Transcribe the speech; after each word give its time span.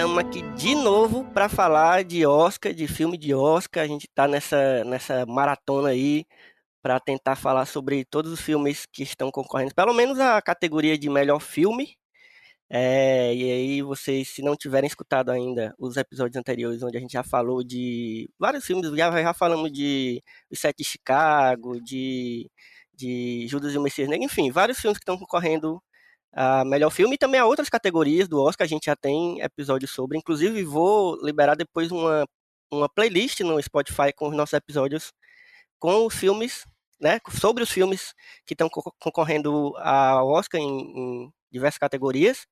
estamos 0.00 0.16
aqui 0.16 0.40
de 0.56 0.74
novo 0.74 1.30
para 1.30 1.46
falar 1.46 2.04
de 2.04 2.24
Oscar, 2.24 2.72
de 2.72 2.88
filme 2.88 3.18
de 3.18 3.34
Oscar. 3.34 3.84
A 3.84 3.86
gente 3.86 4.06
está 4.06 4.26
nessa, 4.26 4.82
nessa 4.82 5.26
maratona 5.26 5.90
aí 5.90 6.24
para 6.80 6.98
tentar 6.98 7.36
falar 7.36 7.66
sobre 7.66 8.06
todos 8.06 8.32
os 8.32 8.40
filmes 8.40 8.86
que 8.90 9.02
estão 9.02 9.30
concorrendo, 9.30 9.74
pelo 9.74 9.92
menos 9.92 10.18
a 10.18 10.40
categoria 10.40 10.96
de 10.96 11.10
melhor 11.10 11.38
filme. 11.38 11.98
É, 12.70 13.34
e 13.34 13.52
aí, 13.52 13.82
vocês, 13.82 14.28
se 14.30 14.40
não 14.42 14.56
tiverem 14.56 14.88
escutado 14.88 15.30
ainda 15.30 15.74
os 15.78 15.98
episódios 15.98 16.36
anteriores, 16.36 16.82
onde 16.82 16.96
a 16.96 17.00
gente 17.00 17.12
já 17.12 17.22
falou 17.22 17.62
de 17.62 18.30
vários 18.38 18.64
filmes, 18.64 18.90
já, 18.96 19.22
já 19.22 19.34
falamos 19.34 19.70
de 19.70 20.22
Os 20.50 20.60
Sete 20.60 20.78
de 20.78 20.84
Chicago, 20.84 21.78
de, 21.82 22.50
de 22.94 23.46
Judas 23.48 23.74
e 23.74 23.78
o 23.78 23.82
Messias 23.82 24.08
Negro, 24.08 24.24
enfim, 24.24 24.50
vários 24.50 24.78
filmes 24.80 24.96
que 24.98 25.02
estão 25.02 25.18
concorrendo 25.18 25.82
a 26.32 26.64
melhor 26.64 26.90
filme 26.90 27.14
e 27.14 27.18
também 27.18 27.40
a 27.40 27.46
outras 27.46 27.68
categorias 27.68 28.28
do 28.28 28.40
Oscar, 28.40 28.64
a 28.64 28.68
gente 28.68 28.86
já 28.86 28.96
tem 28.96 29.40
episódios 29.40 29.90
sobre. 29.90 30.18
Inclusive, 30.18 30.62
vou 30.64 31.16
liberar 31.24 31.56
depois 31.56 31.90
uma, 31.90 32.24
uma 32.70 32.88
playlist 32.88 33.40
no 33.40 33.60
Spotify 33.62 34.12
com 34.14 34.28
os 34.28 34.36
nossos 34.36 34.54
episódios 34.54 35.12
com 35.78 36.06
os 36.06 36.14
filmes, 36.14 36.64
né? 37.00 37.20
Sobre 37.40 37.62
os 37.62 37.70
filmes 37.70 38.14
que 38.46 38.54
estão 38.54 38.68
concorrendo 39.00 39.74
ao 39.78 40.28
Oscar 40.28 40.60
em, 40.60 40.66
em 40.66 41.32
diversas 41.50 41.78
categorias. 41.78 42.46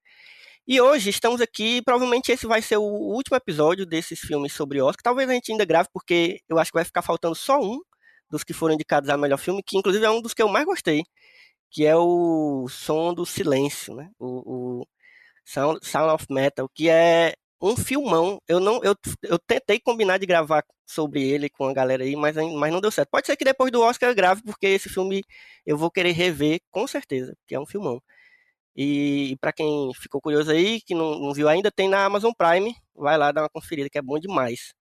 E 0.66 0.80
hoje 0.80 1.10
estamos 1.10 1.40
aqui, 1.40 1.80
provavelmente 1.82 2.30
esse 2.30 2.46
vai 2.46 2.60
ser 2.60 2.76
o 2.76 2.82
último 2.82 3.36
episódio 3.36 3.86
desses 3.86 4.20
filmes 4.20 4.52
sobre 4.52 4.82
Oscar. 4.82 5.02
Talvez 5.02 5.28
a 5.30 5.32
gente 5.32 5.50
ainda 5.52 5.64
grave, 5.64 5.88
porque 5.92 6.40
eu 6.48 6.58
acho 6.58 6.70
que 6.70 6.76
vai 6.76 6.84
ficar 6.84 7.02
faltando 7.02 7.34
só 7.34 7.58
um 7.60 7.80
dos 8.30 8.44
que 8.44 8.52
foram 8.52 8.74
indicados 8.74 9.08
a 9.08 9.16
melhor 9.16 9.38
filme, 9.38 9.62
que 9.62 9.78
inclusive 9.78 10.04
é 10.04 10.10
um 10.10 10.20
dos 10.20 10.34
que 10.34 10.42
eu 10.42 10.48
mais 10.48 10.66
gostei, 10.66 11.02
que 11.70 11.84
é 11.86 11.96
o 11.96 12.68
Som 12.68 13.14
do 13.14 13.26
Silêncio, 13.26 13.94
né? 13.94 14.10
O, 14.18 14.80
o 14.80 14.86
Sound, 15.44 15.80
Sound 15.86 16.14
of 16.14 16.26
Metal, 16.30 16.68
que 16.74 16.88
é 16.88 17.34
um 17.60 17.76
filmão. 17.76 18.40
Eu 18.48 18.60
não, 18.60 18.82
eu, 18.84 18.94
eu 19.22 19.38
tentei 19.38 19.80
combinar 19.80 20.18
de 20.18 20.26
gravar 20.26 20.64
sobre 20.86 21.22
ele 21.22 21.48
com 21.50 21.66
a 21.66 21.74
galera 21.74 22.04
aí, 22.04 22.16
mas, 22.16 22.36
mas 22.36 22.72
não 22.72 22.80
deu 22.80 22.90
certo. 22.90 23.10
Pode 23.10 23.26
ser 23.26 23.36
que 23.36 23.44
depois 23.44 23.70
do 23.72 23.82
Oscar 23.82 24.10
eu 24.10 24.14
grave, 24.14 24.42
porque 24.42 24.66
esse 24.66 24.88
filme 24.88 25.22
eu 25.66 25.76
vou 25.76 25.90
querer 25.90 26.12
rever 26.12 26.60
com 26.70 26.86
certeza, 26.86 27.34
porque 27.40 27.54
é 27.54 27.60
um 27.60 27.66
filmão. 27.66 28.00
E, 28.76 29.32
e 29.32 29.36
para 29.38 29.52
quem 29.52 29.92
ficou 29.94 30.20
curioso 30.20 30.50
aí, 30.52 30.80
que 30.82 30.94
não, 30.94 31.18
não 31.18 31.34
viu 31.34 31.48
ainda, 31.48 31.70
tem 31.70 31.88
na 31.88 32.04
Amazon 32.04 32.32
Prime. 32.36 32.74
Vai 32.94 33.18
lá 33.18 33.32
dar 33.32 33.42
uma 33.42 33.50
conferida, 33.50 33.90
que 33.90 33.98
é 33.98 34.02
bom 34.02 34.18
demais. 34.18 34.72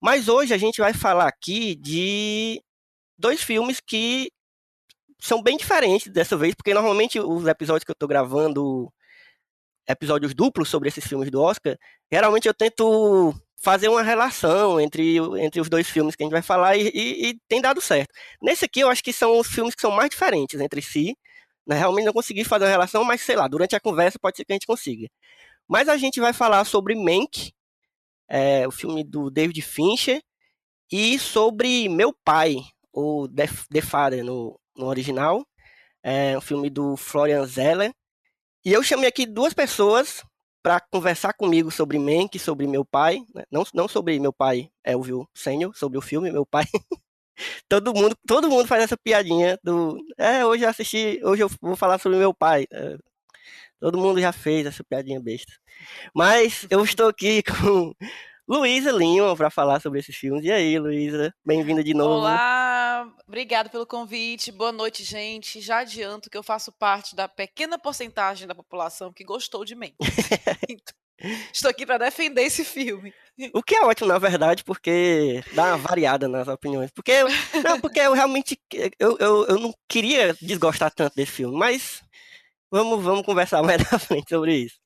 Mas 0.00 0.28
hoje 0.28 0.54
a 0.54 0.58
gente 0.58 0.80
vai 0.80 0.94
falar 0.94 1.28
aqui 1.28 1.76
de 1.76 2.62
dois 3.18 3.42
filmes 3.42 3.80
que 3.80 4.30
são 5.26 5.42
bem 5.42 5.56
diferentes 5.56 6.12
dessa 6.12 6.36
vez, 6.36 6.54
porque 6.54 6.74
normalmente 6.74 7.20
os 7.20 7.46
episódios 7.46 7.84
que 7.84 7.90
eu 7.90 7.96
tô 7.96 8.06
gravando, 8.06 8.92
episódios 9.88 10.34
duplos 10.34 10.68
sobre 10.68 10.88
esses 10.88 11.06
filmes 11.06 11.30
do 11.30 11.40
Oscar, 11.40 11.76
geralmente 12.10 12.48
eu 12.48 12.54
tento 12.54 13.34
fazer 13.56 13.88
uma 13.88 14.02
relação 14.02 14.80
entre, 14.80 15.16
entre 15.40 15.60
os 15.60 15.68
dois 15.68 15.88
filmes 15.88 16.14
que 16.14 16.22
a 16.22 16.26
gente 16.26 16.32
vai 16.32 16.42
falar 16.42 16.76
e, 16.76 16.88
e, 16.94 17.30
e 17.30 17.38
tem 17.48 17.60
dado 17.60 17.80
certo. 17.80 18.12
Nesse 18.40 18.64
aqui 18.64 18.80
eu 18.80 18.88
acho 18.88 19.02
que 19.02 19.12
são 19.12 19.38
os 19.38 19.48
filmes 19.48 19.74
que 19.74 19.80
são 19.80 19.90
mais 19.90 20.10
diferentes 20.10 20.60
entre 20.60 20.82
si, 20.82 21.16
né? 21.66 21.76
Realmente 21.76 22.04
não 22.04 22.12
consegui 22.12 22.44
fazer 22.44 22.64
uma 22.64 22.70
relação, 22.70 23.04
mas 23.04 23.20
sei 23.22 23.36
lá, 23.36 23.48
durante 23.48 23.74
a 23.74 23.80
conversa 23.80 24.18
pode 24.20 24.36
ser 24.36 24.44
que 24.44 24.52
a 24.52 24.54
gente 24.54 24.66
consiga. 24.66 25.08
Mas 25.68 25.88
a 25.88 25.96
gente 25.96 26.20
vai 26.20 26.32
falar 26.32 26.64
sobre 26.64 26.94
Mank, 26.94 27.52
é, 28.28 28.66
o 28.68 28.70
filme 28.70 29.02
do 29.04 29.30
David 29.30 29.60
Fincher, 29.62 30.22
e 30.92 31.18
sobre 31.18 31.88
Meu 31.88 32.14
Pai, 32.24 32.56
o 32.92 33.28
The, 33.28 33.48
The 33.70 33.80
Father 33.80 34.24
no, 34.24 34.58
no 34.76 34.86
original, 34.86 35.46
é 36.02 36.36
um 36.36 36.40
filme 36.40 36.70
do 36.70 36.96
Florian 36.96 37.44
Zeller. 37.46 37.92
E 38.64 38.72
eu 38.72 38.82
chamei 38.82 39.08
aqui 39.08 39.26
duas 39.26 39.54
pessoas 39.54 40.22
para 40.62 40.80
conversar 40.80 41.32
comigo 41.32 41.70
sobre 41.70 41.98
Mank, 41.98 42.38
sobre 42.38 42.66
meu 42.66 42.84
pai, 42.84 43.20
né? 43.34 43.44
não, 43.50 43.64
não 43.72 43.86
sobre 43.86 44.18
meu 44.18 44.32
pai 44.32 44.68
Elvio 44.84 45.28
Senior, 45.34 45.72
sobre 45.76 45.96
o 45.96 46.02
filme 46.02 46.30
Meu 46.32 46.44
Pai. 46.44 46.64
todo 47.68 47.94
mundo, 47.94 48.16
todo 48.26 48.48
mundo 48.48 48.66
faz 48.66 48.82
essa 48.82 48.96
piadinha 48.96 49.58
do, 49.62 49.96
é, 50.18 50.44
hoje 50.44 50.64
eu 50.64 50.68
assisti, 50.68 51.20
hoje 51.22 51.42
eu 51.42 51.50
vou 51.60 51.76
falar 51.76 51.98
sobre 51.98 52.18
meu 52.18 52.34
pai. 52.34 52.66
É, 52.72 52.96
todo 53.78 53.98
mundo 53.98 54.20
já 54.20 54.32
fez 54.32 54.66
essa 54.66 54.82
piadinha 54.82 55.20
besta. 55.20 55.52
Mas 56.14 56.66
eu 56.70 56.82
estou 56.84 57.08
aqui 57.08 57.42
com 57.46 57.94
Luísa 58.48 58.92
Lima 58.92 59.34
para 59.36 59.50
falar 59.50 59.80
sobre 59.80 59.98
esses 59.98 60.14
filmes. 60.14 60.44
E 60.44 60.52
aí, 60.52 60.78
Luísa, 60.78 61.34
bem-vinda 61.44 61.82
de 61.82 61.92
novo. 61.92 62.20
Olá, 62.20 63.12
obrigado 63.26 63.68
pelo 63.70 63.84
convite. 63.84 64.52
Boa 64.52 64.70
noite, 64.70 65.02
gente. 65.02 65.60
Já 65.60 65.78
adianto 65.78 66.30
que 66.30 66.38
eu 66.38 66.44
faço 66.44 66.70
parte 66.70 67.16
da 67.16 67.26
pequena 67.26 67.76
porcentagem 67.76 68.46
da 68.46 68.54
população 68.54 69.12
que 69.12 69.24
gostou 69.24 69.64
de 69.64 69.74
mim. 69.74 69.92
então, 70.70 70.94
estou 71.52 71.68
aqui 71.68 71.84
para 71.84 71.98
defender 71.98 72.42
esse 72.42 72.64
filme. 72.64 73.12
O 73.52 73.60
que 73.64 73.74
é 73.74 73.84
ótimo, 73.84 74.06
na 74.06 74.18
verdade, 74.18 74.62
porque 74.62 75.42
dá 75.52 75.74
uma 75.74 75.78
variada 75.78 76.28
nas 76.28 76.46
opiniões. 76.46 76.92
Porque, 76.92 77.24
não, 77.64 77.80
porque 77.80 77.98
eu 77.98 78.12
realmente 78.12 78.56
eu, 79.00 79.16
eu, 79.18 79.46
eu 79.46 79.58
não 79.58 79.74
queria 79.88 80.34
desgostar 80.40 80.92
tanto 80.94 81.16
desse 81.16 81.32
filme, 81.32 81.58
mas 81.58 82.00
vamos, 82.70 83.02
vamos 83.02 83.26
conversar 83.26 83.60
mais 83.64 83.82
na 83.90 83.98
frente 83.98 84.28
sobre 84.28 84.54
isso. 84.54 84.76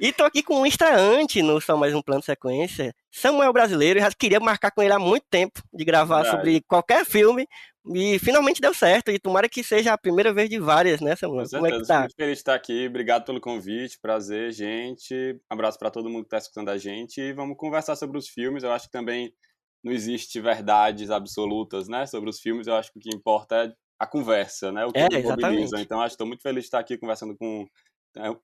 E 0.00 0.12
tô 0.12 0.22
aqui 0.22 0.44
com 0.44 0.60
um 0.60 0.66
estreante 0.66 1.42
no 1.42 1.60
Só 1.60 1.76
Mais 1.76 1.92
Um 1.92 2.00
Plano 2.00 2.22
Sequência, 2.22 2.94
Samuel 3.10 3.52
Brasileiro. 3.52 3.98
Eu 3.98 4.04
já 4.04 4.10
queria 4.12 4.38
marcar 4.38 4.70
com 4.70 4.80
ele 4.80 4.92
há 4.92 4.98
muito 4.98 5.26
tempo 5.28 5.60
de 5.72 5.84
gravar 5.84 6.22
Verdade. 6.22 6.36
sobre 6.36 6.60
qualquer 6.68 7.04
filme. 7.04 7.48
E 7.92 8.16
finalmente 8.20 8.60
deu 8.60 8.72
certo. 8.72 9.10
E 9.10 9.18
tomara 9.18 9.48
que 9.48 9.64
seja 9.64 9.92
a 9.92 9.98
primeira 9.98 10.32
vez 10.32 10.48
de 10.48 10.60
várias, 10.60 11.00
né, 11.00 11.16
Samuel? 11.16 11.46
Com 11.46 11.50
Como 11.50 11.66
é 11.66 11.72
que 11.72 11.84
tá? 11.84 12.00
Muito 12.00 12.14
feliz 12.14 12.34
de 12.34 12.38
estar 12.38 12.54
aqui. 12.54 12.86
Obrigado 12.86 13.24
pelo 13.24 13.40
convite. 13.40 13.98
Prazer, 14.00 14.52
gente. 14.52 15.14
Um 15.50 15.54
abraço 15.54 15.76
para 15.76 15.90
todo 15.90 16.08
mundo 16.08 16.22
que 16.22 16.28
está 16.28 16.38
escutando 16.38 16.68
a 16.68 16.78
gente. 16.78 17.20
E 17.20 17.32
vamos 17.32 17.56
conversar 17.56 17.96
sobre 17.96 18.18
os 18.18 18.28
filmes. 18.28 18.62
Eu 18.62 18.70
acho 18.70 18.86
que 18.86 18.92
também 18.92 19.34
não 19.82 19.92
existe 19.92 20.40
verdades 20.40 21.10
absolutas, 21.10 21.88
né, 21.88 22.06
sobre 22.06 22.30
os 22.30 22.38
filmes. 22.38 22.68
Eu 22.68 22.74
acho 22.76 22.92
que 22.92 22.98
o 23.00 23.02
que 23.02 23.10
importa 23.12 23.64
é 23.64 23.72
a 23.98 24.06
conversa, 24.06 24.70
né? 24.70 24.86
O 24.86 24.92
que 24.92 25.00
é, 25.00 25.22
mobiliza. 25.22 25.80
Então, 25.80 26.00
acho 26.00 26.10
que 26.10 26.14
estou 26.14 26.26
muito 26.26 26.42
feliz 26.42 26.62
de 26.62 26.66
estar 26.68 26.78
aqui 26.78 26.96
conversando 26.96 27.36
com, 27.36 27.66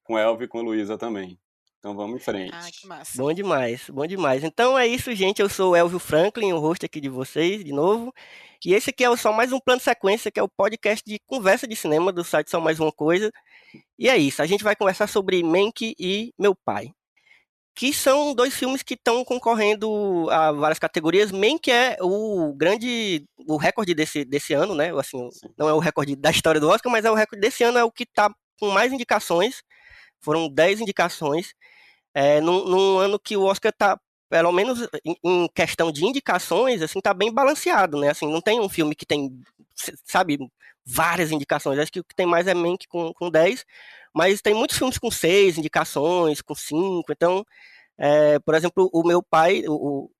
com 0.02 0.14
o 0.14 0.18
Elvio 0.18 0.46
e 0.46 0.48
com 0.48 0.58
a 0.58 0.62
Luísa 0.62 0.98
também. 0.98 1.38
Então 1.84 1.94
vamos 1.94 2.16
em 2.16 2.18
frente. 2.18 2.50
Ah, 2.54 2.66
que 2.72 2.86
massa. 2.86 3.12
Bom 3.14 3.30
demais, 3.30 3.90
bom 3.90 4.06
demais. 4.06 4.42
Então 4.42 4.78
é 4.78 4.86
isso, 4.86 5.14
gente. 5.14 5.42
Eu 5.42 5.50
sou 5.50 5.72
o 5.72 5.76
Elvio 5.76 5.98
Franklin, 5.98 6.50
o 6.54 6.58
host 6.58 6.86
aqui 6.86 6.98
de 6.98 7.10
vocês, 7.10 7.62
de 7.62 7.72
novo. 7.74 8.10
E 8.64 8.72
esse 8.72 8.88
aqui 8.88 9.04
é 9.04 9.16
só 9.18 9.34
mais 9.34 9.52
um 9.52 9.60
plano 9.60 9.80
de 9.80 9.84
sequência, 9.84 10.30
que 10.30 10.40
é 10.40 10.42
o 10.42 10.48
podcast 10.48 11.04
de 11.06 11.18
conversa 11.26 11.68
de 11.68 11.76
cinema 11.76 12.10
do 12.10 12.24
site 12.24 12.50
Só 12.50 12.58
Mais 12.58 12.80
Uma 12.80 12.90
Coisa. 12.90 13.30
E 13.98 14.08
é 14.08 14.16
isso, 14.16 14.40
a 14.40 14.46
gente 14.46 14.64
vai 14.64 14.74
conversar 14.74 15.06
sobre 15.06 15.42
Mank 15.42 15.94
e 15.98 16.32
Meu 16.38 16.54
Pai. 16.54 16.90
Que 17.74 17.92
são 17.92 18.34
dois 18.34 18.54
filmes 18.54 18.82
que 18.82 18.94
estão 18.94 19.22
concorrendo 19.22 20.30
a 20.30 20.52
várias 20.52 20.78
categorias. 20.78 21.30
Mank 21.30 21.70
é 21.70 21.98
o 22.00 22.54
grande, 22.54 23.26
o 23.46 23.58
recorde 23.58 23.94
desse, 23.94 24.24
desse 24.24 24.54
ano, 24.54 24.74
né? 24.74 24.90
Assim, 24.98 25.28
não 25.58 25.68
é 25.68 25.74
o 25.74 25.80
recorde 25.80 26.16
da 26.16 26.30
história 26.30 26.58
do 26.58 26.70
Oscar, 26.70 26.90
mas 26.90 27.04
é 27.04 27.10
o 27.10 27.14
recorde 27.14 27.42
desse 27.42 27.62
ano, 27.62 27.76
é 27.76 27.84
o 27.84 27.92
que 27.92 28.04
está 28.04 28.34
com 28.58 28.70
mais 28.70 28.90
indicações. 28.90 29.62
Foram 30.22 30.48
10 30.48 30.80
indicações 30.80 31.54
é, 32.14 32.40
num, 32.40 32.64
num, 32.66 32.98
ano 32.98 33.18
que 33.18 33.36
o 33.36 33.42
Oscar 33.42 33.72
tá, 33.72 34.00
pelo 34.28 34.52
menos 34.52 34.88
em, 35.04 35.48
questão 35.54 35.92
de 35.92 36.04
indicações, 36.04 36.82
assim, 36.82 37.00
tá 37.00 37.12
bem 37.12 37.32
balanceado, 37.32 37.98
né? 38.00 38.10
Assim, 38.10 38.30
não 38.30 38.40
tem 38.40 38.60
um 38.60 38.68
filme 38.68 38.94
que 38.94 39.06
tem, 39.06 39.30
sabe, 40.04 40.38
várias 40.86 41.30
indicações. 41.32 41.78
Acho 41.78 41.92
que 41.92 42.00
o 42.00 42.04
que 42.04 42.14
tem 42.14 42.26
mais 42.26 42.46
é 42.46 42.54
Mank 42.54 42.86
com, 42.88 43.12
com 43.14 43.30
10, 43.30 43.64
mas 44.14 44.40
tem 44.40 44.54
muitos 44.54 44.78
filmes 44.78 44.98
com 44.98 45.10
6 45.10 45.58
indicações, 45.58 46.40
com 46.42 46.54
5. 46.54 47.12
Então, 47.12 47.44
é, 47.98 48.38
por 48.40 48.54
exemplo, 48.54 48.90
o 48.92 49.02
meu 49.06 49.22
pai, 49.22 49.64
o, 49.68 50.10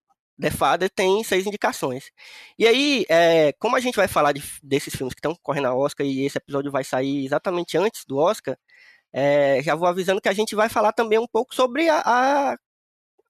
The 0.40 0.50
Father 0.50 0.90
tem 0.90 1.22
seis 1.22 1.46
indicações. 1.46 2.10
E 2.58 2.66
aí, 2.66 3.04
é, 3.08 3.52
como 3.58 3.76
a 3.76 3.80
gente 3.80 3.96
vai 3.96 4.08
falar 4.08 4.32
de, 4.32 4.42
desses 4.62 4.94
filmes 4.94 5.14
que 5.14 5.20
estão 5.20 5.36
correndo 5.42 5.68
a 5.68 5.74
Oscar 5.74 6.06
e 6.06 6.24
esse 6.24 6.38
episódio 6.38 6.72
vai 6.72 6.84
sair 6.84 7.24
exatamente 7.24 7.76
antes 7.78 8.04
do 8.04 8.18
Oscar, 8.18 8.56
é, 9.16 9.62
já 9.62 9.76
vou 9.76 9.86
avisando 9.86 10.20
que 10.20 10.28
a 10.28 10.32
gente 10.32 10.56
vai 10.56 10.68
falar 10.68 10.92
também 10.92 11.20
um 11.20 11.26
pouco 11.26 11.54
sobre 11.54 11.88
a, 11.88 12.02
a, 12.04 12.56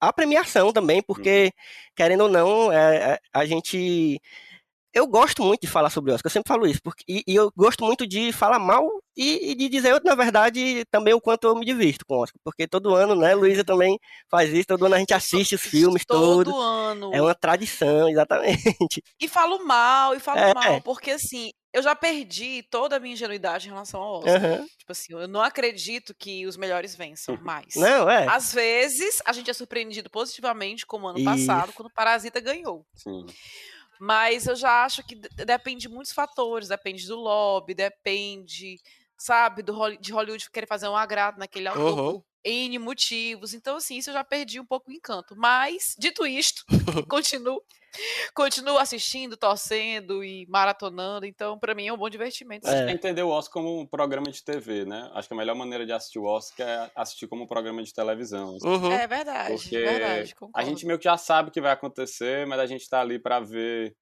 a 0.01 0.11
premiação 0.11 0.73
também, 0.73 0.99
porque, 1.03 1.45
uhum. 1.45 1.51
querendo 1.95 2.21
ou 2.21 2.29
não, 2.29 2.71
é, 2.71 3.19
a 3.31 3.45
gente. 3.45 4.19
Eu 4.95 5.05
gosto 5.05 5.43
muito 5.43 5.59
de 5.59 5.67
falar 5.67 5.89
sobre 5.89 6.13
Oscar, 6.13 6.29
eu 6.29 6.33
sempre 6.33 6.47
falo 6.47 6.65
isso, 6.65 6.81
porque, 6.81 7.03
e, 7.05 7.21
e 7.27 7.35
eu 7.35 7.51
gosto 7.53 7.83
muito 7.83 8.07
de 8.07 8.31
falar 8.31 8.57
mal 8.57 8.89
e, 9.13 9.51
e, 9.51 9.55
de 9.55 9.67
dizer, 9.67 10.01
na 10.05 10.15
verdade, 10.15 10.85
também 10.89 11.13
o 11.13 11.19
quanto 11.19 11.47
eu 11.47 11.55
me 11.55 11.65
divirto 11.65 12.05
com 12.05 12.19
Oscar, 12.19 12.39
porque 12.41 12.65
todo 12.65 12.95
ano, 12.95 13.13
né, 13.13 13.35
Luísa 13.35 13.61
também 13.65 13.99
faz 14.31 14.53
isso, 14.53 14.67
todo 14.67 14.85
ano 14.85 14.95
a 14.95 14.99
gente 14.99 15.13
assiste 15.13 15.53
os 15.53 15.61
filmes 15.61 16.05
todo 16.05 16.45
todos. 16.45 16.53
Todo 16.53 16.63
ano. 16.63 17.13
É 17.13 17.21
uma 17.21 17.35
tradição, 17.35 18.07
exatamente. 18.09 19.03
E 19.19 19.27
falo 19.27 19.65
mal, 19.65 20.15
e 20.15 20.19
falo 20.21 20.39
é. 20.39 20.53
mal, 20.53 20.79
porque 20.79 21.11
assim, 21.11 21.51
eu 21.73 21.83
já 21.83 21.93
perdi 21.93 22.63
toda 22.63 22.95
a 22.95 22.99
minha 22.99 23.15
ingenuidade 23.15 23.67
em 23.67 23.71
relação 23.71 24.01
ao 24.01 24.19
Oscar. 24.19 24.41
Uhum. 24.41 24.65
Tipo 24.77 24.91
assim, 24.93 25.11
eu 25.11 25.27
não 25.27 25.41
acredito 25.41 26.15
que 26.17 26.47
os 26.47 26.55
melhores 26.55 26.95
vençam 26.95 27.37
mais. 27.41 27.75
Não, 27.75 28.09
é. 28.09 28.25
Às 28.29 28.53
vezes, 28.53 29.21
a 29.25 29.33
gente 29.33 29.51
é 29.51 29.53
surpreendido 29.53 30.09
positivamente, 30.09 30.85
como 30.85 31.05
ano 31.05 31.19
Isso. 31.19 31.25
passado, 31.25 31.73
quando 31.73 31.89
o 31.89 31.93
Parasita 31.93 32.39
ganhou. 32.39 32.85
Sim. 32.95 33.25
Mas 33.99 34.47
eu 34.47 34.55
já 34.55 34.83
acho 34.83 35.03
que 35.03 35.15
depende 35.15 35.81
de 35.81 35.89
muitos 35.89 36.13
fatores. 36.13 36.67
Depende 36.67 37.07
do 37.07 37.15
lobby, 37.15 37.73
depende, 37.73 38.79
sabe, 39.17 39.61
do, 39.61 39.95
de 39.97 40.11
Hollywood 40.11 40.49
querer 40.51 40.67
fazer 40.67 40.87
um 40.87 40.95
agrado 40.95 41.37
naquele 41.37 41.67
autor 41.67 42.15
uhum. 42.15 42.23
N 42.43 42.79
motivos. 42.79 43.53
Então, 43.53 43.77
assim, 43.77 43.97
isso 43.97 44.09
eu 44.09 44.13
já 44.13 44.23
perdi 44.23 44.59
um 44.59 44.65
pouco 44.65 44.89
o 44.89 44.93
encanto. 44.93 45.35
Mas, 45.35 45.95
dito 45.97 46.25
isto, 46.27 46.63
continuo 47.09 47.61
continuo 48.33 48.77
assistindo, 48.77 49.37
torcendo 49.37 50.23
e 50.23 50.45
maratonando. 50.47 51.25
Então, 51.25 51.57
para 51.57 51.73
mim 51.73 51.87
é 51.87 51.93
um 51.93 51.97
bom 51.97 52.09
divertimento. 52.09 52.67
É. 52.67 52.91
Entender 52.91 53.23
o 53.23 53.29
Oscar 53.29 53.53
como 53.53 53.79
um 53.79 53.85
programa 53.85 54.29
de 54.29 54.43
TV, 54.43 54.85
né? 54.85 55.09
Acho 55.13 55.27
que 55.27 55.33
a 55.33 55.37
melhor 55.37 55.55
maneira 55.55 55.85
de 55.85 55.91
assistir 55.91 56.19
o 56.19 56.25
Oscar 56.25 56.67
é 56.67 56.91
assistir 56.95 57.27
como 57.27 57.43
um 57.43 57.47
programa 57.47 57.81
de 57.83 57.93
televisão. 57.93 58.57
Uhum. 58.61 58.91
É 58.91 59.07
verdade, 59.07 59.53
Porque 59.53 59.77
verdade, 59.79 60.35
a 60.53 60.63
gente 60.63 60.85
meio 60.85 60.97
que 60.99 61.05
já 61.05 61.17
sabe 61.17 61.49
o 61.49 61.51
que 61.51 61.61
vai 61.61 61.71
acontecer, 61.71 62.45
mas 62.45 62.59
a 62.59 62.65
gente 62.65 62.87
tá 62.89 63.01
ali 63.01 63.19
para 63.19 63.39
ver 63.39 63.95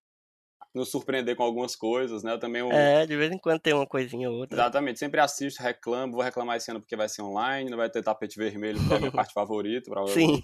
nos 0.74 0.90
surpreender 0.90 1.36
com 1.36 1.44
algumas 1.44 1.76
coisas, 1.76 2.24
né? 2.24 2.34
Eu 2.34 2.40
também 2.40 2.64
É, 2.72 3.06
de 3.06 3.16
vez 3.16 3.32
em 3.32 3.38
quando 3.38 3.60
tem 3.60 3.74
uma 3.74 3.86
coisinha 3.86 4.30
ou 4.30 4.38
outra. 4.38 4.56
Exatamente, 4.56 5.00
sempre 5.00 5.20
assisto, 5.20 5.62
reclamo, 5.62 6.14
vou 6.14 6.22
reclamar 6.22 6.58
esse 6.58 6.72
ano 6.72 6.80
porque 6.80 6.96
vai 6.96 7.08
ser 7.08 7.22
online, 7.22 7.70
não 7.70 7.78
vai 7.78 7.90
ter 7.90 8.04
tapete 8.04 8.38
vermelho, 8.38 8.80
que 8.88 8.94
é 8.94 8.98
a 8.98 9.00
minha 9.00 9.12
parte 9.14 9.34
favorita, 9.34 9.92
Sim. 10.08 10.42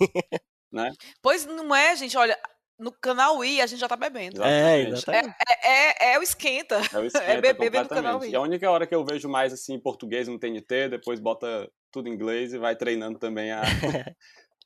Né? 0.71 0.91
Pois 1.21 1.45
não 1.45 1.73
é, 1.75 1.95
gente, 1.95 2.15
olha, 2.15 2.37
no 2.79 2.91
canal 2.91 3.43
I 3.43 3.59
a 3.59 3.67
gente 3.67 3.79
já 3.79 3.87
tá 3.87 3.97
bebendo. 3.97 4.41
É, 4.43 4.81
exatamente. 4.81 5.35
É, 5.47 5.67
é, 5.67 6.13
é, 6.13 6.19
o 6.19 6.23
esquenta. 6.23 6.75
É 6.93 6.97
o 6.97 7.05
esquenta, 7.05 7.25
é 7.25 7.41
beber 7.41 7.83
no 7.83 7.89
canal 7.89 8.23
I. 8.23 8.29
E 8.29 8.35
a 8.35 8.41
única 8.41 8.69
hora 8.69 8.87
que 8.87 8.95
eu 8.95 9.03
vejo 9.03 9.27
mais 9.27 9.51
assim 9.51 9.73
em 9.73 9.79
português 9.79 10.27
no 10.27 10.39
TNT, 10.39 10.89
depois 10.89 11.19
bota 11.19 11.69
tudo 11.91 12.07
em 12.07 12.13
inglês 12.13 12.53
e 12.53 12.57
vai 12.57 12.75
treinando 12.75 13.19
também 13.19 13.51
a, 13.51 13.61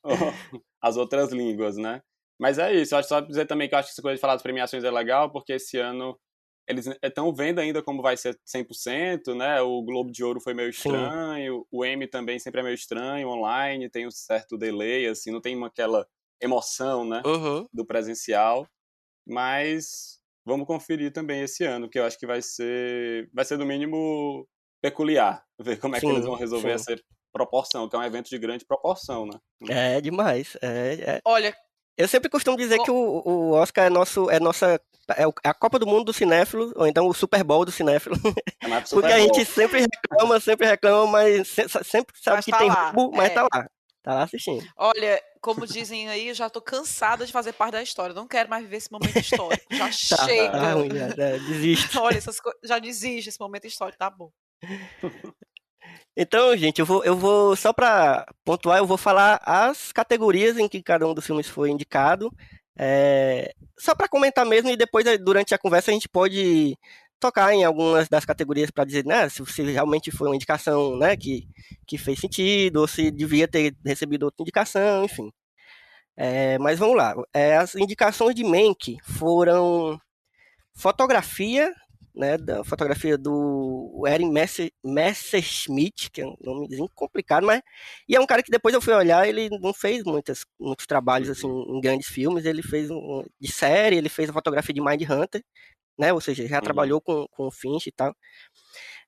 as 0.80 0.96
outras 0.96 1.32
línguas, 1.32 1.76
né? 1.76 2.02
Mas 2.38 2.58
é 2.58 2.72
isso, 2.74 2.94
eu 2.94 2.98
acho 2.98 3.08
só 3.08 3.20
dizer 3.20 3.46
também 3.46 3.68
que 3.68 3.74
eu 3.74 3.78
acho 3.78 3.88
que 3.88 3.92
essa 3.92 4.02
coisa 4.02 4.16
de 4.16 4.20
falar 4.20 4.34
das 4.34 4.42
premiações 4.42 4.84
é 4.84 4.90
legal, 4.90 5.30
porque 5.30 5.54
esse 5.54 5.78
ano 5.78 6.18
eles 6.66 6.86
estão 7.02 7.32
vendo 7.32 7.58
ainda 7.58 7.82
como 7.82 8.02
vai 8.02 8.16
ser 8.16 8.38
100%, 8.46 9.34
né? 9.36 9.60
O 9.60 9.82
Globo 9.82 10.10
de 10.10 10.24
Ouro 10.24 10.40
foi 10.40 10.54
meio 10.54 10.70
estranho, 10.70 11.58
Sim. 11.58 11.66
o 11.70 11.84
M 11.84 12.06
também 12.06 12.38
sempre 12.38 12.60
é 12.60 12.64
meio 12.64 12.74
estranho, 12.74 13.28
online, 13.28 13.90
tem 13.90 14.06
um 14.06 14.10
certo 14.10 14.56
delay, 14.56 15.06
assim, 15.06 15.30
não 15.30 15.40
tem 15.40 15.54
uma, 15.54 15.66
aquela 15.66 16.06
emoção, 16.40 17.04
né? 17.04 17.22
Uhum. 17.24 17.68
Do 17.72 17.84
presencial. 17.84 18.66
Mas 19.26 20.20
vamos 20.44 20.66
conferir 20.66 21.12
também 21.12 21.42
esse 21.42 21.64
ano, 21.64 21.88
que 21.88 21.98
eu 21.98 22.04
acho 22.04 22.18
que 22.18 22.26
vai 22.26 22.40
ser, 22.40 23.28
vai 23.32 23.44
ser 23.44 23.58
no 23.58 23.66
mínimo 23.66 24.46
peculiar. 24.82 25.44
Ver 25.60 25.78
como 25.78 25.96
é 25.96 26.00
sim, 26.00 26.06
que 26.06 26.12
eles 26.12 26.26
vão 26.26 26.34
resolver 26.34 26.78
sim. 26.78 26.92
essa 26.92 27.02
proporção, 27.32 27.88
que 27.88 27.96
é 27.96 27.98
um 27.98 28.04
evento 28.04 28.30
de 28.30 28.38
grande 28.38 28.64
proporção, 28.64 29.26
né? 29.26 29.38
É 29.68 30.00
demais. 30.00 30.56
É, 30.62 31.16
é... 31.16 31.20
Olha, 31.24 31.54
eu 31.96 32.08
sempre 32.08 32.28
costumo 32.28 32.56
dizer 32.56 32.78
que 32.80 32.90
o, 32.90 33.22
o 33.24 33.52
Oscar 33.52 33.86
é 33.86 33.90
nosso, 33.90 34.30
é 34.30 34.40
nossa, 34.40 34.80
é, 35.16 35.22
é 35.22 35.48
a 35.48 35.54
Copa 35.54 35.78
do 35.78 35.86
Mundo 35.86 36.04
do 36.04 36.12
cinéfilo, 36.12 36.72
ou 36.76 36.86
então 36.86 37.06
o 37.06 37.14
Super 37.14 37.44
Bowl 37.44 37.64
do 37.64 37.72
cinéfilo. 37.72 38.16
É 38.60 38.80
Porque 38.90 39.12
a 39.12 39.18
gente 39.18 39.44
sempre 39.44 39.80
reclama, 39.80 40.40
sempre 40.40 40.66
reclama, 40.66 41.06
mas 41.06 41.48
sempre 41.48 42.14
sabe 42.20 42.36
mas 42.36 42.44
que 42.44 42.50
tá 42.50 42.58
tem 42.58 42.68
lá. 42.68 42.92
mas 43.12 43.30
é. 43.30 43.34
tá 43.34 43.42
lá. 43.42 43.66
Tá 44.04 44.12
lá 44.12 44.22
assistindo. 44.24 44.62
Olha, 44.76 45.18
como 45.40 45.66
dizem 45.66 46.10
aí, 46.10 46.28
eu 46.28 46.34
já 46.34 46.50
tô 46.50 46.60
cansada 46.60 47.24
de 47.24 47.32
fazer 47.32 47.54
parte 47.54 47.72
da 47.72 47.82
história. 47.82 48.14
Não 48.14 48.28
quero 48.28 48.50
mais 48.50 48.62
viver 48.62 48.76
esse 48.76 48.92
momento 48.92 49.18
histórico. 49.18 49.64
Já 49.70 49.84
tá, 50.16 50.26
chega. 50.26 50.50
Tá 50.52 50.72
ruim, 50.72 50.90
já, 50.90 51.08
já, 51.08 51.30
desisto. 51.38 52.00
Olha, 52.02 52.18
essas 52.18 52.38
coisas. 52.38 52.60
Já 52.64 52.78
desiste 52.78 53.30
esse 53.30 53.40
momento 53.40 53.66
histórico, 53.66 53.98
tá 53.98 54.10
bom. 54.10 54.30
Então, 56.16 56.56
gente, 56.56 56.78
eu 56.78 56.86
vou, 56.86 57.04
eu 57.04 57.16
vou 57.16 57.56
só 57.56 57.72
para 57.72 58.26
pontuar, 58.44 58.78
eu 58.78 58.86
vou 58.86 58.96
falar 58.96 59.40
as 59.44 59.92
categorias 59.92 60.58
em 60.58 60.68
que 60.68 60.82
cada 60.82 61.06
um 61.06 61.14
dos 61.14 61.26
filmes 61.26 61.48
foi 61.48 61.70
indicado. 61.70 62.30
É, 62.76 63.52
só 63.78 63.94
para 63.94 64.08
comentar 64.08 64.44
mesmo 64.44 64.70
e 64.70 64.76
depois 64.76 65.04
durante 65.20 65.54
a 65.54 65.58
conversa 65.58 65.90
a 65.90 65.94
gente 65.94 66.08
pode 66.08 66.76
tocar 67.20 67.54
em 67.54 67.64
algumas 67.64 68.08
das 68.08 68.24
categorias 68.24 68.70
para 68.70 68.84
dizer 68.84 69.04
né, 69.06 69.28
se, 69.28 69.44
se, 69.46 69.62
realmente 69.62 70.10
foi 70.10 70.28
uma 70.28 70.36
indicação 70.36 70.96
né, 70.98 71.16
que, 71.16 71.48
que 71.86 71.96
fez 71.96 72.18
sentido, 72.18 72.78
ou 72.78 72.88
se 72.88 73.10
devia 73.10 73.48
ter 73.48 73.74
recebido 73.84 74.24
outra 74.24 74.42
indicação, 74.42 75.04
enfim. 75.04 75.32
É, 76.16 76.58
mas 76.58 76.78
vamos 76.78 76.96
lá. 76.96 77.14
É, 77.32 77.56
as 77.56 77.74
indicações 77.74 78.34
de 78.34 78.44
Menck 78.44 78.96
foram 79.02 79.98
fotografia, 80.74 81.72
né, 82.14 82.38
da 82.38 82.62
fotografia 82.62 83.18
do 83.18 84.04
Erin 84.06 84.30
Messer, 84.30 84.70
Messerschmitt, 84.84 86.10
que 86.10 86.20
é 86.20 86.26
um 86.26 86.36
nomezinho 86.40 86.88
complicado, 86.94 87.46
mas 87.46 87.60
e 88.08 88.14
é 88.14 88.20
um 88.20 88.26
cara 88.26 88.42
que 88.42 88.50
depois 88.50 88.74
eu 88.74 88.80
fui 88.80 88.94
olhar, 88.94 89.28
ele 89.28 89.48
não 89.58 89.74
fez 89.74 90.04
muitas, 90.04 90.44
muitos 90.58 90.86
trabalhos 90.86 91.28
assim 91.28 91.48
em 91.48 91.80
grandes 91.80 92.08
filmes, 92.08 92.44
ele 92.44 92.62
fez 92.62 92.90
um, 92.90 93.24
de 93.40 93.50
série, 93.50 93.96
ele 93.96 94.08
fez 94.08 94.30
a 94.30 94.32
fotografia 94.32 94.72
de 94.74 94.80
Mind 94.80 95.02
Hunter, 95.02 95.42
né? 95.98 96.12
Ou 96.12 96.20
seja, 96.20 96.46
já 96.46 96.56
uhum. 96.58 96.62
trabalhou 96.62 97.00
com, 97.00 97.26
com 97.30 97.46
o 97.46 97.50
Finch 97.50 97.88
e 97.88 97.92
tal. 97.92 98.14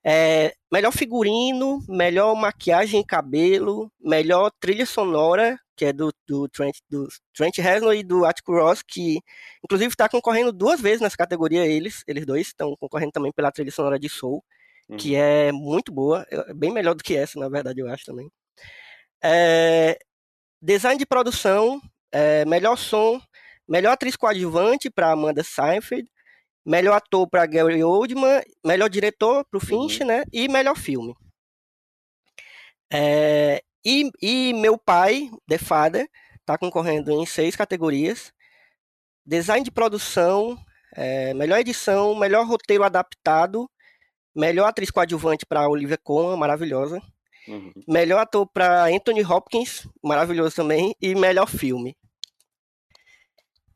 É, 0.09 0.53
melhor 0.71 0.93
figurino, 0.93 1.83
melhor 1.85 2.33
maquiagem 2.33 3.01
e 3.01 3.05
cabelo, 3.05 3.91
melhor 3.99 4.49
trilha 4.57 4.85
sonora, 4.85 5.59
que 5.75 5.83
é 5.83 5.91
do, 5.91 6.13
do, 6.25 6.47
Trent, 6.47 6.77
do 6.89 7.09
Trent 7.35 7.57
Reznor 7.57 7.93
e 7.93 8.03
do 8.03 8.23
Atticus 8.23 8.55
Ross, 8.55 8.81
que 8.81 9.19
inclusive 9.61 9.89
está 9.89 10.07
concorrendo 10.07 10.53
duas 10.53 10.79
vezes 10.79 11.01
nessa 11.01 11.17
categoria, 11.17 11.65
eles, 11.65 12.03
eles 12.07 12.25
dois 12.25 12.47
estão 12.47 12.73
concorrendo 12.79 13.11
também 13.11 13.33
pela 13.33 13.51
trilha 13.51 13.69
sonora 13.69 13.99
de 13.99 14.07
Soul, 14.07 14.41
uhum. 14.87 14.95
que 14.95 15.13
é 15.13 15.51
muito 15.51 15.91
boa, 15.91 16.25
é 16.31 16.53
bem 16.53 16.71
melhor 16.71 16.95
do 16.95 17.03
que 17.03 17.13
essa, 17.13 17.37
na 17.37 17.49
verdade, 17.49 17.81
eu 17.81 17.89
acho 17.89 18.05
também. 18.05 18.31
É, 19.21 19.99
design 20.61 20.97
de 20.97 21.05
produção, 21.05 21.81
é, 22.13 22.45
melhor 22.45 22.77
som, 22.77 23.19
melhor 23.67 23.91
atriz 23.91 24.15
coadjuvante 24.15 24.89
para 24.89 25.11
Amanda 25.11 25.43
Seyfried, 25.43 26.07
melhor 26.67 26.95
ator 26.95 27.27
para 27.29 27.45
Gary 27.45 27.83
Oldman, 27.83 28.41
melhor 28.65 28.89
diretor 28.89 29.45
para 29.45 29.57
o 29.57 29.61
Finch, 29.61 30.01
uhum. 30.01 30.07
né? 30.07 30.23
E 30.33 30.47
melhor 30.47 30.75
filme. 30.75 31.15
É, 32.91 33.63
e, 33.85 34.11
e 34.21 34.53
meu 34.53 34.77
pai, 34.77 35.29
The 35.47 35.57
Father, 35.57 36.09
está 36.39 36.57
concorrendo 36.57 37.11
em 37.11 37.25
seis 37.25 37.55
categorias: 37.55 38.33
design 39.25 39.63
de 39.63 39.71
produção, 39.71 40.57
é, 40.93 41.33
melhor 41.33 41.59
edição, 41.59 42.13
melhor 42.15 42.45
roteiro 42.45 42.83
adaptado, 42.83 43.69
melhor 44.35 44.67
atriz 44.67 44.91
coadjuvante 44.91 45.45
para 45.45 45.69
Olivia 45.69 45.97
Colman, 45.97 46.37
maravilhosa, 46.37 47.01
Uhum. 47.47 47.71
Melhor 47.87 48.19
ator 48.19 48.45
para 48.45 48.85
Anthony 48.87 49.23
Hopkins, 49.23 49.87
maravilhoso 50.03 50.55
também, 50.55 50.93
e 51.01 51.15
melhor 51.15 51.47
filme. 51.47 51.95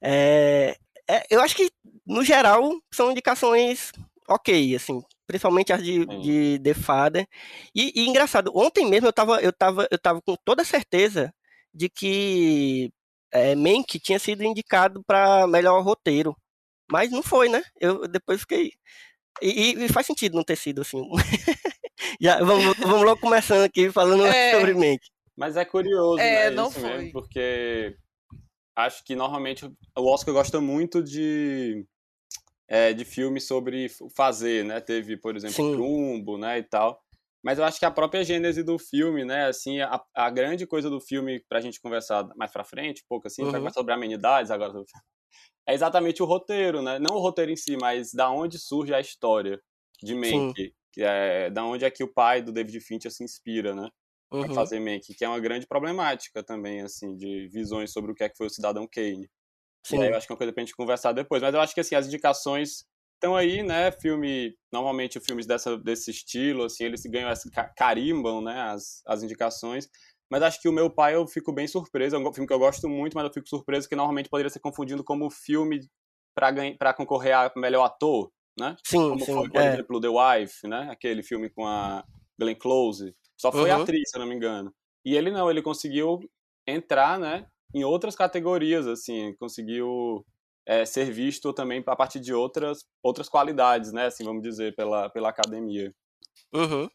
É, 0.02 0.76
é, 1.10 1.24
eu 1.30 1.42
acho 1.42 1.56
que, 1.56 1.72
no 2.12 2.24
geral, 2.24 2.72
são 2.94 3.12
indicações 3.12 3.92
ok, 4.28 4.76
assim, 4.76 5.02
principalmente 5.28 5.74
as 5.74 5.84
de, 5.84 6.06
de 6.06 6.60
The 6.60 6.74
Father. 6.74 7.28
E, 7.76 7.92
e, 7.96 8.08
engraçado, 8.08 8.52
ontem 8.56 8.88
mesmo 8.90 9.08
eu 9.08 9.14
tava, 9.14 9.42
eu, 9.42 9.54
tava, 9.54 9.88
eu 9.92 10.00
tava 10.00 10.22
com 10.22 10.36
toda 10.44 10.64
certeza 10.64 11.34
de 11.74 11.90
que 11.90 12.92
é, 13.32 13.56
Mank 13.56 14.00
tinha 14.00 14.20
sido 14.20 14.44
indicado 14.44 15.04
para 15.06 15.48
melhor 15.48 15.82
roteiro. 15.84 16.36
Mas 16.92 17.12
não 17.12 17.24
foi, 17.24 17.48
né? 17.48 17.64
Eu 17.80 18.08
depois 18.08 18.42
fiquei. 18.42 18.74
E, 19.42 19.86
e 19.86 19.90
faz 19.90 20.06
sentido 20.06 20.36
não 20.36 20.44
ter 20.44 20.58
sido 20.58 20.82
assim. 20.82 21.02
Já, 22.20 22.44
vamos, 22.44 22.78
vamos 22.78 23.04
logo 23.04 23.22
começando 23.22 23.64
aqui 23.64 23.90
falando 23.90 24.26
é... 24.26 24.52
sobre 24.52 24.74
Mank. 24.74 25.00
Mas 25.38 25.56
é 25.56 25.64
curioso, 25.64 26.20
é, 26.20 26.50
né? 26.50 26.56
Não 26.56 26.68
isso 26.68 26.80
foi. 26.80 26.98
Mesmo, 26.98 27.12
porque 27.14 27.96
acho 28.76 29.04
que 29.04 29.16
normalmente 29.16 29.66
o 29.66 30.06
Oscar 30.12 30.34
gosta 30.34 30.60
muito 30.60 31.02
de 31.02 31.86
é, 32.72 32.94
de 32.94 33.04
filmes 33.04 33.46
sobre 33.46 33.88
fazer, 34.16 34.64
né? 34.64 34.80
Teve, 34.80 35.18
por 35.18 35.36
exemplo, 35.36 35.56
Sim. 35.56 35.74
Trumbo, 35.74 36.38
né, 36.38 36.58
e 36.58 36.64
tal. 36.64 37.04
Mas 37.44 37.60
eu 37.60 37.66
acho 37.66 37.78
que 37.78 37.86
a 37.86 37.92
própria 37.92 38.24
gênese 38.24 38.64
do 38.64 38.80
filme, 38.80 39.26
né, 39.26 39.48
assim, 39.48 39.82
a, 39.82 40.02
a 40.16 40.30
grande 40.30 40.66
coisa 40.66 40.90
do 40.90 41.02
filme 41.02 41.44
pra 41.50 41.60
gente 41.60 41.82
conversar 41.82 42.30
mais 42.38 42.50
pra 42.50 42.64
frente, 42.64 43.04
pouco 43.10 43.28
assim, 43.28 43.44
uhum. 43.44 43.52
vai 43.52 43.60
mais 43.60 43.74
sobre 43.74 43.94
amenidades 43.94 44.52
agora, 44.52 44.72
é 45.68 45.74
exatamente 45.74 46.24
o 46.24 46.26
roteiro, 46.26 46.82
né? 46.82 46.98
Não 46.98 47.18
o 47.18 47.20
roteiro 47.20 47.52
em 47.52 47.58
si, 47.58 47.76
mas 47.76 48.14
da 48.14 48.32
onde 48.32 48.58
surge 48.58 48.94
a 48.94 49.02
história 49.02 49.62
de 50.02 50.16
Mank, 50.16 50.74
que 50.94 51.04
é 51.04 51.50
da 51.50 51.66
onde 51.66 51.84
é 51.84 51.92
que 51.92 52.06
o 52.06 52.14
pai 52.14 52.42
do 52.42 52.54
David 52.54 52.80
Fincher 52.80 53.12
se 53.12 53.22
inspira, 53.22 53.76
né? 53.76 53.90
Uhum. 54.32 54.46
Pra 54.46 54.54
fazer 54.54 54.80
Mank, 54.80 55.14
que 55.14 55.26
é 55.26 55.28
uma 55.28 55.42
grande 55.42 55.68
problemática 55.68 56.42
também, 56.42 56.82
assim, 56.82 57.18
de 57.18 57.50
visões 57.50 57.92
sobre 57.92 58.14
o 58.14 58.16
que 58.16 58.24
é 58.24 58.30
que 58.30 58.38
foi 58.38 58.48
o 58.48 58.50
Cidadão 58.50 58.88
Kane. 58.90 59.30
Sim. 59.86 60.04
Eu 60.04 60.16
acho 60.16 60.28
que 60.28 60.32
é 60.32 60.34
uma 60.34 60.38
coisa 60.38 60.54
pra 60.54 60.62
gente 60.62 60.76
conversar 60.76 61.12
depois. 61.12 61.42
Mas 61.42 61.54
eu 61.54 61.62
acho 61.62 61.74
que 61.74 61.80
assim, 61.80 61.96
as 61.96 62.08
indicações 62.08 62.86
estão 63.16 63.36
aí, 63.36 63.64
né? 63.64 63.92
Filme. 63.92 64.56
Normalmente 64.72 65.20
filmes 65.20 65.46
dessa, 65.46 65.78
desse 65.78 66.12
estilo, 66.12 66.66
assim, 66.66 66.86
eles 66.86 67.02
ganham, 67.06 67.32
carimbam, 67.78 68.42
né? 68.42 68.60
As, 68.62 69.02
as 69.06 69.24
indicações. 69.24 69.90
Mas 70.30 70.44
acho 70.44 70.62
que 70.62 70.70
o 70.70 70.74
meu 70.74 70.90
pai 70.90 71.16
eu 71.16 71.28
fico 71.28 71.52
bem 71.52 71.68
surpreso. 71.68 72.16
É 72.16 72.20
um 72.20 72.34
filme 72.34 72.48
que 72.48 72.54
eu 72.54 72.60
gosto 72.60 72.88
muito, 72.88 73.14
mas 73.16 73.26
eu 73.26 73.34
fico 73.34 73.50
surpreso 73.50 73.90
que 73.90 73.96
normalmente 73.96 74.30
poderia 74.30 74.50
ser 74.50 74.60
confundido 74.60 75.04
como 75.04 75.30
filme 75.30 75.82
para 76.34 76.94
concorrer 76.94 77.36
a 77.36 77.52
melhor 77.58 77.84
ator, 77.84 78.32
né? 78.58 78.76
Sim, 78.86 79.10
como 79.10 79.20
sim. 79.20 79.34
Foi, 79.34 79.50
por 79.50 79.62
é. 79.62 79.74
exemplo, 79.74 80.00
The 80.00 80.08
Wife, 80.08 80.68
né? 80.68 80.88
Aquele 80.90 81.22
filme 81.22 81.50
com 81.50 81.68
a 81.68 82.04
Glenn 82.40 82.56
Close. 82.56 83.14
Só 83.38 83.52
foi 83.52 83.72
uhum. 83.72 83.82
atriz, 83.82 84.10
se 84.10 84.18
eu 84.18 84.22
não 84.22 84.28
me 84.28 84.36
engano. 84.36 84.74
E 85.04 85.16
ele 85.16 85.32
não, 85.32 85.50
ele 85.50 85.62
conseguiu 85.62 86.20
entrar, 86.66 87.20
né? 87.20 87.46
Em 87.74 87.84
outras 87.84 88.16
categorias, 88.16 88.88
assim, 88.88 89.36
conseguiu 89.40 90.26
é, 90.66 90.86
ser 90.86 91.12
visto 91.12 91.54
também 91.54 91.84
a 91.86 91.96
partir 91.96 92.20
de 92.20 92.34
outras, 92.34 92.86
outras 93.04 93.28
qualidades, 93.30 93.92
né, 93.92 94.08
assim, 94.08 94.24
vamos 94.24 94.42
dizer, 94.42 94.76
pela, 94.76 95.10
pela 95.10 95.30
academia. 95.30 95.94
Uhum. 96.54 96.90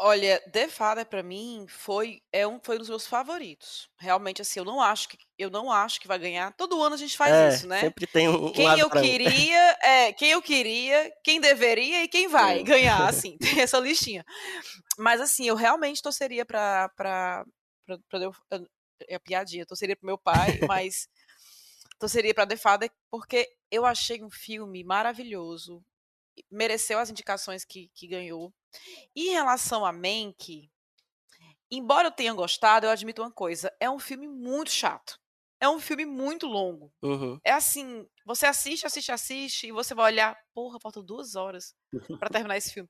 Olha, 0.00 0.40
The 0.52 0.68
Father 0.68 1.04
para 1.04 1.24
mim 1.24 1.66
foi 1.68 2.22
é 2.32 2.46
um 2.46 2.60
foi 2.62 2.76
um 2.76 2.78
dos 2.78 2.88
meus 2.88 3.04
favoritos. 3.04 3.90
Realmente 3.98 4.40
assim, 4.40 4.60
eu 4.60 4.64
não 4.64 4.80
acho 4.80 5.08
que 5.08 5.18
eu 5.36 5.50
não 5.50 5.72
acho 5.72 6.00
que 6.00 6.06
vai 6.06 6.20
ganhar. 6.20 6.54
Todo 6.56 6.80
ano 6.80 6.94
a 6.94 6.98
gente 6.98 7.16
faz 7.16 7.34
é, 7.34 7.48
isso, 7.48 7.66
né? 7.66 7.80
Sempre 7.80 8.06
tem 8.06 8.28
um, 8.28 8.52
quem 8.52 8.68
um 8.68 8.76
eu 8.76 8.88
queria, 8.88 9.76
é, 9.82 10.12
quem 10.12 10.30
eu 10.30 10.40
queria, 10.40 11.12
quem 11.24 11.40
deveria 11.40 12.04
e 12.04 12.08
quem 12.08 12.28
vai 12.28 12.60
é. 12.60 12.62
ganhar, 12.62 13.08
assim, 13.10 13.36
tem 13.42 13.60
essa 13.60 13.80
listinha. 13.80 14.24
Mas 14.96 15.20
assim, 15.20 15.48
eu 15.48 15.56
realmente 15.56 16.00
torceria 16.00 16.46
para 16.46 16.88
para 16.96 17.44
é 19.06 19.14
a 19.14 19.20
piadinha, 19.20 19.66
torceria 19.66 19.96
pro 19.96 20.06
meu 20.06 20.18
pai, 20.18 20.58
mas 20.66 21.08
torceria 21.98 22.34
pra 22.34 22.46
The 22.46 22.56
Father 22.56 22.90
porque 23.10 23.48
eu 23.70 23.84
achei 23.84 24.22
um 24.22 24.30
filme 24.30 24.82
maravilhoso, 24.84 25.84
mereceu 26.50 26.98
as 26.98 27.10
indicações 27.10 27.64
que, 27.64 27.90
que 27.94 28.06
ganhou. 28.06 28.52
E 29.14 29.28
em 29.28 29.32
relação 29.32 29.84
a 29.84 29.92
Mank, 29.92 30.70
embora 31.70 32.08
eu 32.08 32.12
tenha 32.12 32.32
gostado, 32.32 32.86
eu 32.86 32.90
admito 32.90 33.22
uma 33.22 33.32
coisa, 33.32 33.72
é 33.80 33.90
um 33.90 33.98
filme 33.98 34.26
muito 34.28 34.70
chato. 34.70 35.18
É 35.60 35.68
um 35.68 35.80
filme 35.80 36.06
muito 36.06 36.46
longo. 36.46 36.92
Uhum. 37.02 37.40
É 37.44 37.50
assim, 37.50 38.06
você 38.24 38.46
assiste, 38.46 38.86
assiste, 38.86 39.10
assiste, 39.10 39.66
e 39.66 39.72
você 39.72 39.92
vai 39.92 40.12
olhar, 40.12 40.38
porra, 40.54 40.78
faltam 40.80 41.02
duas 41.02 41.34
horas 41.34 41.74
para 42.20 42.30
terminar 42.30 42.56
esse 42.56 42.72
filme. 42.72 42.88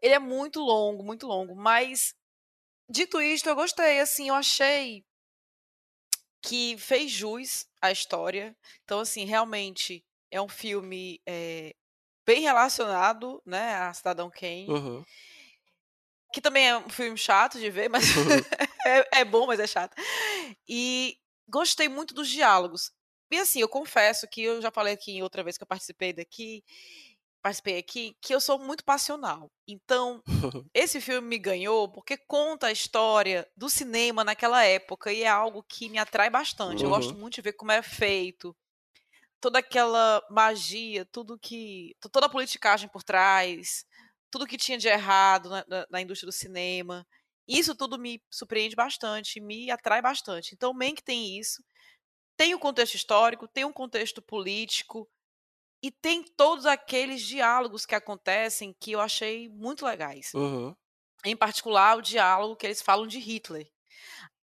Ele 0.00 0.14
é 0.14 0.18
muito 0.20 0.60
longo, 0.60 1.02
muito 1.02 1.26
longo, 1.26 1.56
mas 1.56 2.14
dito 2.88 3.20
isto, 3.20 3.48
eu 3.48 3.56
gostei, 3.56 3.98
assim, 3.98 4.28
eu 4.28 4.34
achei 4.36 5.04
que 6.42 6.76
fez 6.78 7.10
jus 7.10 7.66
à 7.80 7.90
história. 7.90 8.56
Então, 8.84 9.00
assim, 9.00 9.24
realmente 9.24 10.04
é 10.30 10.40
um 10.40 10.48
filme 10.48 11.20
é, 11.26 11.74
bem 12.26 12.40
relacionado, 12.40 13.42
né, 13.44 13.74
a 13.76 13.92
Cidadão 13.94 14.30
Kane. 14.30 14.68
Uhum. 14.68 15.04
Que 16.32 16.40
também 16.40 16.68
é 16.68 16.76
um 16.76 16.88
filme 16.88 17.16
chato 17.16 17.58
de 17.58 17.70
ver, 17.70 17.88
mas 17.88 18.04
uhum. 18.14 18.24
é, 18.86 19.20
é 19.20 19.24
bom, 19.24 19.46
mas 19.46 19.58
é 19.58 19.66
chato. 19.66 19.94
E 20.68 21.18
gostei 21.48 21.88
muito 21.88 22.14
dos 22.14 22.28
diálogos. 22.28 22.92
E 23.30 23.38
assim, 23.38 23.60
eu 23.60 23.68
confesso 23.68 24.26
que 24.28 24.42
eu 24.42 24.60
já 24.60 24.70
falei 24.70 24.94
aqui 24.94 25.22
outra 25.22 25.42
vez 25.42 25.56
que 25.56 25.62
eu 25.62 25.66
participei 25.66 26.12
daqui, 26.12 26.62
participei 27.48 27.78
aqui, 27.78 28.16
que 28.20 28.34
eu 28.34 28.40
sou 28.40 28.58
muito 28.58 28.84
passional. 28.84 29.50
Então, 29.66 30.22
esse 30.74 31.00
filme 31.00 31.26
me 31.26 31.38
ganhou 31.38 31.90
porque 31.90 32.16
conta 32.16 32.66
a 32.66 32.72
história 32.72 33.48
do 33.56 33.70
cinema 33.70 34.22
naquela 34.22 34.62
época 34.64 35.10
e 35.12 35.22
é 35.22 35.28
algo 35.28 35.62
que 35.62 35.88
me 35.88 35.98
atrai 35.98 36.28
bastante. 36.28 36.84
Uhum. 36.84 36.90
Eu 36.90 36.94
gosto 36.94 37.14
uhum. 37.14 37.20
muito 37.20 37.36
de 37.36 37.42
ver 37.42 37.54
como 37.54 37.72
é 37.72 37.82
feito, 37.82 38.54
toda 39.40 39.58
aquela 39.60 40.22
magia, 40.30 41.06
tudo 41.06 41.38
que. 41.38 41.96
toda 42.12 42.26
a 42.26 42.30
politicagem 42.30 42.88
por 42.88 43.02
trás, 43.02 43.86
tudo 44.30 44.46
que 44.46 44.58
tinha 44.58 44.76
de 44.76 44.88
errado 44.88 45.48
na, 45.48 45.64
na, 45.66 45.86
na 45.90 46.00
indústria 46.02 46.26
do 46.26 46.32
cinema. 46.32 47.06
Isso 47.48 47.74
tudo 47.74 47.98
me 47.98 48.22
surpreende 48.30 48.76
bastante, 48.76 49.40
me 49.40 49.70
atrai 49.70 50.02
bastante. 50.02 50.54
Então, 50.54 50.74
Mank 50.74 51.02
tem 51.02 51.38
isso. 51.38 51.62
Tem 52.36 52.52
o 52.52 52.58
um 52.58 52.60
contexto 52.60 52.94
histórico, 52.94 53.48
tem 53.48 53.64
um 53.64 53.72
contexto 53.72 54.20
político, 54.20 55.08
e 55.82 55.90
tem 55.90 56.22
todos 56.22 56.66
aqueles 56.66 57.22
diálogos 57.22 57.86
que 57.86 57.94
acontecem 57.94 58.74
que 58.80 58.92
eu 58.92 59.00
achei 59.00 59.48
muito 59.48 59.84
legais. 59.84 60.32
Uhum. 60.34 60.74
Em 61.24 61.36
particular, 61.36 61.96
o 61.96 62.02
diálogo 62.02 62.56
que 62.56 62.66
eles 62.66 62.82
falam 62.82 63.06
de 63.06 63.18
Hitler. 63.18 63.68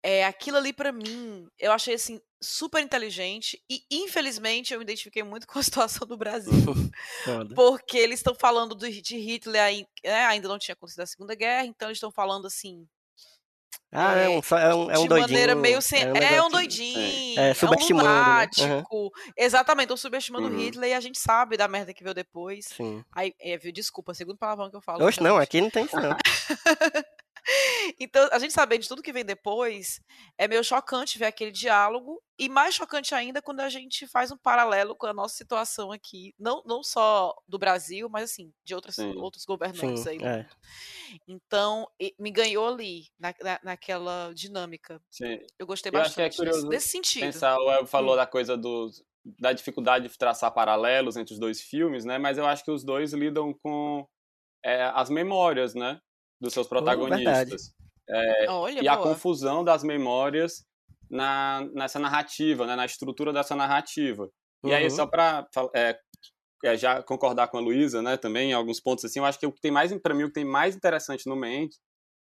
É, 0.03 0.25
aquilo 0.25 0.57
ali, 0.57 0.71
para 0.71 0.91
mim, 0.91 1.47
eu 1.57 1.71
achei 1.71 1.95
assim 1.95 2.21
super 2.41 2.81
inteligente 2.81 3.61
e 3.69 3.83
infelizmente 3.91 4.71
eu 4.71 4.79
me 4.79 4.83
identifiquei 4.83 5.23
muito 5.23 5.47
com 5.47 5.59
a 5.59 5.63
situação 5.63 6.07
do 6.07 6.17
Brasil. 6.17 6.53
porque 7.55 7.97
eles 7.97 8.19
estão 8.19 8.35
falando 8.35 8.75
de 8.75 9.17
Hitler, 9.17 9.85
né, 10.03 10.25
ainda 10.25 10.47
não 10.47 10.59
tinha 10.59 10.73
acontecido 10.73 11.01
a 11.01 11.07
Segunda 11.07 11.35
Guerra, 11.35 11.65
então 11.65 11.89
eles 11.89 11.97
estão 11.97 12.11
falando 12.11 12.47
assim, 12.47 12.87
ah, 13.91 14.17
é, 14.17 14.25
é 14.25 14.29
um, 14.29 14.33
é 14.33 14.75
um, 14.75 14.91
é 14.91 14.99
um 14.99 15.01
de 15.03 15.07
doidinho. 15.07 15.19
maneira 15.19 15.55
meio 15.55 15.81
sem... 15.81 16.03
É 16.03 16.11
um, 16.11 16.15
é 16.15 16.43
um 16.43 16.49
doidinho. 16.49 17.39
É, 17.39 17.53
subestimando. 17.53 18.07
É 18.09 18.63
um. 18.63 18.67
Né? 18.67 18.83
Uhum. 18.91 19.09
Exatamente, 19.35 19.85
estão 19.85 19.97
subestimando 19.97 20.47
uhum. 20.47 20.57
Hitler 20.59 20.89
e 20.89 20.93
a 20.93 20.99
gente 20.99 21.19
sabe 21.19 21.57
da 21.57 21.67
merda 21.67 21.93
que 21.93 22.03
veio 22.03 22.13
depois. 22.13 22.65
Sim. 22.65 23.03
Aí, 23.13 23.33
é, 23.39 23.57
viu, 23.57 23.71
desculpa, 23.71 24.13
segundo 24.13 24.37
palavrão 24.37 24.69
que 24.69 24.75
eu 24.75 24.81
falo. 24.81 25.05
Oxe, 25.05 25.21
não, 25.21 25.37
aqui 25.37 25.61
não 25.61 25.69
tem 25.69 25.85
isso 25.85 25.95
não. 25.95 26.15
então, 27.99 28.27
a 28.31 28.39
gente 28.39 28.53
sabendo 28.53 28.81
de 28.81 28.87
tudo 28.87 29.01
que 29.01 29.13
vem 29.13 29.25
depois, 29.25 30.01
é 30.37 30.47
meio 30.47 30.63
chocante 30.63 31.17
ver 31.17 31.25
aquele 31.25 31.51
diálogo, 31.51 32.21
e 32.39 32.47
mais 32.47 32.75
chocante 32.75 33.15
ainda 33.15 33.41
quando 33.41 33.61
a 33.61 33.69
gente 33.69 34.05
faz 34.07 34.31
um 34.31 34.37
paralelo 34.37 34.95
com 34.95 35.07
a 35.07 35.13
nossa 35.13 35.35
situação 35.35 35.91
aqui, 35.91 36.33
não, 36.37 36.61
não 36.65 36.83
só 36.83 37.35
do 37.47 37.57
Brasil, 37.57 38.07
mas 38.09 38.31
assim, 38.31 38.53
de 38.63 38.75
outras, 38.75 38.97
outros 38.99 39.45
governantes 39.45 40.03
Sim, 40.03 40.09
aí. 40.09 40.23
É. 40.23 40.45
Então, 41.27 41.87
me 42.19 42.31
ganhou 42.31 42.67
ali, 42.67 43.07
na, 43.19 43.33
na, 43.41 43.59
naquela 43.63 44.31
dinâmica. 44.33 45.01
Sim. 45.09 45.39
Eu 45.57 45.65
gostei 45.65 45.89
Eu 45.89 45.93
bastante 45.93 46.33
é 46.33 46.37
curioso 46.37 46.67
desse 46.67 46.89
sentido. 46.89 47.23
Pensar, 47.23 47.57
o 47.57 47.71
El 47.71 47.85
falou 47.85 48.13
hum. 48.13 48.17
da 48.17 48.27
coisa 48.27 48.55
do, 48.55 48.91
da 49.39 49.51
dificuldade 49.51 50.07
de 50.07 50.17
traçar 50.17 50.53
paralelos 50.53 51.17
entre 51.17 51.33
os 51.33 51.39
dois 51.39 51.61
filmes, 51.61 52.05
né? 52.05 52.17
Mas 52.17 52.37
eu 52.37 52.45
acho 52.45 52.63
que 52.63 52.71
os 52.71 52.83
dois 52.83 53.13
lidam 53.13 53.53
com 53.53 54.07
é, 54.63 54.83
as 54.93 55.09
memórias, 55.09 55.73
né? 55.73 55.99
Dos 56.39 56.53
seus 56.53 56.67
protagonistas. 56.67 57.73
Oh, 58.09 58.13
é, 58.13 58.49
Olha, 58.49 58.79
e 58.79 58.83
boa. 58.83 58.93
a 58.93 58.97
confusão 58.97 59.63
das 59.63 59.83
memórias 59.83 60.65
na, 61.09 61.67
nessa 61.73 61.99
narrativa, 61.99 62.65
né, 62.65 62.75
na 62.75 62.85
estrutura 62.85 63.33
dessa 63.33 63.55
narrativa. 63.55 64.23
Uhum. 64.63 64.69
E 64.69 64.73
aí, 64.73 64.89
só 64.89 65.05
para 65.05 65.47
é, 65.75 65.97
é, 66.63 66.77
já 66.77 67.01
concordar 67.03 67.47
com 67.47 67.57
a 67.57 67.61
Luísa, 67.61 68.01
né, 68.01 68.17
também, 68.17 68.51
em 68.51 68.53
alguns 68.53 68.79
pontos 68.79 69.05
assim, 69.05 69.19
eu 69.19 69.25
acho 69.25 69.39
que 69.39 69.45
o 69.45 69.51
que 69.51 69.61
tem 69.61 69.71
mais, 69.71 69.93
para 70.01 70.13
mim, 70.13 70.23
o 70.23 70.27
que 70.27 70.33
tem 70.33 70.45
mais 70.45 70.75
interessante 70.75 71.27
no 71.27 71.35
Mank 71.35 71.69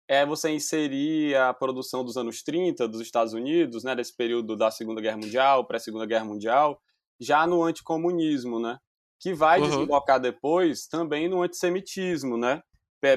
é 0.08 0.26
você 0.26 0.50
inserir 0.50 1.36
a 1.36 1.54
produção 1.54 2.04
dos 2.04 2.16
anos 2.16 2.42
30 2.42 2.88
dos 2.88 3.00
Estados 3.00 3.32
Unidos, 3.32 3.84
né, 3.84 3.94
desse 3.94 4.14
período 4.14 4.56
da 4.56 4.70
Segunda 4.70 5.00
Guerra 5.00 5.16
Mundial, 5.16 5.66
pré-Segunda 5.66 6.06
Guerra 6.06 6.24
Mundial, 6.24 6.80
já 7.20 7.46
no 7.46 7.62
anticomunismo, 7.62 8.60
né, 8.60 8.78
que 9.20 9.32
vai 9.32 9.60
uhum. 9.60 9.68
desembocar 9.68 10.20
depois 10.20 10.86
também 10.86 11.28
no 11.28 11.42
antissemitismo, 11.42 12.36
né, 12.36 12.60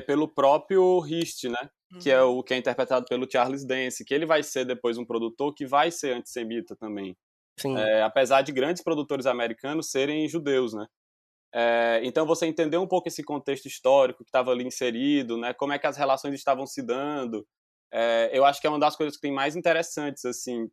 pelo 0.05 0.27
próprio 0.27 0.99
Rist, 0.99 1.45
né? 1.45 1.69
que 2.01 2.11
é 2.11 2.21
o 2.21 2.43
que 2.43 2.53
é 2.53 2.57
interpretado 2.57 3.05
pelo 3.07 3.29
Charles 3.29 3.65
Dance, 3.65 4.03
que 4.03 4.13
ele 4.13 4.25
vai 4.25 4.43
ser 4.43 4.65
depois 4.65 4.97
um 4.97 5.05
produtor 5.05 5.53
que 5.53 5.65
vai 5.65 5.91
ser 5.91 6.13
antissemita 6.13 6.75
também. 6.75 7.15
É, 7.77 8.01
apesar 8.01 8.41
de 8.41 8.51
grandes 8.51 8.83
produtores 8.83 9.25
americanos 9.25 9.89
serem 9.89 10.27
judeus, 10.27 10.73
né? 10.73 10.85
É, 11.53 12.01
então 12.03 12.25
você 12.25 12.45
entender 12.45 12.77
um 12.77 12.87
pouco 12.87 13.07
esse 13.07 13.23
contexto 13.23 13.65
histórico 13.65 14.25
que 14.25 14.29
estava 14.29 14.51
ali 14.51 14.65
inserido, 14.65 15.37
né? 15.37 15.53
Como 15.53 15.71
é 15.71 15.79
que 15.79 15.87
as 15.87 15.95
relações 15.95 16.33
estavam 16.33 16.65
se 16.65 16.81
dando, 16.81 17.47
é, 17.93 18.29
eu 18.33 18.43
acho 18.43 18.59
que 18.59 18.67
é 18.67 18.69
uma 18.69 18.79
das 18.79 18.95
coisas 18.97 19.15
que 19.15 19.21
tem 19.21 19.31
mais 19.31 19.55
interessantes 19.55 20.25
assim 20.25 20.69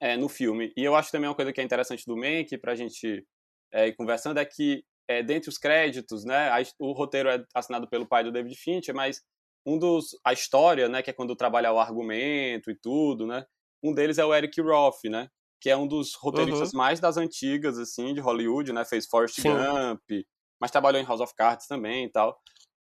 é, 0.00 0.16
no 0.16 0.28
filme. 0.28 0.72
E 0.76 0.82
eu 0.82 0.96
acho 0.96 1.12
também 1.12 1.28
uma 1.28 1.36
coisa 1.36 1.52
que 1.52 1.60
é 1.60 1.64
interessante 1.64 2.04
do 2.06 2.16
Mank 2.16 2.58
para 2.58 2.72
a 2.72 2.76
gente 2.76 3.24
é, 3.72 3.86
ir 3.86 3.94
conversando 3.94 4.38
é 4.38 4.44
que 4.44 4.82
é, 5.08 5.22
dentre 5.22 5.48
os 5.48 5.58
créditos, 5.58 6.24
né? 6.24 6.48
A, 6.50 6.62
o 6.78 6.92
roteiro 6.92 7.28
é 7.28 7.44
assinado 7.54 7.88
pelo 7.88 8.06
pai 8.06 8.24
do 8.24 8.32
David 8.32 8.56
Fincher, 8.56 8.94
mas 8.94 9.22
um 9.64 9.78
dos 9.78 10.18
a 10.24 10.32
história, 10.32 10.88
né? 10.88 11.02
Que 11.02 11.10
é 11.10 11.12
quando 11.12 11.36
trabalha 11.36 11.72
o 11.72 11.78
argumento 11.78 12.70
e 12.70 12.74
tudo, 12.74 13.26
né? 13.26 13.44
Um 13.82 13.92
deles 13.92 14.18
é 14.18 14.24
o 14.24 14.34
Eric 14.34 14.60
Roth, 14.60 15.04
né? 15.04 15.28
que 15.60 15.70
é 15.70 15.76
um 15.76 15.86
dos 15.86 16.14
roteiristas 16.14 16.72
uhum. 16.72 16.78
mais 16.78 17.00
das 17.00 17.16
antigas, 17.16 17.78
assim, 17.78 18.14
de 18.14 18.20
Hollywood, 18.20 18.72
né? 18.72 18.84
Fez 18.84 19.06
Forrest 19.06 19.40
Sim. 19.40 19.50
Gump, 19.50 20.24
mas 20.60 20.70
trabalhou 20.70 21.00
em 21.00 21.04
House 21.04 21.20
of 21.20 21.34
Cards 21.34 21.66
também 21.66 22.04
e 22.04 22.08
tal. 22.08 22.38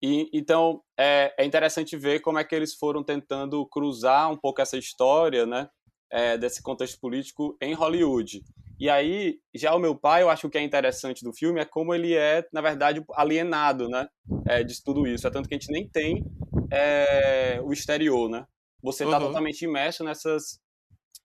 E, 0.02 0.28
então, 0.32 0.82
é, 0.98 1.34
é, 1.38 1.44
interessante 1.44 1.96
ver 1.96 2.20
como 2.20 2.38
é 2.38 2.44
que 2.44 2.54
eles 2.54 2.74
foram 2.74 3.02
tentando 3.02 3.66
cruzar 3.66 4.30
um 4.30 4.36
pouco 4.36 4.60
essa 4.60 4.76
história, 4.76 5.46
né? 5.46 5.68
É, 6.10 6.38
desse 6.38 6.62
contexto 6.62 7.00
político 7.00 7.56
em 7.60 7.74
Hollywood. 7.74 8.40
E 8.78 8.90
aí, 8.90 9.38
já 9.54 9.74
o 9.74 9.78
meu 9.78 9.96
pai, 9.96 10.22
eu 10.22 10.28
acho 10.28 10.50
que 10.50 10.58
é 10.58 10.62
interessante 10.62 11.24
do 11.24 11.32
filme 11.32 11.60
é 11.60 11.64
como 11.64 11.94
ele 11.94 12.14
é, 12.14 12.46
na 12.52 12.60
verdade, 12.60 13.02
alienado, 13.14 13.88
né? 13.88 14.06
É, 14.46 14.62
de 14.62 14.82
tudo 14.82 15.06
isso. 15.06 15.26
É 15.26 15.30
tanto 15.30 15.48
que 15.48 15.54
a 15.54 15.58
gente 15.58 15.72
nem 15.72 15.88
tem 15.88 16.24
é, 16.70 17.58
o 17.62 17.72
exterior, 17.72 18.28
né? 18.28 18.44
Você 18.82 19.04
está 19.04 19.18
uhum. 19.18 19.26
totalmente 19.26 19.62
imerso 19.62 20.04
nessas 20.04 20.60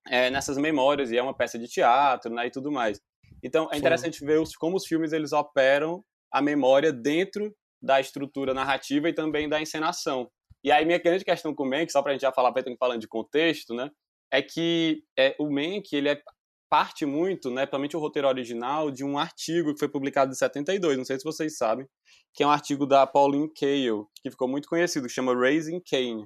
é, 0.07 0.29
nessas 0.29 0.57
memórias, 0.57 1.11
e 1.11 1.17
é 1.17 1.21
uma 1.21 1.35
peça 1.35 1.59
de 1.59 1.67
teatro 1.67 2.33
né, 2.33 2.47
e 2.47 2.51
tudo 2.51 2.71
mais. 2.71 2.99
Então, 3.43 3.69
é 3.71 3.77
interessante 3.77 4.17
Sim. 4.17 4.25
ver 4.25 4.39
os, 4.39 4.55
como 4.55 4.77
os 4.77 4.85
filmes 4.85 5.13
eles 5.13 5.33
operam 5.33 6.03
a 6.31 6.41
memória 6.41 6.91
dentro 6.91 7.53
da 7.81 7.99
estrutura 7.99 8.53
narrativa 8.53 9.09
e 9.09 9.13
também 9.13 9.49
da 9.49 9.61
encenação. 9.61 10.29
E 10.63 10.71
aí, 10.71 10.85
minha 10.85 10.99
grande 10.99 11.25
questão 11.25 11.53
com 11.53 11.63
o 11.63 11.69
Mank, 11.69 11.91
só 11.91 12.01
para 12.01 12.11
a 12.11 12.13
gente 12.13 12.21
já 12.21 12.31
falar, 12.31 12.53
falando 12.79 13.01
de 13.01 13.07
contexto, 13.07 13.73
né, 13.73 13.89
é 14.31 14.41
que 14.41 15.03
é, 15.17 15.35
o 15.39 15.49
Mank, 15.49 15.93
ele 15.93 16.09
é 16.09 16.21
parte 16.71 17.05
muito, 17.05 17.51
né, 17.51 17.63
principalmente 17.63 17.97
o 17.97 17.99
roteiro 17.99 18.29
original, 18.29 18.89
de 18.89 19.03
um 19.03 19.19
artigo 19.19 19.73
que 19.73 19.79
foi 19.79 19.89
publicado 19.89 20.31
em 20.31 20.35
72, 20.35 20.97
não 20.97 21.03
sei 21.03 21.17
se 21.17 21.25
vocês 21.25 21.57
sabem, 21.57 21.85
que 22.33 22.43
é 22.43 22.47
um 22.47 22.49
artigo 22.49 22.85
da 22.85 23.05
Pauline 23.05 23.51
Kael, 23.53 24.07
que 24.23 24.31
ficou 24.31 24.47
muito 24.47 24.69
conhecido, 24.69 25.05
que 25.05 25.13
chama 25.13 25.35
Raising 25.35 25.81
Cain, 25.81 26.25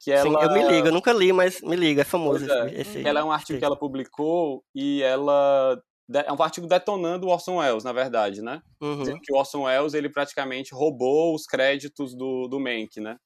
que 0.00 0.12
ela... 0.12 0.22
Sim, 0.22 0.44
eu 0.44 0.52
me 0.52 0.68
ligo, 0.70 0.86
eu 0.86 0.92
nunca 0.92 1.12
li, 1.12 1.32
mas 1.32 1.60
me 1.60 1.74
liga, 1.74 2.02
é 2.02 2.04
famoso. 2.04 2.48
É. 2.48 2.80
Esse, 2.80 3.04
ela 3.04 3.18
é 3.18 3.24
um 3.24 3.32
artigo 3.32 3.58
que 3.58 3.64
ela 3.64 3.76
publicou 3.76 4.64
e 4.72 5.02
ela 5.02 5.82
é 6.08 6.32
um 6.32 6.40
artigo 6.40 6.68
detonando 6.68 7.26
o 7.26 7.30
Orson 7.30 7.56
Welles, 7.56 7.82
na 7.82 7.92
verdade, 7.92 8.42
né? 8.42 8.62
Uhum. 8.80 9.18
Que 9.20 9.32
o 9.32 9.36
Orson 9.36 9.62
Welles, 9.62 9.92
ele 9.92 10.08
praticamente 10.08 10.72
roubou 10.72 11.34
os 11.34 11.46
créditos 11.46 12.14
do, 12.14 12.46
do 12.46 12.60
Mank, 12.60 13.00
né? 13.00 13.16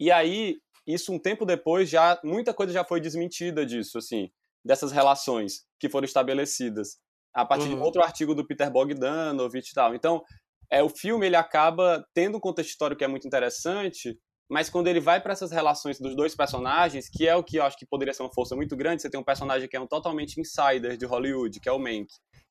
E 0.00 0.10
aí, 0.10 0.56
isso 0.86 1.12
um 1.12 1.18
tempo 1.18 1.44
depois, 1.44 1.90
já 1.90 2.18
muita 2.24 2.54
coisa 2.54 2.72
já 2.72 2.84
foi 2.84 3.02
desmentida 3.02 3.66
disso, 3.66 3.98
assim, 3.98 4.30
dessas 4.68 4.92
relações 4.92 5.64
que 5.80 5.88
foram 5.88 6.04
estabelecidas. 6.04 6.98
A 7.34 7.44
partir 7.44 7.68
uhum. 7.68 7.76
de 7.76 7.82
outro 7.82 8.02
artigo 8.02 8.34
do 8.34 8.46
Peter 8.46 8.70
Bogdanovich 8.70 9.70
e 9.70 9.74
tal. 9.74 9.94
Então, 9.94 10.22
é, 10.70 10.82
o 10.82 10.90
filme, 10.90 11.24
ele 11.26 11.36
acaba 11.36 12.04
tendo 12.12 12.36
um 12.36 12.40
contexto 12.40 12.70
histórico 12.70 12.98
que 12.98 13.04
é 13.04 13.08
muito 13.08 13.26
interessante, 13.26 14.18
mas 14.50 14.68
quando 14.68 14.88
ele 14.88 15.00
vai 15.00 15.22
para 15.22 15.32
essas 15.32 15.50
relações 15.50 15.98
dos 15.98 16.14
dois 16.14 16.34
personagens, 16.34 17.08
que 17.08 17.26
é 17.26 17.34
o 17.34 17.42
que 17.42 17.56
eu 17.56 17.64
acho 17.64 17.78
que 17.78 17.86
poderia 17.86 18.12
ser 18.12 18.22
uma 18.22 18.32
força 18.32 18.54
muito 18.54 18.76
grande, 18.76 19.00
você 19.00 19.08
tem 19.08 19.18
um 19.18 19.24
personagem 19.24 19.66
que 19.66 19.76
é 19.76 19.80
um 19.80 19.86
totalmente 19.86 20.38
insider 20.38 20.98
de 20.98 21.06
Hollywood, 21.06 21.60
que 21.60 21.68
é 21.68 21.72
o 21.72 21.78
Mank, 21.78 22.08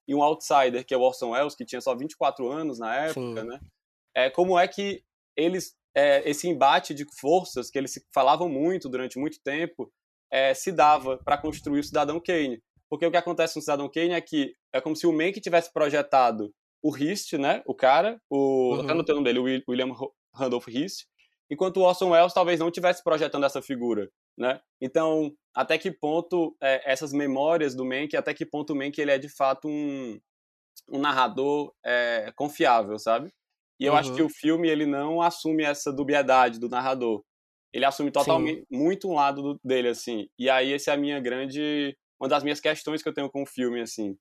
e 0.07 0.15
um 0.15 0.23
outsider, 0.23 0.83
que 0.83 0.95
é 0.95 0.97
o 0.97 1.01
Orson 1.01 1.31
Welles, 1.31 1.55
que 1.55 1.65
tinha 1.65 1.81
só 1.81 1.95
24 1.95 2.49
anos 2.49 2.79
na 2.79 2.95
época, 2.95 3.41
Sim. 3.41 3.47
né? 3.47 3.59
É, 4.15 4.29
como 4.31 4.57
é 4.57 4.67
que 4.67 5.03
eles, 5.35 5.75
é, 5.95 6.27
esse 6.27 6.47
embate 6.47 6.95
de 6.95 7.05
forças, 7.19 7.69
que 7.69 7.77
eles 7.77 7.93
falavam 8.11 8.49
muito 8.49 8.89
durante 8.89 9.19
muito 9.19 9.39
tempo, 9.43 9.91
é, 10.31 10.53
se 10.53 10.71
dava 10.71 11.17
para 11.17 11.37
construir 11.37 11.79
o 11.79 11.83
Cidadão 11.83 12.19
Kane. 12.19 12.61
Porque 12.89 13.05
o 13.05 13.11
que 13.11 13.17
acontece 13.17 13.55
no 13.55 13.61
Cidadão 13.61 13.89
Kane 13.89 14.13
é 14.13 14.21
que 14.21 14.53
é 14.73 14.79
como 14.79 14.95
se 14.95 15.05
o 15.05 15.13
Mank 15.13 15.39
tivesse 15.41 15.71
projetado 15.71 16.53
o 16.81 16.95
Hist, 16.95 17.33
né? 17.33 17.61
O 17.65 17.75
cara, 17.75 18.19
o, 18.29 18.75
uhum. 18.75 18.81
até 18.81 18.93
no 18.93 19.03
nome 19.03 19.23
dele, 19.23 19.39
o 19.39 19.71
William 19.71 19.91
Randolph 20.33 20.67
Hist, 20.67 21.05
enquanto 21.49 21.77
o 21.77 21.83
Orson 21.83 22.09
Welles 22.09 22.33
talvez 22.33 22.59
não 22.59 22.71
tivesse 22.71 23.03
projetando 23.03 23.45
essa 23.45 23.61
figura, 23.61 24.09
né? 24.37 24.59
Então, 24.81 25.31
até 25.55 25.77
que 25.77 25.91
ponto 25.91 26.55
é, 26.61 26.91
essas 26.91 27.11
memórias 27.11 27.75
do 27.75 27.85
Mank, 27.85 28.15
até 28.15 28.33
que 28.33 28.45
ponto 28.45 28.73
o 28.73 28.75
Mank 28.75 28.99
ele 28.99 29.11
é 29.11 29.17
de 29.17 29.29
fato 29.29 29.67
um, 29.67 30.19
um 30.89 30.99
narrador 30.99 31.73
é, 31.83 32.31
confiável, 32.35 32.97
sabe? 32.99 33.33
E 33.79 33.85
eu 33.85 33.93
uhum. 33.93 33.99
acho 33.99 34.15
que 34.15 34.21
o 34.21 34.29
filme 34.29 34.67
ele 34.67 34.85
não 34.85 35.21
assume 35.21 35.63
essa 35.63 35.91
dubiedade 35.91 36.59
do 36.59 36.69
narrador. 36.69 37.23
Ele 37.73 37.85
assume 37.85 38.11
totalmente 38.11 38.59
Sim. 38.61 38.65
muito 38.71 39.09
um 39.09 39.15
lado 39.15 39.41
do, 39.41 39.59
dele 39.63 39.89
assim. 39.89 40.27
E 40.37 40.49
aí 40.49 40.73
essa 40.73 40.91
é 40.91 40.93
a 40.93 40.97
minha 40.97 41.19
grande 41.19 41.95
uma 42.19 42.27
das 42.27 42.43
minhas 42.43 42.59
questões 42.59 43.03
que 43.03 43.09
eu 43.09 43.13
tenho 43.13 43.29
com 43.29 43.43
o 43.43 43.45
filme 43.45 43.81
assim. 43.81 44.17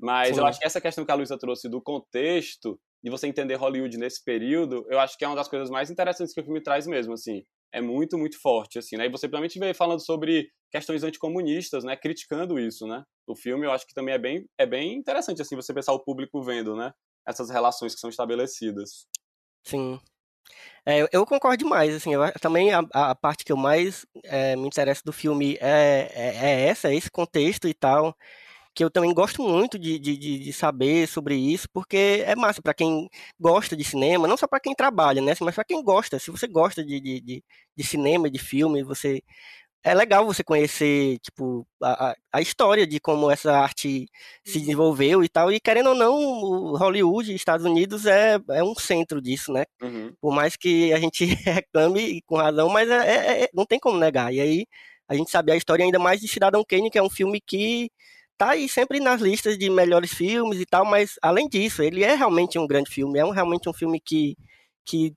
Mas 0.00 0.34
Sim. 0.34 0.40
eu 0.40 0.46
acho 0.46 0.58
que 0.58 0.66
essa 0.66 0.80
questão 0.80 1.04
que 1.04 1.10
a 1.10 1.14
Luísa 1.14 1.38
trouxe 1.38 1.68
do 1.68 1.82
contexto 1.82 2.78
de 3.02 3.10
você 3.10 3.26
entender 3.26 3.54
Hollywood 3.54 3.96
nesse 3.96 4.22
período, 4.22 4.86
eu 4.88 4.98
acho 4.98 5.16
que 5.16 5.24
é 5.24 5.28
uma 5.28 5.36
das 5.36 5.48
coisas 5.48 5.70
mais 5.70 5.90
interessantes 5.90 6.34
que 6.34 6.40
o 6.40 6.44
filme 6.44 6.60
traz 6.60 6.86
mesmo, 6.86 7.14
assim. 7.14 7.44
É 7.72 7.80
muito, 7.80 8.16
muito 8.16 8.40
forte, 8.40 8.78
assim, 8.78 8.96
né? 8.96 9.06
E 9.06 9.10
você 9.10 9.26
realmente 9.26 9.58
vê 9.58 9.74
falando 9.74 10.04
sobre 10.04 10.50
questões 10.70 11.02
anticomunistas, 11.02 11.84
né? 11.84 11.96
Criticando 11.96 12.58
isso, 12.58 12.86
né? 12.86 13.04
O 13.26 13.36
filme, 13.36 13.66
eu 13.66 13.72
acho 13.72 13.86
que 13.86 13.94
também 13.94 14.14
é 14.14 14.18
bem, 14.18 14.46
é 14.56 14.66
bem 14.66 14.94
interessante, 14.94 15.42
assim, 15.42 15.54
você 15.54 15.72
pensar 15.74 15.92
o 15.92 16.02
público 16.02 16.42
vendo, 16.42 16.74
né? 16.74 16.92
Essas 17.26 17.50
relações 17.50 17.94
que 17.94 18.00
são 18.00 18.10
estabelecidas. 18.10 19.06
Sim. 19.64 20.00
É, 20.86 21.06
eu 21.12 21.26
concordo 21.26 21.58
demais, 21.58 21.94
assim, 21.94 22.14
eu, 22.14 22.32
também 22.40 22.72
a, 22.72 22.80
a, 22.92 23.14
parte 23.14 23.44
que 23.44 23.52
eu 23.52 23.56
mais 23.56 24.06
é, 24.24 24.56
me 24.56 24.66
interessa 24.66 25.02
do 25.04 25.12
filme 25.12 25.58
é, 25.60 26.10
é, 26.14 26.36
é 26.50 26.68
essa, 26.68 26.92
esse 26.92 27.10
contexto 27.10 27.68
e 27.68 27.74
tal, 27.74 28.16
que 28.74 28.84
eu 28.84 28.90
também 28.90 29.12
gosto 29.12 29.42
muito 29.42 29.78
de, 29.78 29.98
de, 29.98 30.16
de 30.16 30.52
saber 30.52 31.06
sobre 31.08 31.34
isso, 31.36 31.68
porque 31.72 32.22
é 32.26 32.34
massa 32.36 32.62
para 32.62 32.72
quem 32.74 33.08
gosta 33.38 33.76
de 33.76 33.84
cinema, 33.84 34.28
não 34.28 34.36
só 34.36 34.46
para 34.46 34.60
quem 34.60 34.74
trabalha, 34.74 35.20
né, 35.20 35.34
mas 35.40 35.54
para 35.54 35.64
quem 35.64 35.82
gosta. 35.82 36.18
Se 36.18 36.30
você 36.30 36.46
gosta 36.46 36.84
de, 36.84 37.00
de, 37.00 37.20
de, 37.20 37.44
de 37.76 37.84
cinema, 37.84 38.30
de 38.30 38.38
filme, 38.38 38.82
você 38.82 39.22
é 39.82 39.94
legal 39.94 40.26
você 40.26 40.42
conhecer, 40.42 41.18
tipo, 41.20 41.66
a, 41.82 42.14
a 42.32 42.40
história 42.40 42.86
de 42.86 42.98
como 43.00 43.30
essa 43.30 43.52
arte 43.52 44.06
se 44.44 44.58
uhum. 44.58 44.60
desenvolveu 44.60 45.24
e 45.24 45.28
tal. 45.28 45.52
E 45.52 45.60
querendo 45.60 45.90
ou 45.90 45.94
não, 45.94 46.14
o 46.14 46.76
Hollywood, 46.76 47.32
Estados 47.34 47.64
Unidos, 47.64 48.04
é, 48.06 48.38
é 48.50 48.62
um 48.62 48.74
centro 48.74 49.20
disso, 49.22 49.52
né? 49.52 49.64
Uhum. 49.80 50.12
Por 50.20 50.34
mais 50.34 50.56
que 50.56 50.92
a 50.92 50.98
gente 50.98 51.24
reclame 51.44 52.22
com 52.22 52.36
razão, 52.36 52.68
mas 52.68 52.90
é, 52.90 52.96
é, 52.96 53.44
é, 53.44 53.48
não 53.54 53.64
tem 53.64 53.78
como 53.78 53.98
negar. 53.98 54.32
E 54.32 54.40
aí 54.40 54.66
a 55.08 55.14
gente 55.14 55.30
sabe 55.30 55.52
a 55.52 55.56
história 55.56 55.84
ainda 55.84 55.98
mais 55.98 56.20
de 56.20 56.28
Cidadão 56.28 56.64
Kane, 56.66 56.90
que 56.90 56.98
é 56.98 57.02
um 57.02 57.10
filme 57.10 57.40
que 57.40 57.90
tá 58.36 58.50
aí 58.50 58.68
sempre 58.68 59.00
nas 59.00 59.20
listas 59.20 59.58
de 59.58 59.70
melhores 59.70 60.12
filmes 60.12 60.60
e 60.60 60.66
tal, 60.66 60.84
mas 60.84 61.16
além 61.22 61.48
disso, 61.48 61.82
ele 61.82 62.04
é 62.04 62.14
realmente 62.14 62.58
um 62.58 62.66
grande 62.66 62.90
filme, 62.90 63.18
é 63.18 63.24
um, 63.24 63.30
realmente 63.30 63.68
um 63.68 63.72
filme 63.72 64.00
que, 64.00 64.36
que, 64.84 65.12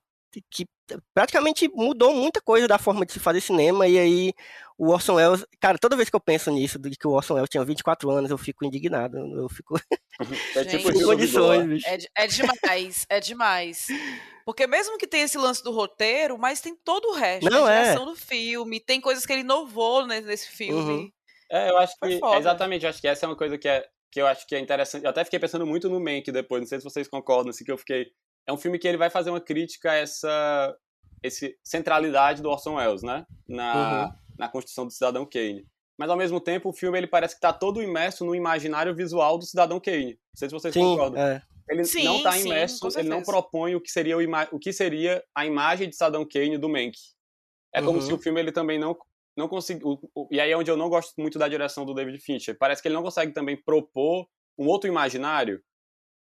que 0.50 0.66
praticamente 1.14 1.68
mudou 1.74 2.14
muita 2.14 2.40
coisa 2.40 2.66
da 2.68 2.78
forma 2.78 3.04
de 3.04 3.12
se 3.12 3.20
fazer 3.20 3.40
cinema, 3.40 3.86
e 3.86 3.98
aí 3.98 4.32
o 4.78 4.88
Orson 4.90 5.14
Welles, 5.14 5.44
cara, 5.60 5.78
toda 5.78 5.96
vez 5.96 6.10
que 6.10 6.16
eu 6.16 6.20
penso 6.20 6.50
nisso, 6.50 6.78
de 6.78 6.96
que 6.96 7.06
o 7.06 7.12
Orson 7.12 7.34
Welles 7.34 7.48
tinha 7.48 7.64
24 7.64 8.10
anos, 8.10 8.30
eu 8.30 8.38
fico 8.38 8.64
indignado, 8.64 9.16
eu 9.16 9.48
fico 9.48 9.78
é 10.56 10.64
tipo 10.64 10.92
sem 10.92 11.04
condições. 11.04 11.84
É, 11.84 11.98
é 12.16 12.26
demais, 12.26 13.06
é 13.08 13.20
demais. 13.20 13.86
Porque 14.44 14.66
mesmo 14.66 14.98
que 14.98 15.06
tenha 15.06 15.24
esse 15.24 15.38
lance 15.38 15.62
do 15.62 15.70
roteiro, 15.70 16.36
mas 16.36 16.60
tem 16.60 16.74
todo 16.74 17.08
o 17.10 17.12
resto, 17.12 17.48
Não, 17.48 17.64
a 17.64 17.80
direção 17.80 18.02
é. 18.02 18.06
do 18.06 18.16
filme, 18.16 18.80
tem 18.80 19.00
coisas 19.00 19.24
que 19.24 19.32
ele 19.32 19.42
inovou 19.42 20.06
nesse 20.06 20.48
filme. 20.48 20.92
Uhum. 20.92 21.12
É, 21.50 21.70
eu 21.70 21.78
acho 21.78 21.94
que. 22.00 22.20
Exatamente, 22.38 22.84
eu 22.84 22.90
acho 22.90 23.00
que 23.00 23.06
essa 23.08 23.26
é 23.26 23.28
uma 23.28 23.36
coisa 23.36 23.56
que, 23.56 23.68
é, 23.68 23.86
que 24.10 24.20
eu 24.20 24.26
acho 24.26 24.46
que 24.46 24.54
é 24.54 24.58
interessante. 24.58 25.04
Eu 25.04 25.10
até 25.10 25.22
fiquei 25.22 25.38
pensando 25.38 25.66
muito 25.66 25.88
no 25.88 26.00
Mank 26.00 26.32
depois, 26.32 26.60
não 26.60 26.66
sei 26.66 26.78
se 26.78 26.84
vocês 26.84 27.06
concordam, 27.06 27.50
assim, 27.50 27.64
que 27.64 27.70
eu 27.70 27.78
fiquei. 27.78 28.06
É 28.48 28.52
um 28.52 28.56
filme 28.58 28.78
que 28.78 28.88
ele 28.88 28.96
vai 28.96 29.10
fazer 29.10 29.30
uma 29.30 29.40
crítica 29.40 29.92
a 29.92 29.94
essa 29.94 30.76
esse, 31.22 31.56
centralidade 31.62 32.42
do 32.42 32.48
Orson 32.48 32.74
Welles, 32.74 33.02
né? 33.02 33.26
Na, 33.48 34.04
uhum. 34.04 34.12
na 34.38 34.48
construção 34.48 34.86
do 34.86 34.92
Cidadão 34.92 35.26
Kane. 35.26 35.66
Mas 35.98 36.10
ao 36.10 36.16
mesmo 36.16 36.40
tempo, 36.40 36.70
o 36.70 36.72
filme 36.72 36.98
ele 36.98 37.06
parece 37.06 37.34
que 37.34 37.38
está 37.38 37.52
todo 37.52 37.82
imerso 37.82 38.24
no 38.24 38.34
imaginário 38.34 38.94
visual 38.94 39.38
do 39.38 39.44
Cidadão 39.44 39.78
Kane. 39.78 40.12
Não 40.12 40.36
sei 40.36 40.48
se 40.48 40.54
vocês 40.54 40.74
sim, 40.74 40.80
concordam. 40.80 41.22
É. 41.22 41.42
Ele 41.68 41.84
sim, 41.84 42.04
não 42.04 42.16
está 42.16 42.38
imerso, 42.38 42.90
sim, 42.90 42.98
ele 42.98 43.08
não 43.08 43.22
propõe 43.22 43.74
o 43.74 43.80
que 43.80 43.90
seria 43.90 44.18
o, 44.18 44.20
o 44.52 44.58
que 44.58 44.72
seria 44.72 45.22
a 45.34 45.46
imagem 45.46 45.88
de 45.88 45.94
Cidadão 45.94 46.26
Kane 46.26 46.58
do 46.58 46.68
Mank. 46.68 46.98
É 47.72 47.80
como 47.80 47.98
uhum. 47.98 48.06
se 48.06 48.12
o 48.12 48.18
filme 48.18 48.40
ele 48.40 48.52
também 48.52 48.78
não 48.78 48.96
não 49.36 49.48
conseguiu. 49.48 49.98
E 50.30 50.40
aí 50.40 50.50
é 50.50 50.56
onde 50.56 50.70
eu 50.70 50.76
não 50.76 50.88
gosto 50.88 51.14
muito 51.18 51.38
da 51.38 51.48
direção 51.48 51.84
do 51.86 51.94
David 51.94 52.18
Fincher. 52.18 52.56
Parece 52.58 52.82
que 52.82 52.88
ele 52.88 52.94
não 52.94 53.02
consegue 53.02 53.32
também 53.32 53.56
propor 53.56 54.26
um 54.58 54.66
outro 54.66 54.88
imaginário. 54.88 55.62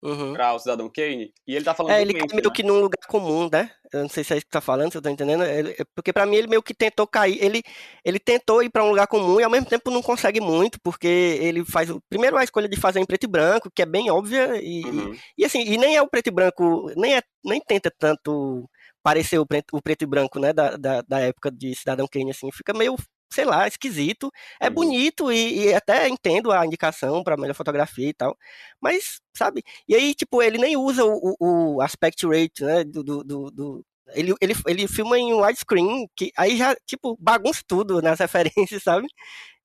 Uhum. 0.04 0.34
para 0.34 0.52
o 0.52 0.58
Cidadão 0.58 0.90
Kane, 0.94 1.32
e 1.46 1.56
ele 1.56 1.64
tá 1.64 1.74
falando 1.74 1.92
É, 1.92 2.02
ele 2.02 2.12
cai 2.12 2.28
meio 2.30 2.44
né? 2.44 2.54
que 2.54 2.62
num 2.62 2.80
lugar 2.80 3.06
comum, 3.08 3.48
né? 3.50 3.70
Eu 3.92 4.02
não 4.02 4.08
sei 4.08 4.22
se 4.22 4.34
é 4.34 4.36
isso 4.36 4.46
que 4.46 4.50
tá 4.50 4.60
falando, 4.60 4.90
se 4.90 4.98
eu 4.98 5.02
tô 5.02 5.08
entendendo. 5.08 5.44
Ele, 5.44 5.70
é, 5.70 5.84
porque 5.94 6.12
para 6.12 6.26
mim 6.26 6.36
ele 6.36 6.48
meio 6.48 6.62
que 6.62 6.74
tentou 6.74 7.06
cair, 7.06 7.42
ele, 7.42 7.62
ele 8.04 8.18
tentou 8.18 8.62
ir 8.62 8.70
para 8.70 8.84
um 8.84 8.90
lugar 8.90 9.06
comum 9.06 9.40
e 9.40 9.44
ao 9.44 9.50
mesmo 9.50 9.66
tempo 9.66 9.90
não 9.90 10.02
consegue 10.02 10.40
muito, 10.40 10.78
porque 10.82 11.38
ele 11.40 11.64
faz 11.64 11.90
primeiro 12.08 12.36
a 12.36 12.44
escolha 12.44 12.68
de 12.68 12.78
fazer 12.78 13.00
em 13.00 13.06
preto 13.06 13.24
e 13.24 13.28
branco, 13.28 13.70
que 13.74 13.82
é 13.82 13.86
bem 13.86 14.10
óbvia, 14.10 14.60
e, 14.62 14.84
uhum. 14.84 15.14
e, 15.14 15.42
e 15.42 15.44
assim, 15.44 15.62
e 15.62 15.78
nem 15.78 15.96
é 15.96 16.02
o 16.02 16.08
preto 16.08 16.28
e 16.28 16.32
branco, 16.32 16.92
nem, 16.96 17.16
é, 17.16 17.22
nem 17.44 17.60
tenta 17.60 17.90
tanto 17.98 18.68
parecer 19.02 19.38
o 19.38 19.46
preto, 19.46 19.76
o 19.76 19.82
preto 19.82 20.02
e 20.02 20.06
branco, 20.06 20.38
né, 20.38 20.52
da, 20.52 20.76
da, 20.76 21.02
da 21.02 21.20
época 21.20 21.50
de 21.50 21.74
Cidadão 21.74 22.06
Kane, 22.10 22.30
assim, 22.30 22.50
fica 22.50 22.72
meio 22.72 22.96
sei 23.34 23.44
lá, 23.44 23.66
esquisito. 23.66 24.30
É 24.60 24.68
uhum. 24.68 24.74
bonito 24.74 25.32
e, 25.32 25.66
e, 25.66 25.74
até 25.74 26.08
entendo 26.08 26.52
a 26.52 26.64
indicação 26.64 27.22
para 27.22 27.36
melhor 27.36 27.54
fotografia 27.54 28.08
e 28.08 28.14
tal. 28.14 28.36
Mas, 28.80 29.20
sabe? 29.36 29.62
E 29.88 29.94
aí, 29.94 30.14
tipo, 30.14 30.42
ele 30.42 30.58
nem 30.58 30.76
usa 30.76 31.04
o, 31.04 31.36
o, 31.40 31.80
aspect 31.80 32.26
rate, 32.26 32.62
né? 32.64 32.84
Do, 32.84 33.02
do, 33.02 33.24
do, 33.24 33.50
do, 33.50 33.86
ele, 34.14 34.34
ele, 34.40 34.54
ele 34.66 34.88
filma 34.88 35.18
em 35.18 35.32
widescreen, 35.34 36.08
que 36.16 36.30
aí 36.36 36.56
já, 36.56 36.74
tipo, 36.86 37.16
bagunça 37.20 37.62
tudo 37.66 38.00
nas 38.02 38.18
referências, 38.20 38.82
sabe? 38.82 39.06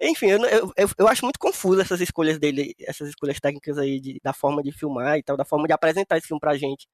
Enfim, 0.01 0.27
eu, 0.27 0.39
eu, 0.77 0.89
eu 0.97 1.07
acho 1.07 1.25
muito 1.25 1.39
confuso 1.39 1.81
essas 1.81 2.01
escolhas 2.01 2.39
dele, 2.39 2.73
essas 2.81 3.09
escolhas 3.09 3.39
técnicas 3.39 3.77
aí 3.77 3.99
de, 3.99 4.19
da 4.23 4.33
forma 4.33 4.63
de 4.63 4.71
filmar 4.71 5.17
e 5.17 5.23
tal, 5.23 5.35
da 5.37 5.45
forma 5.45 5.67
de 5.67 5.73
apresentar 5.73 6.17
esse 6.17 6.27
filme 6.27 6.39
pra 6.39 6.57
gente. 6.57 6.87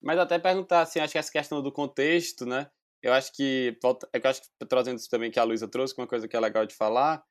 Mas 0.00 0.18
até 0.18 0.38
perguntar, 0.38 0.82
assim, 0.82 1.00
acho 1.00 1.12
que 1.12 1.18
essa 1.18 1.30
questão 1.30 1.62
do 1.62 1.72
contexto, 1.72 2.46
né? 2.46 2.70
Eu 3.02 3.12
acho 3.12 3.32
que, 3.32 3.78
eu 3.82 4.20
acho 4.24 4.42
que 4.42 4.66
trazendo 4.66 4.98
isso 4.98 5.08
também 5.08 5.30
que 5.30 5.40
a 5.40 5.44
Luísa 5.44 5.68
trouxe, 5.68 5.94
uma 5.96 6.06
coisa 6.06 6.28
que 6.28 6.36
é 6.36 6.40
legal 6.40 6.66
de 6.66 6.74
falar, 6.74 7.22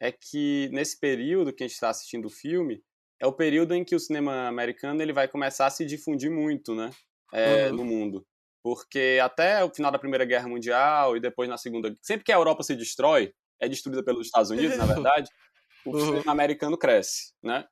é 0.00 0.12
que 0.12 0.68
nesse 0.72 0.98
período 0.98 1.52
que 1.52 1.64
a 1.64 1.66
gente 1.66 1.74
está 1.74 1.88
assistindo 1.88 2.26
o 2.26 2.30
filme, 2.30 2.82
é 3.20 3.26
o 3.26 3.32
período 3.32 3.74
em 3.74 3.84
que 3.84 3.94
o 3.94 4.00
cinema 4.00 4.46
americano 4.46 5.02
ele 5.02 5.12
vai 5.12 5.26
começar 5.26 5.66
a 5.66 5.70
se 5.70 5.84
difundir 5.84 6.30
muito, 6.30 6.74
né, 6.74 6.90
é, 7.32 7.68
uhum. 7.68 7.76
no 7.76 7.84
mundo. 7.84 8.26
Porque 8.62 9.18
até 9.22 9.64
o 9.64 9.70
final 9.70 9.90
da 9.90 9.98
Primeira 9.98 10.24
Guerra 10.24 10.48
Mundial 10.48 11.16
e 11.16 11.20
depois 11.20 11.48
na 11.48 11.56
Segunda, 11.56 11.94
sempre 12.02 12.24
que 12.24 12.32
a 12.32 12.36
Europa 12.36 12.62
se 12.62 12.74
destrói, 12.74 13.32
é 13.60 13.68
destruída 13.68 14.04
pelos 14.04 14.26
Estados 14.26 14.50
Unidos, 14.50 14.76
na 14.76 14.86
verdade, 14.86 15.30
o 15.84 15.90
uhum. 15.90 16.06
cinema 16.06 16.32
americano 16.32 16.76
cresce, 16.76 17.32
né? 17.42 17.64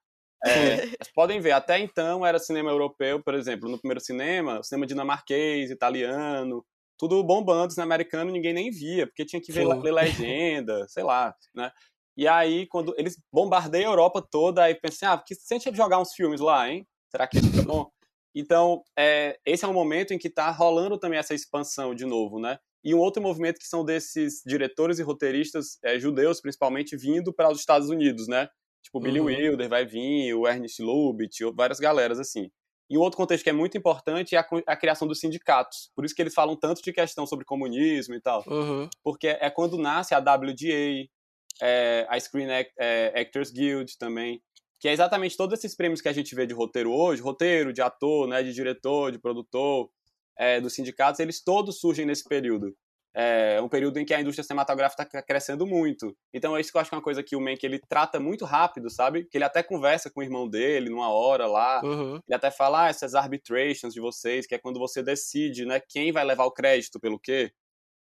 É, 0.46 0.76
vocês 0.76 1.12
podem 1.14 1.40
ver, 1.40 1.52
até 1.52 1.78
então 1.78 2.24
era 2.24 2.38
cinema 2.38 2.70
europeu, 2.70 3.22
por 3.22 3.34
exemplo, 3.34 3.68
no 3.68 3.78
primeiro 3.78 4.00
cinema, 4.00 4.62
cinema 4.62 4.86
dinamarquês, 4.86 5.70
italiano, 5.70 6.64
tudo 6.98 7.22
bombando, 7.22 7.74
no 7.76 7.82
americano 7.82 8.30
ninguém 8.30 8.52
nem 8.52 8.70
via, 8.70 9.06
porque 9.06 9.24
tinha 9.24 9.40
que 9.40 9.52
ver, 9.52 9.66
ler 9.66 9.92
legenda, 9.92 10.86
sei 10.88 11.02
lá, 11.02 11.34
né? 11.54 11.70
E 12.16 12.28
aí, 12.28 12.66
quando 12.66 12.94
eles 12.96 13.20
bombardeiam 13.32 13.90
a 13.90 13.92
Europa 13.92 14.22
toda, 14.22 14.62
aí 14.62 14.74
pensei, 14.74 15.08
ah, 15.08 15.16
porque 15.16 15.34
se 15.34 15.52
a 15.52 15.58
gente 15.58 15.76
jogar 15.76 15.98
uns 15.98 16.12
filmes 16.12 16.40
lá, 16.40 16.70
hein? 16.70 16.86
Será 17.10 17.26
que 17.26 17.40
fica 17.40 17.62
bom? 17.62 17.90
Então, 18.34 18.82
é, 18.98 19.38
esse 19.46 19.64
é 19.64 19.68
um 19.68 19.72
momento 19.72 20.12
em 20.12 20.18
que 20.18 20.28
está 20.28 20.50
rolando 20.50 20.98
também 20.98 21.18
essa 21.18 21.34
expansão 21.34 21.94
de 21.94 22.04
novo, 22.04 22.40
né? 22.40 22.58
E 22.84 22.94
um 22.94 22.98
outro 22.98 23.22
movimento 23.22 23.58
que 23.58 23.66
são 23.66 23.84
desses 23.84 24.42
diretores 24.44 24.98
e 24.98 25.02
roteiristas 25.02 25.78
é, 25.82 25.98
judeus, 25.98 26.40
principalmente, 26.40 26.96
vindo 26.96 27.32
para 27.32 27.50
os 27.50 27.60
Estados 27.60 27.88
Unidos, 27.88 28.28
né? 28.28 28.48
Tipo, 28.82 29.00
Billy 29.00 29.20
uhum. 29.20 29.26
Wilder 29.26 29.68
vai 29.68 29.86
vir, 29.86 30.34
o 30.34 30.46
Ernest 30.46 30.82
Lubitsch, 30.82 31.40
várias 31.54 31.80
galeras 31.80 32.18
assim. 32.18 32.50
E 32.94 32.96
um 32.96 33.00
outro 33.00 33.16
contexto 33.16 33.42
que 33.42 33.50
é 33.50 33.52
muito 33.52 33.76
importante 33.76 34.36
é 34.36 34.38
a, 34.38 34.46
a, 34.68 34.76
criação 34.76 35.08
dos 35.08 35.18
sindicatos. 35.18 35.90
Por 35.96 36.04
isso 36.04 36.14
que 36.14 36.22
eles 36.22 36.32
falam 36.32 36.54
tanto 36.54 36.80
de 36.80 36.92
questão 36.92 37.26
sobre 37.26 37.44
comunismo 37.44 38.14
e 38.14 38.20
tal. 38.20 38.44
Uhum. 38.46 38.88
Porque 39.02 39.26
é 39.26 39.50
quando 39.50 39.76
nasce 39.76 40.14
a 40.14 40.20
WGA, 40.20 41.08
é, 41.60 42.06
a 42.08 42.20
Screen 42.20 42.52
Act, 42.52 42.72
é, 42.78 43.20
Actors 43.20 43.50
Guild 43.50 43.98
também, 43.98 44.40
que 44.78 44.86
é 44.86 44.92
exatamente 44.92 45.36
todos 45.36 45.58
esses 45.58 45.74
prêmios 45.74 46.00
que 46.00 46.08
a 46.08 46.12
gente 46.12 46.36
vê 46.36 46.46
de 46.46 46.54
roteiro 46.54 46.92
hoje, 46.92 47.20
roteiro, 47.20 47.72
de 47.72 47.82
ator, 47.82 48.28
né, 48.28 48.44
de 48.44 48.52
diretor, 48.52 49.10
de 49.10 49.18
produtor, 49.18 49.90
é, 50.38 50.60
dos 50.60 50.72
sindicatos, 50.72 51.18
eles 51.18 51.42
todos 51.42 51.80
surgem 51.80 52.06
nesse 52.06 52.22
período 52.22 52.76
é 53.14 53.60
um 53.62 53.68
período 53.68 53.98
em 53.98 54.04
que 54.04 54.12
a 54.12 54.20
indústria 54.20 54.42
cinematográfica 54.42 55.04
está 55.04 55.22
crescendo 55.22 55.66
muito. 55.66 56.16
Então 56.32 56.56
é 56.56 56.60
isso 56.60 56.72
que 56.72 56.76
eu 56.76 56.80
acho 56.80 56.90
que 56.90 56.94
é 56.94 56.98
uma 56.98 57.04
coisa 57.04 57.22
que 57.22 57.36
o 57.36 57.40
Mank 57.40 57.64
ele 57.64 57.78
trata 57.88 58.18
muito 58.18 58.44
rápido, 58.44 58.90
sabe? 58.90 59.24
Que 59.24 59.38
ele 59.38 59.44
até 59.44 59.62
conversa 59.62 60.10
com 60.10 60.20
o 60.20 60.22
irmão 60.22 60.48
dele 60.48 60.90
numa 60.90 61.08
hora 61.08 61.46
lá. 61.46 61.80
Uhum. 61.84 62.14
Ele 62.26 62.34
até 62.34 62.50
fala 62.50 62.86
ah, 62.86 62.88
essas 62.88 63.14
arbitrations 63.14 63.94
de 63.94 64.00
vocês, 64.00 64.46
que 64.46 64.54
é 64.54 64.58
quando 64.58 64.80
você 64.80 65.02
decide, 65.02 65.64
né, 65.64 65.80
quem 65.80 66.10
vai 66.10 66.24
levar 66.24 66.44
o 66.44 66.50
crédito 66.50 66.98
pelo 66.98 67.18
quê. 67.18 67.52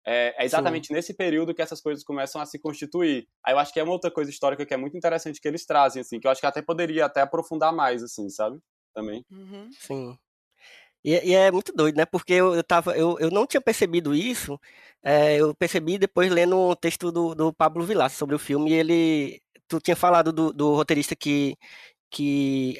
É, 0.05 0.35
é 0.41 0.45
exatamente 0.45 0.87
Sim. 0.87 0.93
nesse 0.93 1.13
período 1.13 1.53
que 1.53 1.61
essas 1.61 1.81
coisas 1.81 2.03
começam 2.03 2.41
a 2.41 2.45
se 2.45 2.59
constituir. 2.59 3.27
Aí 3.45 3.53
eu 3.53 3.59
acho 3.59 3.73
que 3.73 3.79
é 3.79 3.83
uma 3.83 3.93
outra 3.93 4.11
coisa 4.11 4.29
histórica 4.29 4.65
que 4.65 4.73
é 4.73 4.77
muito 4.77 4.97
interessante 4.97 5.39
que 5.39 5.47
eles 5.47 5.65
trazem, 5.65 6.01
assim, 6.01 6.19
que 6.19 6.27
eu 6.27 6.31
acho 6.31 6.41
que 6.41 6.47
até 6.47 6.61
poderia 6.61 7.05
até 7.05 7.21
aprofundar 7.21 7.73
mais, 7.73 8.03
assim, 8.03 8.29
sabe? 8.29 8.57
Também. 8.93 9.25
Uhum. 9.31 9.69
Sim. 9.79 10.17
E, 11.03 11.31
e, 11.31 11.35
é 11.35 11.51
muito 11.51 11.73
doido, 11.73 11.97
né? 11.97 12.05
Porque 12.05 12.33
eu, 12.33 12.55
eu, 12.55 12.63
tava, 12.63 12.95
eu, 12.97 13.17
eu 13.19 13.29
não 13.29 13.45
tinha 13.45 13.61
percebido 13.61 14.15
isso. 14.15 14.59
É, 15.03 15.37
eu 15.37 15.53
percebi 15.55 15.97
depois 15.97 16.31
lendo 16.31 16.57
um 16.57 16.75
texto 16.75 17.11
do, 17.11 17.35
do 17.35 17.53
Pablo 17.53 17.83
Vilar 17.85 18.09
sobre 18.09 18.35
o 18.35 18.39
filme. 18.39 18.71
E 18.71 18.73
ele. 18.73 19.41
Tu 19.67 19.79
tinha 19.81 19.95
falado 19.95 20.31
do, 20.31 20.53
do 20.53 20.75
roteirista 20.75 21.15
que, 21.15 21.57
que 22.09 22.79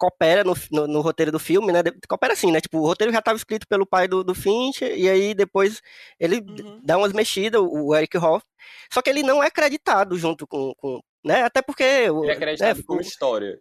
coopera 0.00 0.42
no, 0.42 0.54
no, 0.72 0.86
no, 0.86 1.00
roteiro 1.02 1.30
do 1.30 1.38
filme, 1.38 1.72
né? 1.72 1.82
Coopera 2.08 2.32
assim, 2.32 2.50
né? 2.50 2.60
Tipo, 2.60 2.78
o 2.78 2.86
roteiro 2.86 3.12
já 3.12 3.18
estava 3.18 3.36
escrito 3.36 3.66
pelo 3.68 3.86
pai 3.86 4.08
do, 4.08 4.24
do 4.24 4.34
Finch, 4.34 4.82
e 4.82 5.08
aí 5.08 5.34
depois 5.34 5.82
ele 6.18 6.36
uhum. 6.36 6.80
dá 6.82 6.96
umas 6.96 7.12
mexidas, 7.12 7.60
o 7.62 7.94
Eric 7.94 8.16
Hoff. 8.16 8.44
Só 8.92 9.02
que 9.02 9.10
ele 9.10 9.22
não 9.22 9.42
é 9.42 9.48
acreditado 9.48 10.16
junto 10.16 10.46
com. 10.46 10.74
com 10.76 11.00
né? 11.22 11.42
Até 11.42 11.60
porque. 11.60 11.82
Ele 11.82 12.30
é 12.30 12.32
acreditado 12.32 12.78
né, 12.78 12.82
como 12.86 13.00
história. 13.02 13.60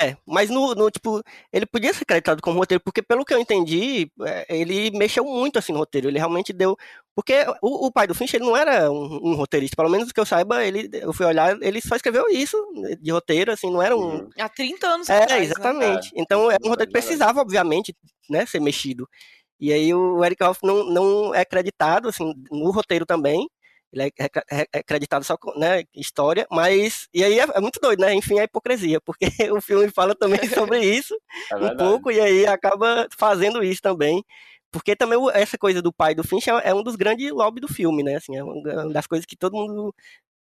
É, 0.00 0.16
mas 0.26 0.50
no, 0.50 0.74
no, 0.74 0.90
tipo, 0.90 1.22
ele 1.52 1.66
podia 1.66 1.92
ser 1.92 2.04
creditado 2.04 2.40
como 2.42 2.58
roteiro, 2.58 2.82
porque 2.82 3.02
pelo 3.02 3.24
que 3.24 3.34
eu 3.34 3.38
entendi, 3.38 4.10
é, 4.22 4.46
ele 4.48 4.90
mexeu 4.90 5.24
muito 5.24 5.58
assim 5.58 5.72
no 5.72 5.78
roteiro, 5.78 6.08
ele 6.08 6.18
realmente 6.18 6.52
deu. 6.52 6.76
Porque 7.14 7.44
o, 7.62 7.86
o 7.86 7.92
pai 7.92 8.06
do 8.06 8.14
Finch, 8.14 8.34
ele 8.34 8.44
não 8.44 8.56
era 8.56 8.90
um, 8.90 9.30
um, 9.30 9.34
roteirista, 9.34 9.76
pelo 9.76 9.88
menos 9.88 10.12
que 10.12 10.20
eu 10.20 10.26
saiba, 10.26 10.64
ele, 10.64 10.90
eu 10.92 11.12
fui 11.12 11.26
olhar, 11.26 11.60
ele 11.62 11.80
só 11.80 11.96
escreveu 11.96 12.28
isso 12.28 12.56
de 13.00 13.10
roteiro, 13.10 13.52
assim, 13.52 13.70
não 13.70 13.82
era 13.82 13.96
um. 13.96 14.28
Há 14.38 14.48
30 14.48 14.86
anos 14.86 15.08
É, 15.08 15.22
atrás, 15.22 15.40
né? 15.40 15.46
exatamente. 15.46 16.14
Né? 16.14 16.22
Então 16.22 16.50
era 16.50 16.60
um 16.64 16.68
roteiro 16.68 16.90
que 16.90 16.98
precisava, 16.98 17.40
obviamente, 17.40 17.94
né, 18.28 18.44
ser 18.46 18.60
mexido. 18.60 19.08
E 19.58 19.72
aí 19.72 19.94
o 19.94 20.22
Eric 20.24 20.42
Hoff 20.44 20.60
não, 20.62 20.84
não 20.84 21.34
é 21.34 21.44
creditado, 21.44 22.08
assim, 22.08 22.34
no 22.50 22.70
roteiro 22.70 23.06
também 23.06 23.48
ele 23.92 24.04
é, 24.04 24.24
é, 24.50 24.66
é 24.72 24.78
acreditado 24.78 25.24
só 25.24 25.36
com 25.36 25.58
né, 25.58 25.84
história, 25.94 26.46
mas. 26.50 27.08
E 27.14 27.22
aí 27.24 27.38
é, 27.38 27.46
é, 27.54 27.60
muito 27.60 27.80
doido, 27.80 28.00
né? 28.00 28.14
Enfim, 28.14 28.38
a 28.38 28.44
hipocrisia, 28.44 29.00
porque 29.00 29.26
o 29.52 29.60
filme 29.60 29.88
fala 29.90 30.14
também 30.14 30.40
sobre 30.48 30.80
isso 30.80 31.16
é 31.50 31.56
um 31.56 31.76
pouco, 31.76 32.10
e 32.10 32.20
aí 32.20 32.46
acaba 32.46 33.06
fazendo 33.16 33.62
isso 33.62 33.80
também. 33.80 34.22
Porque 34.70 34.96
também 34.96 35.18
essa 35.32 35.56
coisa 35.56 35.80
do 35.80 35.92
pai 35.92 36.14
do 36.14 36.24
Finch 36.24 36.50
é, 36.50 36.70
é 36.70 36.74
um 36.74 36.82
dos 36.82 36.96
grandes 36.96 37.30
lobbies 37.30 37.66
do 37.66 37.72
filme, 37.72 38.02
né? 38.02 38.16
Assim, 38.16 38.36
é 38.36 38.44
uma 38.44 38.92
das 38.92 39.06
coisas 39.06 39.24
que 39.24 39.36
todo 39.36 39.56
mundo 39.56 39.94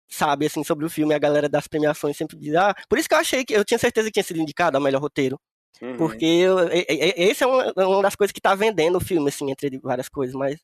sabe 0.07 0.45
assim 0.45 0.63
sobre 0.63 0.85
o 0.85 0.89
filme, 0.89 1.13
a 1.13 1.19
galera 1.19 1.49
das 1.49 1.67
premiações 1.67 2.15
sempre 2.15 2.37
diz, 2.37 2.55
ah, 2.55 2.75
por 2.87 2.99
isso 2.99 3.07
que 3.09 3.15
eu 3.15 3.19
achei 3.19 3.43
que 3.43 3.53
eu 3.53 3.65
tinha 3.65 3.77
certeza 3.77 4.07
que 4.07 4.13
tinha 4.13 4.23
sido 4.23 4.39
indicado 4.39 4.77
a 4.77 4.79
melhor 4.79 5.01
roteiro. 5.01 5.39
Uhum. 5.81 5.97
Porque 5.97 6.25
eu, 6.25 6.57
esse 6.71 7.43
é 7.43 7.47
uma, 7.47 7.73
uma, 7.75 8.01
das 8.01 8.15
coisas 8.15 8.31
que 8.31 8.39
tá 8.39 8.55
vendendo 8.55 8.97
o 8.97 9.01
filme, 9.01 9.27
assim, 9.29 9.51
entre 9.51 9.77
várias 9.79 10.07
coisas, 10.07 10.35
mas 10.35 10.59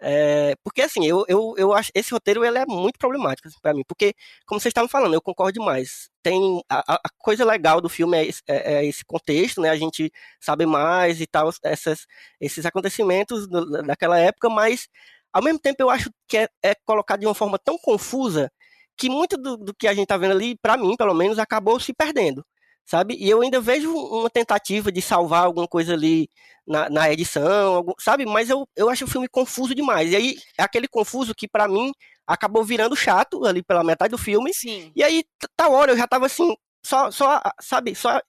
é, 0.00 0.54
porque 0.62 0.82
assim, 0.82 1.04
eu, 1.06 1.24
eu, 1.28 1.54
eu 1.56 1.72
acho 1.72 1.90
esse 1.94 2.12
roteiro 2.12 2.44
ele 2.44 2.58
é 2.58 2.64
muito 2.66 2.98
problemático 2.98 3.48
assim, 3.48 3.58
para 3.60 3.74
mim, 3.74 3.82
porque 3.86 4.14
como 4.46 4.60
vocês 4.60 4.70
estavam 4.70 4.88
falando, 4.88 5.14
eu 5.14 5.22
concordo 5.22 5.58
demais. 5.58 6.08
Tem 6.22 6.62
a, 6.68 6.94
a 6.94 7.08
coisa 7.18 7.44
legal 7.44 7.80
do 7.80 7.88
filme 7.88 8.16
é 8.16 8.24
esse, 8.26 8.42
é, 8.46 8.74
é 8.74 8.86
esse, 8.86 9.04
contexto, 9.04 9.60
né? 9.60 9.70
A 9.70 9.76
gente 9.76 10.12
sabe 10.40 10.66
mais 10.66 11.20
e 11.20 11.26
tal 11.26 11.50
essas, 11.64 12.06
esses 12.40 12.64
acontecimentos 12.66 13.48
do, 13.48 13.82
daquela 13.82 14.18
época, 14.18 14.48
mas 14.48 14.88
ao 15.32 15.42
mesmo 15.42 15.58
tempo 15.58 15.82
eu 15.82 15.90
acho 15.90 16.10
que 16.28 16.38
é, 16.38 16.48
é 16.62 16.74
colocado 16.84 17.20
de 17.20 17.26
uma 17.26 17.34
forma 17.34 17.58
tão 17.58 17.78
confusa 17.78 18.50
que 18.96 19.08
muito 19.10 19.36
do, 19.36 19.56
do 19.56 19.74
que 19.74 19.88
a 19.88 19.94
gente 19.94 20.08
tá 20.08 20.16
vendo 20.16 20.32
ali, 20.32 20.56
para 20.58 20.76
mim, 20.76 20.96
pelo 20.96 21.14
menos, 21.14 21.38
acabou 21.38 21.78
se 21.80 21.92
perdendo 21.94 22.44
sabe? 22.88 23.16
E 23.20 23.28
eu 23.28 23.42
ainda 23.42 23.60
vejo 23.60 23.92
uma 23.94 24.30
tentativa 24.30 24.90
de 24.90 25.02
salvar 25.02 25.44
alguma 25.44 25.68
coisa 25.68 25.92
ali 25.92 26.30
na, 26.66 26.88
na 26.88 27.12
edição, 27.12 27.74
algum, 27.74 27.92
sabe? 27.98 28.24
Mas 28.24 28.48
eu, 28.48 28.66
eu 28.74 28.88
acho 28.88 29.04
o 29.04 29.08
filme 29.08 29.28
confuso 29.28 29.74
demais. 29.74 30.10
E 30.10 30.16
aí, 30.16 30.36
é 30.56 30.62
aquele 30.62 30.88
confuso 30.88 31.34
que 31.34 31.46
para 31.46 31.68
mim 31.68 31.92
acabou 32.26 32.64
virando 32.64 32.96
chato 32.96 33.44
ali 33.44 33.62
pela 33.62 33.84
metade 33.84 34.12
do 34.12 34.18
filme. 34.18 34.54
Sim. 34.54 34.90
E 34.96 35.02
aí, 35.02 35.22
tá 35.54 35.68
hora, 35.68 35.92
eu 35.92 35.98
já 35.98 36.06
tava 36.06 36.24
assim, 36.24 36.56
só, 36.82 37.10
só 37.10 37.42
sabe, 37.60 37.94
só 37.94 38.22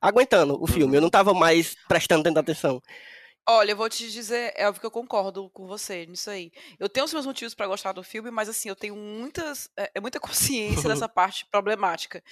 aguentando 0.00 0.56
o 0.62 0.68
filme. 0.68 0.96
Eu 0.96 1.00
não 1.00 1.10
tava 1.10 1.34
mais 1.34 1.74
prestando 1.88 2.22
tanta 2.22 2.38
atenção. 2.38 2.80
Olha, 3.48 3.70
eu 3.70 3.76
vou 3.76 3.88
te 3.88 4.10
dizer, 4.10 4.52
é 4.56 4.66
óbvio 4.66 4.80
que 4.80 4.86
eu 4.86 4.90
concordo 4.90 5.48
com 5.50 5.66
você 5.68 6.04
nisso 6.04 6.28
aí. 6.28 6.50
Eu 6.80 6.88
tenho 6.88 7.06
os 7.06 7.12
meus 7.12 7.24
motivos 7.24 7.54
para 7.54 7.68
gostar 7.68 7.92
do 7.92 8.02
filme, 8.02 8.28
mas 8.28 8.48
assim, 8.48 8.68
eu 8.68 8.74
tenho 8.74 8.96
muitas, 8.96 9.70
é, 9.76 9.90
é 9.94 10.00
muita 10.00 10.18
consciência 10.20 10.88
dessa 10.88 11.08
parte 11.08 11.46
problemática. 11.46 12.22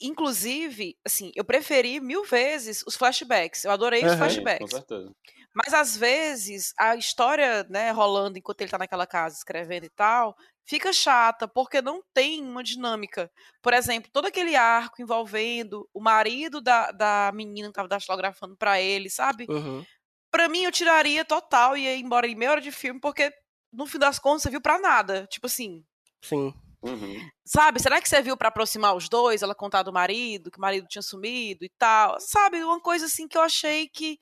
Inclusive, 0.00 0.96
assim, 1.04 1.30
eu 1.34 1.44
preferi 1.44 2.00
mil 2.00 2.24
vezes 2.24 2.82
os 2.86 2.96
flashbacks. 2.96 3.64
Eu 3.64 3.72
adorei 3.72 4.06
os 4.06 4.14
flashbacks. 4.14 4.70
Com 4.70 4.76
certeza. 4.78 5.14
Mas 5.54 5.72
às 5.72 5.96
vezes 5.96 6.72
a 6.76 6.96
história, 6.96 7.64
né, 7.70 7.92
rolando 7.92 8.38
enquanto 8.38 8.60
ele 8.62 8.70
tá 8.70 8.78
naquela 8.78 9.06
casa 9.06 9.36
escrevendo 9.36 9.84
e 9.84 9.90
tal, 9.90 10.34
fica 10.64 10.92
chata 10.92 11.46
porque 11.46 11.80
não 11.80 12.02
tem 12.12 12.42
uma 12.42 12.62
dinâmica. 12.62 13.30
Por 13.62 13.72
exemplo, 13.72 14.10
todo 14.12 14.26
aquele 14.26 14.56
arco 14.56 15.00
envolvendo 15.00 15.88
o 15.94 16.00
marido 16.00 16.60
da, 16.60 16.90
da 16.90 17.30
menina 17.32 17.68
que 17.68 17.74
tava 17.74 17.86
datilografando 17.86 18.56
para 18.56 18.80
ele, 18.80 19.08
sabe? 19.08 19.46
Uhum. 19.48 19.84
Pra 20.34 20.48
mim 20.48 20.64
eu 20.64 20.72
tiraria 20.72 21.24
total 21.24 21.76
e 21.76 21.82
ia 21.84 21.96
embora 21.96 22.26
em 22.26 22.34
meia 22.34 22.50
hora 22.50 22.60
de 22.60 22.72
filme 22.72 22.98
porque 22.98 23.32
no 23.72 23.86
fim 23.86 23.98
das 24.00 24.18
contas 24.18 24.42
você 24.42 24.50
viu 24.50 24.60
pra 24.60 24.80
nada. 24.80 25.28
Tipo 25.28 25.46
assim, 25.46 25.84
Sim. 26.20 26.52
Uhum. 26.82 27.30
sabe? 27.46 27.80
Será 27.80 28.00
que 28.02 28.08
serviu 28.08 28.36
pra 28.36 28.48
aproximar 28.48 28.96
os 28.96 29.08
dois? 29.08 29.42
Ela 29.42 29.54
contar 29.54 29.84
do 29.84 29.92
marido, 29.92 30.50
que 30.50 30.58
o 30.58 30.60
marido 30.60 30.88
tinha 30.88 31.02
sumido 31.02 31.64
e 31.64 31.70
tal. 31.78 32.18
Sabe? 32.18 32.64
Uma 32.64 32.80
coisa 32.80 33.06
assim 33.06 33.28
que 33.28 33.38
eu 33.38 33.42
achei 33.42 33.88
que 33.88 34.18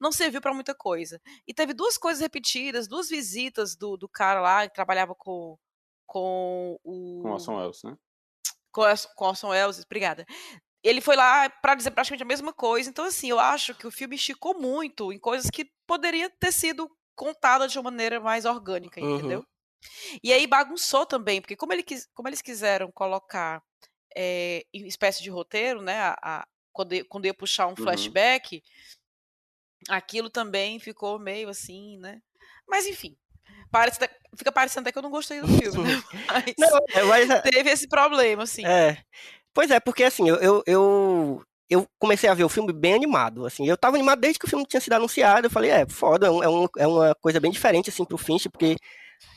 não 0.00 0.10
serviu 0.10 0.40
pra 0.40 0.52
muita 0.52 0.74
coisa. 0.74 1.20
E 1.46 1.54
teve 1.54 1.72
duas 1.72 1.96
coisas 1.96 2.20
repetidas, 2.20 2.88
duas 2.88 3.08
visitas 3.08 3.76
do, 3.76 3.96
do 3.96 4.08
cara 4.08 4.40
lá 4.40 4.66
que 4.66 4.74
trabalhava 4.74 5.14
com, 5.14 5.56
com 6.06 6.76
o. 6.82 7.22
Com 7.22 7.30
Orson 7.30 7.56
Welles, 7.56 7.82
né? 7.84 7.96
com 8.72 8.80
Orson- 8.80 9.08
com 9.14 9.26
Orson 9.26 9.48
Welles, 9.50 9.78
obrigada. 9.84 10.26
Ele 10.82 11.00
foi 11.00 11.14
lá 11.16 11.48
pra 11.48 11.74
dizer 11.74 11.90
praticamente 11.92 12.22
a 12.22 12.26
mesma 12.26 12.52
coisa. 12.52 12.90
Então, 12.90 13.04
assim, 13.04 13.30
eu 13.30 13.38
acho 13.38 13.74
que 13.74 13.86
o 13.86 13.90
filme 13.90 14.16
esticou 14.16 14.58
muito 14.58 15.12
em 15.12 15.18
coisas 15.18 15.48
que 15.50 15.70
poderia 15.86 16.28
ter 16.28 16.52
sido 16.52 16.90
contada 17.14 17.68
de 17.68 17.78
uma 17.78 17.90
maneira 17.90 18.18
mais 18.20 18.44
orgânica, 18.44 19.00
Uhum. 19.00 19.16
entendeu? 19.18 19.46
E 20.22 20.32
aí 20.32 20.46
bagunçou 20.46 21.04
também, 21.06 21.40
porque 21.40 21.56
como, 21.56 21.72
ele 21.72 21.84
como 22.14 22.28
eles 22.28 22.42
quiseram 22.42 22.90
colocar 22.92 23.62
é, 24.16 24.64
em 24.74 24.86
espécie 24.86 25.22
de 25.22 25.30
roteiro, 25.30 25.80
né? 25.80 25.98
a- 25.98 26.18
a- 26.22 26.46
quando, 26.72 26.94
ia- 26.94 27.04
quando 27.04 27.24
ia 27.26 27.32
puxar 27.34 27.66
um 27.66 27.74
flashback, 27.76 28.62
aquilo 29.88 30.30
também 30.30 30.78
ficou 30.78 31.18
meio 31.18 31.48
assim, 31.48 31.98
né? 31.98 32.20
Mas 32.68 32.86
enfim. 32.86 33.16
Parece, 33.70 33.98
fica 34.36 34.52
parecendo 34.52 34.82
até 34.82 34.92
que 34.92 34.98
eu 34.98 35.02
não 35.02 35.10
gostei 35.10 35.40
do 35.40 35.48
filme, 35.48 35.82
né? 35.82 36.02
Mas 36.28 36.54
Não, 36.58 36.78
é, 36.92 37.02
mas 37.04 37.30
é- 37.30 37.40
teve 37.40 37.70
esse 37.70 37.88
problema, 37.88 38.42
assim. 38.42 38.66
É. 38.66 39.02
Pois 39.54 39.70
é, 39.70 39.78
porque 39.80 40.04
assim, 40.04 40.28
eu, 40.28 40.36
eu, 40.36 40.62
eu, 40.66 41.42
comecei 41.98 42.28
a 42.28 42.34
ver 42.34 42.44
o 42.44 42.48
filme 42.48 42.72
bem 42.72 42.94
animado, 42.94 43.44
assim, 43.46 43.66
eu 43.66 43.76
tava 43.76 43.96
animado 43.96 44.20
desde 44.20 44.38
que 44.38 44.46
o 44.46 44.48
filme 44.48 44.64
tinha 44.66 44.80
sido 44.80 44.94
anunciado, 44.94 45.46
eu 45.46 45.50
falei, 45.50 45.70
é, 45.70 45.86
foda, 45.88 46.26
é, 46.26 46.30
um- 46.30 46.64
é, 46.64 46.68
é 46.78 46.86
uma 46.86 47.14
coisa 47.16 47.38
bem 47.40 47.50
diferente, 47.50 47.90
assim, 47.90 48.04
pro 48.04 48.16
Finch, 48.18 48.48
porque 48.48 48.76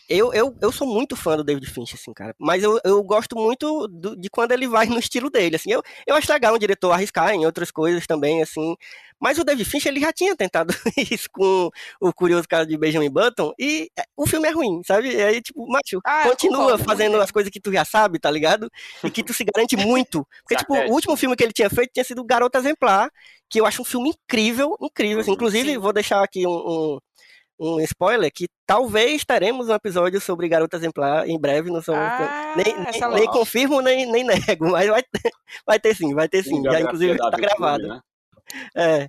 eu, 0.08 0.32
eu, 0.34 0.56
eu 0.62 0.72
sou 0.72 0.88
muito 0.88 1.16
fã 1.16 1.36
do 1.36 1.44
David 1.44 1.66
Finch, 1.68 1.96
assim, 1.96 2.14
cara, 2.14 2.36
mas 2.40 2.64
eu, 2.64 2.80
eu 2.84 3.02
gosto 3.04 3.36
muito 3.36 3.88
do- 3.88 4.16
de 4.16 4.30
quando 4.30 4.52
ele 4.52 4.68
vai 4.68 4.86
no 4.86 5.00
estilo 5.00 5.30
dele, 5.32 5.56
assim, 5.56 5.72
eu, 5.72 5.82
eu 6.06 6.16
acho 6.16 6.32
legal 6.32 6.54
um 6.54 6.60
diretor 6.60 6.92
arriscar 6.92 7.32
em 7.34 7.46
outras 7.46 7.72
coisas 7.72 8.06
também, 8.06 8.42
assim, 8.42 8.76
mas 9.20 9.40
o 9.40 9.44
David 9.44 9.68
Finch, 9.68 9.88
ele 9.88 10.00
já 10.00 10.14
tinha 10.14 10.36
tentado 10.36 10.74
isso 11.12 11.28
com 11.32 11.70
o 12.00 12.14
Curioso 12.14 12.48
Caso 12.48 12.68
de 12.68 12.78
Benjamin 12.78 13.10
Button, 13.10 13.52
e 13.60 13.90
é, 13.98 14.04
o 14.16 14.28
filme 14.28 14.48
é 14.48 14.52
ruim, 14.52 14.82
sabe, 14.86 15.10
e 15.12 15.22
aí, 15.24 15.42
tipo, 15.42 15.66
macho, 15.68 16.00
Ah, 16.04 16.24
continua 16.30 16.60
concordo 16.60 16.84
fazendo 16.84 17.20
as 17.20 17.32
coisas 17.32 17.50
que 17.52 17.60
tu 17.60 17.72
já 17.72 17.84
sabe, 17.84 18.20
tá 18.20 18.30
ligado? 18.30 18.70
E 19.04 19.10
que 19.10 19.24
tu 19.24 19.34
se 19.34 19.44
garante 19.44 19.76
muito. 19.76 20.28
Porque, 20.44 20.56
tipo, 20.56 20.74
o 20.74 20.92
último 20.94 21.16
filme 21.16 21.36
que 21.36 21.44
ele 21.44 21.54
tinha 21.54 21.70
feito 21.70 21.92
tinha 21.94 22.04
sido 22.04 22.24
Garota 22.24 22.60
Exemplar, 22.60 23.10
que 23.50 23.60
eu 23.60 23.66
acho 23.66 23.82
um 23.82 23.86
filme 23.86 24.10
incrível, 24.10 24.76
incrível. 24.82 25.20
assim. 25.22 25.32
Uhum, 25.32 25.34
Inclusive, 25.34 25.72
sim. 25.72 25.80
vou 25.80 25.94
deixar 25.94 26.24
aqui 26.24 26.46
um, 26.46 26.52
um, 26.52 27.00
um 27.60 27.80
spoiler, 27.82 28.32
que 28.34 28.48
talvez 28.66 29.24
teremos 29.24 29.70
um 29.70 29.74
episódio 29.74 30.20
sobre 30.20 30.48
Garota 30.48 30.78
Exemplar 30.78 31.28
em 31.28 31.40
breve, 31.40 31.72
não 31.72 31.82
sou, 31.82 31.96
Ah, 31.96 32.54
nem, 32.58 32.76
nem, 32.76 33.14
nem 33.16 33.28
confirmo, 33.28 33.82
nem, 33.82 34.06
nem 34.12 34.24
nego, 34.24 34.70
mas 34.72 34.90
vai 34.90 35.04
ter, 35.04 35.32
vai 35.66 35.80
ter 35.80 35.96
sim, 35.96 36.14
vai 36.14 36.28
ter 36.28 36.44
sim. 36.44 36.62
Já, 36.64 36.82
inclusive, 36.82 37.18
tá 37.18 37.30
Vicky 37.30 37.42
gravado. 37.42 37.88
Né? 37.88 38.02
É. 38.76 39.08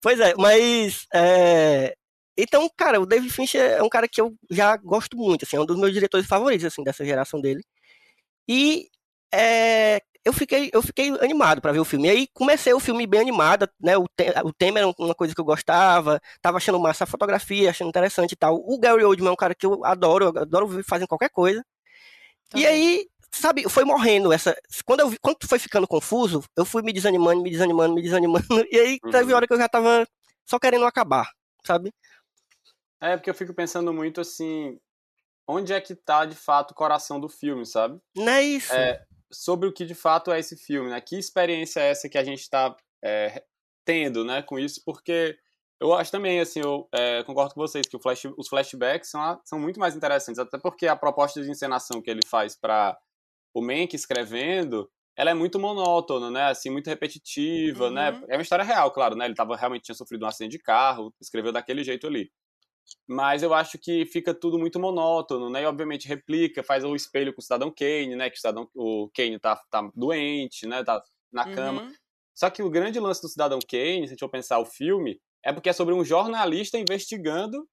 Pois 0.00 0.18
é, 0.20 0.34
mas. 0.36 1.06
é, 1.14 1.94
Então, 2.36 2.68
cara, 2.76 3.00
o 3.00 3.06
David 3.06 3.30
Fincher 3.32 3.62
é 3.78 3.82
um 3.82 3.88
cara 3.88 4.08
que 4.08 4.20
eu 4.20 4.34
já 4.50 4.76
gosto 4.76 5.16
muito, 5.16 5.44
assim, 5.44 5.56
é 5.56 5.60
um 5.60 5.66
dos 5.66 5.78
meus 5.78 5.92
diretores 5.92 6.26
favoritos, 6.26 6.66
assim, 6.66 6.82
dessa 6.82 7.04
geração 7.04 7.40
dele. 7.40 7.62
E 8.48 8.88
é, 9.32 10.00
eu 10.24 10.32
fiquei, 10.32 10.70
eu 10.72 10.82
fiquei 10.82 11.10
animado 11.20 11.60
pra 11.60 11.72
ver 11.72 11.80
o 11.80 11.84
filme. 11.84 12.08
E 12.08 12.10
aí 12.10 12.28
comecei 12.32 12.72
o 12.74 12.80
filme 12.80 13.06
bem 13.06 13.20
animado, 13.20 13.68
né? 13.80 13.96
O, 13.96 14.06
te- 14.08 14.32
o 14.44 14.52
tema 14.52 14.78
era 14.80 14.88
uma 14.98 15.14
coisa 15.14 15.34
que 15.34 15.40
eu 15.40 15.44
gostava, 15.44 16.20
tava 16.42 16.56
achando 16.58 16.80
massa 16.80 17.04
a 17.04 17.06
fotografia, 17.06 17.70
achando 17.70 17.88
interessante 17.88 18.32
e 18.32 18.36
tal. 18.36 18.56
O 18.56 18.78
Gary 18.78 19.04
Oldman 19.04 19.28
é 19.30 19.32
um 19.32 19.36
cara 19.36 19.54
que 19.54 19.66
eu 19.66 19.84
adoro, 19.84 20.26
eu 20.34 20.42
adoro 20.42 20.66
ver 20.68 20.84
fazendo 20.84 21.08
qualquer 21.08 21.30
coisa. 21.30 21.64
E 22.54 22.66
Também. 22.66 22.66
aí, 22.66 23.06
sabe, 23.32 23.68
foi 23.68 23.84
morrendo 23.84 24.32
essa. 24.32 24.56
Quando, 24.84 25.00
eu 25.00 25.14
quando 25.20 25.38
foi 25.48 25.58
ficando 25.58 25.86
confuso, 25.88 26.42
eu 26.56 26.64
fui 26.64 26.82
me 26.82 26.92
desanimando, 26.92 27.42
me 27.42 27.50
desanimando, 27.50 27.94
me 27.94 28.02
desanimando. 28.02 28.44
E 28.72 28.78
aí 28.78 29.00
teve 29.10 29.32
Uhum. 29.32 29.34
hora 29.34 29.46
que 29.46 29.52
eu 29.54 29.58
já 29.58 29.68
tava 29.68 30.06
só 30.46 30.58
querendo 30.58 30.84
acabar, 30.86 31.28
sabe? 31.66 31.92
É, 33.00 33.16
porque 33.16 33.28
eu 33.30 33.34
fico 33.34 33.52
pensando 33.54 33.92
muito 33.92 34.20
assim, 34.20 34.80
onde 35.48 35.72
é 35.72 35.80
que 35.80 35.94
tá 35.96 36.26
de 36.26 36.36
fato 36.36 36.72
o 36.72 36.74
coração 36.76 37.20
do 37.20 37.28
filme, 37.28 37.66
sabe? 37.66 38.00
Não 38.16 38.28
é 38.32 38.42
isso. 38.42 38.80
É, 38.80 39.04
sobre 39.32 39.68
o 39.68 39.72
que 39.72 39.84
de 39.84 39.94
fato 39.94 40.30
é 40.30 40.38
esse 40.38 40.56
filme, 40.56 40.90
né? 40.90 41.00
Que 41.00 41.18
experiência 41.18 41.80
é 41.80 41.90
essa 41.90 42.08
que 42.08 42.18
a 42.18 42.24
gente 42.24 42.48
tá 42.48 42.76
é, 43.02 43.44
tendo, 43.84 44.24
né, 44.24 44.42
com 44.42 44.58
isso? 44.58 44.82
Porque 44.84 45.36
eu 45.80 45.92
acho 45.92 46.10
também, 46.10 46.40
assim, 46.40 46.60
eu 46.60 46.88
é, 46.92 47.22
concordo 47.24 47.54
com 47.54 47.60
vocês 47.60 47.86
que 47.86 47.98
flash, 48.00 48.24
os 48.38 48.48
flashbacks 48.48 49.10
são, 49.10 49.40
são 49.44 49.58
muito 49.58 49.78
mais 49.78 49.94
interessantes, 49.96 50.38
até 50.38 50.58
porque 50.58 50.86
a 50.86 50.96
proposta 50.96 51.42
de 51.42 51.50
encenação 51.50 52.00
que 52.00 52.10
ele 52.10 52.22
faz 52.26 52.56
para 52.56 52.98
o 53.52 53.60
Mank 53.60 53.94
escrevendo, 53.94 54.90
ela 55.16 55.30
é 55.30 55.34
muito 55.34 55.58
monótona, 55.58 56.30
né? 56.30 56.44
Assim, 56.44 56.70
muito 56.70 56.88
repetitiva, 56.88 57.90
né? 57.90 58.10
Uhum. 58.10 58.24
É 58.28 58.36
uma 58.36 58.42
história 58.42 58.64
real, 58.64 58.90
claro, 58.90 59.14
né? 59.14 59.26
Ele 59.26 59.34
tava, 59.34 59.56
realmente 59.56 59.84
tinha 59.84 59.94
sofrido 59.94 60.24
um 60.24 60.28
acidente 60.28 60.52
de 60.52 60.58
carro, 60.58 61.14
escreveu 61.20 61.52
daquele 61.52 61.84
jeito 61.84 62.06
ali. 62.06 62.30
Mas 63.06 63.42
eu 63.42 63.52
acho 63.52 63.78
que 63.78 64.06
fica 64.06 64.34
tudo 64.34 64.58
muito 64.58 64.80
monótono, 64.80 65.50
né? 65.50 65.62
E 65.62 65.66
obviamente 65.66 66.08
replica, 66.08 66.62
faz 66.62 66.84
o 66.84 66.94
espelho 66.94 67.32
com 67.32 67.40
o 67.40 67.42
Cidadão 67.42 67.70
Kane, 67.70 68.16
né? 68.16 68.30
Que 68.30 68.36
o, 68.36 68.40
Cidadão, 68.40 68.68
o 68.74 69.10
Kane 69.14 69.38
tá, 69.38 69.56
tá 69.70 69.90
doente, 69.94 70.66
né? 70.66 70.82
Tá 70.84 71.02
na 71.32 71.52
cama. 71.54 71.82
Uhum. 71.82 71.92
Só 72.34 72.50
que 72.50 72.62
o 72.62 72.70
grande 72.70 72.98
lance 72.98 73.22
do 73.22 73.28
Cidadão 73.28 73.58
Kane, 73.60 74.00
se 74.00 74.04
a 74.04 74.08
gente 74.08 74.20
for 74.20 74.28
pensar 74.28 74.58
o 74.58 74.64
filme, 74.64 75.20
é 75.44 75.52
porque 75.52 75.68
é 75.68 75.72
sobre 75.72 75.94
um 75.94 76.04
jornalista 76.04 76.78
investigando 76.78 77.68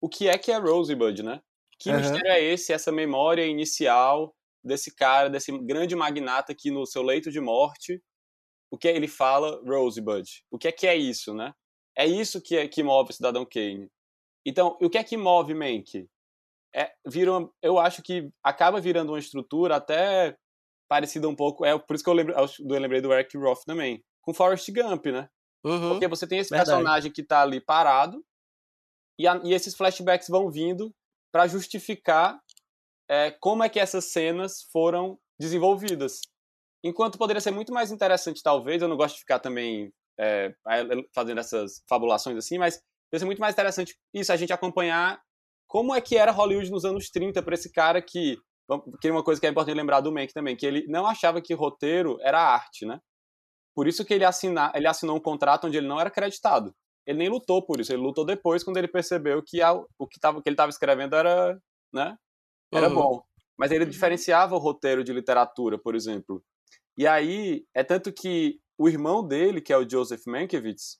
o 0.00 0.08
que 0.08 0.28
é 0.28 0.38
que 0.38 0.52
é 0.52 0.58
Rosebud, 0.58 1.22
né? 1.22 1.40
Que 1.78 1.90
Aham. 1.90 2.00
mistério 2.00 2.30
é 2.30 2.42
esse, 2.42 2.72
essa 2.72 2.92
memória 2.92 3.46
inicial 3.46 4.34
desse 4.62 4.94
cara, 4.94 5.30
desse 5.30 5.56
grande 5.58 5.96
magnata 5.96 6.54
que 6.54 6.70
no 6.70 6.86
seu 6.86 7.02
leito 7.02 7.30
de 7.30 7.40
morte, 7.40 8.02
o 8.70 8.76
que 8.76 8.88
ele 8.88 9.08
fala 9.08 9.60
Rosebud? 9.66 10.28
O 10.50 10.58
que 10.58 10.68
é 10.68 10.72
que 10.72 10.86
é 10.86 10.96
isso, 10.96 11.34
né? 11.34 11.52
É 11.96 12.06
isso 12.06 12.40
que, 12.40 12.56
é, 12.56 12.68
que 12.68 12.82
move 12.82 13.10
o 13.10 13.12
Cidadão 13.12 13.44
Kane. 13.44 13.90
Então, 14.48 14.78
o 14.80 14.88
que 14.88 14.96
é 14.98 15.04
que 15.04 15.16
move 15.16 15.52
Mank? 15.54 16.08
É, 16.74 16.92
vira 17.06 17.32
uma- 17.32 17.50
eu 17.62 17.78
acho 17.78 18.02
que 18.02 18.30
acaba 18.42 18.80
virando 18.80 19.12
uma 19.12 19.18
estrutura 19.18 19.76
até 19.76 20.36
parecida 20.88 21.28
um 21.28 21.34
pouco, 21.36 21.64
é 21.66 21.78
por 21.78 21.94
isso 21.94 22.02
que 22.04 22.08
eu, 22.10 22.14
lembro, 22.14 22.34
eu 22.34 22.80
lembrei 22.80 23.00
do 23.00 23.12
Eric 23.12 23.36
Roth 23.36 23.64
também, 23.66 24.02
com 24.22 24.32
Forrest 24.32 24.70
Gump, 24.72 25.06
né? 25.06 25.28
Uhum. 25.64 25.90
Porque 25.90 26.08
você 26.08 26.26
tem 26.26 26.38
esse 26.38 26.50
Verdade. 26.50 26.70
personagem 26.70 27.12
que 27.12 27.22
tá 27.22 27.42
ali 27.42 27.60
parado 27.60 28.24
e, 29.18 29.26
a- 29.26 29.40
e 29.44 29.52
esses 29.52 29.74
flashbacks 29.74 30.28
vão 30.28 30.50
vindo 30.50 30.94
para 31.32 31.46
justificar 31.46 32.40
é, 33.10 33.30
como 33.30 33.64
é 33.64 33.68
que 33.68 33.80
essas 33.80 34.06
cenas 34.06 34.62
foram 34.72 35.18
desenvolvidas. 35.40 36.20
Enquanto 36.84 37.18
poderia 37.18 37.40
ser 37.40 37.50
muito 37.50 37.72
mais 37.72 37.90
interessante, 37.90 38.42
talvez, 38.42 38.82
eu 38.82 38.88
não 38.88 38.96
gosto 38.96 39.14
de 39.14 39.20
ficar 39.20 39.38
também 39.40 39.92
é, 40.18 40.54
fazendo 41.14 41.40
essas 41.40 41.82
fabulações 41.88 42.36
assim, 42.36 42.58
mas 42.58 42.82
poderia 43.10 43.20
ser 43.20 43.24
muito 43.26 43.40
mais 43.40 43.54
interessante 43.54 43.96
isso, 44.14 44.32
a 44.32 44.36
gente 44.36 44.52
acompanhar 44.52 45.20
como 45.66 45.94
é 45.94 46.00
que 46.00 46.16
era 46.16 46.32
Hollywood 46.32 46.70
nos 46.70 46.84
anos 46.84 47.10
30 47.10 47.42
para 47.42 47.54
esse 47.54 47.70
cara 47.72 48.00
que. 48.02 48.38
Que 49.00 49.08
é 49.08 49.10
uma 49.12 49.24
coisa 49.24 49.40
que 49.40 49.46
é 49.46 49.50
importante 49.50 49.76
lembrar 49.76 50.00
do 50.02 50.12
Mank 50.12 50.30
também, 50.34 50.54
que 50.54 50.66
ele 50.66 50.86
não 50.88 51.06
achava 51.06 51.40
que 51.40 51.54
roteiro 51.54 52.18
era 52.20 52.38
arte, 52.38 52.84
né? 52.84 53.00
Por 53.74 53.88
isso 53.88 54.04
que 54.04 54.12
ele, 54.12 54.24
assina, 54.26 54.70
ele 54.74 54.86
assinou 54.86 55.16
um 55.16 55.20
contrato 55.20 55.66
onde 55.66 55.78
ele 55.78 55.86
não 55.86 55.98
era 55.98 56.08
acreditado. 56.08 56.74
Ele 57.06 57.18
nem 57.18 57.28
lutou 57.30 57.64
por 57.64 57.80
isso, 57.80 57.92
ele 57.92 58.02
lutou 58.02 58.26
depois 58.26 58.62
quando 58.62 58.76
ele 58.76 58.88
percebeu 58.88 59.42
que 59.42 59.62
a, 59.62 59.72
o 59.72 60.06
que, 60.06 60.20
tava, 60.20 60.42
que 60.42 60.48
ele 60.50 60.54
estava 60.54 60.68
escrevendo 60.68 61.16
era, 61.16 61.58
né, 61.90 62.14
era 62.74 62.88
Uhum. 62.88 62.94
bom. 62.94 63.22
Mas 63.56 63.70
ele 63.70 63.84
Uhum. 63.84 63.90
diferenciava 63.90 64.54
o 64.54 64.58
roteiro 64.58 65.02
de 65.02 65.14
literatura, 65.14 65.78
por 65.78 65.94
exemplo. 65.94 66.44
E 66.96 67.06
aí, 67.06 67.64
é 67.74 67.82
tanto 67.82 68.12
que 68.12 68.60
o 68.76 68.86
irmão 68.86 69.26
dele, 69.26 69.62
que 69.62 69.72
é 69.72 69.78
o 69.78 69.88
Joseph 69.88 70.26
Mankiewicz, 70.26 70.98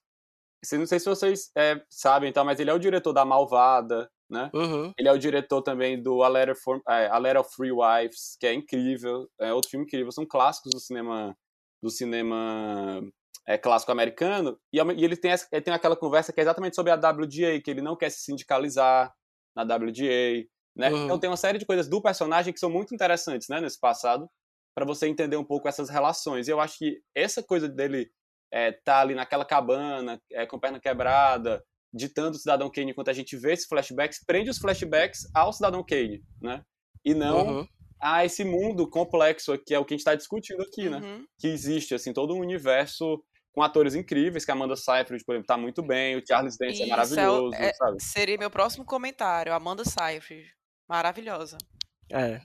não 0.72 0.86
sei 0.86 0.98
se 0.98 1.06
vocês 1.06 1.50
é, 1.56 1.80
sabem, 1.88 2.32
tá, 2.32 2.42
mas 2.42 2.58
ele 2.58 2.70
é 2.70 2.74
o 2.74 2.78
diretor 2.78 3.12
da 3.12 3.24
Malvada, 3.24 4.10
né? 4.28 4.50
Uhum. 4.52 4.92
Ele 4.98 5.08
é 5.08 5.12
o 5.12 5.18
diretor 5.18 5.62
também 5.62 6.02
do 6.02 6.22
A 6.22 6.28
Letter, 6.28 6.56
for, 6.56 6.80
é, 6.88 7.06
A 7.06 7.18
Letter 7.18 7.40
of 7.40 7.54
Free 7.54 7.72
Wives, 7.72 8.36
que 8.38 8.46
é 8.46 8.52
incrível, 8.52 9.28
é 9.40 9.52
outro 9.52 9.70
filme 9.70 9.86
incrível, 9.86 10.12
são 10.12 10.26
clássicos 10.26 10.72
do 10.72 10.80
cinema 10.80 11.36
do 11.80 11.90
cinema 11.90 13.00
é, 13.46 13.56
clássico 13.56 13.92
americano, 13.92 14.58
e, 14.72 14.78
e 14.78 15.04
ele, 15.04 15.16
tem, 15.16 15.30
ele 15.52 15.62
tem 15.62 15.72
aquela 15.72 15.96
conversa 15.96 16.32
que 16.32 16.40
é 16.40 16.42
exatamente 16.42 16.74
sobre 16.74 16.90
a 16.90 16.96
WGA, 16.96 17.60
que 17.62 17.70
ele 17.70 17.80
não 17.80 17.96
quer 17.96 18.10
se 18.10 18.22
sindicalizar 18.22 19.14
na 19.54 19.62
WGA, 19.62 20.44
né? 20.76 20.90
Uhum. 20.90 21.04
Então 21.04 21.18
tem 21.18 21.30
uma 21.30 21.36
série 21.36 21.58
de 21.58 21.64
coisas 21.64 21.88
do 21.88 22.02
personagem 22.02 22.52
que 22.52 22.60
são 22.60 22.68
muito 22.68 22.94
interessantes, 22.94 23.48
né, 23.48 23.60
nesse 23.60 23.78
passado, 23.78 24.28
para 24.74 24.84
você 24.84 25.08
entender 25.08 25.36
um 25.36 25.44
pouco 25.44 25.66
essas 25.66 25.88
relações. 25.88 26.46
E 26.46 26.50
eu 26.50 26.60
acho 26.60 26.78
que 26.78 27.00
essa 27.14 27.42
coisa 27.42 27.68
dele 27.68 28.10
é, 28.52 28.72
tá 28.72 29.00
ali 29.00 29.14
naquela 29.14 29.44
cabana, 29.44 30.20
é, 30.32 30.46
com 30.46 30.58
perna 30.58 30.80
quebrada, 30.80 31.62
ditando 31.92 32.36
o 32.36 32.38
Cidadão 32.40 32.70
Kane 32.70 32.90
enquanto 32.90 33.08
a 33.08 33.12
gente 33.14 33.36
vê 33.36 33.52
esses 33.52 33.66
flashbacks, 33.66 34.22
prende 34.24 34.50
os 34.50 34.58
flashbacks 34.58 35.20
ao 35.34 35.52
Cidadão 35.52 35.84
Kane, 35.84 36.22
né? 36.40 36.62
E 37.04 37.14
não 37.14 37.46
Uhum. 37.60 37.66
a 38.00 38.24
esse 38.24 38.44
mundo 38.44 38.88
complexo 38.88 39.56
que 39.66 39.74
é 39.74 39.78
o 39.78 39.84
que 39.84 39.94
a 39.94 39.96
gente 39.96 40.00
está 40.00 40.14
discutindo 40.14 40.62
aqui, 40.62 40.88
né? 40.90 40.98
Uhum. 40.98 41.24
Que 41.38 41.48
existe, 41.48 41.94
assim, 41.94 42.12
todo 42.12 42.34
um 42.34 42.40
universo 42.40 43.22
com 43.52 43.62
atores 43.62 43.94
incríveis, 43.94 44.44
que 44.44 44.50
a 44.50 44.54
Amanda 44.54 44.76
Seyfried, 44.76 45.24
por 45.24 45.32
exemplo, 45.34 45.46
tá 45.46 45.56
muito 45.56 45.82
bem, 45.82 46.16
o 46.16 46.22
Charles 46.26 46.56
Dance 46.58 46.74
Isso, 46.74 46.82
é 46.82 46.84
é 46.84 46.86
o- 46.86 46.90
maravilhoso, 46.90 47.54
é- 47.56 47.72
sabe? 47.74 48.02
Seria 48.02 48.38
meu 48.38 48.50
próximo 48.50 48.84
comentário. 48.84 49.52
Amanda 49.52 49.82
Seyfried. 49.84 50.46
Maravilhosa. 50.88 51.58
É. 52.12 52.40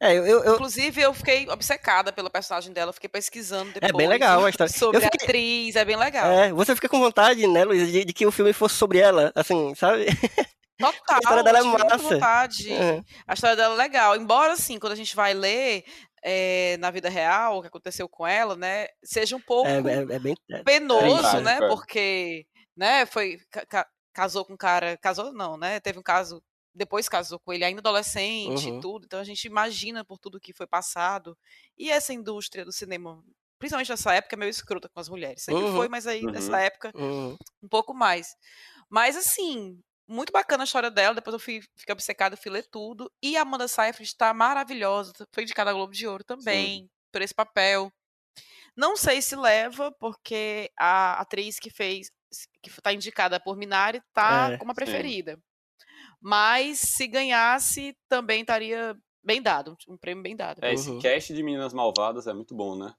É, 0.00 0.14
eu, 0.14 0.24
eu, 0.24 0.54
Inclusive, 0.54 1.00
eu 1.02 1.12
fiquei 1.12 1.48
obcecada 1.48 2.12
pela 2.12 2.30
personagem 2.30 2.72
dela. 2.72 2.92
Fiquei 2.92 3.08
pesquisando 3.08 3.72
depois. 3.72 3.90
É 3.92 3.96
bem 3.96 4.06
legal 4.08 4.44
a 4.44 4.50
história. 4.50 4.72
Sobre 4.76 5.00
fiquei- 5.00 5.18
a 5.20 5.24
atriz. 5.24 5.76
É 5.76 5.84
bem 5.84 5.96
legal. 5.96 6.30
é, 6.30 6.52
você 6.52 6.74
fica 6.74 6.88
com 6.88 7.00
vontade, 7.00 7.46
né, 7.46 7.64
Luiz, 7.64 7.90
de, 7.90 8.04
de 8.04 8.12
que 8.12 8.26
o 8.26 8.30
filme 8.32 8.52
fosse 8.52 8.76
sobre 8.76 8.98
ela, 8.98 9.32
assim, 9.34 9.74
sabe? 9.74 10.06
Total. 10.78 10.92
A 11.10 11.18
história 11.18 11.42
dela 11.42 11.58
é 11.58 11.62
massa. 11.62 11.96
vontade. 11.98 12.72
É. 12.72 13.02
A 13.26 13.34
história 13.34 13.56
dela 13.56 13.74
é 13.74 13.76
legal. 13.78 14.14
Embora, 14.16 14.52
assim, 14.52 14.78
quando 14.78 14.92
a 14.92 14.96
gente 14.96 15.16
vai 15.16 15.34
ler 15.34 15.82
é, 16.22 16.76
na 16.78 16.90
vida 16.92 17.08
real 17.08 17.58
o 17.58 17.62
que 17.62 17.66
aconteceu 17.68 18.08
com 18.08 18.24
ela, 18.26 18.54
né? 18.54 18.86
Seja 19.02 19.34
um 19.34 19.40
pouco 19.40 19.68
É, 19.68 19.78
é, 19.78 20.14
é 20.14 20.18
bem. 20.20 20.34
é- 20.52 20.62
penoso, 20.62 21.40
né? 21.40 21.58
é. 21.60 21.66
Porque, 21.68 22.46
né, 22.76 23.04
foi. 23.06 23.38
ca- 23.50 23.66
ca- 23.66 23.86
casou 24.14 24.44
com 24.44 24.52
um 24.52 24.56
cara. 24.56 24.96
Casou, 24.98 25.32
não, 25.32 25.56
né? 25.56 25.80
Teve 25.80 25.98
um 25.98 26.02
caso. 26.02 26.40
Depois 26.78 27.08
casou 27.08 27.38
com 27.40 27.52
ele 27.52 27.64
ainda 27.64 27.80
adolescente 27.80 28.68
Uhum. 28.70 28.78
e 28.78 28.80
tudo. 28.80 29.04
Então 29.04 29.20
a 29.20 29.24
gente 29.24 29.44
imagina 29.46 30.04
por 30.04 30.18
tudo 30.18 30.40
que 30.40 30.52
foi 30.54 30.66
passado. 30.66 31.36
E 31.76 31.90
essa 31.90 32.12
indústria 32.14 32.64
do 32.64 32.72
cinema, 32.72 33.22
principalmente 33.58 33.90
nessa 33.90 34.14
época, 34.14 34.36
é 34.36 34.38
meio 34.38 34.50
escrota 34.50 34.88
com 34.88 35.00
as 35.00 35.08
mulheres. 35.08 35.42
Sempre 35.42 35.64
Uhum. 35.64 35.74
foi, 35.74 35.88
mas 35.88 36.06
aí 36.06 36.24
Uhum. 36.24 36.30
nessa 36.32 36.58
época 36.60 36.92
Uhum. 36.94 37.36
um 37.62 37.68
pouco 37.68 37.92
mais. 37.92 38.34
Mas 38.88 39.16
assim, 39.16 39.80
muito 40.08 40.32
bacana 40.32 40.62
a 40.62 40.66
história 40.66 40.90
dela. 40.90 41.14
Depois 41.16 41.34
eu 41.34 41.40
fui, 41.40 41.60
fiquei 41.76 41.92
obcecada, 41.92 42.36
fui 42.36 42.50
ler 42.50 42.66
tudo. 42.70 43.10
E 43.22 43.36
a 43.36 43.42
Amanda 43.42 43.68
Seyfried 43.68 44.08
está 44.08 44.32
maravilhosa. 44.32 45.12
Foi 45.34 45.42
indicada 45.42 45.70
a 45.70 45.74
Globo 45.74 45.92
de 45.92 46.06
Ouro 46.06 46.24
também 46.24 46.88
por 47.12 47.20
esse 47.22 47.34
papel. 47.34 47.90
Não 48.76 48.96
sei 48.96 49.20
se 49.20 49.34
leva, 49.34 49.90
porque 49.98 50.70
a 50.78 51.20
atriz 51.20 51.58
que 51.58 51.68
fez, 51.70 52.10
que 52.62 52.70
está 52.70 52.92
indicada 52.92 53.40
por 53.40 53.56
Minari, 53.56 54.00
tá 54.14 54.52
É, 54.52 54.56
como 54.58 54.70
a 54.70 54.74
sim. 54.74 54.90
Mas 56.20 56.78
se 56.80 57.06
ganhasse, 57.06 57.96
também 58.08 58.40
estaria 58.40 58.96
bem 59.22 59.40
dado, 59.42 59.76
um 59.88 59.96
prêmio 59.96 60.22
bem 60.22 60.34
dado. 60.36 60.64
É, 60.64 60.72
esse 60.72 60.90
Uhum. 60.90 60.98
cast 61.00 61.32
de 61.34 61.42
Meninas 61.42 61.72
Malvadas 61.72 62.26
é 62.26 62.32
muito 62.32 62.54
bom, 62.54 62.76
né? 62.76 62.92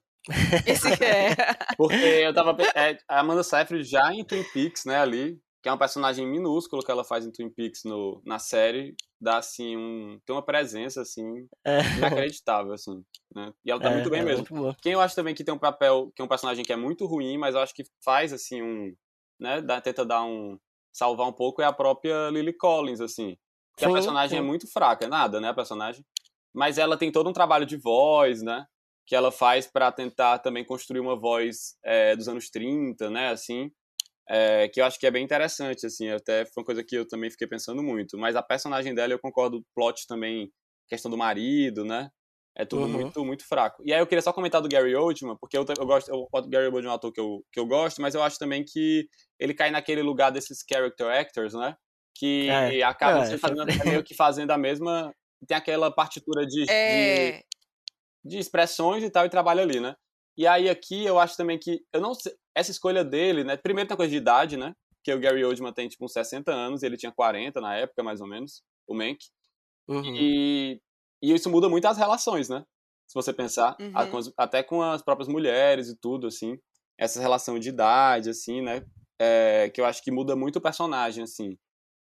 Esse 0.66 0.92
é. 1.02 1.34
Porque 1.76 1.94
eu 1.94 2.32
tava. 2.34 2.56
É, 2.74 2.98
a 3.08 3.20
Amanda 3.20 3.42
Seyfried 3.42 3.84
já 3.84 4.12
em 4.12 4.24
Twin 4.24 4.44
Peaks, 4.52 4.84
né, 4.84 4.98
ali, 4.98 5.38
que 5.62 5.68
é 5.68 5.72
um 5.72 5.78
personagem 5.78 6.26
minúsculo 6.26 6.82
que 6.82 6.90
ela 6.90 7.04
faz 7.04 7.24
em 7.26 7.32
Twin 7.32 7.50
Peaks 7.50 7.82
no, 7.84 8.22
na 8.24 8.38
série, 8.38 8.94
dá 9.20 9.38
assim 9.38 9.76
um. 9.76 10.18
tem 10.26 10.34
uma 10.36 10.44
presença 10.44 11.00
assim 11.02 11.24
É. 11.64 11.80
inacreditável, 11.96 12.72
assim. 12.72 13.02
Né? 13.34 13.50
E 13.64 13.70
ela 13.70 13.80
tá 13.80 13.88
É, 13.90 13.94
muito 13.94 14.10
bem 14.10 14.20
é 14.20 14.24
mesmo. 14.24 14.46
muito. 14.50 14.76
Quem 14.82 14.92
eu 14.92 15.00
acho 15.00 15.14
também 15.14 15.34
que 15.34 15.42
tem 15.44 15.54
um 15.54 15.58
papel, 15.58 16.12
que 16.14 16.20
é 16.22 16.24
um 16.24 16.28
personagem 16.28 16.64
que 16.64 16.72
é 16.72 16.76
muito 16.76 17.06
ruim, 17.06 17.38
mas 17.38 17.54
eu 17.54 17.60
acho 17.60 17.74
que 17.74 17.84
faz 18.04 18.32
assim 18.32 18.62
um. 18.62 18.94
né, 19.38 19.60
dá, 19.62 19.80
tenta 19.80 20.04
dar 20.04 20.22
um. 20.22 20.58
Salvar 20.92 21.26
um 21.28 21.32
pouco 21.32 21.62
é 21.62 21.64
a 21.64 21.72
própria 21.72 22.30
Lily 22.30 22.52
Collins, 22.56 23.00
assim. 23.00 23.36
Que 23.76 23.84
a 23.84 23.90
personagem 23.90 24.38
é 24.38 24.42
muito 24.42 24.70
fraca, 24.70 25.06
é 25.06 25.08
nada, 25.08 25.40
né, 25.40 25.48
a 25.48 25.54
personagem. 25.54 26.04
Mas 26.54 26.78
ela 26.78 26.96
tem 26.96 27.10
todo 27.12 27.30
um 27.30 27.32
trabalho 27.32 27.64
de 27.64 27.76
voz, 27.76 28.42
né? 28.42 28.66
Que 29.06 29.14
ela 29.16 29.32
faz 29.32 29.66
pra 29.66 29.90
tentar 29.92 30.38
também 30.40 30.64
construir 30.64 31.00
uma 31.00 31.16
voz 31.18 31.76
é, 31.84 32.14
dos 32.16 32.28
anos 32.28 32.50
30, 32.50 33.08
né, 33.10 33.30
assim. 33.30 33.70
é, 34.28 34.68
que 34.68 34.80
eu 34.80 34.84
acho 34.84 34.98
que 34.98 35.06
é 35.06 35.10
bem 35.10 35.24
interessante, 35.24 35.84
assim, 35.86 36.08
até 36.10 36.44
foi 36.46 36.62
uma 36.62 36.66
coisa 36.66 36.84
que 36.84 36.96
eu 36.96 37.06
também 37.06 37.30
fiquei 37.30 37.48
pensando 37.48 37.82
muito. 37.82 38.16
Mas 38.16 38.36
a 38.36 38.42
personagem 38.42 38.94
dela, 38.94 39.12
eu 39.12 39.18
concordo, 39.18 39.58
o 39.58 39.64
plot 39.74 40.06
também, 40.06 40.52
questão 40.88 41.10
do 41.10 41.18
marido, 41.18 41.84
né? 41.84 42.08
É 42.60 42.64
tudo 42.66 42.82
Uhum. 42.82 42.88
muito, 42.88 43.24
muito 43.24 43.46
fraco. 43.46 43.82
E 43.86 43.92
aí 43.92 44.00
eu 44.00 44.06
queria 44.06 44.20
só 44.20 44.32
comentar 44.32 44.60
do 44.60 44.68
Gary 44.68 44.94
Oldman, 44.94 45.36
porque 45.40 45.56
eu, 45.56 45.64
eu 45.78 45.86
gosto, 45.86 46.10
eu, 46.10 46.28
o 46.30 46.42
Gary 46.48 46.66
Oldman 46.66 46.86
é 46.86 46.90
um 46.90 46.94
ator 46.94 47.10
que 47.12 47.20
eu, 47.20 47.44
que 47.50 47.58
eu 47.58 47.66
gosto, 47.66 48.02
mas 48.02 48.14
eu 48.14 48.22
acho 48.22 48.38
também 48.38 48.64
que 48.64 49.08
ele 49.38 49.54
cai 49.54 49.70
naquele 49.70 50.02
lugar 50.02 50.30
desses 50.30 50.58
character 50.70 51.06
actors, 51.06 51.54
né? 51.54 51.74
Que 52.14 52.48
É, 52.50 52.82
acabam 52.82 53.22
é, 53.22 53.24
sempre 53.26 53.38
fazendo, 53.40 53.70
é 53.70 53.84
meio 53.88 54.04
que 54.04 54.14
fazendo 54.14 54.50
a 54.50 54.58
mesma. 54.58 55.14
Tem 55.46 55.56
aquela 55.56 55.90
partitura 55.90 56.46
de, 56.46 56.64
de, 56.66 56.70
É. 56.70 57.42
de 58.24 58.38
expressões 58.38 59.02
e 59.02 59.08
tal, 59.10 59.24
e 59.24 59.30
trabalha 59.30 59.62
ali, 59.62 59.80
né? 59.80 59.94
E 60.36 60.46
aí 60.46 60.68
aqui 60.68 61.04
eu 61.06 61.18
acho 61.18 61.36
também 61.36 61.58
que. 61.58 61.80
Eu 61.92 62.00
não 62.00 62.14
sei. 62.14 62.32
Essa 62.54 62.70
escolha 62.70 63.02
dele, 63.04 63.42
né? 63.44 63.56
Primeiro 63.56 63.88
tem 63.88 63.94
uma 63.94 63.98
coisa 63.98 64.10
de 64.10 64.16
idade, 64.18 64.56
né? 64.58 64.74
Que 65.02 65.14
o 65.14 65.18
Gary 65.20 65.42
Oldman 65.44 65.72
tem 65.72 65.88
tipo 65.88 66.04
uns 66.04 66.12
60 66.12 66.52
anos, 66.52 66.82
ele 66.82 66.96
tinha 66.98 67.10
40 67.12 67.58
na 67.60 67.74
época, 67.76 68.02
mais 68.02 68.20
ou 68.20 68.26
menos, 68.26 68.62
o 68.86 68.94
Mank. 68.94 69.18
Uhum. 69.88 70.14
E, 70.14 70.80
e 71.22 71.32
isso 71.34 71.50
muda 71.50 71.68
muito 71.68 71.86
as 71.86 71.96
relações, 71.98 72.48
né? 72.48 72.64
Se 73.08 73.14
você 73.14 73.32
pensar, 73.32 73.76
Uhum. 73.80 73.90
a- 73.94 74.06
com 74.06 74.18
as- 74.18 74.32
até 74.36 74.62
com 74.62 74.82
as 74.82 75.02
próprias 75.02 75.28
mulheres 75.28 75.88
e 75.88 75.96
tudo, 75.96 76.26
assim. 76.26 76.58
Essa 76.98 77.20
relação 77.20 77.58
de 77.58 77.68
idade, 77.70 78.30
assim, 78.30 78.60
né? 78.62 78.84
É, 79.20 79.68
que 79.70 79.80
eu 79.80 79.84
acho 79.84 80.02
que 80.02 80.10
muda 80.10 80.34
muito 80.36 80.56
o 80.56 80.60
personagem, 80.60 81.24
assim. 81.24 81.58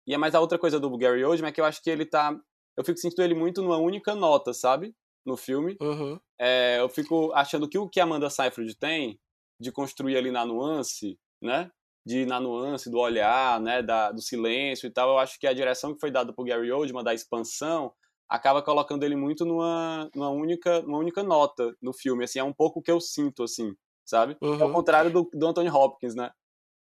E 0.06 0.14
é 0.14 0.18
mais 0.18 0.36
a 0.36 0.40
outra 0.42 0.58
coisa 0.60 0.80
do 0.80 0.96
Gary 0.98 1.24
Oldman 1.24 1.50
é 1.50 1.52
que 1.52 1.60
eu 1.62 1.66
acho 1.66 1.82
que 1.82 1.90
ele 1.90 2.06
tá... 2.06 2.38
Eu 2.78 2.84
fico 2.84 3.00
sentindo 3.00 3.24
ele 3.24 3.34
muito 3.34 3.62
numa 3.62 3.78
única 3.78 4.14
nota, 4.16 4.54
sabe? 4.54 4.94
No 5.26 5.36
filme. 5.36 5.76
Uhum. 5.82 6.20
É, 6.40 6.78
eu 6.80 6.88
fico 6.90 7.32
achando 7.34 7.68
que 7.68 7.78
o 7.78 7.90
que 7.90 8.00
a 8.00 8.04
Amanda 8.04 8.30
Seyfried 8.30 8.76
tem 8.78 9.20
de 9.60 9.72
construir 9.72 10.16
ali 10.18 10.30
na 10.32 10.46
nuance, 10.46 11.18
né? 11.42 11.72
De 12.06 12.20
ir 12.20 12.26
na 12.28 12.40
nuance 12.40 12.90
do 12.90 13.00
olhar, 13.00 13.60
né? 13.60 13.82
Da, 13.82 14.12
do 14.12 14.22
silêncio 14.22 14.88
e 14.88 14.92
tal. 14.92 15.10
Eu 15.10 15.18
acho 15.18 15.40
que 15.40 15.48
a 15.48 15.54
direção 15.54 15.94
que 15.94 16.00
foi 16.00 16.12
dada 16.12 16.32
por 16.32 16.46
Gary 16.46 16.72
Oldman 16.72 17.04
da 17.04 17.14
expansão 17.14 17.92
acaba 18.30 18.62
colocando 18.62 19.04
ele 19.04 19.16
muito 19.16 19.46
numa, 19.46 20.10
numa 20.14 20.30
única 20.30 20.82
numa 20.82 20.98
única 20.98 21.24
nota 21.24 21.74
no 21.82 21.94
filme. 21.94 22.24
Assim, 22.24 22.40
é 22.40 22.44
um 22.44 22.54
pouco 22.54 22.80
o 22.80 22.84
que 22.84 22.92
eu 22.92 23.00
sinto, 23.00 23.44
assim, 23.44 23.74
sabe? 24.06 24.38
É 24.42 24.46
Uhum. 24.46 24.64
ao 24.64 24.72
contrário 24.74 25.12
do, 25.12 25.30
do 25.34 25.48
Anthony 25.48 25.70
Hopkins, 25.70 26.16
né? 26.16 26.30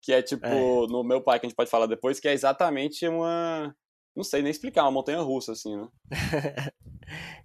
Que 0.01 0.13
é 0.13 0.21
tipo, 0.21 0.45
É. 0.45 0.91
no 0.91 1.03
meu 1.03 1.21
pai, 1.21 1.39
que 1.39 1.45
a 1.45 1.49
gente 1.49 1.55
pode 1.55 1.69
falar 1.69 1.85
depois, 1.85 2.19
que 2.19 2.27
é 2.27 2.33
exatamente 2.33 3.07
uma. 3.07 3.75
Não 4.15 4.23
sei 4.23 4.41
nem 4.41 4.51
explicar, 4.51 4.83
uma 4.83 4.91
montanha 4.91 5.21
russa, 5.21 5.53
assim, 5.53 5.75
né? 5.77 5.87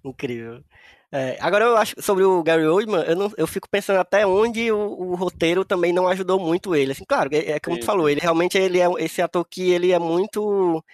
Incrível. 0.04 0.62
É, 1.12 1.38
agora 1.40 1.64
eu 1.64 1.76
acho 1.76 1.94
sobre 2.02 2.24
o 2.24 2.42
Gary 2.42 2.66
Oldman, 2.66 3.02
eu, 3.04 3.14
não, 3.16 3.32
eu 3.36 3.46
fico 3.46 3.68
pensando 3.70 3.98
até 3.98 4.26
onde 4.26 4.70
o, 4.72 4.76
o 4.78 5.14
roteiro 5.14 5.64
também 5.64 5.92
não 5.92 6.08
ajudou 6.08 6.38
muito 6.38 6.74
ele. 6.74 6.92
Assim, 6.92 7.04
claro, 7.06 7.30
é, 7.32 7.52
é 7.52 7.60
como 7.60 7.78
tu 7.78 7.82
Sim. 7.82 7.86
falou, 7.86 8.08
ele 8.08 8.20
realmente 8.20 8.58
ele 8.58 8.80
é 8.80 8.86
esse 8.98 9.22
ator 9.22 9.44
que 9.48 9.70
ele 9.70 9.92
é 9.92 9.98
muito 9.98 10.84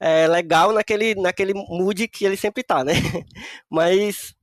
é, 0.00 0.26
legal 0.26 0.72
naquele, 0.72 1.14
naquele 1.14 1.54
mood 1.54 2.06
que 2.08 2.24
ele 2.24 2.36
sempre 2.36 2.62
tá, 2.62 2.84
né? 2.84 2.92
Mas 3.70 4.34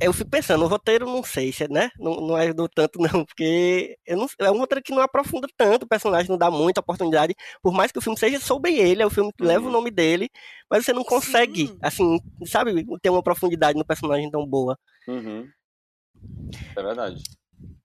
eu 0.00 0.12
fico 0.12 0.28
pensando, 0.28 0.64
o 0.64 0.68
roteiro 0.68 1.06
não 1.06 1.22
sei 1.22 1.52
se, 1.52 1.68
né? 1.68 1.90
Não, 1.98 2.16
não 2.16 2.36
ajudou 2.36 2.68
tanto, 2.68 2.98
não, 3.00 3.24
porque 3.24 3.96
eu 4.06 4.16
não, 4.16 4.26
é 4.40 4.50
um 4.50 4.58
roteiro 4.58 4.82
que 4.82 4.92
não 4.92 5.02
aprofunda 5.02 5.46
tanto, 5.56 5.84
o 5.84 5.88
personagem 5.88 6.28
não 6.28 6.38
dá 6.38 6.50
muita 6.50 6.80
oportunidade, 6.80 7.34
por 7.62 7.72
mais 7.72 7.92
que 7.92 7.98
o 7.98 8.02
filme 8.02 8.18
seja 8.18 8.40
sobre 8.40 8.74
ele, 8.76 9.02
é 9.02 9.06
o 9.06 9.10
filme 9.10 9.32
que 9.36 9.44
leva 9.44 9.68
o 9.68 9.70
nome 9.70 9.90
dele, 9.90 10.28
mas 10.70 10.84
você 10.84 10.92
não 10.92 11.04
consegue, 11.04 11.68
Sim. 11.68 11.78
assim, 11.80 12.18
sabe, 12.46 12.84
ter 13.00 13.10
uma 13.10 13.22
profundidade 13.22 13.78
no 13.78 13.84
personagem 13.84 14.30
tão 14.30 14.46
boa. 14.46 14.78
Uhum. 15.06 15.48
É 16.76 16.82
verdade. 16.82 17.22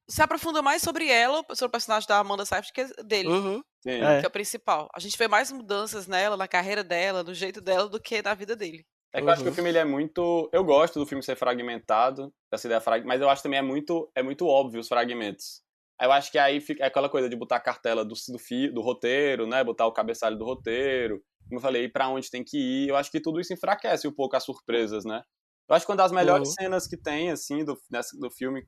Se 0.09 0.21
aprofunda 0.21 0.61
mais 0.61 0.81
sobre 0.81 1.07
ela, 1.09 1.43
sobre 1.53 1.67
o 1.67 1.71
personagem 1.71 2.07
da 2.07 2.17
Amanda 2.19 2.45
Seyfried, 2.45 2.73
que 2.73 2.81
é 2.81 3.03
dele. 3.03 3.29
Uhum, 3.29 3.61
Sim. 3.81 4.01
É. 4.01 4.19
que 4.19 4.25
é 4.25 4.27
o 4.27 4.31
principal. 4.31 4.89
A 4.93 4.99
gente 4.99 5.17
vê 5.17 5.27
mais 5.27 5.51
mudanças 5.51 6.07
nela, 6.07 6.35
na 6.35 6.47
carreira 6.47 6.83
dela, 6.83 7.23
no 7.23 7.33
jeito 7.33 7.61
dela, 7.61 7.87
do 7.87 7.99
que 8.01 8.21
na 8.21 8.33
vida 8.33 8.55
dele. 8.55 8.85
É 9.13 9.19
que 9.21 9.25
eu 9.27 9.29
acho 9.31 9.41
que 9.41 9.47
Uhum. 9.47 9.51
o 9.51 9.55
filme 9.55 9.69
ele 9.69 9.77
é 9.77 9.85
muito. 9.85 10.49
Eu 10.53 10.63
gosto 10.63 10.99
do 10.99 11.05
filme 11.05 11.23
ser 11.23 11.35
fragmentado, 11.35 12.33
dessa 12.51 12.67
ideia 12.67 12.81
frag... 12.81 13.05
mas 13.05 13.21
eu 13.21 13.29
acho 13.29 13.41
também 13.43 13.59
é 13.59 13.61
muito, 13.61 14.09
é 14.15 14.21
muito 14.23 14.45
óbvio 14.47 14.79
os 14.79 14.87
fragmentos. 14.87 15.61
Aí 15.99 16.07
Eu 16.07 16.11
acho 16.11 16.31
que 16.31 16.37
aí 16.39 16.61
fica 16.61 16.83
é 16.83 16.87
aquela 16.87 17.09
coisa 17.09 17.27
de 17.29 17.35
botar 17.35 17.57
a 17.57 17.59
cartela 17.59 18.03
do, 18.05 18.13
do, 18.29 18.39
fi... 18.39 18.69
do 18.69 18.81
roteiro, 18.81 19.45
né? 19.47 19.63
Botar 19.63 19.85
o 19.87 19.91
cabeçalho 19.91 20.37
do 20.37 20.45
roteiro. 20.45 21.21
Como 21.47 21.57
eu 21.57 21.61
falei, 21.61 21.89
pra 21.89 22.07
onde 22.07 22.29
tem 22.29 22.43
que 22.43 22.57
ir. 22.57 22.89
Eu 22.89 22.95
acho 22.95 23.11
que 23.11 23.19
tudo 23.19 23.39
isso 23.39 23.53
enfraquece 23.53 24.07
um 24.07 24.13
pouco 24.13 24.35
as 24.35 24.43
surpresas, 24.43 25.03
né? 25.05 25.21
Eu 25.67 25.75
acho 25.75 25.85
que 25.85 25.91
uma 25.91 25.97
das 25.97 26.11
melhores 26.11 26.49
Uhum. 26.49 26.53
cenas 26.59 26.87
que 26.87 26.95
tem, 26.97 27.31
assim, 27.31 27.63
do, 27.65 27.75
nessa- 27.91 28.17
do 28.17 28.29
filme, 28.31 28.63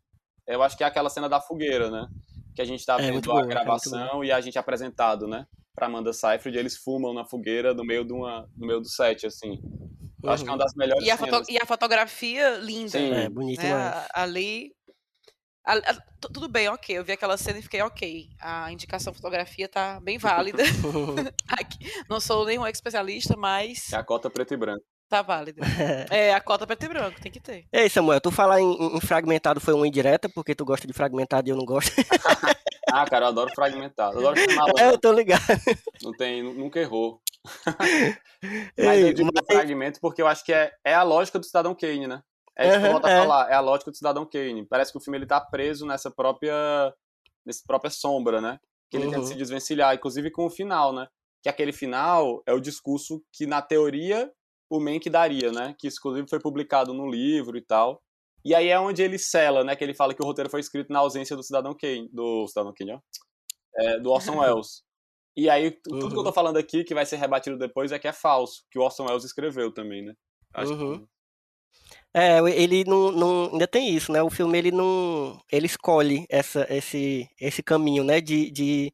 eu 0.53 0.61
acho 0.63 0.77
que 0.77 0.83
é 0.83 0.87
aquela 0.87 1.09
cena 1.09 1.27
da 1.29 1.39
fogueira, 1.41 1.89
né? 1.89 2.07
Que 2.55 2.61
a 2.61 2.65
gente 2.65 2.85
tá 2.85 2.95
É, 2.95 3.03
vendo 3.03 3.13
muito 3.13 3.31
a 3.31 3.35
boa, 3.35 3.45
é 3.45 3.47
gravação 3.47 4.23
e 4.23 4.31
a 4.31 4.41
gente 4.41 4.57
é 4.57 4.61
apresentado, 4.61 5.27
né? 5.27 5.45
Pra 5.73 5.87
Amanda 5.87 6.11
Seyfried, 6.13 6.57
eles 6.57 6.75
fumam 6.77 7.13
na 7.13 7.23
fogueira 7.25 7.73
no 7.73 7.83
meio, 7.83 8.03
de 8.03 8.11
uma, 8.13 8.47
no 8.57 8.67
meio 8.67 8.79
do 8.81 8.89
set, 8.89 9.25
assim. 9.25 9.59
Eu 10.21 10.29
acho 10.29 10.43
que 10.43 10.49
é 10.49 10.51
uma 10.53 10.57
das 10.59 10.73
melhores 10.75 11.03
E 11.05 11.09
a, 11.09 11.17
foto- 11.17 11.31
cenas. 11.31 11.49
e 11.49 11.57
a 11.57 11.65
fotografia 11.65 12.57
linda. 12.57 12.89
Sim. 12.89 13.11
É, 13.13 13.29
bonito 13.29 13.61
né? 13.61 13.67
demais. 13.69 13.95
A- 14.13 14.21
Ali. 14.21 14.71
a- 15.65 15.73
a- 15.77 15.93
tu- 16.19 16.31
tudo 16.33 16.47
bem, 16.49 16.67
ok. 16.67 16.95
Eu 16.97 17.03
vi 17.05 17.13
aquela 17.13 17.37
cena 17.37 17.57
e 17.59 17.61
fiquei 17.61 17.81
ok. 17.81 18.27
A 18.39 18.71
indicação 18.71 19.13
fotografia 19.13 19.67
tá 19.69 19.99
bem 20.01 20.17
válida. 20.17 20.61
Aqui, 21.47 21.79
Não 22.09 22.19
sou 22.19 22.45
nenhum 22.45 22.67
especialista, 22.67 23.35
mas 23.37 23.91
É 23.93 23.95
a 23.95 24.03
cota 24.03 24.29
preto 24.29 24.53
e 24.53 24.57
branco. 24.57 24.83
Tá 25.11 25.21
válida. 25.21 25.61
É, 26.09 26.33
a 26.33 26.39
cota 26.41 26.65
preto 26.65 26.85
e 26.85 26.87
branco, 26.87 27.19
tem 27.21 27.31
que 27.31 27.39
ter. 27.39 27.65
Ei, 27.71 27.89
Samuel, 27.89 28.19
tu 28.21 28.31
falar 28.31 28.59
em, 28.61 28.95
em 28.97 29.01
fragmentado 29.01 29.59
foi 29.59 29.73
uma 29.73 29.87
indireta, 29.87 30.27
porque 30.29 30.55
tu 30.55 30.65
gosta 30.65 30.87
de 30.87 30.93
fragmentado 30.93 31.47
e 31.47 31.51
eu 31.51 31.57
não 31.57 31.65
gosto. 31.65 31.91
Ah, 32.93 33.05
cara, 33.09 33.25
eu 33.25 33.29
adoro 33.29 33.49
fragmentado. 33.55 34.19
Eu 34.19 34.27
adoro 34.27 34.35
É, 34.77 34.89
eu 34.89 34.97
tô 34.97 35.13
ligado. 35.13 35.41
Não 36.03 36.11
tem, 36.11 36.43
nu- 36.43 36.53
nunca 36.53 36.77
errou. 36.77 37.21
Mas 38.77 38.97
Ei, 38.99 39.07
eu 39.09 39.13
digo 39.13 39.29
mas- 39.33 39.45
fragmento 39.45 39.99
porque 40.01 40.21
eu 40.21 40.27
acho 40.27 40.43
que 40.43 40.51
é, 40.51 40.73
é 40.83 40.93
a 40.93 41.01
lógica 41.03 41.39
do 41.39 41.45
Cidadão 41.45 41.73
Kane, 41.73 42.05
né? 42.07 42.21
É 42.57 42.67
isso 42.67 42.79
que 42.81 42.85
eu 42.87 42.91
volto 42.91 43.05
a 43.05 43.09
é. 43.09 43.17
falar, 43.21 43.49
é 43.49 43.53
a 43.53 43.61
lógica 43.61 43.91
do 43.91 43.95
Cidadão 43.97 44.25
Kane. 44.29 44.65
Parece 44.67 44.91
que 44.91 44.97
o 44.97 45.01
filme 45.01 45.17
ele 45.17 45.25
tá 45.25 45.39
preso 45.39 45.85
nessa 45.85 46.11
própria 46.11 46.53
nessa 47.45 47.61
própria 47.65 47.89
sombra, 47.89 48.41
né? 48.41 48.59
Que 48.89 48.97
ele 48.97 49.05
tenta 49.05 49.19
Uhum. 49.19 49.25
se 49.25 49.35
desvencilhar, 49.35 49.95
inclusive 49.95 50.29
com 50.29 50.45
o 50.45 50.49
final, 50.49 50.91
né? 50.91 51.07
Que 51.41 51.47
aquele 51.47 51.71
final 51.71 52.43
é 52.45 52.53
o 52.53 52.59
discurso 52.59 53.23
que 53.31 53.45
na 53.45 53.61
teoria 53.61 54.29
o 54.77 54.79
Mank 54.79 55.09
daria, 55.09 55.51
né? 55.51 55.75
Que 55.77 55.87
inclusive 55.87 56.27
foi 56.29 56.39
publicado 56.39 56.93
no 56.93 57.09
livro 57.09 57.57
e 57.57 57.61
tal. 57.61 58.01
E 58.43 58.55
aí 58.55 58.69
é 58.69 58.79
onde 58.79 59.03
ele 59.03 59.19
sela, 59.19 59.63
né? 59.63 59.75
Que 59.75 59.83
ele 59.83 59.93
fala 59.93 60.13
que 60.13 60.21
o 60.23 60.25
roteiro 60.25 60.49
foi 60.49 60.59
escrito 60.61 60.91
na 60.91 60.99
ausência 60.99 61.35
do 61.35 61.43
Cidadão 61.43 61.75
Kane, 61.79 62.09
do 62.11 62.47
Cidadão 62.47 62.73
Kane, 62.75 62.93
ó. 62.93 62.99
É, 63.77 63.99
do 63.99 64.09
Orson 64.09 64.33
Welles. 64.39 64.83
E 65.35 65.49
aí, 65.49 65.71
tu- 65.71 65.91
tudo 65.91 66.07
que 66.09 66.13
eu 66.13 66.17
Uhum. 66.19 66.23
tô 66.25 66.33
falando 66.33 66.57
aqui, 66.57 66.83
que 66.83 66.93
vai 66.93 67.05
ser 67.05 67.15
rebatido 67.17 67.57
depois, 67.57 67.91
é 67.91 67.99
que 67.99 68.07
é 68.07 68.11
falso, 68.13 68.63
que 68.71 68.77
o 68.79 68.81
Orson 68.81 69.05
Welles 69.05 69.23
escreveu 69.23 69.71
também, 69.71 70.03
né? 70.03 70.13
Acho 70.53 70.75
que- 70.75 70.83
Uhum. 70.83 71.07
É, 72.13 72.39
ele 72.61 72.83
não, 72.83 73.11
não- 73.11 73.49
ainda 73.53 73.67
tem 73.67 73.95
isso, 73.95 74.11
né? 74.11 74.21
O 74.21 74.29
filme 74.29 74.57
ele 74.57 74.71
não, 74.71 75.39
ele 75.51 75.65
escolhe 75.65 76.25
essa, 76.29 76.67
esse, 76.69 77.29
esse 77.39 77.63
caminho, 77.63 78.03
né? 78.03 78.19
De, 78.19 78.51
de 78.51 78.93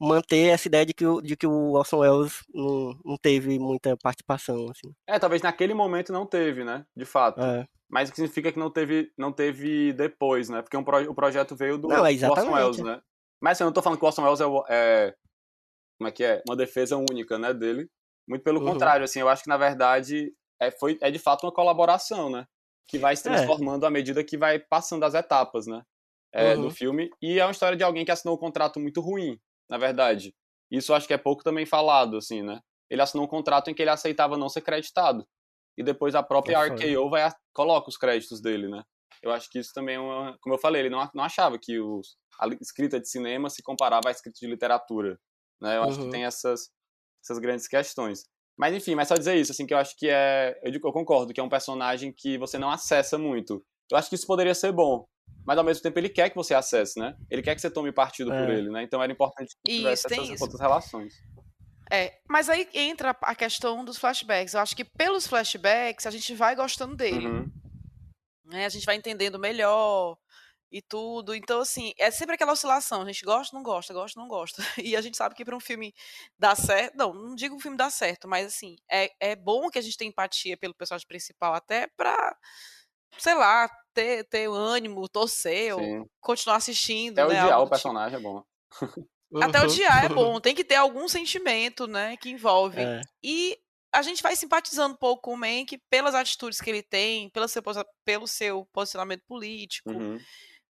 manter 0.00 0.48
essa 0.48 0.68
ideia 0.68 0.84
de 0.84 0.92
que 0.92 1.06
o, 1.06 1.20
de 1.20 1.36
que 1.36 1.46
o 1.46 1.72
Orson 1.72 1.98
Welles 1.98 2.42
não, 2.52 2.98
não 3.04 3.16
teve 3.16 3.58
muita 3.58 3.96
participação, 3.96 4.68
assim. 4.70 4.92
É, 5.06 5.18
talvez 5.18 5.40
naquele 5.42 5.74
momento 5.74 6.12
não 6.12 6.26
teve, 6.26 6.64
né? 6.64 6.84
De 6.96 7.04
fato. 7.04 7.40
É. 7.40 7.66
Mas 7.88 8.08
o 8.08 8.12
que 8.12 8.16
significa 8.16 8.50
que 8.50 8.58
não 8.58 8.70
teve, 8.70 9.12
não 9.16 9.32
teve 9.32 9.92
depois, 9.92 10.48
né? 10.48 10.62
Porque 10.62 10.76
um 10.76 10.82
pro- 10.84 11.10
o 11.10 11.14
projeto 11.14 11.54
veio 11.54 11.78
do, 11.78 11.88
Não, 11.88 12.04
é 12.04 12.14
do 12.14 12.30
Orson. 12.30 12.52
Welles, 12.52 12.78
né? 12.78 13.00
Mas 13.40 13.52
assim, 13.52 13.64
eu 13.64 13.66
não 13.66 13.72
tô 13.72 13.82
falando 13.82 13.98
que 13.98 14.04
o 14.04 14.08
Orson 14.08 14.22
Welles 14.24 14.40
é, 14.40 14.44
é- 14.68 15.14
Como 15.98 16.08
é 16.08 16.10
que 16.12 16.24
é? 16.24 16.42
Uma 16.46 16.56
defesa 16.56 16.96
única, 16.96 17.38
né, 17.38 17.54
dele. 17.54 17.88
Muito 18.28 18.42
pelo 18.42 18.58
Uhum. 18.60 18.72
contrário, 18.72 19.04
assim, 19.04 19.20
eu 19.20 19.28
acho 19.28 19.42
que 19.44 19.48
na 19.48 19.56
verdade 19.56 20.32
é, 20.60 20.70
foi, 20.70 20.98
é 21.00 21.10
de 21.10 21.18
fato 21.18 21.44
uma 21.44 21.52
colaboração, 21.52 22.28
né? 22.30 22.46
Que 22.88 22.98
vai 22.98 23.14
se 23.14 23.26
É. 23.28 23.32
transformando 23.32 23.86
à 23.86 23.90
medida 23.90 24.24
que 24.24 24.36
vai 24.36 24.58
passando 24.58 25.04
as 25.04 25.14
etapas, 25.14 25.66
né? 25.66 25.82
é, 26.36 26.56
Uhum. 26.56 26.62
Do 26.62 26.70
filme. 26.72 27.10
E 27.22 27.38
é 27.38 27.44
uma 27.44 27.52
história 27.52 27.76
de 27.78 27.84
alguém 27.84 28.04
que 28.04 28.10
assinou 28.10 28.34
um 28.34 28.38
contrato 28.40 28.80
muito 28.80 29.00
ruim, 29.00 29.38
na 29.68 29.78
verdade. 29.78 30.34
Isso 30.70 30.92
acho 30.94 31.06
que 31.06 31.14
é 31.14 31.18
pouco 31.18 31.42
também 31.44 31.66
falado, 31.66 32.16
assim, 32.16 32.42
né? 32.42 32.60
Ele 32.90 33.02
assinou 33.02 33.24
um 33.24 33.28
contrato 33.28 33.70
em 33.70 33.74
que 33.74 33.82
ele 33.82 33.90
aceitava 33.90 34.36
não 34.36 34.48
ser 34.48 34.60
creditado. 34.62 35.26
E 35.76 35.82
depois 35.82 36.14
a 36.14 36.22
própria 36.22 36.56
É 36.56 36.68
foda. 36.68 36.84
RKO 36.84 37.10
vai, 37.10 37.22
a- 37.22 37.34
coloca 37.52 37.88
os 37.88 37.96
créditos 37.96 38.40
dele, 38.40 38.68
né? 38.68 38.82
Eu 39.22 39.32
acho 39.32 39.48
que 39.50 39.58
isso 39.58 39.72
também 39.74 39.96
é 39.96 40.00
uma. 40.00 40.36
Como 40.40 40.54
eu 40.54 40.58
falei, 40.58 40.82
ele 40.82 40.90
não, 40.90 41.08
não 41.14 41.24
achava 41.24 41.58
que 41.58 41.80
os, 41.80 42.16
a 42.38 42.46
escrita 42.60 43.00
de 43.00 43.08
cinema 43.08 43.48
se 43.50 43.62
comparava 43.62 44.08
à 44.08 44.10
escrita 44.10 44.38
de 44.38 44.46
literatura. 44.46 45.18
Né? 45.60 45.76
Eu 45.78 45.82
acho 45.84 45.98
que 45.98 46.04
Uhum. 46.04 46.10
tem 46.10 46.24
essas, 46.24 46.70
essas 47.22 47.38
grandes 47.38 47.66
questões. 47.66 48.24
Mas 48.56 48.74
enfim, 48.74 48.94
mas 48.94 49.08
só 49.08 49.14
dizer 49.14 49.34
isso, 49.36 49.50
assim, 49.52 49.66
que 49.66 49.74
eu 49.74 49.78
acho 49.78 49.96
que 49.96 50.08
é. 50.08 50.60
Eu, 50.62 50.70
digo- 50.70 50.86
eu 50.86 50.92
concordo 50.92 51.32
que 51.32 51.40
é 51.40 51.42
um 51.42 51.48
personagem 51.48 52.12
que 52.12 52.36
você 52.38 52.58
não 52.58 52.70
acessa 52.70 53.16
muito. 53.18 53.64
Eu 53.90 53.96
acho 53.98 54.08
que 54.08 54.14
isso 54.14 54.26
poderia 54.26 54.54
ser 54.54 54.72
bom. 54.72 55.06
Mas 55.46 55.58
ao 55.58 55.64
mesmo 55.64 55.82
tempo 55.82 55.98
ele 55.98 56.08
quer 56.08 56.30
que 56.30 56.36
você 56.36 56.54
acesse, 56.54 56.98
né? 56.98 57.14
Ele 57.30 57.42
quer 57.42 57.54
que 57.54 57.60
você 57.60 57.70
tome 57.70 57.92
partido 57.92 58.30
por 58.30 58.50
É. 58.50 58.58
ele, 58.58 58.70
né? 58.70 58.82
Então 58.82 59.02
era 59.02 59.12
importante 59.12 59.54
que 59.64 59.76
tivesse 59.76 60.06
essas 60.06 60.28
isso. 60.30 60.42
outras 60.42 60.60
relações. 60.60 61.14
É, 61.90 62.18
mas 62.28 62.48
aí 62.48 62.66
entra 62.72 63.10
a 63.20 63.34
questão 63.34 63.84
dos 63.84 63.98
flashbacks. 63.98 64.54
Eu 64.54 64.60
acho 64.60 64.74
que 64.74 64.84
pelos 64.84 65.26
flashbacks 65.26 66.06
a 66.06 66.10
gente 66.10 66.34
vai 66.34 66.56
gostando 66.56 66.96
dele. 66.96 67.26
Uhum. 67.26 67.50
né? 68.46 68.64
A 68.64 68.68
gente 68.70 68.86
vai 68.86 68.96
entendendo 68.96 69.38
melhor 69.38 70.16
e 70.72 70.80
tudo. 70.82 71.34
Então, 71.34 71.60
assim, 71.60 71.92
é 71.98 72.10
sempre 72.10 72.34
aquela 72.34 72.52
oscilação. 72.52 73.02
A 73.02 73.06
gente 73.06 73.24
gosta, 73.24 73.54
não 73.54 73.62
gosta, 73.62 73.92
gosta, 73.92 74.18
não 74.18 74.26
gosta. 74.28 74.62
E 74.82 74.96
a 74.96 75.00
gente 75.02 75.16
sabe 75.16 75.34
que 75.34 75.44
para 75.44 75.56
um 75.56 75.60
filme 75.60 75.94
dar 76.38 76.56
certo. 76.56 76.96
Não, 76.96 77.12
não 77.12 77.34
digo 77.34 77.54
um 77.54 77.60
filme 77.60 77.76
dar 77.76 77.90
certo, 77.90 78.26
mas 78.26 78.46
assim, 78.46 78.76
é, 78.90 79.10
é 79.20 79.36
bom 79.36 79.68
que 79.68 79.78
a 79.78 79.82
gente 79.82 79.96
tenha 79.96 80.08
empatia 80.08 80.56
pelo 80.56 80.74
personagem 80.74 81.06
principal, 81.06 81.54
até 81.54 81.86
pra, 81.96 82.36
sei 83.18 83.34
lá, 83.34 83.68
ter, 83.94 84.24
ter 84.24 84.48
ânimo, 84.50 85.08
torcer, 85.08 85.74
ou 85.74 85.80
Sim. 85.80 86.04
continuar 86.20 86.56
assistindo. 86.56 87.18
Até 87.18 87.32
né? 87.34 87.40
odiar 87.40 87.58
o 87.58 87.62
do 87.62 87.64
tipo. 87.64 87.70
personagem 87.70 88.18
é 88.18 88.20
bom. 88.22 88.42
Até 89.42 89.60
odiar 89.62 90.04
é 90.04 90.08
bom, 90.08 90.40
tem 90.40 90.54
que 90.54 90.64
ter 90.64 90.74
algum 90.76 91.08
sentimento, 91.08 91.86
né, 91.86 92.16
que 92.16 92.28
envolve. 92.30 92.80
É. 92.82 93.00
E 93.22 93.58
a 93.92 94.02
gente 94.02 94.22
vai 94.22 94.34
simpatizando 94.36 94.94
um 94.94 94.98
pouco 94.98 95.22
com 95.22 95.34
o 95.34 95.36
Mank 95.36 95.78
pelas 95.88 96.14
atitudes 96.14 96.60
que 96.60 96.68
ele 96.68 96.82
tem, 96.82 97.30
pelo 97.30 97.46
seu, 97.48 97.62
pelo 98.04 98.26
seu 98.26 98.66
posicionamento 98.72 99.22
político, 99.26 99.90
Uhum. 99.90 100.18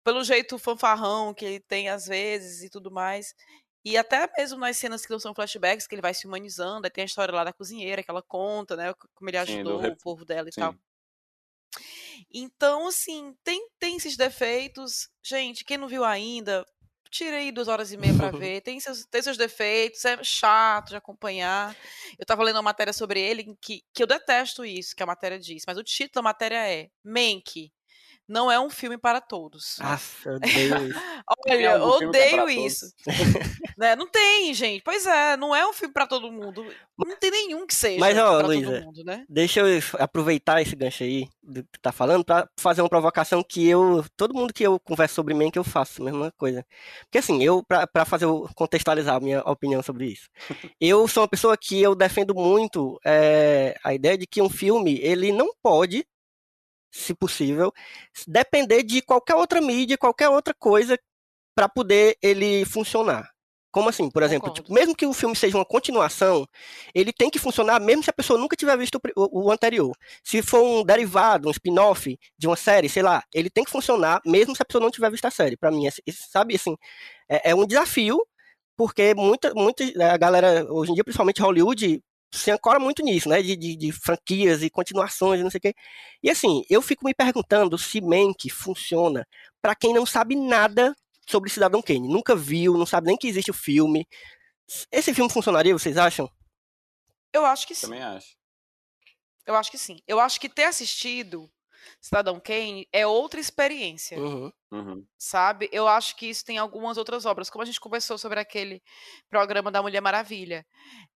pelo 0.04 0.24
jeito 0.24 0.58
fanfarrão 0.58 1.34
que 1.34 1.44
ele 1.46 1.60
tem 1.60 1.90
às 1.90 2.06
vezes 2.08 2.64
e 2.64 2.70
tudo 2.70 2.90
mais. 2.90 3.36
E 3.84 3.98
até 3.98 4.30
mesmo 4.38 4.58
nas 4.60 4.76
cenas 4.78 5.06
que 5.06 5.12
não 5.12 5.20
são 5.20 5.34
flashbacks, 5.34 5.88
que 5.88 5.96
ele 5.96 6.02
vai 6.02 6.14
se 6.14 6.28
humanizando, 6.28 6.86
aí 6.86 6.92
tem 6.92 7.02
a 7.02 7.06
história 7.06 7.34
lá 7.34 7.44
da 7.44 7.54
cozinheira 7.54 8.04
que 8.04 8.10
ela 8.12 8.22
conta, 8.22 8.76
né, 8.76 8.94
como 9.14 9.30
ele 9.30 9.38
Sim, 9.46 9.46
do 9.46 9.54
ajudou 9.54 9.78
rep- 9.80 9.94
o 9.94 9.98
povo 10.04 10.26
dela 10.26 10.50
e 10.50 10.54
Sim. 10.54 10.62
tal. 10.62 10.76
Então, 12.34 12.88
assim, 12.88 13.34
tem, 13.44 13.68
tem 13.80 13.98
esses 13.98 14.18
defeitos. 14.18 15.10
Gente, 15.24 15.64
quem 15.64 15.78
não 15.78 15.88
viu 15.88 16.04
ainda, 16.04 16.66
tira 17.10 17.38
aí 17.38 17.52
duas 17.52 17.68
horas 17.68 17.92
e 17.92 17.98
meia 17.98 18.16
pra 18.16 18.32
ver. 18.32 18.62
Tem 18.62 18.80
seus, 18.80 19.06
tem 19.06 19.22
seus 19.22 19.38
defeitos, 19.38 20.06
é 20.06 20.24
chato 20.24 20.90
de 20.90 20.96
acompanhar. 20.96 21.76
Eu 22.18 22.26
tava 22.26 22.44
lendo 22.44 22.58
uma 22.58 22.62
matéria 22.62 22.94
sobre 22.94 23.20
ele 23.20 23.56
que, 23.62 23.82
que 23.94 24.04
eu 24.04 24.08
detesto 24.08 24.64
isso, 24.64 24.96
que 24.96 25.04
a 25.04 25.08
matéria 25.08 25.40
diz, 25.40 25.64
mas 25.68 25.78
o 25.78 25.84
título 25.84 26.16
da 26.16 26.22
matéria 26.22 26.68
é 26.68 26.90
Mank. 27.04 27.72
Não 28.30 28.52
é 28.52 28.60
um 28.60 28.70
filme 28.70 28.96
para 28.96 29.20
todos. 29.20 29.78
Nossa, 29.82 30.30
eu 30.30 30.36
odeio 30.38 30.88
isso. 30.88 31.00
Olha, 31.28 31.58
que 31.58 31.66
é 31.66 31.78
odeio 31.80 32.50
isso. 32.50 32.86
né? 33.76 33.96
Não 33.96 34.08
tem, 34.08 34.54
gente. 34.54 34.84
Pois 34.84 35.08
é, 35.08 35.36
não 35.36 35.56
é 35.56 35.68
um 35.68 35.74
filme 35.74 35.92
pra 35.92 36.06
todo 36.06 36.32
mundo. 36.32 36.64
Não 36.98 37.18
tem 37.18 37.32
nenhum 37.32 37.66
que 37.66 37.74
seja 37.74 38.00
Mas, 38.00 38.18
ó, 38.18 38.42
Luísa, 38.42 38.72
todo 38.72 38.86
mundo, 38.86 39.04
né? 39.04 39.26
Deixa 39.28 39.62
eu 39.62 39.82
aproveitar 39.98 40.62
esse 40.62 40.76
gancho 40.76 41.04
aí 41.04 41.28
do 41.42 41.64
que 41.64 41.80
tá 41.82 41.92
falando 41.92 42.24
pra 42.24 42.48
fazer 42.60 42.82
uma 42.82 42.90
provocação 42.90 43.42
que 43.42 43.68
eu, 43.68 44.06
todo 44.16 44.36
mundo 44.36 44.54
que 44.54 44.64
eu 44.64 44.80
converso 44.80 45.16
sobre 45.16 45.34
mim 45.34 45.50
que 45.50 45.58
eu 45.58 45.64
faço 45.64 46.02
a 46.02 46.06
mesma 46.06 46.32
coisa. 46.38 46.64
Porque 47.06 47.18
assim, 47.18 47.42
eu 47.44 47.64
pra 47.64 48.06
fazer 48.06 48.28
contextualizar 48.54 49.16
a 49.16 49.20
minha 49.20 49.42
opinião 49.42 49.82
sobre 49.82 50.06
isso. 50.06 50.30
Eu 50.80 51.08
sou 51.08 51.24
uma 51.24 51.30
pessoa 51.30 51.58
que 51.58 51.82
eu 51.82 51.96
defendo 51.96 52.36
muito 52.36 53.00
é, 53.04 53.76
a 53.84 53.94
ideia 53.94 54.18
de 54.18 54.28
que 54.28 54.42
um 54.42 54.50
filme, 54.50 55.00
ele 55.02 55.32
não 55.32 55.50
pode, 55.64 56.06
se 56.92 57.14
possível, 57.14 57.72
depender 58.28 58.84
de 58.84 59.02
qualquer 59.02 59.36
outra 59.36 59.62
mídia, 59.62 59.98
qualquer 59.98 60.30
outra 60.30 60.54
coisa 60.54 60.98
para 61.56 61.70
poder 61.70 62.18
ele 62.22 62.66
funcionar. 62.66 63.30
Como 63.72 63.88
assim? 63.88 64.10
Por 64.10 64.24
exemplo, 64.24 64.52
tipo, 64.52 64.74
mesmo 64.74 64.96
que 64.96 65.06
o 65.06 65.14
filme 65.14 65.36
seja 65.36 65.56
uma 65.56 65.66
continuação, 65.66 66.48
ele 66.94 67.14
tem 67.14 67.30
que 67.30 67.38
funcionar 67.38 67.80
mesmo 67.80 68.04
se 68.04 68.10
a 68.10 68.14
pessoa 68.14 68.40
nunca 68.40 68.56
tiver 68.56 68.76
visto 68.78 69.00
o 69.16 69.46
o, 69.46 69.52
anterior. 69.52 69.96
Se 70.24 70.42
for 70.42 70.64
um 70.64 70.84
derivado, 70.84 71.48
um 71.48 71.52
spin-off 71.52 72.18
de 72.38 72.48
uma 72.48 72.56
série, 72.56 72.90
sei 72.90 73.04
lá, 73.04 73.24
ele 73.34 73.50
tem 73.50 73.64
que 73.64 73.70
funcionar 73.70 74.22
mesmo 74.26 74.56
se 74.56 74.62
a 74.62 74.66
pessoa 74.66 74.82
não 74.82 74.90
tiver 74.90 75.12
visto 75.12 75.26
a 75.26 75.32
série. 75.32 75.56
Para 75.56 75.70
mim, 75.70 75.86
esse, 75.86 76.02
sabe 76.32 76.56
assim, 76.56 76.76
é, 77.30 77.52
é 77.52 77.56
um 77.56 77.66
desafio, 77.66 78.26
porque 78.76 79.14
muita, 79.16 79.54
muita 79.54 79.84
a 80.14 80.18
galera, 80.18 80.66
hoje 80.72 80.92
em 80.92 80.96
dia, 80.96 81.04
principalmente 81.04 81.42
Hollywood, 81.42 82.02
se 82.32 82.52
ancora 82.52 82.80
muito 82.80 83.04
nisso, 83.04 83.28
né? 83.30 83.42
De, 83.42 83.56
de, 83.56 83.76
de 83.76 83.92
franquias 83.92 84.62
e 84.62 84.70
continuações 84.70 85.40
e 85.40 85.44
não 85.44 85.50
sei 85.50 85.58
o 85.58 85.62
quê. 85.62 85.74
E 86.22 86.30
assim, 86.30 86.64
eu 86.70 86.82
fico 86.82 87.06
me 87.06 87.14
perguntando 87.14 87.78
se 87.78 88.02
Mank 88.02 88.50
funciona 88.50 89.26
para 89.62 89.76
quem 89.76 89.94
não 89.94 90.06
sabe 90.06 90.36
nada 90.36 90.96
sobre 91.28 91.50
Cidadão 91.50 91.82
Kane. 91.82 92.08
Nunca 92.08 92.36
viu, 92.36 92.78
não 92.78 92.86
sabe 92.86 93.08
nem 93.08 93.18
que 93.18 93.28
existe 93.28 93.52
o 93.52 93.54
filme. 93.54 94.08
Esse 94.92 95.14
filme 95.14 95.32
funcionaria, 95.32 95.74
vocês 95.74 95.98
acham? 95.98 96.30
Eu 97.34 97.46
acho 97.46 97.68
que 97.68 97.76
sim. 97.76 97.88
Também 97.88 98.04
acho. 98.04 98.36
Eu 99.46 99.56
acho 99.56 99.72
que 99.72 99.78
sim. 99.78 100.00
Eu 100.08 100.20
acho 100.20 100.40
que 100.40 100.48
ter 100.50 100.66
assistido 100.66 101.50
Cidadão 102.02 102.40
Kane 102.40 102.88
é 102.92 103.06
outra 103.08 103.40
experiência, 103.40 104.20
Uhum. 104.20 104.52
Uhum. 104.72 105.06
sabe? 105.18 105.70
Eu 105.72 105.88
acho 105.88 106.16
que 106.16 106.28
isso 106.28 106.46
tem 106.46 106.58
algumas 106.58 106.98
outras 106.98 107.26
obras, 107.26 107.50
como 107.50 107.64
a 107.64 107.66
gente 107.66 107.80
conversou 107.80 108.18
sobre 108.18 108.40
aquele 108.40 108.82
programa 109.30 109.72
da 109.72 109.82
Mulher 109.82 110.02
Maravilha. 110.02 110.66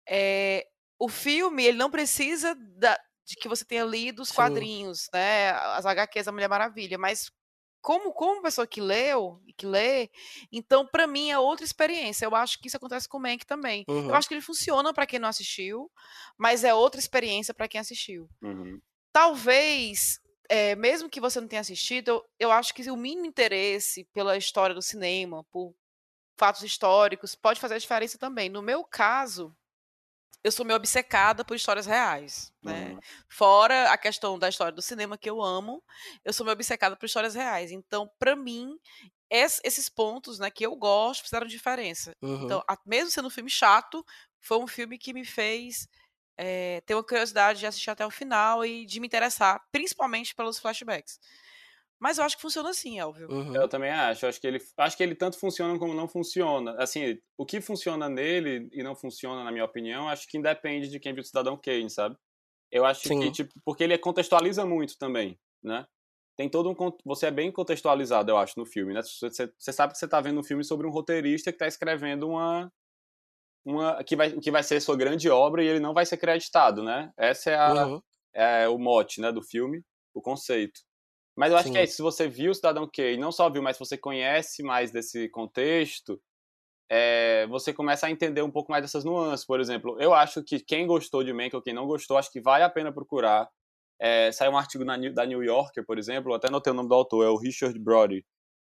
É, 0.07 0.65
o 1.05 1.09
filme, 1.09 1.63
ele 1.65 1.77
não 1.77 1.89
precisa 1.91 2.55
da- 2.55 2.99
de 3.25 3.35
que 3.35 3.47
você 3.47 3.65
tenha 3.65 3.83
lido 3.85 4.21
os 4.21 4.29
Sim. 4.29 4.35
quadrinhos, 4.35 5.07
né? 5.13 5.51
As 5.51 5.85
HQs 5.85 6.25
da 6.25 6.31
Mulher 6.31 6.49
Maravilha, 6.49 6.97
mas 6.97 7.31
como, 7.81 8.13
como 8.13 8.41
pessoa 8.43 8.67
que 8.67 8.79
leu 8.79 9.41
e 9.47 9.53
que 9.53 9.65
lê, 9.65 10.09
então 10.51 10.85
para 10.87 11.07
mim 11.07 11.31
é 11.31 11.39
outra 11.39 11.65
experiência. 11.65 12.25
Eu 12.25 12.35
acho 12.35 12.59
que 12.59 12.67
isso 12.67 12.77
acontece 12.77 13.07
com 13.09 13.17
o 13.17 13.21
Mank 13.21 13.45
também. 13.45 13.85
Uhum. 13.87 14.09
Eu 14.09 14.15
acho 14.15 14.27
que 14.27 14.33
ele 14.35 14.41
funciona 14.41 14.93
para 14.93 15.07
quem 15.07 15.19
não 15.19 15.29
assistiu, 15.29 15.91
mas 16.37 16.63
é 16.63 16.73
outra 16.73 16.99
experiência 16.99 17.53
para 17.53 17.67
quem 17.67 17.81
assistiu 17.81 18.29
Uhum. 18.41 18.81
talvez, 19.11 20.19
eh, 20.49 20.75
mesmo 20.75 21.09
que 21.09 21.19
você 21.21 21.39
não 21.39 21.47
tenha 21.47 21.61
assistido, 21.61 22.09
eu, 22.09 22.25
eu 22.39 22.51
acho 22.51 22.73
que 22.73 22.89
o 22.89 22.97
mínimo 22.97 23.25
interesse 23.25 24.05
pela 24.13 24.37
história 24.37 24.73
do 24.75 24.81
cinema, 24.81 25.43
por 25.51 25.73
fatos 26.39 26.63
históricos, 26.63 27.35
pode 27.35 27.59
fazer 27.59 27.75
a 27.75 27.79
diferença 27.79 28.17
também. 28.17 28.49
No 28.49 28.61
meu 28.61 28.83
caso, 28.83 29.55
eu 30.43 30.51
sou 30.51 30.65
meio 30.65 30.77
obcecada 30.77 31.45
por 31.45 31.55
histórias 31.55 31.85
reais, 31.85 32.51
né? 32.63 32.93
Uhum. 32.93 32.99
Fora 33.29 33.91
a 33.91 33.97
questão 33.97 34.37
da 34.39 34.49
história 34.49 34.71
do 34.73 34.81
cinema 34.81 35.17
que 35.17 35.29
eu 35.29 35.41
amo, 35.41 35.83
eu 36.25 36.33
sou 36.33 36.45
meio 36.45 36.53
obcecada 36.53 36.95
por 36.95 37.05
histórias 37.05 37.35
reais. 37.35 37.71
Então, 37.71 38.09
pra 38.19 38.35
mim, 38.35 38.77
esses 39.29 39.87
pontos, 39.89 40.39
né, 40.39 40.49
que 40.51 40.65
eu 40.65 40.75
gosto, 40.75 41.23
fizeram 41.23 41.47
diferença. 41.47 42.15
Uhum. 42.21 42.43
Então, 42.45 42.63
a- 42.67 42.77
mesmo 42.85 43.11
sendo 43.11 43.27
um 43.27 43.31
filme 43.31 43.49
chato, 43.49 44.05
foi 44.39 44.57
um 44.57 44.67
filme 44.67 44.97
que 44.97 45.13
me 45.13 45.25
fez 45.25 45.87
é, 46.37 46.81
ter 46.81 46.95
uma 46.95 47.03
curiosidade 47.03 47.59
de 47.59 47.67
assistir 47.67 47.91
até 47.91 48.05
o 48.05 48.09
final 48.09 48.65
e 48.65 48.85
de 48.85 48.99
me 48.99 49.05
interessar, 49.07 49.61
principalmente 49.71 50.33
pelos 50.33 50.57
flashbacks. 50.57 51.19
Mas 52.01 52.17
eu 52.17 52.23
acho 52.23 52.35
que 52.35 52.41
funciona 52.41 52.69
assim, 52.71 52.99
Elvio. 52.99 53.29
Uhum. 53.31 53.55
Eu 53.55 53.67
também 53.69 53.91
acho. 53.91 54.25
Acho 54.25 54.41
que 54.41 54.47
ele, 54.47 54.59
acho 54.77 54.97
que 54.97 55.03
ele 55.03 55.13
tanto 55.15 55.37
funciona 55.39 55.77
como 55.77 55.93
não 55.93 56.07
funciona. 56.07 56.75
Assim, 56.81 57.19
o 57.37 57.45
que 57.45 57.61
funciona 57.61 58.09
nele 58.09 58.67
e 58.73 58.81
não 58.81 58.95
funciona, 58.95 59.43
na 59.43 59.51
minha 59.51 59.65
opinião, 59.65 60.09
acho 60.09 60.27
que 60.27 60.37
independe 60.37 60.89
de 60.89 60.99
quem 60.99 61.13
viu 61.13 61.21
o 61.21 61.25
Cidadão 61.25 61.55
Kane, 61.55 61.89
sabe? 61.91 62.17
Eu 62.71 62.85
acho 62.85 63.07
Sim. 63.07 63.19
que, 63.19 63.31
tipo, 63.31 63.53
porque 63.63 63.83
ele 63.83 63.97
contextualiza 63.99 64.65
muito 64.65 64.97
também, 64.97 65.39
né? 65.63 65.85
Tem 66.35 66.49
todo 66.49 66.71
um. 66.71 66.75
Você 67.05 67.27
é 67.27 67.31
bem 67.31 67.51
contextualizado, 67.51 68.31
eu 68.31 68.37
acho, 68.37 68.57
no 68.59 68.65
filme, 68.65 68.93
né? 68.93 69.01
Você, 69.03 69.29
você 69.57 69.71
sabe 69.73 69.93
que 69.93 69.99
você 69.99 70.07
tá 70.07 70.19
vendo 70.21 70.39
um 70.39 70.43
filme 70.43 70.63
sobre 70.63 70.87
um 70.87 70.91
roteirista 70.91 71.51
que 71.51 71.57
tá 71.59 71.67
escrevendo 71.67 72.27
uma. 72.29 72.71
uma 73.65 74.03
que, 74.03 74.15
vai, 74.15 74.31
que 74.39 74.51
vai 74.51 74.63
ser 74.63 74.81
sua 74.81 74.95
grande 74.97 75.29
obra 75.29 75.63
e 75.63 75.67
ele 75.67 75.79
não 75.79 75.93
vai 75.93 76.05
ser 76.05 76.17
creditado, 76.17 76.83
né? 76.83 77.11
Essa 77.17 77.51
é, 77.51 77.55
a, 77.55 77.85
Uhum. 77.87 78.01
é 78.33 78.67
o 78.69 78.77
mote, 78.79 79.21
né, 79.21 79.31
do 79.31 79.43
filme, 79.43 79.83
o 80.13 80.21
conceito. 80.21 80.81
Mas 81.35 81.51
eu 81.51 81.57
acho 81.57 81.67
Sim. 81.67 81.73
que 81.73 81.79
é 81.79 81.83
isso, 81.83 81.95
se 81.95 82.01
você 82.01 82.27
viu 82.27 82.51
o 82.51 82.55
Cidadão 82.55 82.89
Kane, 82.91 83.17
não 83.17 83.31
só 83.31 83.49
viu, 83.49 83.61
mas 83.61 83.77
se 83.77 83.79
você 83.79 83.97
conhece 83.97 84.61
mais 84.63 84.91
desse 84.91 85.29
contexto, 85.29 86.21
é, 86.89 87.47
você 87.47 87.73
começa 87.73 88.05
a 88.07 88.11
entender 88.11 88.41
um 88.41 88.51
pouco 88.51 88.71
mais 88.71 88.83
dessas 88.83 89.05
nuances. 89.05 89.45
Por 89.45 89.59
exemplo, 89.61 89.95
eu 89.99 90.13
acho 90.13 90.43
que 90.43 90.59
quem 90.59 90.85
gostou 90.85 91.23
de 91.23 91.31
Mank 91.33 91.55
ou 91.55 91.61
quem 91.61 91.73
não 91.73 91.87
gostou, 91.87 92.17
acho 92.17 92.31
que 92.31 92.41
vale 92.41 92.63
a 92.63 92.69
pena 92.69 92.91
procurar. 92.91 93.49
É, 93.99 94.31
saiu 94.31 94.51
um 94.51 94.57
artigo 94.57 94.83
na, 94.83 94.97
da 94.97 95.25
New 95.25 95.43
Yorker, 95.43 95.85
por 95.85 95.97
exemplo, 95.97 96.33
até 96.33 96.49
notei 96.49 96.71
o 96.73 96.75
nome 96.75 96.89
do 96.89 96.95
autor, 96.95 97.23
é 97.25 97.29
o 97.29 97.37
Richard 97.37 97.77
Brody, 97.79 98.25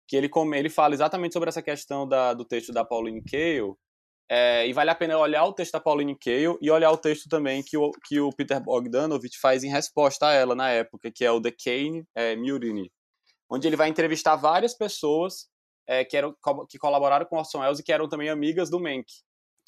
que 0.07 0.15
ele, 0.15 0.29
ele 0.55 0.69
fala 0.69 0.93
exatamente 0.93 1.33
sobre 1.33 1.49
essa 1.49 1.63
questão 1.63 2.07
da- 2.07 2.33
do 2.33 2.45
texto 2.45 2.71
da 2.71 2.85
Pauline 2.85 3.23
Kael, 3.23 3.77
é, 4.29 4.67
e 4.67 4.73
vale 4.73 4.89
a 4.89 4.95
pena 4.95 5.17
olhar 5.17 5.45
o 5.45 5.53
texto 5.53 5.73
da 5.73 5.79
Pauline 5.79 6.17
Kael 6.17 6.57
e 6.59 6.71
olhar 6.71 6.91
o 6.91 6.97
texto 6.97 7.29
também 7.29 7.61
que 7.61 7.77
o, 7.77 7.91
que 8.07 8.19
o 8.19 8.31
Peter 8.31 8.59
Bogdanovich 8.59 9.37
faz 9.39 9.63
em 9.63 9.69
resposta 9.69 10.27
a 10.27 10.33
ela 10.33 10.55
na 10.55 10.71
época, 10.71 11.11
que 11.11 11.23
é 11.23 11.31
o 11.31 11.39
The 11.39 11.51
Kane 11.51 12.03
é, 12.15 12.35
Mutiny, 12.35 12.91
onde 13.49 13.67
ele 13.67 13.75
vai 13.75 13.87
entrevistar 13.87 14.35
várias 14.35 14.73
pessoas 14.73 15.47
é, 15.87 16.03
que, 16.03 16.17
eram, 16.17 16.35
que 16.67 16.79
colaboraram 16.79 17.25
com 17.25 17.37
Orson 17.37 17.59
Welles 17.59 17.79
e 17.79 17.83
que 17.83 17.93
eram 17.93 18.09
também 18.09 18.29
amigas 18.29 18.69
do 18.69 18.79
Mank, 18.79 19.05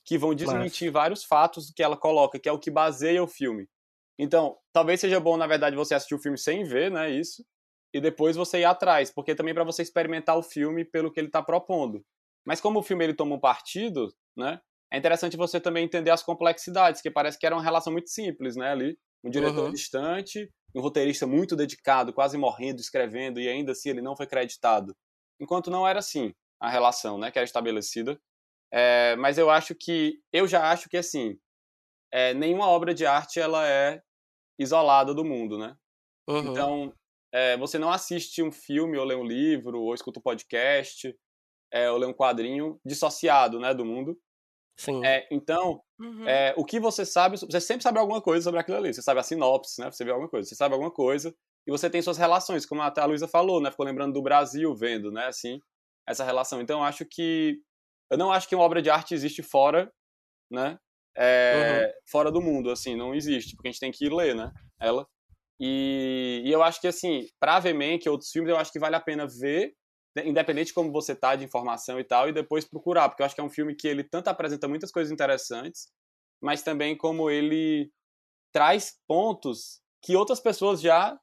que 0.03 0.17
vão 0.17 0.33
desmentir 0.33 0.91
vários 0.91 1.23
fatos 1.23 1.71
que 1.75 1.83
ela 1.83 1.95
coloca, 1.95 2.39
que 2.39 2.49
é 2.49 2.51
o 2.51 2.59
que 2.59 2.71
baseia 2.71 3.21
o 3.21 3.27
filme. 3.27 3.67
Então, 4.17 4.57
talvez 4.73 4.99
seja 4.99 5.19
bom, 5.19 5.37
na 5.37 5.45
verdade, 5.45 5.75
você 5.75 5.93
assistir 5.93 6.15
o 6.15 6.19
filme 6.19 6.37
sem 6.37 6.63
ver, 6.63 6.89
né, 6.89 7.11
isso, 7.11 7.45
e 7.93 8.01
depois 8.01 8.35
você 8.35 8.59
ir 8.59 8.65
atrás, 8.65 9.11
porque 9.11 9.35
também 9.35 9.53
para 9.53 9.63
você 9.63 9.83
experimentar 9.83 10.35
o 10.35 10.41
filme 10.41 10.83
pelo 10.83 11.11
que 11.11 11.19
ele 11.19 11.27
está 11.27 11.43
propondo. 11.43 12.03
Mas 12.43 12.59
como 12.59 12.79
o 12.79 12.83
filme 12.83 13.03
ele 13.03 13.13
toma 13.13 13.35
um 13.35 13.39
partido, 13.39 14.11
né, 14.37 14.59
é 14.91 14.97
interessante 14.97 15.35
você 15.35 15.59
também 15.59 15.83
entender 15.85 16.11
as 16.11 16.23
complexidades, 16.23 17.01
que 17.01 17.11
parece 17.11 17.37
que 17.37 17.45
era 17.45 17.55
uma 17.55 17.63
relação 17.63 17.91
muito 17.91 18.09
simples, 18.09 18.55
né, 18.55 18.71
ali, 18.71 18.97
um 19.23 19.29
diretor 19.29 19.65
Uhum. 19.65 19.71
distante, 19.71 20.49
um 20.75 20.81
roteirista 20.81 21.27
muito 21.27 21.55
dedicado, 21.55 22.13
quase 22.13 22.37
morrendo, 22.37 22.79
escrevendo, 22.79 23.39
e 23.39 23.47
ainda 23.49 23.71
assim 23.73 23.89
ele 23.89 24.01
não 24.01 24.15
foi 24.15 24.27
creditado. 24.27 24.95
Enquanto 25.39 25.69
não 25.71 25.87
era 25.87 25.99
assim 25.99 26.33
a 26.59 26.69
relação, 26.69 27.17
né, 27.17 27.31
que 27.31 27.37
era 27.37 27.45
estabelecida. 27.45 28.19
É, 28.71 29.15
mas 29.17 29.37
eu 29.37 29.49
acho 29.49 29.73
que, 29.75 30.19
eu 30.31 30.47
já 30.47 30.71
acho 30.71 30.89
que 30.89 30.97
assim, 30.97 31.37
é, 32.11 32.33
nenhuma 32.33 32.67
obra 32.67 32.93
de 32.93 33.05
arte 33.05 33.39
ela 33.39 33.67
é 33.67 34.01
isolada 34.59 35.13
do 35.13 35.23
mundo, 35.25 35.57
né? 35.57 35.75
Uhum. 36.27 36.51
Então, 36.51 36.93
é, 37.33 37.57
você 37.57 37.77
não 37.77 37.91
assiste 37.91 38.41
um 38.41 38.51
filme, 38.51 38.97
ou 38.97 39.05
lê 39.05 39.15
um 39.15 39.25
livro, 39.25 39.81
ou 39.81 39.93
escuta 39.93 40.19
um 40.19 40.23
podcast, 40.23 41.15
é, 41.71 41.89
ou 41.91 41.97
lê 41.97 42.05
um 42.05 42.13
quadrinho 42.13 42.79
dissociado, 42.85 43.59
né, 43.59 43.73
do 43.73 43.85
mundo. 43.85 44.17
Sim. 44.77 45.03
É, 45.03 45.27
então, 45.31 45.81
Uhum. 45.99 46.27
é, 46.27 46.53
o 46.55 46.63
que 46.63 46.79
você 46.79 47.05
sabe, 47.05 47.37
você 47.37 47.59
sempre 47.59 47.83
sabe 47.83 47.99
alguma 47.99 48.21
coisa 48.21 48.43
sobre 48.43 48.59
aquilo 48.59 48.77
ali. 48.77 48.93
Você 48.93 49.01
sabe 49.01 49.19
a 49.19 49.23
sinopse, 49.23 49.81
né? 49.81 49.91
Você 49.91 50.03
vê 50.05 50.11
alguma 50.11 50.29
coisa, 50.29 50.47
você 50.47 50.55
sabe 50.55 50.73
alguma 50.73 50.91
coisa 50.91 51.33
e 51.65 51.71
você 51.71 51.89
tem 51.89 52.01
suas 52.01 52.17
relações, 52.17 52.65
como 52.65 52.81
até 52.81 53.01
a 53.01 53.05
Luísa 53.05 53.27
falou, 53.27 53.59
né? 53.61 53.71
Ficou 53.71 53.85
lembrando 53.85 54.13
do 54.13 54.21
Brasil 54.21 54.73
vendo, 54.75 55.11
né? 55.11 55.25
Assim, 55.27 55.59
essa 56.07 56.23
relação. 56.23 56.61
Então, 56.61 56.79
eu 56.79 56.85
acho 56.85 57.05
que 57.05 57.59
eu 58.09 58.17
não 58.17 58.31
acho 58.31 58.47
que 58.47 58.55
uma 58.55 58.63
obra 58.63 58.81
de 58.81 58.89
arte 58.89 59.13
existe 59.13 59.43
fora, 59.43 59.91
né? 60.51 60.77
É, 61.17 61.91
Fora 62.09 62.31
do 62.31 62.41
mundo, 62.41 62.69
assim, 62.69 62.95
não 62.95 63.15
existe, 63.15 63.55
porque 63.55 63.67
a 63.69 63.71
gente 63.71 63.79
tem 63.79 63.91
que 63.91 64.07
ler, 64.09 64.35
né? 64.35 64.51
Ela. 64.79 65.07
E, 65.59 66.43
e 66.45 66.51
eu 66.51 66.61
acho 66.61 66.79
que, 66.79 66.87
assim, 66.87 67.27
pra 67.39 67.59
ver 67.59 67.73
Mank 67.73 68.05
e 68.05 68.09
outros 68.09 68.29
filmes, 68.31 68.51
eu 68.51 68.57
acho 68.57 68.71
que 68.71 68.79
vale 68.79 68.95
a 68.95 68.99
pena 69.01 69.25
ver, 69.27 69.73
independente 70.25 70.67
de 70.67 70.73
como 70.73 70.91
você 70.91 71.15
tá 71.15 71.35
de 71.35 71.43
informação 71.45 71.99
e 71.99 72.03
tal, 72.03 72.29
e 72.29 72.33
depois 72.33 72.65
procurar, 72.65 73.09
porque 73.09 73.21
eu 73.21 73.25
acho 73.25 73.35
que 73.35 73.41
é 73.41 73.43
um 73.43 73.49
filme 73.49 73.75
que 73.75 73.87
ele 73.87 74.03
tanto 74.03 74.27
apresenta 74.29 74.67
muitas 74.67 74.91
coisas 74.91 75.11
interessantes, 75.11 75.89
mas 76.41 76.61
também 76.63 76.95
como 76.97 77.29
ele 77.29 77.91
traz 78.53 78.97
pontos 79.07 79.81
que 80.01 80.15
outras 80.15 80.39
pessoas 80.39 80.81
já 80.81 81.19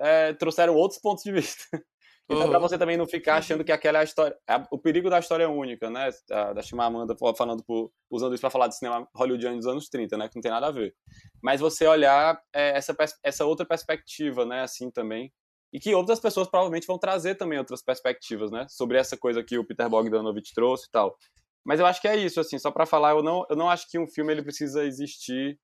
é, 0.00 0.32
trouxeram 0.34 0.74
outros 0.74 1.00
pontos 1.00 1.22
de 1.24 1.32
vista. 1.32 1.64
Então, 2.30 2.48
pra 2.48 2.56
Uhum. 2.56 2.62
você 2.62 2.78
também 2.78 2.96
não 2.96 3.06
ficar 3.06 3.36
achando 3.36 3.62
que 3.64 3.72
aquela 3.72 3.98
é 3.98 4.00
a 4.00 4.04
história. 4.04 4.38
a- 4.48 4.66
O 4.70 4.78
perigo 4.78 5.10
da 5.10 5.18
história 5.18 5.50
única, 5.50 5.90
né? 5.90 6.08
Da, 6.26 6.52
da 6.54 6.62
Chimamanda 6.62 7.14
falando 7.36 7.62
por, 7.62 7.92
usando 8.10 8.32
isso 8.32 8.40
pra 8.40 8.48
falar 8.48 8.68
de 8.68 8.76
cinema 8.76 9.06
hollywoodiano 9.14 9.56
dos 9.58 9.66
anos 9.66 9.88
30, 9.90 10.16
né? 10.16 10.28
Que 10.28 10.36
não 10.36 10.40
tem 10.40 10.50
nada 10.50 10.68
a 10.68 10.70
ver. 10.70 10.94
Mas 11.42 11.60
você 11.60 11.86
olhar 11.86 12.40
é, 12.54 12.78
essa, 12.78 12.96
essa 13.22 13.44
outra 13.44 13.66
perspectiva, 13.66 14.46
né? 14.46 14.62
Assim 14.62 14.90
também. 14.90 15.30
E 15.72 15.80
que 15.80 15.94
outras 15.94 16.20
pessoas 16.20 16.48
provavelmente 16.48 16.86
vão 16.86 16.98
trazer 16.98 17.34
também 17.36 17.58
outras 17.58 17.82
perspectivas, 17.82 18.50
né? 18.50 18.66
Sobre 18.68 18.98
essa 18.98 19.16
coisa 19.16 19.42
que 19.42 19.56
o 19.58 19.64
Peter 19.64 19.88
Bogdanovich 19.88 20.52
trouxe 20.54 20.86
e 20.86 20.90
tal. 20.90 21.16
Mas 21.64 21.80
eu 21.80 21.86
acho 21.86 22.00
que 22.00 22.08
é 22.08 22.16
isso, 22.16 22.40
assim, 22.40 22.58
só 22.58 22.70
pra 22.70 22.84
falar, 22.84 23.12
eu 23.12 23.22
não, 23.22 23.46
eu 23.48 23.56
não 23.56 23.70
acho 23.70 23.88
que 23.88 23.98
um 23.98 24.06
filme 24.06 24.32
ele 24.32 24.42
precisa 24.42 24.84
existir 24.84 25.58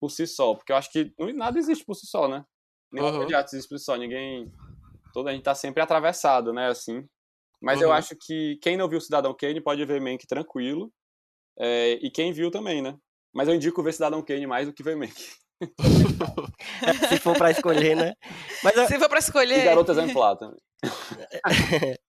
por 0.00 0.10
si 0.10 0.26
só, 0.26 0.54
porque 0.54 0.70
eu 0.70 0.76
acho 0.76 0.92
que 0.92 1.12
nada 1.34 1.58
existe 1.58 1.84
por 1.84 1.94
si 1.94 2.06
só, 2.06 2.28
né? 2.28 2.44
Nenhuma 2.92 3.10
Uhum. 3.10 3.16
obra 3.16 3.28
de 3.28 3.34
arte 3.34 3.48
existe 3.48 3.68
por 3.68 3.78
si 3.78 3.84
só, 3.84 3.96
ninguém... 3.96 4.52
Toda 5.12 5.30
a 5.30 5.32
gente 5.32 5.42
tá 5.42 5.54
sempre 5.54 5.82
atravessado, 5.82 6.52
né, 6.52 6.68
assim. 6.68 7.04
Mas 7.60 7.80
eu 7.80 7.88
Uhum. 7.88 7.94
acho 7.94 8.14
que 8.20 8.58
quem 8.62 8.76
não 8.76 8.88
viu 8.88 9.00
Cidadão 9.00 9.34
Kane 9.34 9.60
pode 9.60 9.84
ver 9.84 10.00
Mank 10.00 10.26
tranquilo, 10.26 10.92
é, 11.58 11.92
e 11.94 12.10
quem 12.10 12.32
viu 12.32 12.50
também, 12.50 12.80
né? 12.82 12.96
Mas 13.34 13.48
eu 13.48 13.54
indico 13.54 13.82
ver 13.82 13.92
Cidadão 13.92 14.22
Kane 14.22 14.46
mais 14.46 14.68
do 14.68 14.72
que 14.72 14.82
ver 14.82 14.96
Mank. 14.96 15.14
Se 17.08 17.18
for 17.18 17.36
pra 17.36 17.50
escolher, 17.50 17.96
né? 17.96 18.14
Mas 18.62 18.74
Se 18.88 18.98
for 18.98 19.08
pra 19.08 19.18
E 19.18 19.20
escolher. 19.20 19.64
Garoto 19.64 19.92
Exemplar 19.92 20.36
também. 20.36 20.58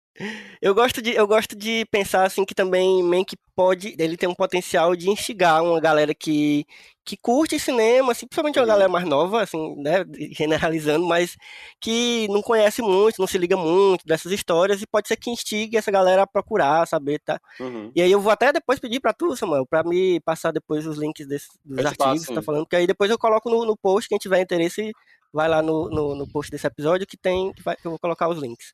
eu 0.62 0.74
gosto 0.76 1.02
de 1.02 1.12
eu 1.14 1.28
gosto 1.28 1.56
de 1.56 1.86
pensar 1.92 2.26
assim 2.26 2.46
que 2.46 2.54
também 2.56 3.02
Mank 3.04 3.36
pode, 3.56 3.96
ele 3.98 4.18
tem 4.18 4.28
um 4.30 4.36
potencial 4.36 4.96
de 4.96 5.10
instigar 5.10 5.64
uma 5.64 5.80
galera 5.80 6.14
que 6.14 6.66
que 7.06 7.18
curte 7.18 7.58
cinema, 7.60 8.12
assim, 8.12 8.28
principalmente 8.28 8.60
uma 8.60 8.68
galera 8.68 8.88
mais 8.88 9.04
nova, 9.04 9.42
assim, 9.42 9.76
né, 9.82 10.06
generalizando, 10.32 11.08
mas 11.08 11.36
que 11.82 12.28
não 12.30 12.40
conhece 12.40 12.84
muito, 12.84 13.18
não 13.20 13.26
se 13.26 13.36
liga 13.38 13.58
muito 13.58 14.06
dessas 14.06 14.32
histórias 14.32 14.80
e 14.80 14.86
pode 14.86 15.08
ser 15.08 15.16
que 15.18 15.32
instigue 15.32 15.76
essa 15.76 15.90
galera 15.90 16.22
a 16.22 16.28
procurar, 16.28 16.88
saber, 16.88 17.20
tá? 17.26 17.40
Uhum. 17.60 17.92
E 17.96 18.02
aí 18.04 18.12
eu 18.12 18.22
vou 18.22 18.32
até 18.32 18.54
depois 18.54 18.80
pedir 18.80 19.00
pra 19.00 19.12
tu, 19.12 19.36
Samuel, 19.36 19.66
pra 19.66 19.84
me 19.84 20.20
passar 20.20 20.52
depois 20.52 20.86
os 20.86 21.00
links 21.00 21.26
desses, 21.28 21.50
dos 21.66 21.80
Eu 21.80 21.88
artigos 21.88 22.28
que 22.28 22.34
tá 22.34 22.44
falando, 22.44 22.68
que 22.68 22.76
aí 22.76 22.86
depois 22.86 23.10
eu 23.10 23.18
coloco 23.18 23.50
no, 23.50 23.66
no 23.66 23.76
post, 23.76 24.08
quem 24.08 24.20
tiver 24.20 24.40
interesse, 24.42 24.92
vai 25.34 25.48
lá 25.50 25.64
no, 25.64 25.90
no, 25.90 26.14
no 26.16 26.28
post 26.32 26.52
desse 26.52 26.68
episódio 26.68 27.08
que 27.08 27.18
tem, 27.18 27.52
que, 27.54 27.64
vai- 27.64 27.76
que 27.76 27.88
eu 27.88 27.92
vou 27.92 28.00
colocar 28.00 28.28
os 28.30 28.38
links. 28.40 28.74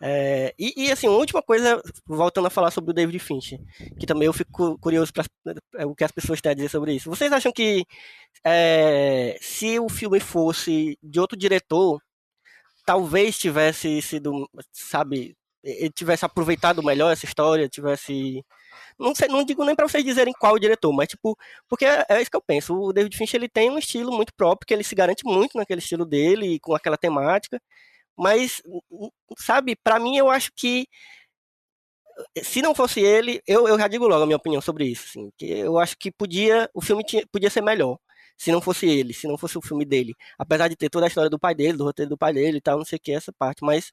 É, 0.00 0.54
e, 0.58 0.86
e, 0.88 0.92
assim, 0.92 1.08
uma 1.08 1.16
última 1.16 1.42
coisa, 1.42 1.82
voltando 2.06 2.46
a 2.46 2.50
falar 2.50 2.70
sobre 2.70 2.90
o 2.90 2.94
David 2.94 3.18
Fincher, 3.18 3.58
que 3.98 4.06
também 4.06 4.26
eu 4.26 4.32
fico 4.32 4.52
cu- 4.52 4.78
curioso 4.78 5.10
para 5.12 5.24
o 5.86 5.94
que 5.94 6.04
as 6.04 6.12
pessoas 6.12 6.40
têm 6.40 6.52
a 6.52 6.54
dizer 6.54 6.68
sobre 6.68 6.94
isso. 6.94 7.08
Vocês 7.08 7.32
acham 7.32 7.50
que 7.52 7.84
é, 8.44 9.38
se 9.40 9.78
o 9.80 9.88
filme 9.88 10.20
fosse 10.20 10.98
de 11.02 11.18
outro 11.18 11.36
diretor, 11.36 12.00
talvez 12.84 13.38
tivesse 13.38 14.02
sido, 14.02 14.48
sabe, 14.70 15.34
tivesse 15.94 16.24
aproveitado 16.24 16.82
melhor 16.82 17.10
essa 17.12 17.24
história, 17.24 17.68
tivesse 17.68 18.44
não 18.98 19.14
sei, 19.14 19.28
não 19.28 19.44
digo 19.44 19.64
nem 19.64 19.74
para 19.74 19.88
vocês 19.88 20.04
dizerem 20.04 20.32
qual 20.38 20.58
diretor, 20.58 20.92
mas 20.92 21.08
tipo, 21.08 21.36
porque 21.68 21.84
é, 21.84 22.04
é 22.08 22.20
isso 22.20 22.30
que 22.30 22.36
eu 22.36 22.42
penso. 22.42 22.74
O 22.74 22.92
David 22.92 23.16
Fincher 23.16 23.38
ele 23.40 23.48
tem 23.48 23.70
um 23.70 23.78
estilo 23.78 24.12
muito 24.12 24.32
próprio, 24.34 24.66
que 24.66 24.74
ele 24.74 24.84
se 24.84 24.94
garante 24.94 25.24
muito 25.24 25.56
naquele 25.56 25.80
estilo 25.80 26.04
dele, 26.04 26.58
com 26.60 26.74
aquela 26.74 26.96
temática. 26.96 27.60
Mas, 28.16 28.62
sabe, 29.38 29.76
pra 29.76 29.98
mim 30.00 30.16
eu 30.16 30.30
acho 30.30 30.50
que 30.54 30.86
se 32.42 32.62
não 32.62 32.74
fosse 32.74 33.00
ele, 33.00 33.42
eu, 33.46 33.68
eu 33.68 33.78
já 33.78 33.88
digo 33.88 34.06
logo 34.08 34.22
a 34.22 34.26
minha 34.26 34.36
opinião 34.36 34.60
sobre 34.60 34.84
isso, 34.86 35.04
assim, 35.08 35.30
que 35.36 35.46
eu 35.46 35.78
acho 35.78 35.96
que 35.98 36.10
podia, 36.10 36.68
o 36.74 36.80
filme 36.80 37.04
tinha, 37.04 37.26
podia 37.30 37.50
ser 37.50 37.60
melhor. 37.62 37.98
Se 38.38 38.52
não 38.52 38.60
fosse 38.60 38.86
ele, 38.86 39.14
se 39.14 39.26
não 39.26 39.38
fosse 39.38 39.56
o 39.56 39.62
filme 39.62 39.82
dele. 39.84 40.12
Apesar 40.38 40.68
de 40.68 40.76
ter 40.76 40.90
toda 40.90 41.06
a 41.06 41.08
história 41.08 41.30
do 41.30 41.38
pai 41.38 41.54
dele, 41.54 41.78
do 41.78 41.84
roteiro 41.84 42.10
do 42.10 42.18
pai 42.18 42.34
dele 42.34 42.58
e 42.58 42.60
tal, 42.60 42.76
não 42.76 42.84
sei 42.84 42.96
o 42.98 43.00
que, 43.00 43.12
essa 43.12 43.32
parte, 43.32 43.64
mas 43.64 43.92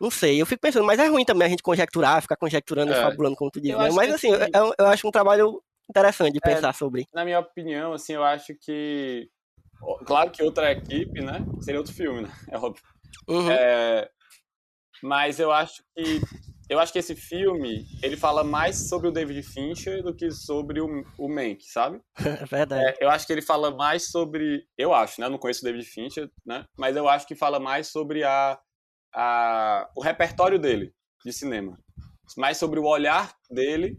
não 0.00 0.10
sei, 0.10 0.40
eu 0.40 0.46
fico 0.46 0.60
pensando, 0.60 0.84
mas 0.86 0.98
é 0.98 1.06
ruim 1.08 1.24
também 1.24 1.46
a 1.46 1.50
gente 1.50 1.62
conjecturar, 1.62 2.20
ficar 2.22 2.36
conjecturando 2.36 2.92
e 2.92 2.94
É. 2.96 3.02
fabulando, 3.02 3.36
como 3.36 3.50
tu 3.50 3.60
diz, 3.60 3.76
né? 3.78 3.90
Mas 3.92 4.08
que 4.08 4.12
assim, 4.14 4.32
assim- 4.32 4.50
eu, 4.54 4.74
eu 4.78 4.86
acho 4.86 5.08
um 5.08 5.10
trabalho 5.10 5.62
interessante 5.88 6.32
de 6.32 6.40
É. 6.44 6.54
pensar 6.54 6.74
sobre. 6.74 7.06
Na 7.12 7.24
minha 7.24 7.40
opinião, 7.40 7.92
assim, 7.94 8.14
eu 8.14 8.24
acho 8.24 8.54
que. 8.54 9.30
Claro 10.06 10.30
que 10.30 10.42
outra 10.42 10.72
equipe, 10.72 11.20
né? 11.22 11.44
Seria 11.60 11.80
outro 11.80 11.94
filme, 11.94 12.22
né? 12.22 12.28
É 12.54 12.58
óbvio. 12.58 12.82
Uhum, 13.28 13.50
É, 13.50 14.10
Mas 15.02 15.38
eu 15.38 15.52
acho 15.52 15.82
que 15.94 16.20
eu 16.68 16.78
acho 16.80 16.92
que 16.92 16.98
esse 16.98 17.14
filme, 17.14 17.84
ele 18.02 18.16
fala 18.16 18.42
mais 18.42 18.88
sobre 18.88 19.08
o 19.08 19.12
David 19.12 19.42
Fincher 19.42 20.02
do 20.02 20.14
que 20.14 20.30
sobre 20.30 20.80
o, 20.80 21.04
o 21.18 21.28
Mank, 21.28 21.62
sabe? 21.64 22.00
É 22.42 22.46
verdade. 22.46 22.96
É, 23.00 23.04
eu 23.04 23.10
acho 23.10 23.26
que 23.26 23.32
ele 23.32 23.42
fala 23.42 23.70
mais 23.74 24.10
sobre, 24.10 24.66
eu 24.78 24.94
acho, 24.94 25.20
né? 25.20 25.26
Eu 25.26 25.30
não 25.30 25.38
conheço 25.38 25.60
o 25.60 25.64
David 25.64 25.84
Fincher, 25.84 26.30
né? 26.44 26.64
Mas 26.78 26.96
eu 26.96 27.06
acho 27.08 27.26
que 27.26 27.34
fala 27.34 27.60
mais 27.60 27.88
sobre 27.88 28.24
a, 28.24 28.58
a 29.14 29.90
o 29.96 30.00
repertório 30.02 30.58
dele 30.58 30.94
de 31.24 31.32
cinema, 31.32 31.78
mais 32.36 32.56
sobre 32.56 32.80
o 32.80 32.84
olhar 32.86 33.34
dele 33.50 33.96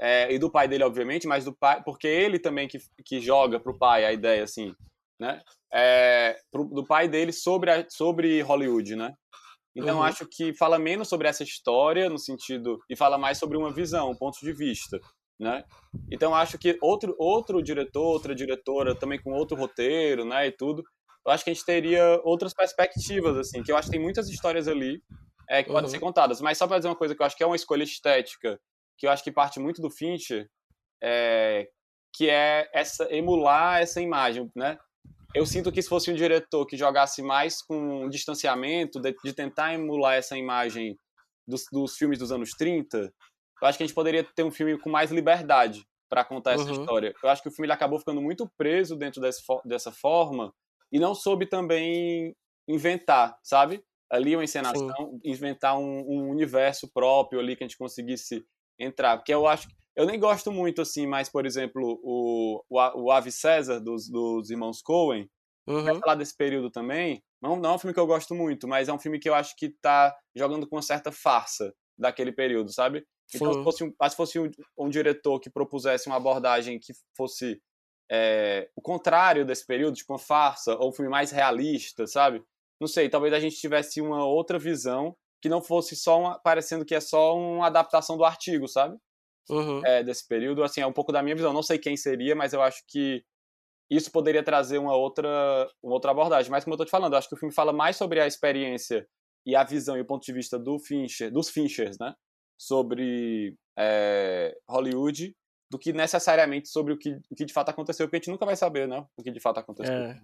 é, 0.00 0.32
e 0.32 0.38
do 0.38 0.50
pai 0.50 0.68
dele, 0.68 0.84
obviamente, 0.84 1.26
mas 1.26 1.44
do 1.44 1.52
pai, 1.52 1.82
porque 1.82 2.06
ele 2.06 2.38
também 2.38 2.68
que, 2.68 2.78
que 3.04 3.20
joga 3.20 3.58
pro 3.60 3.78
pai 3.78 4.04
a 4.04 4.12
ideia 4.12 4.44
assim, 4.44 4.74
né? 5.18 5.40
É, 5.72 6.36
pro, 6.50 6.64
do 6.64 6.86
pai 6.86 7.08
dele 7.08 7.32
sobre 7.32 7.70
a, 7.70 7.86
sobre 7.88 8.40
Hollywood, 8.42 8.96
né? 8.96 9.12
Então, 9.76 9.96
uhum. 9.96 10.02
acho 10.04 10.26
que 10.30 10.54
fala 10.54 10.78
menos 10.78 11.08
sobre 11.08 11.26
essa 11.26 11.42
história, 11.42 12.08
no 12.08 12.18
sentido. 12.18 12.78
e 12.88 12.96
fala 12.96 13.18
mais 13.18 13.38
sobre 13.38 13.56
uma 13.56 13.72
visão, 13.72 14.10
um 14.10 14.16
ponto 14.16 14.38
de 14.40 14.52
vista. 14.52 15.00
Né? 15.38 15.64
Então, 16.12 16.32
acho 16.32 16.56
que 16.56 16.78
outro, 16.80 17.14
outro 17.18 17.60
diretor, 17.60 18.04
outra 18.04 18.34
diretora, 18.34 18.94
também 18.94 19.20
com 19.20 19.32
outro 19.32 19.56
roteiro 19.56 20.24
né, 20.24 20.46
e 20.46 20.52
tudo, 20.52 20.84
eu 21.26 21.32
acho 21.32 21.42
que 21.42 21.50
a 21.50 21.54
gente 21.54 21.64
teria 21.64 22.20
outras 22.22 22.54
perspectivas, 22.54 23.36
assim, 23.36 23.62
que 23.62 23.72
eu 23.72 23.76
acho 23.76 23.88
que 23.88 23.96
tem 23.96 24.02
muitas 24.02 24.28
histórias 24.28 24.68
ali 24.68 25.02
é, 25.48 25.62
que 25.62 25.70
uhum. 25.70 25.74
podem 25.74 25.90
ser 25.90 25.98
contadas. 25.98 26.40
Mas 26.40 26.56
só 26.58 26.68
para 26.68 26.78
dizer 26.78 26.88
uma 26.88 26.96
coisa 26.96 27.14
que 27.14 27.22
eu 27.22 27.26
acho 27.26 27.36
que 27.36 27.42
é 27.42 27.46
uma 27.46 27.56
escolha 27.56 27.82
estética, 27.82 28.60
que 28.96 29.06
eu 29.06 29.10
acho 29.10 29.24
que 29.24 29.32
parte 29.32 29.58
muito 29.58 29.82
do 29.82 29.90
Fincher, 29.90 30.46
é, 31.02 31.66
que 32.14 32.30
é 32.30 32.68
essa 32.72 33.04
emular 33.12 33.80
essa 33.80 34.00
imagem, 34.00 34.48
né? 34.54 34.78
Eu 35.34 35.44
sinto 35.44 35.72
que 35.72 35.82
se 35.82 35.88
fosse 35.88 36.10
um 36.10 36.14
diretor 36.14 36.64
que 36.64 36.76
jogasse 36.76 37.22
mais 37.22 37.60
com 37.60 38.08
distanciamento, 38.08 39.00
de, 39.00 39.14
de 39.24 39.32
tentar 39.32 39.74
emular 39.74 40.14
essa 40.14 40.38
imagem 40.38 40.96
dos, 41.46 41.64
dos, 41.72 41.96
filmes 41.96 42.18
dos 42.18 42.30
anos 42.30 42.50
30, 42.50 42.98
eu 42.98 43.68
acho 43.68 43.76
que 43.76 43.84
a 43.84 43.86
gente 43.86 43.94
poderia 43.94 44.24
ter 44.24 44.44
um 44.44 44.50
filme 44.50 44.78
com 44.78 44.88
mais 44.88 45.10
liberdade 45.10 45.84
para 46.08 46.24
contar 46.24 46.52
essa 46.52 46.64
uhum. 46.64 46.80
história. 46.80 47.14
Eu 47.22 47.28
acho 47.28 47.42
que 47.42 47.48
o 47.48 47.52
filme 47.52 47.70
acabou 47.72 47.98
ficando 47.98 48.22
muito 48.22 48.48
preso 48.56 48.96
dentro 48.96 49.20
desse, 49.20 49.42
dessa 49.64 49.90
forma 49.90 50.54
e 50.92 50.98
não 50.98 51.14
soube 51.14 51.46
também 51.46 52.34
inventar, 52.68 53.36
sabe? 53.42 53.82
Ali 54.10 54.36
uma 54.36 54.44
encenação, 54.44 54.94
Sim. 54.96 55.20
inventar 55.24 55.76
um, 55.76 56.04
um 56.06 56.30
universo 56.30 56.88
próprio 56.92 57.40
ali 57.40 57.56
que 57.56 57.64
a 57.64 57.66
gente 57.66 57.78
conseguisse 57.78 58.44
entrar. 58.78 59.16
Porque 59.16 59.34
eu 59.34 59.46
acho 59.46 59.66
que 59.68 59.74
eu 59.96 60.06
nem 60.06 60.18
gosto 60.18 60.50
muito, 60.50 60.82
assim, 60.82 61.06
mas, 61.06 61.28
por 61.28 61.46
exemplo, 61.46 62.00
o, 62.02 62.62
o, 62.68 63.04
o 63.04 63.10
Ave 63.10 63.30
César, 63.30 63.80
dos, 63.80 64.08
dos 64.08 64.50
irmãos 64.50 64.82
Coen, 64.82 65.28
uhum. 65.66 65.84
vai 65.84 65.98
falar 65.98 66.14
desse 66.16 66.36
período 66.36 66.70
também. 66.70 67.22
Não, 67.40 67.56
não 67.56 67.70
é 67.70 67.74
um 67.74 67.78
filme 67.78 67.94
que 67.94 68.00
eu 68.00 68.06
gosto 68.06 68.34
muito, 68.34 68.66
mas 68.66 68.88
é 68.88 68.92
um 68.92 68.98
filme 68.98 69.18
que 69.18 69.28
eu 69.28 69.34
acho 69.34 69.54
que 69.56 69.70
tá 69.80 70.16
jogando 70.34 70.66
com 70.66 70.76
uma 70.76 70.82
certa 70.82 71.12
farsa 71.12 71.72
daquele 71.96 72.32
período, 72.32 72.72
sabe? 72.72 73.06
Então, 73.34 73.52
se 73.52 73.62
fosse, 73.62 73.84
um, 73.84 73.92
se 74.08 74.16
fosse 74.16 74.38
um, 74.38 74.50
um, 74.78 74.88
diretor 74.88 75.40
que 75.40 75.50
propusesse 75.50 76.08
uma 76.08 76.16
abordagem 76.16 76.78
que 76.78 76.92
fosse 77.16 77.60
é, 78.10 78.68
o 78.76 78.82
contrário 78.82 79.46
desse 79.46 79.66
período, 79.66 79.96
tipo 79.96 80.12
uma 80.12 80.18
farsa, 80.18 80.76
ou 80.76 80.90
um 80.90 80.92
filme 80.92 81.10
mais 81.10 81.30
realista, 81.30 82.06
sabe? 82.06 82.42
Não 82.80 82.88
sei, 82.88 83.08
talvez 83.08 83.32
a 83.32 83.40
gente 83.40 83.56
tivesse 83.56 84.00
uma 84.00 84.26
outra 84.26 84.58
visão 84.58 85.16
que 85.40 85.48
não 85.48 85.62
fosse 85.62 85.96
só 85.96 86.18
uma, 86.20 86.38
parecendo 86.38 86.84
que 86.84 86.94
é 86.94 87.00
só 87.00 87.36
uma 87.36 87.66
adaptação 87.66 88.16
do 88.16 88.24
artigo, 88.24 88.66
sabe? 88.68 88.96
Uhum. 89.48 89.84
é, 89.84 90.02
desse 90.02 90.26
período. 90.26 90.62
Assim, 90.62 90.80
é 90.80 90.86
um 90.86 90.92
pouco 90.92 91.12
da 91.12 91.22
minha 91.22 91.36
visão. 91.36 91.52
Não 91.52 91.62
sei 91.62 91.78
quem 91.78 91.96
seria, 91.96 92.34
mas 92.34 92.52
eu 92.52 92.62
acho 92.62 92.82
que 92.86 93.24
isso 93.90 94.10
poderia 94.10 94.42
trazer 94.42 94.78
uma 94.78 94.96
outra, 94.96 95.68
uma 95.82 95.94
outra 95.94 96.10
abordagem. 96.10 96.50
Mas 96.50 96.64
como 96.64 96.74
eu 96.74 96.78
tô 96.78 96.84
te 96.84 96.90
falando, 96.90 97.12
eu 97.12 97.18
acho 97.18 97.28
que 97.28 97.34
o 97.34 97.38
filme 97.38 97.54
fala 97.54 97.72
mais 97.72 97.96
sobre 97.96 98.20
a 98.20 98.26
experiência 98.26 99.06
e 99.46 99.54
a 99.54 99.62
visão 99.62 99.96
e 99.96 100.00
o 100.00 100.06
ponto 100.06 100.24
de 100.24 100.32
vista 100.32 100.58
do 100.58 100.78
Fincher, 100.78 101.30
dos 101.30 101.50
Finchers, 101.50 101.98
né? 101.98 102.14
Sobre 102.58 103.56
é, 103.78 104.56
Hollywood, 104.68 105.36
do 105.70 105.78
que 105.78 105.92
necessariamente 105.92 106.68
sobre 106.68 106.92
o 106.92 106.98
que, 106.98 107.18
o 107.30 107.34
que 107.34 107.44
de 107.44 107.52
fato 107.52 107.68
aconteceu, 107.68 108.06
porque 108.06 108.16
a 108.16 108.18
gente 108.20 108.30
nunca 108.30 108.46
vai 108.46 108.56
saber, 108.56 108.88
né? 108.88 109.04
O 109.16 109.22
que 109.22 109.30
de 109.30 109.40
fato 109.40 109.58
aconteceu. 109.58 109.92
É. 109.92 110.20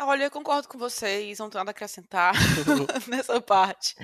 Olha, 0.00 0.24
eu 0.24 0.30
concordo 0.30 0.68
com 0.68 0.78
vocês, 0.78 1.40
não 1.40 1.50
tenho 1.50 1.58
nada 1.58 1.70
a 1.70 1.72
acrescentar 1.72 2.32
nessa 3.08 3.40
parte. 3.40 3.96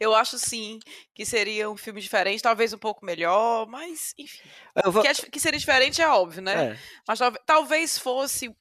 Eu 0.00 0.14
acho 0.14 0.38
sim 0.38 0.78
que 1.14 1.26
seria 1.26 1.70
um 1.70 1.76
filme 1.76 2.00
diferente, 2.00 2.42
talvez 2.42 2.72
um 2.72 2.78
pouco 2.78 3.04
melhor, 3.04 3.66
mas 3.66 4.14
enfim. 4.18 4.48
Vou... 4.86 5.02
Que, 5.02 5.08
é, 5.08 5.14
que, 5.14 5.38
seria 5.38 5.58
diferente 5.58 6.00
é 6.00 6.08
óbvio, 6.08 6.40
né? 6.40 6.72
É. 6.72 6.78
Mas 7.06 7.18
talvez, 7.44 7.98
fosse 7.98 8.56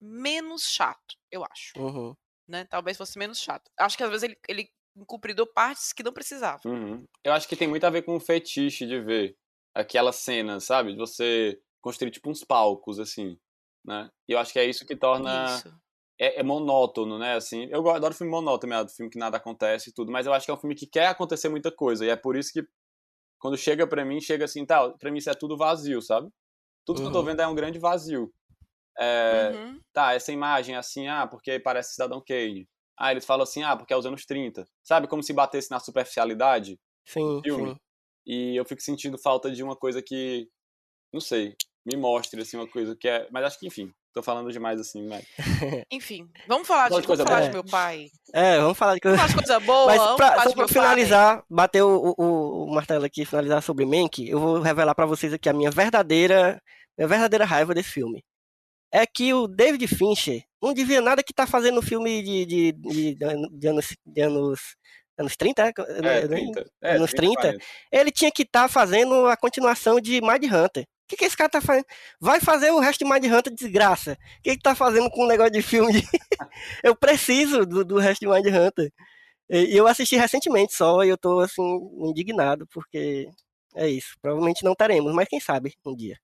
menos 0.00 0.70
chato, 0.70 1.16
eu 1.32 1.44
acho. 1.44 1.72
Uhum. 1.76 2.14
Né? 2.46 2.64
Talvez 2.64 2.96
fosse 2.96 3.18
menos 3.18 3.40
chato. 3.40 3.68
Acho 3.76 3.96
que 3.96 4.04
às 4.04 4.10
vezes 4.10 4.22
ele, 4.22 4.38
ele 4.48 4.70
cumpridou 5.04 5.48
partes 5.48 5.92
que 5.92 6.04
não 6.04 6.12
precisava. 6.12 6.60
Uhum. 6.64 7.04
Eu 7.24 7.32
acho 7.32 7.48
que 7.48 7.56
tem 7.56 7.66
muito 7.66 7.84
a 7.84 7.90
ver 7.90 8.02
com 8.02 8.14
o 8.14 8.20
fetiche 8.20 8.86
de 8.86 9.00
ver 9.00 9.36
aquela 9.74 10.12
cena, 10.12 10.60
sabe? 10.60 10.92
De 10.92 10.98
você 10.98 11.60
construir 11.80 12.12
tipo 12.12 12.30
uns 12.30 12.44
palcos, 12.44 13.00
assim. 13.00 13.36
Né? 13.84 14.08
E 14.28 14.32
eu 14.32 14.38
acho 14.38 14.52
que 14.52 14.60
é 14.60 14.64
isso 14.64 14.86
que 14.86 14.94
torna 14.94 15.56
isso 15.56 15.87
é, 16.18 16.40
é, 16.40 16.42
monótono, 16.42 17.18
né? 17.18 17.34
Assim, 17.34 17.68
eu 17.70 17.88
adoro 17.90 18.14
filme 18.14 18.30
monótono, 18.30 18.74
é 18.74 18.88
filme 18.88 19.10
que 19.10 19.18
nada 19.18 19.36
acontece 19.36 19.90
e 19.90 19.92
tudo, 19.92 20.10
mas 20.10 20.26
eu 20.26 20.32
acho 20.32 20.44
que 20.44 20.50
é 20.50 20.54
um 20.54 20.58
filme 20.58 20.74
que 20.74 20.86
quer 20.86 21.06
acontecer 21.06 21.48
muita 21.48 21.70
coisa 21.70 22.04
e 22.04 22.08
é 22.08 22.16
por 22.16 22.36
isso 22.36 22.52
que 22.52 22.66
quando 23.38 23.56
chega 23.56 23.86
para 23.86 24.04
mim 24.04 24.20
chega 24.20 24.44
assim, 24.44 24.66
tá, 24.66 24.90
para 24.90 25.10
mim 25.10 25.18
isso 25.18 25.30
é 25.30 25.34
tudo 25.34 25.56
vazio, 25.56 26.02
sabe? 26.02 26.28
Tudo 26.84 26.98
uhum. 26.98 27.02
que 27.04 27.08
eu 27.08 27.12
tô 27.12 27.18
uhum. 27.20 27.24
vendo 27.26 27.40
é 27.40 27.46
um 27.46 27.54
grande 27.54 27.78
vazio. 27.78 28.32
É, 28.98 29.52
uhum. 29.54 29.80
Tá, 29.92 30.14
essa 30.14 30.32
imagem 30.32 30.74
assim, 30.74 31.06
ah, 31.06 31.26
porque 31.26 31.60
parece 31.60 31.92
Cidadão 31.92 32.22
Kane. 32.26 32.68
Ah, 32.98 33.12
eles 33.12 33.24
falam 33.24 33.44
assim, 33.44 33.62
ah, 33.62 33.76
porque 33.76 33.92
é 33.92 33.96
os 33.96 34.06
anos 34.06 34.26
30. 34.26 34.66
Sabe 34.82 35.06
como 35.06 35.22
se 35.22 35.32
batesse 35.32 35.70
na 35.70 35.78
superficialidade 35.78 36.80
sim, 37.06 37.20
do 37.20 37.42
filme? 37.42 37.70
Sim. 37.70 37.80
E 38.26 38.56
eu 38.56 38.64
fico 38.64 38.82
sentindo 38.82 39.16
falta 39.16 39.52
de 39.52 39.62
uma 39.62 39.76
coisa 39.76 40.02
que, 40.02 40.48
não 41.12 41.20
sei, 41.20 41.54
me 41.86 41.96
mostre 41.96 42.42
assim 42.42 42.56
uma 42.56 42.68
coisa 42.68 42.96
que 42.96 43.08
é, 43.08 43.28
mas 43.30 43.44
acho 43.44 43.58
que 43.58 43.66
enfim, 43.66 43.92
Tô 44.12 44.22
falando 44.22 44.50
demais 44.50 44.80
assim, 44.80 45.06
mas. 45.06 45.24
Enfim, 45.92 46.28
vamos 46.46 46.66
falar, 46.66 46.88
de, 46.88 47.06
coisa 47.06 47.24
falar 47.24 47.42
de 47.42 47.50
meu 47.50 47.64
pai. 47.64 48.08
É, 48.32 48.58
vamos 48.58 48.76
falar 48.76 48.94
de 48.94 49.00
coisa, 49.00 49.16
vamos 49.16 49.32
falar 49.32 49.42
de 49.42 49.48
coisa 49.48 49.60
boa. 49.60 49.86
Mas 49.96 50.16
pra, 50.16 50.42
só 50.42 50.52
pra 50.54 50.68
finalizar, 50.68 51.36
pai. 51.36 51.44
bater 51.50 51.82
o, 51.82 52.14
o, 52.16 52.64
o, 52.64 52.74
martelo 52.74 53.04
aqui, 53.04 53.24
finalizar 53.24 53.62
sobre 53.62 53.84
Mank, 53.84 54.26
eu 54.26 54.40
vou 54.40 54.60
revelar 54.60 54.94
para 54.94 55.06
vocês 55.06 55.32
aqui 55.32 55.48
a 55.48 55.52
minha 55.52 55.70
verdadeira, 55.70 56.60
minha 56.96 57.08
verdadeira 57.08 57.44
raiva 57.44 57.74
desse 57.74 57.90
filme. 57.90 58.24
É 58.90 59.06
que 59.06 59.34
o 59.34 59.46
David 59.46 59.86
Fincher 59.86 60.42
não 60.62 60.72
devia 60.72 61.00
nada 61.00 61.22
que 61.22 61.34
tá 61.34 61.46
fazendo 61.46 61.82
filme 61.82 62.22
de, 62.22 62.46
de, 62.46 62.72
de, 62.72 63.14
de 63.14 63.66
anos, 63.68 63.96
de 64.06 64.20
anos 64.22 64.60
anos 65.18 65.36
30, 65.36 65.62
é? 65.62 65.68
é 65.68 66.26
30. 66.26 66.70
É, 66.82 66.96
anos 66.96 67.10
30, 67.10 67.40
30 67.40 67.64
ele 67.90 68.10
tinha 68.10 68.30
que 68.30 68.42
estar 68.42 68.62
tá 68.62 68.68
fazendo 68.68 69.26
a 69.26 69.36
continuação 69.36 70.00
de 70.00 70.20
Mind 70.20 70.44
Hunter 70.44 70.86
que, 71.08 71.16
que 71.16 71.24
esse 71.24 71.36
cara 71.36 71.48
tá 71.48 71.60
fazendo? 71.60 71.86
Vai 72.20 72.40
fazer 72.40 72.70
o 72.70 72.78
resto 72.78 73.04
de 73.04 73.10
Mind 73.10 73.24
Hunter 73.24 73.52
desgraça. 73.52 74.12
O 74.12 74.42
que, 74.42 74.56
que 74.56 74.62
tá 74.62 74.74
fazendo 74.74 75.10
com 75.10 75.24
um 75.24 75.26
negócio 75.26 75.52
de 75.52 75.62
filme? 75.62 75.92
De... 75.92 76.02
eu 76.84 76.94
preciso 76.94 77.64
do, 77.64 77.84
do 77.84 77.98
resto 77.98 78.20
de 78.20 78.28
Mind 78.28 78.46
Hunter. 78.46 78.92
E 79.50 79.74
eu 79.74 79.86
assisti 79.86 80.14
recentemente 80.14 80.74
só 80.74 81.02
e 81.02 81.08
eu 81.08 81.16
tô 81.16 81.40
assim, 81.40 81.62
indignado, 82.00 82.66
porque 82.66 83.28
é 83.74 83.88
isso. 83.88 84.14
Provavelmente 84.20 84.62
não 84.62 84.74
teremos, 84.74 85.12
mas 85.14 85.28
quem 85.28 85.40
sabe 85.40 85.74
um 85.84 85.96
dia. 85.96 86.18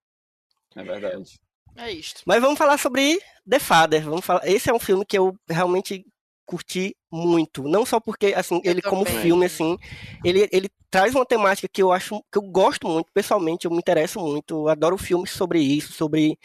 É 0.76 0.82
verdade. 0.82 1.40
É 1.76 1.90
isto. 1.90 2.22
Mas 2.26 2.40
vamos 2.40 2.58
falar 2.58 2.78
sobre 2.78 3.18
The 3.48 3.58
Father. 3.58 4.04
Vamos 4.04 4.24
falar... 4.24 4.46
Esse 4.46 4.70
é 4.70 4.74
um 4.74 4.78
filme 4.78 5.04
que 5.06 5.18
eu 5.18 5.34
realmente 5.48 6.04
curti 6.44 6.96
muito. 7.10 7.62
Não 7.64 7.84
só 7.86 8.00
porque, 8.00 8.34
assim, 8.36 8.60
eu 8.64 8.72
ele 8.72 8.82
como 8.82 9.04
filme, 9.04 9.46
assim, 9.46 9.76
ele, 10.24 10.48
ele 10.52 10.68
traz 10.90 11.14
uma 11.14 11.26
temática 11.26 11.68
que 11.68 11.82
eu 11.82 11.92
acho, 11.92 12.22
que 12.30 12.38
eu 12.38 12.42
gosto 12.42 12.88
muito, 12.88 13.10
pessoalmente, 13.12 13.64
eu 13.64 13.70
me 13.70 13.78
interesso 13.78 14.20
muito, 14.20 14.54
eu 14.54 14.68
adoro 14.68 14.96
filmes 14.98 15.30
sobre 15.30 15.60
isso, 15.60 15.92
sobre 15.92 16.38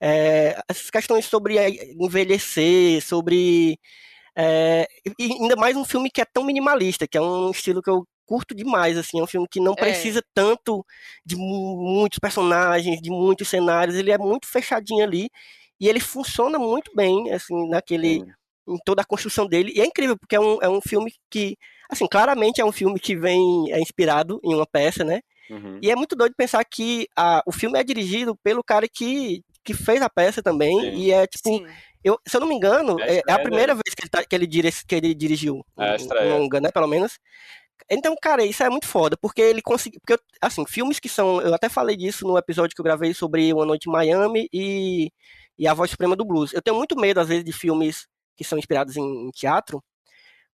é, 0.00 0.60
essas 0.68 0.90
questões 0.90 1.24
sobre 1.26 1.56
envelhecer, 2.00 3.00
sobre... 3.02 3.78
É, 4.34 4.86
e 5.18 5.24
ainda 5.24 5.56
mais 5.56 5.76
um 5.76 5.84
filme 5.84 6.10
que 6.10 6.20
é 6.20 6.24
tão 6.24 6.44
minimalista, 6.44 7.06
que 7.06 7.18
é 7.18 7.20
um 7.20 7.50
estilo 7.50 7.82
que 7.82 7.90
eu 7.90 8.06
curto 8.24 8.54
demais, 8.54 8.96
assim, 8.96 9.20
é 9.20 9.22
um 9.22 9.26
filme 9.26 9.46
que 9.48 9.60
não 9.60 9.74
é. 9.74 9.76
precisa 9.76 10.20
é. 10.20 10.22
tanto 10.34 10.84
de 11.24 11.36
muitos 11.36 12.18
personagens, 12.18 13.00
de 13.00 13.10
muitos 13.10 13.48
cenários, 13.48 13.94
ele 13.94 14.10
é 14.10 14.18
muito 14.18 14.48
fechadinho 14.48 15.04
ali, 15.04 15.28
e 15.78 15.88
ele 15.88 16.00
funciona 16.00 16.58
muito 16.58 16.90
bem, 16.94 17.30
assim, 17.30 17.68
naquele 17.68 18.24
em 18.68 18.78
toda 18.84 19.02
a 19.02 19.04
construção 19.04 19.46
dele. 19.46 19.72
E 19.74 19.80
é 19.80 19.86
incrível, 19.86 20.16
porque 20.16 20.36
é 20.36 20.40
um, 20.40 20.58
é 20.62 20.68
um 20.68 20.80
filme 20.80 21.12
que, 21.30 21.56
assim, 21.90 22.06
claramente 22.06 22.60
é 22.60 22.64
um 22.64 22.72
filme 22.72 22.98
que 22.98 23.16
vem 23.16 23.72
é 23.72 23.80
inspirado 23.80 24.40
em 24.42 24.54
uma 24.54 24.66
peça, 24.66 25.04
né? 25.04 25.20
Uhum. 25.50 25.78
E 25.82 25.90
é 25.90 25.96
muito 25.96 26.16
doido 26.16 26.34
pensar 26.36 26.64
que 26.64 27.06
a, 27.16 27.42
o 27.46 27.52
filme 27.52 27.78
é 27.78 27.84
dirigido 27.84 28.36
pelo 28.42 28.64
cara 28.64 28.86
que, 28.88 29.42
que 29.64 29.74
fez 29.74 30.00
a 30.00 30.08
peça 30.08 30.42
também. 30.42 30.78
Sim. 30.80 30.94
E 30.94 31.12
é 31.12 31.26
tipo. 31.26 31.66
Eu, 32.04 32.18
se 32.26 32.36
eu 32.36 32.40
não 32.40 32.48
me 32.48 32.54
engano, 32.54 33.00
é, 33.00 33.22
é 33.28 33.32
a 33.32 33.38
primeira 33.38 33.74
vez 33.74 33.94
que 33.94 34.02
ele, 34.02 34.10
tá, 34.10 34.24
que 34.24 34.34
ele, 34.34 34.46
dirige, 34.46 34.84
que 34.84 34.94
ele 34.94 35.14
dirigiu 35.14 35.64
é 35.78 35.96
um, 36.24 36.38
longa, 36.38 36.60
né? 36.60 36.70
Pelo 36.72 36.88
menos. 36.88 37.18
Então, 37.88 38.16
cara, 38.20 38.44
isso 38.44 38.62
é 38.62 38.68
muito 38.68 38.88
foda, 38.88 39.16
porque 39.16 39.40
ele 39.40 39.62
conseguiu. 39.62 40.00
Porque, 40.04 40.20
assim, 40.40 40.64
filmes 40.66 40.98
que 40.98 41.08
são. 41.08 41.40
Eu 41.40 41.54
até 41.54 41.68
falei 41.68 41.96
disso 41.96 42.26
no 42.26 42.36
episódio 42.36 42.74
que 42.74 42.80
eu 42.80 42.84
gravei 42.84 43.14
sobre 43.14 43.52
Uma 43.52 43.66
Noite 43.66 43.88
em 43.88 43.92
Miami 43.92 44.48
e, 44.52 45.12
e 45.58 45.68
A 45.68 45.74
Voz 45.74 45.90
Suprema 45.90 46.16
do 46.16 46.24
Blues. 46.24 46.52
Eu 46.52 46.62
tenho 46.62 46.76
muito 46.76 46.98
medo, 46.98 47.20
às 47.20 47.28
vezes, 47.28 47.44
de 47.44 47.52
filmes 47.52 48.08
que 48.36 48.44
são 48.44 48.58
inspirados 48.58 48.96
em, 48.96 49.02
em 49.26 49.30
teatro, 49.30 49.82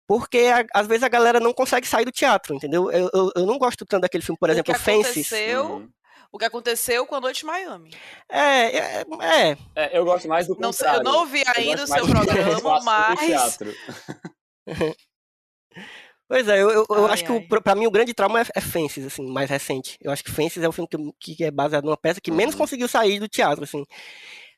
porque 0.06 0.38
a, 0.38 0.64
às 0.80 0.86
vezes 0.86 1.02
a 1.02 1.08
galera 1.08 1.38
não 1.40 1.52
consegue 1.52 1.86
sair 1.86 2.04
do 2.04 2.12
teatro, 2.12 2.54
entendeu? 2.54 2.90
Eu, 2.90 3.10
eu, 3.12 3.32
eu 3.36 3.46
não 3.46 3.58
gosto 3.58 3.84
tanto 3.84 4.02
daquele 4.02 4.24
filme, 4.24 4.38
por 4.38 4.48
exemplo, 4.50 4.72
o 4.72 4.76
que 4.76 4.82
Fences. 4.82 5.26
aconteceu, 5.32 5.88
o 6.32 6.38
que 6.38 6.44
aconteceu 6.44 7.06
com 7.06 7.14
a 7.14 7.20
Noite 7.20 7.44
Miami. 7.44 7.90
É, 8.28 8.76
é, 8.78 9.04
é, 9.22 9.56
É, 9.76 9.98
eu 9.98 10.04
gosto 10.04 10.26
mais 10.28 10.46
do 10.46 10.56
Não, 10.58 10.72
sei- 10.72 10.86
eu 10.86 10.92
contrário. 10.92 11.10
não 11.12 11.20
ouvi 11.20 11.40
Eu 11.40 11.52
ainda 11.56 11.84
o 11.84 11.86
seu 11.86 12.06
programa, 12.06 12.80
mas 12.82 13.20
teatro. 13.20 13.74
Pois 16.30 16.46
é, 16.46 16.60
eu, 16.60 16.68
eu, 16.70 16.86
eu 16.90 17.06
Ai, 17.06 17.12
acho 17.14 17.24
que 17.24 17.32
o, 17.32 17.36
ai. 17.36 17.40
pra- 17.48 17.60
pra 17.60 17.74
mim 17.74 17.86
o 17.86 17.90
grande 17.90 18.12
trauma 18.12 18.40
é, 18.42 18.44
é 18.54 18.60
Fences, 18.60 19.06
assim, 19.06 19.26
mais 19.26 19.48
recente. 19.48 19.96
Eu 19.98 20.10
acho 20.12 20.22
que 20.22 20.30
Fences 20.30 20.62
é 20.62 20.68
um 20.68 20.72
filme 20.72 20.86
que, 21.18 21.34
que 21.36 21.42
é 21.44 21.50
baseado 21.50 21.84
numa 21.84 21.96
peça 21.96 22.20
que 22.20 22.30
menos 22.30 22.54
Uhum. 22.54 22.60
conseguiu 22.60 22.86
sair 22.86 23.18
do 23.18 23.26
teatro, 23.28 23.64
assim. 23.64 23.82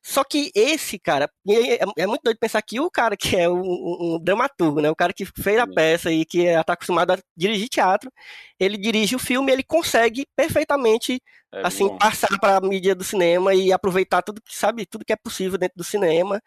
Só 0.03 0.25
que 0.25 0.51
esse 0.55 0.99
cara, 0.99 1.31
é, 1.49 1.81
é 2.03 2.07
muito 2.07 2.23
doido 2.23 2.39
pensar 2.39 2.63
que 2.63 2.81
o 2.81 2.91
cara 2.91 3.17
que 3.17 3.37
é 3.37 3.49
um, 3.49 4.15
um- 4.15 4.19
dramaturgo, 4.19 4.81
né, 4.81 4.91
o 4.91 4.97
cara 4.97 5.13
que 5.13 5.27
fez 5.27 5.59
a 5.59 5.67
peça 5.67 6.11
e 6.11 6.25
que 6.25 6.45
está 6.47 6.73
acostumado 6.73 7.13
a 7.13 7.19
dirigir 7.37 7.69
teatro, 7.69 8.11
ele 8.59 8.79
dirige 8.79 9.15
o 9.15 9.19
filme, 9.19 9.53
ele 9.53 9.63
consegue 9.63 10.27
perfeitamente 10.35 11.23
É 11.53 11.67
assim 11.67 11.87
bom. 11.89 11.99
passar 11.99 12.39
para 12.41 12.57
a 12.57 12.61
mídia 12.61 12.95
do 12.95 13.05
cinema 13.05 13.55
e 13.55 13.73
aproveitar 13.73 14.23
tudo 14.23 14.41
que 14.41 14.57
sabe, 14.57 14.87
tudo 14.87 15.05
que 15.05 15.13
é 15.13 15.17
possível 15.17 15.59
dentro 15.59 15.77
do 15.77 15.85
cinema. 15.85 16.41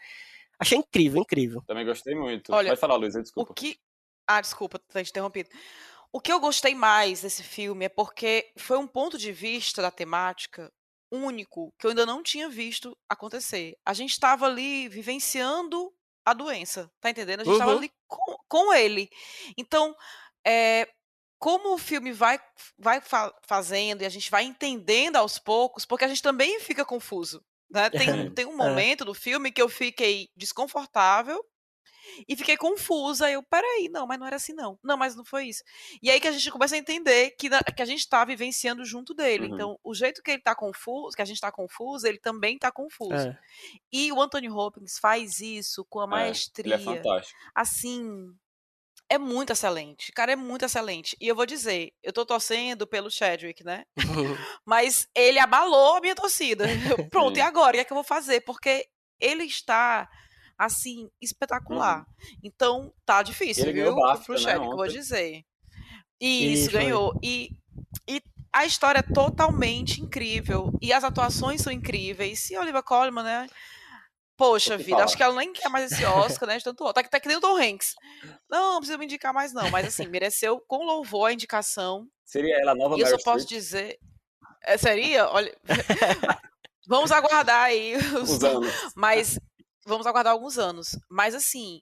Achei 0.58 0.78
incrível, 0.78 1.22
incrível. 1.22 1.62
Também 1.68 1.86
gostei 1.86 2.16
muito. 2.16 2.52
Olha, 2.54 2.70
Pode 2.70 2.80
falar, 2.82 2.96
O 2.98 3.10
desculpa. 3.22 3.54
que. 3.54 3.78
Ah, 4.26 4.40
desculpa 4.42 4.80
ter 4.80 5.04
te 5.04 5.10
interrompido. 5.10 5.50
O 6.12 6.20
que 6.20 6.32
eu 6.32 6.40
gostei 6.40 6.74
mais 6.74 7.22
desse 7.22 7.44
filme 7.44 7.86
é 7.86 7.90
porque 7.90 8.52
foi 8.58 8.78
um 8.78 8.88
ponto 8.88 9.18
de 9.18 9.32
vista 9.32 9.82
da 9.82 9.92
temática 9.92 10.72
único 11.16 11.74
que 11.80 11.86
eu 11.86 11.90
ainda 11.92 12.06
não 12.06 12.24
tinha 12.24 12.50
visto 12.50 12.98
acontecer. 13.10 13.76
A 13.86 13.94
gente 13.94 14.12
estava 14.12 14.46
ali 14.46 14.88
vivenciando 14.90 15.94
a 16.26 16.34
doença, 16.34 16.90
tá 17.02 17.10
entendendo? 17.10 17.42
A 17.42 17.44
gente 17.44 17.54
estava 17.54 17.72
Uhum. 17.72 17.78
ali 17.78 17.92
com, 18.08 18.38
com 18.48 18.74
ele. 18.74 19.10
Então, 19.58 19.96
é, 20.46 20.88
como 21.40 21.74
o 21.74 21.78
filme 21.78 22.12
vai, 22.14 22.40
vai 22.78 23.02
fa- 23.02 23.34
fazendo 23.46 24.02
e 24.02 24.06
a 24.06 24.10
gente 24.10 24.32
vai 24.32 24.44
entendendo 24.44 25.18
aos 25.18 25.38
poucos, 25.38 25.86
porque 25.86 26.06
a 26.06 26.08
gente 26.08 26.22
também 26.22 26.60
fica 26.60 26.86
confuso. 26.86 27.44
Né? 27.70 27.90
Tem, 27.90 28.12
um- 28.12 28.34
tem 28.36 28.46
um 28.46 28.54
É. 28.54 28.56
momento 28.56 29.04
do 29.04 29.14
filme 29.14 29.52
que 29.52 29.62
eu 29.62 29.68
fiquei 29.70 30.30
desconfortável 30.36 31.44
e 32.28 32.36
fiquei 32.36 32.56
confusa. 32.58 33.30
Eu, 33.30 33.42
peraí, 33.44 33.90
não, 33.90 34.06
mas 34.08 34.20
não 34.20 34.28
era 34.28 34.36
assim, 34.36 34.54
não. 34.54 34.78
Não, 34.84 34.98
mas 34.98 35.16
não 35.16 35.24
foi 35.26 35.46
isso. 35.48 35.64
E 36.02 36.10
aí 36.10 36.20
que 36.20 36.28
a 36.28 36.32
gente 36.32 36.50
começa 36.52 36.76
a 36.76 36.78
entender 36.78 37.32
que, 37.32 37.50
na- 37.50 37.62
que 37.64 37.82
a 37.82 37.86
gente 37.86 38.08
tá 38.08 38.24
vivenciando 38.26 38.84
junto 38.86 39.14
dele. 39.14 39.48
Uhum. 39.48 39.54
Então, 39.54 39.80
o 39.84 39.94
jeito 39.94 40.22
que 40.24 40.32
ele 40.32 40.42
tá 40.42 40.56
confuso, 40.56 41.16
que 41.16 41.22
a 41.22 41.26
gente 41.26 41.40
tá 41.42 41.52
confuso, 41.52 42.06
ele 42.08 42.20
também 42.20 42.58
tá 42.58 42.72
confuso. 42.72 43.14
É. 43.28 43.38
E 43.92 44.12
o 44.12 44.22
Anthony 44.22 44.50
Hopkins 44.50 44.98
faz 45.00 45.40
isso 45.40 45.86
com 45.86 46.00
a 46.00 46.06
É, 46.06 46.08
maestria. 46.08 46.76
ele 46.76 46.82
é 46.82 46.86
fantástico. 46.86 47.38
assim, 47.54 48.34
é 49.10 49.18
muito 49.18 49.52
excelente. 49.54 50.12
Cara, 50.12 50.32
é 50.32 50.36
muito 50.36 50.66
excelente. 50.66 51.16
E 51.22 51.28
eu 51.28 51.36
vou 51.36 51.46
dizer, 51.46 51.94
eu 52.02 52.12
tô 52.12 52.26
torcendo 52.26 52.88
pelo 52.88 53.12
Chadwick, 53.12 53.64
né? 53.64 53.86
Mas 54.66 55.08
ele 55.14 55.38
abalou 55.40 55.98
a 55.98 56.02
minha 56.02 56.16
torcida. 56.16 56.66
Pronto, 57.12 57.38
e 57.38 57.42
agora? 57.42 57.72
O 57.72 57.74
que 57.74 57.80
é 57.82 57.84
que 57.84 57.92
eu 57.92 57.96
vou 57.96 58.04
fazer? 58.04 58.42
Porque 58.42 58.88
ele 59.20 59.44
está, 59.44 60.10
assim, 60.58 61.10
espetacular. 61.22 62.06
Então, 62.44 62.94
tá 63.06 63.22
difícil, 63.24 63.64
Uhum. 63.64 63.70
Ele 63.70 63.82
viu? 63.84 63.96
BAFTA, 63.96 64.26
Pro 64.26 64.34
né, 64.36 64.40
Chadwick, 64.40 64.72
eu 64.72 64.78
vou 64.78 64.88
dizer. 64.88 65.46
Isso, 66.20 66.54
Isso, 66.64 66.72
foi. 66.72 66.80
ganhou. 66.80 67.20
E, 67.22 67.50
e 68.08 68.22
a 68.52 68.66
história 68.66 69.00
é 69.00 69.14
totalmente 69.14 70.02
incrível. 70.02 70.72
E 70.82 70.94
as 70.94 71.04
atuações 71.04 71.62
são 71.62 71.72
incríveis. 71.72 72.50
E 72.50 72.56
a 72.56 72.62
Olivia 72.62 72.84
Colman, 72.84 73.24
né? 73.24 73.48
Poxa 74.36 74.78
que 74.78 74.84
vida, 74.84 74.98
acho 74.98 75.14
falar. 75.14 75.18
que 75.18 75.24
ela 75.24 75.36
nem 75.36 75.54
quer 75.54 75.70
mais 75.70 75.92
esse 75.92 76.04
Oscar, 76.06 76.48
né? 76.48 76.58
De 76.58 76.64
tanto 76.64 76.92
Tá, 76.92 77.04
tá 77.04 77.20
que 77.20 77.28
nem 77.28 77.38
o 77.38 77.42
Tom 77.42 77.56
Hanks. 77.56 77.94
Não, 78.50 78.74
não 78.74 78.80
precisa 78.80 78.98
me 78.98 79.06
indicar 79.06 79.34
mais, 79.34 79.54
não. 79.54 79.70
Mas 79.70 79.88
assim, 79.88 80.08
mereceu 80.08 80.60
com 80.68 80.84
louvor 80.86 81.30
a 81.30 81.34
indicação. 81.34 82.08
Seria 82.26 82.60
ela 82.60 82.72
a 82.72 82.76
nova 82.76 82.98
E 82.98 83.02
eu 83.02 83.08
só 83.08 83.18
posso 83.24 83.48
dizer. 83.48 84.00
É, 84.64 84.78
seria? 84.78 85.28
Olha. 85.30 85.56
Vamos 86.88 87.12
aguardar 87.12 87.66
aí 87.66 87.96
os, 87.96 88.30
Os 88.32 88.44
anos. 88.44 88.74
mas 88.96 89.40
vamos 89.86 90.08
aguardar 90.08 90.34
alguns 90.34 90.58
anos. 90.58 90.98
Mas 91.10 91.36
assim, 91.36 91.82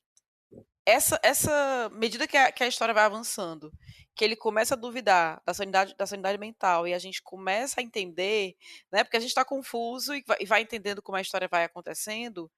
essa 0.86 1.20
essa 1.24 1.90
medida 1.94 2.28
que 2.28 2.38
a, 2.38 2.52
que 2.52 2.64
a 2.64 2.68
história 2.68 2.94
vai 2.94 3.04
avançando, 3.04 3.72
que 4.16 4.24
ele 4.26 4.36
começa 4.36 4.76
a 4.76 4.78
duvidar 4.78 5.42
da 5.46 5.54
sanidade 5.54 5.96
da 5.98 6.06
sanidade 6.08 6.38
mental 6.38 6.88
e 6.88 6.94
a 6.94 7.00
gente 7.00 7.22
começa 7.22 7.80
a 7.80 7.84
entender, 7.84 8.56
né? 8.92 9.04
Porque 9.04 9.18
a 9.18 9.20
gente 9.20 9.30
está 9.30 9.46
confuso 9.46 10.14
e 10.16 10.24
vai, 10.26 10.38
e 10.42 10.46
vai 10.46 10.62
entendendo 10.62 11.02
como 11.02 11.18
a 11.18 11.22
história 11.22 11.48
vai 11.48 11.64
acontecendo, 11.64 12.52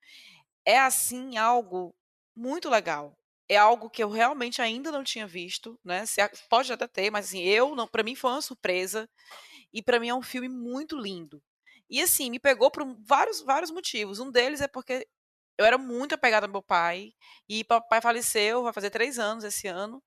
é 0.66 0.80
assim 0.80 1.38
algo 1.38 1.96
muito 2.36 2.70
legal. 2.70 3.18
É 3.50 3.58
algo 3.58 3.90
que 3.90 4.04
eu 4.04 4.10
realmente 4.10 4.62
ainda 4.62 4.92
não 4.92 5.04
tinha 5.04 5.28
visto, 5.28 5.78
né? 5.84 6.06
Se 6.06 6.22
pode 6.50 6.72
até 6.72 6.88
ter, 6.88 7.12
mas 7.12 7.28
assim, 7.28 7.42
eu 7.42 7.76
não, 7.76 7.88
para 7.88 8.04
mim 8.04 8.16
foi 8.16 8.32
uma 8.32 8.42
surpresa 8.42 9.10
e 9.74 9.82
para 9.84 10.00
mim 10.00 10.10
é 10.10 10.16
um 10.16 10.22
filme 10.22 10.50
muito 10.50 10.98
lindo. 10.98 11.42
E 11.90 12.02
assim, 12.02 12.30
me 12.32 12.40
pegou 12.40 12.72
por 12.72 12.84
vários 13.06 13.42
vários 13.42 13.72
motivos. 13.72 14.20
Um 14.20 14.32
deles 14.32 14.62
é 14.62 14.68
porque 14.68 15.08
eu 15.58 15.66
era 15.66 15.78
muito 15.78 16.14
apegada 16.16 16.46
ao 16.46 16.52
meu 16.52 16.62
pai 16.64 17.14
e 17.48 17.64
papai 17.64 18.02
faleceu, 18.02 18.64
vai 18.64 18.74
fazer 18.74 18.90
três 18.90 19.20
anos 19.20 19.44
esse 19.44 19.68
ano. 19.68 20.02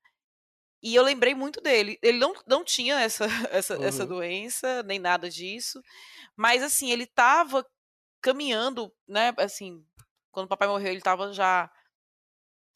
E 0.81 0.95
eu 0.95 1.03
lembrei 1.03 1.33
muito 1.35 1.59
dele. 1.61 1.97
Ele 2.03 2.19
não, 2.19 2.33
não 2.47 2.63
tinha 2.63 2.99
essa, 3.01 3.25
essa, 3.51 3.75
essa 3.83 4.03
Uhum. 4.03 4.09
doença, 4.09 4.83
nem 4.83 4.99
nada 4.99 5.29
disso. 5.29 5.81
Mas, 6.35 6.61
assim, 6.63 6.91
ele 6.91 7.03
estava 7.03 7.65
caminhando, 8.21 8.93
né? 9.07 9.33
Assim, 9.37 9.83
quando 10.31 10.45
o 10.45 10.49
papai 10.49 10.67
morreu, 10.67 10.89
ele 10.89 10.99
estava 10.99 11.33
já 11.33 11.69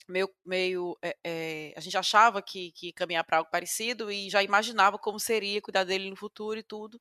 meio. 0.07 0.29
meio 0.45 0.97
é, 1.01 1.15
é, 1.23 1.73
a 1.75 1.79
gente 1.79 1.97
achava 1.97 2.41
que, 2.41 2.71
que 2.73 2.91
caminhar 2.93 3.23
para 3.23 3.37
algo 3.37 3.49
parecido 3.51 4.11
e 4.11 4.29
já 4.29 4.43
imaginava 4.43 4.97
como 4.97 5.19
seria 5.19 5.61
cuidar 5.61 5.83
dele 5.83 6.09
no 6.09 6.15
futuro 6.15 6.59
e 6.59 6.63
tudo. 6.63 6.99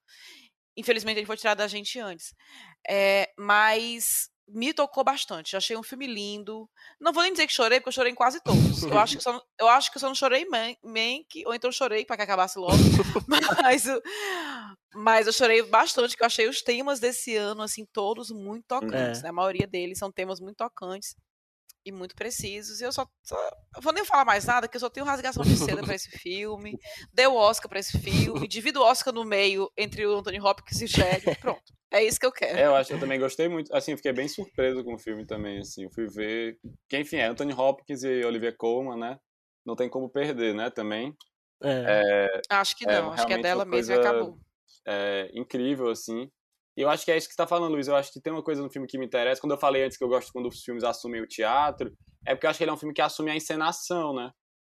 Infelizmente, 0.76 1.18
ele 1.18 1.26
foi 1.26 1.36
tirado 1.36 1.58
da 1.58 1.68
gente 1.68 1.98
antes. 1.98 2.34
É, 2.88 3.32
mas 3.38 4.30
me 4.52 4.72
tocou 4.72 5.02
bastante. 5.04 5.56
Achei 5.56 5.76
um 5.76 5.82
filme 5.82 6.06
lindo. 6.06 6.68
Não 7.00 7.12
vou 7.12 7.22
nem 7.22 7.32
dizer 7.32 7.46
que 7.46 7.52
chorei, 7.52 7.78
porque 7.80 7.88
eu 7.88 7.92
chorei 7.94 8.12
em 8.12 8.14
quase 8.14 8.40
todos. 8.42 8.82
Eu 8.82 8.98
acho 8.98 9.16
que 9.16 9.22
só, 9.24 9.40
eu, 9.58 9.68
acho 9.68 9.92
que 9.92 9.98
só 9.98 10.08
não 10.08 10.14
chorei 10.14 10.42
em 10.42 10.48
Man- 10.48 10.74
Mank, 10.82 11.44
ou 11.46 11.54
então 11.54 11.68
eu 11.68 11.72
chorei 11.72 12.04
para 12.04 12.16
que 12.16 12.22
acabasse 12.22 12.58
logo. 12.58 12.72
mas, 13.62 13.86
eu- 13.86 14.02
mas 14.94 15.26
eu 15.26 15.32
chorei 15.32 15.62
bastante, 15.62 16.16
que 16.16 16.22
eu 16.22 16.26
achei 16.26 16.48
os 16.48 16.62
temas 16.62 17.00
desse 17.00 17.36
ano, 17.36 17.62
assim, 17.62 17.86
todos 17.92 18.30
muito 18.30 18.64
tocantes. 18.66 19.20
É. 19.20 19.22
né? 19.24 19.28
A 19.28 19.32
maioria 19.32 19.66
deles 19.66 19.98
são 19.98 20.10
temas 20.10 20.40
muito 20.40 20.56
tocantes 20.56 21.14
e 21.84 21.90
muito 21.92 22.14
precisos. 22.14 22.80
E 22.80 22.84
eu 22.84 22.92
só, 22.92 23.06
só- 23.22 23.50
eu 23.76 23.82
vou 23.82 23.92
nem 23.92 24.04
falar 24.04 24.24
mais 24.24 24.44
nada, 24.44 24.68
que 24.68 24.76
eu 24.76 24.80
só 24.80 24.88
tenho 24.90 25.06
rasgação 25.06 25.42
de 25.42 25.56
seda 25.56 25.82
para 25.82 25.94
esse 25.94 26.10
filme. 26.10 26.76
Deu 27.12 27.34
Oscar 27.34 27.68
para 27.68 27.78
esse 27.80 27.98
filme, 27.98 28.46
divido 28.48 28.80
o 28.80 28.84
Oscar 28.84 29.12
no 29.14 29.24
meio 29.24 29.70
entre 29.76 30.06
o 30.06 30.18
Anthony 30.18 30.40
Hopkins 30.40 30.80
e 30.80 30.84
o 30.84 30.88
Chadwick. 30.88 31.40
Pronto. 31.40 31.62
É 31.92 32.04
isso 32.04 32.20
que 32.20 32.26
eu 32.26 32.30
quero. 32.32 32.56
É, 32.56 32.66
eu 32.66 32.76
acho 32.76 32.88
que 32.90 32.94
eu 32.94 33.00
também 33.00 33.18
gostei 33.18 33.48
muito. 33.48 33.74
Assim, 33.74 33.90
eu 33.90 33.96
fiquei 33.96 34.12
bem 34.12 34.28
surpreso 34.28 34.84
com 34.84 34.94
o 34.94 34.98
filme 34.98 35.26
também, 35.26 35.58
assim. 35.58 35.84
Eu 35.84 35.90
fui 35.90 36.06
ver. 36.06 36.56
Que, 36.88 36.98
enfim, 36.98 37.16
é 37.16 37.26
Anthony 37.26 37.52
Hopkins 37.52 38.04
e 38.04 38.24
Olivia 38.24 38.54
Colman, 38.56 38.96
né? 38.96 39.18
Não 39.66 39.74
tem 39.74 39.88
como 39.90 40.08
perder, 40.08 40.54
né? 40.54 40.70
Também. 40.70 41.12
É. 41.62 42.40
Acho 42.48 42.76
que 42.76 42.88
É, 42.88 43.00
não, 43.00 43.12
acho 43.12 43.26
que 43.26 43.32
é 43.32 43.38
dela 43.38 43.64
mesmo 43.64 43.92
e 43.94 43.98
acabou. 43.98 44.38
é, 44.86 45.30
incrível, 45.34 45.88
assim. 45.88 46.30
E 46.76 46.82
eu 46.82 46.88
acho 46.90 47.04
que 47.04 47.10
é 47.12 47.16
isso 47.16 47.28
que 47.28 47.34
você 47.34 47.38
tá 47.42 47.46
falando, 47.46 47.72
Luiz. 47.72 47.88
Eu 47.88 47.96
acho 47.96 48.12
que 48.12 48.20
tem 48.20 48.32
uma 48.32 48.42
coisa 48.42 48.62
no 48.62 48.70
filme 48.70 48.86
que 48.88 48.98
me 48.98 49.06
interessa. 49.06 49.40
Quando 49.40 49.52
eu 49.52 49.58
falei 49.58 49.84
antes 49.84 49.98
que 49.98 50.04
eu 50.04 50.08
gosto 50.08 50.32
quando 50.32 50.48
os 50.48 50.62
filmes 50.62 50.84
assumem 50.84 51.20
o 51.20 51.26
teatro, 51.26 51.92
é 52.26 52.34
porque 52.34 52.46
eu 52.46 52.50
acho 52.50 52.58
que 52.58 52.64
ele 52.64 52.70
é 52.70 52.74
um 52.74 52.76
filme 52.76 52.94
que 52.94 53.02
assume 53.02 53.30
a 53.30 53.36
encenação, 53.36 54.14
né? 54.14 54.30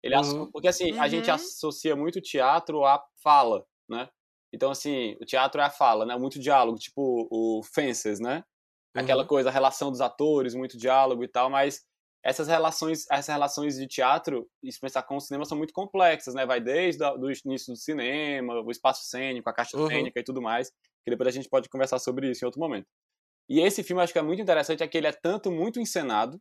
Ele 0.02 0.14
Uhum. 0.14 0.20
assume, 0.20 0.50
porque 0.52 0.68
assim, 0.68 0.92
a 0.98 1.08
gente 1.08 1.28
Uhum. 1.28 1.34
associa 1.34 1.94
muito 1.96 2.16
o 2.18 2.22
teatro 2.22 2.84
à 2.84 3.02
fala, 3.22 3.64
né? 3.88 4.08
Então, 4.52 4.70
assim, 4.70 5.16
o 5.20 5.24
teatro 5.24 5.60
é 5.60 5.64
a 5.64 5.70
fala, 5.70 6.04
né? 6.06 6.16
Muito 6.16 6.38
diálogo, 6.38 6.78
tipo 6.78 7.28
o 7.30 7.62
Fences, 7.62 8.20
né? 8.20 8.44
Aquela 8.96 9.22
Uhum. 9.22 9.28
coisa, 9.28 9.48
a 9.48 9.52
relação 9.52 9.90
dos 9.90 10.00
atores, 10.00 10.54
muito 10.54 10.76
diálogo 10.76 11.24
e 11.24 11.28
tal, 11.28 11.48
mas 11.50 11.82
essas 12.24 12.48
relações, 12.48 13.06
essas 13.10 13.28
relações 13.28 13.76
de 13.76 13.86
teatro, 13.86 14.48
e 14.62 14.70
pensar 14.80 15.02
com 15.04 15.16
o 15.16 15.20
cinema, 15.20 15.44
são 15.44 15.58
muito 15.58 15.72
complexas, 15.74 16.34
né? 16.34 16.46
Vai 16.46 16.60
desde 16.60 17.02
o 17.04 17.30
início 17.46 17.72
do 17.72 17.78
cinema, 17.78 18.60
o 18.62 18.70
espaço 18.70 19.04
cênico, 19.06 19.48
a 19.48 19.54
caixa 19.54 19.76
Uhum. 19.76 19.88
cênica 19.90 20.20
e 20.20 20.24
tudo 20.24 20.40
mais, 20.42 20.70
que 21.04 21.10
depois 21.10 21.28
a 21.28 21.32
gente 21.32 21.48
pode 21.48 21.68
conversar 21.68 21.98
sobre 21.98 22.30
isso 22.30 22.44
em 22.44 22.46
outro 22.46 22.60
momento. 22.60 22.86
E 23.48 23.60
esse 23.60 23.82
filme 23.82 24.02
acho 24.02 24.12
que 24.12 24.18
é 24.18 24.22
muito 24.22 24.42
interessante, 24.42 24.82
é 24.82 24.88
que 24.88 24.96
ele 24.98 25.06
é 25.06 25.12
tanto 25.12 25.50
muito 25.50 25.80
encenado, 25.80 26.40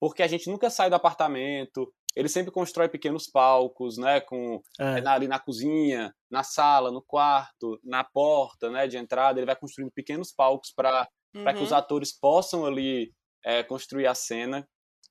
porque 0.00 0.22
a 0.22 0.26
gente 0.28 0.48
nunca 0.50 0.70
sai 0.70 0.90
do 0.90 0.96
apartamento, 0.96 1.92
ele 2.16 2.28
sempre 2.28 2.52
constrói 2.52 2.88
pequenos 2.88 3.28
palcos, 3.28 3.98
né? 3.98 4.20
Com 4.20 4.62
É. 4.78 5.02
na- 5.02 5.14
ali 5.14 5.28
na 5.28 5.38
cozinha, 5.40 6.14
na 6.30 6.42
sala, 6.42 6.90
no 6.90 7.02
quarto, 7.02 7.78
na 7.84 8.04
porta, 8.04 8.70
né, 8.70 8.86
de 8.88 8.96
entrada, 8.98 9.38
ele 9.40 9.46
vai 9.46 9.56
construindo 9.56 9.92
pequenos 9.92 10.32
palcos 10.32 10.72
para 10.72 11.08
para 11.44 11.54
que 11.54 11.62
os 11.62 11.70
Uhum. 11.70 11.78
atores 11.78 12.12
possam 12.18 12.66
ali 12.66 13.14
é, 13.44 13.62
construir 13.62 14.06
a 14.08 14.14
cena. 14.16 14.68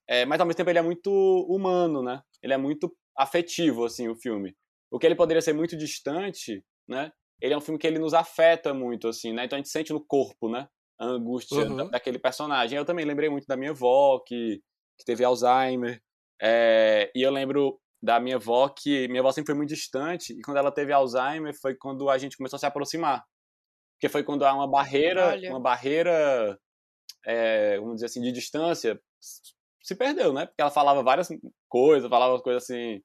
É, 0.07 0.25
mas 0.25 0.39
ao 0.39 0.45
mesmo 0.45 0.57
tempo 0.57 0.69
ele 0.69 0.79
é 0.79 0.81
muito 0.83 1.11
humano, 1.49 2.03
né? 2.03 2.21
Ele 2.41 2.53
é 2.53 2.57
muito 2.57 2.95
afetivo 3.17 3.85
assim 3.85 4.07
o 4.07 4.15
filme. 4.15 4.55
O 4.91 4.99
que 4.99 5.05
ele 5.05 5.15
poderia 5.15 5.41
ser 5.41 5.53
muito 5.53 5.75
distante, 5.77 6.63
né? 6.87 7.11
Ele 7.41 7.53
é 7.53 7.57
um 7.57 7.61
filme 7.61 7.79
que 7.79 7.87
ele 7.87 7.99
nos 7.99 8.13
afeta 8.13 8.73
muito 8.73 9.07
assim, 9.07 9.33
né? 9.33 9.45
Então 9.45 9.57
a 9.57 9.59
gente 9.59 9.69
sente 9.69 9.91
no 9.91 10.05
corpo, 10.05 10.49
né? 10.49 10.67
A 10.99 11.05
angústia 11.05 11.65
Uhum. 11.65 11.75
da- 11.75 11.83
daquele 11.85 12.19
personagem. 12.19 12.77
Eu 12.77 12.85
também 12.85 13.05
lembrei 13.05 13.29
muito 13.29 13.45
da 13.47 13.57
minha 13.57 13.71
avó 13.71 14.19
que, 14.19 14.61
que 14.97 15.05
teve 15.05 15.23
Alzheimer. 15.23 16.01
É, 16.41 17.11
e 17.15 17.21
eu 17.21 17.31
lembro 17.31 17.79
da 18.01 18.19
minha 18.19 18.35
avó, 18.35 18.69
que 18.69 19.07
minha 19.07 19.21
avó 19.21 19.31
sempre 19.31 19.47
foi 19.47 19.55
muito 19.55 19.69
distante, 19.69 20.33
e 20.33 20.41
quando 20.41 20.57
ela 20.57 20.71
teve 20.71 20.93
Alzheimer 20.93 21.53
foi 21.59 21.73
quando 21.75 22.09
a 22.09 22.17
gente 22.17 22.37
começou 22.37 22.57
a 22.57 22.59
se 22.59 22.65
aproximar. 22.65 23.23
Porque 23.95 24.09
foi 24.09 24.23
quando 24.23 24.45
há 24.45 24.53
uma 24.53 24.69
barreira, 24.69 25.29
Olha. 25.29 25.49
uma 25.49 25.59
barreira, 25.59 26.59
é, 27.25 27.77
vamos 27.79 27.95
dizer 27.95 28.07
assim, 28.07 28.21
de 28.21 28.31
distância, 28.31 29.01
se 29.85 29.95
perdeu, 29.95 30.33
né? 30.33 30.47
Porque 30.47 30.61
ela 30.61 30.71
falava 30.71 31.03
várias 31.03 31.29
coisas, 31.69 32.09
falava 32.09 32.41
coisas 32.41 32.63
assim, 32.63 33.03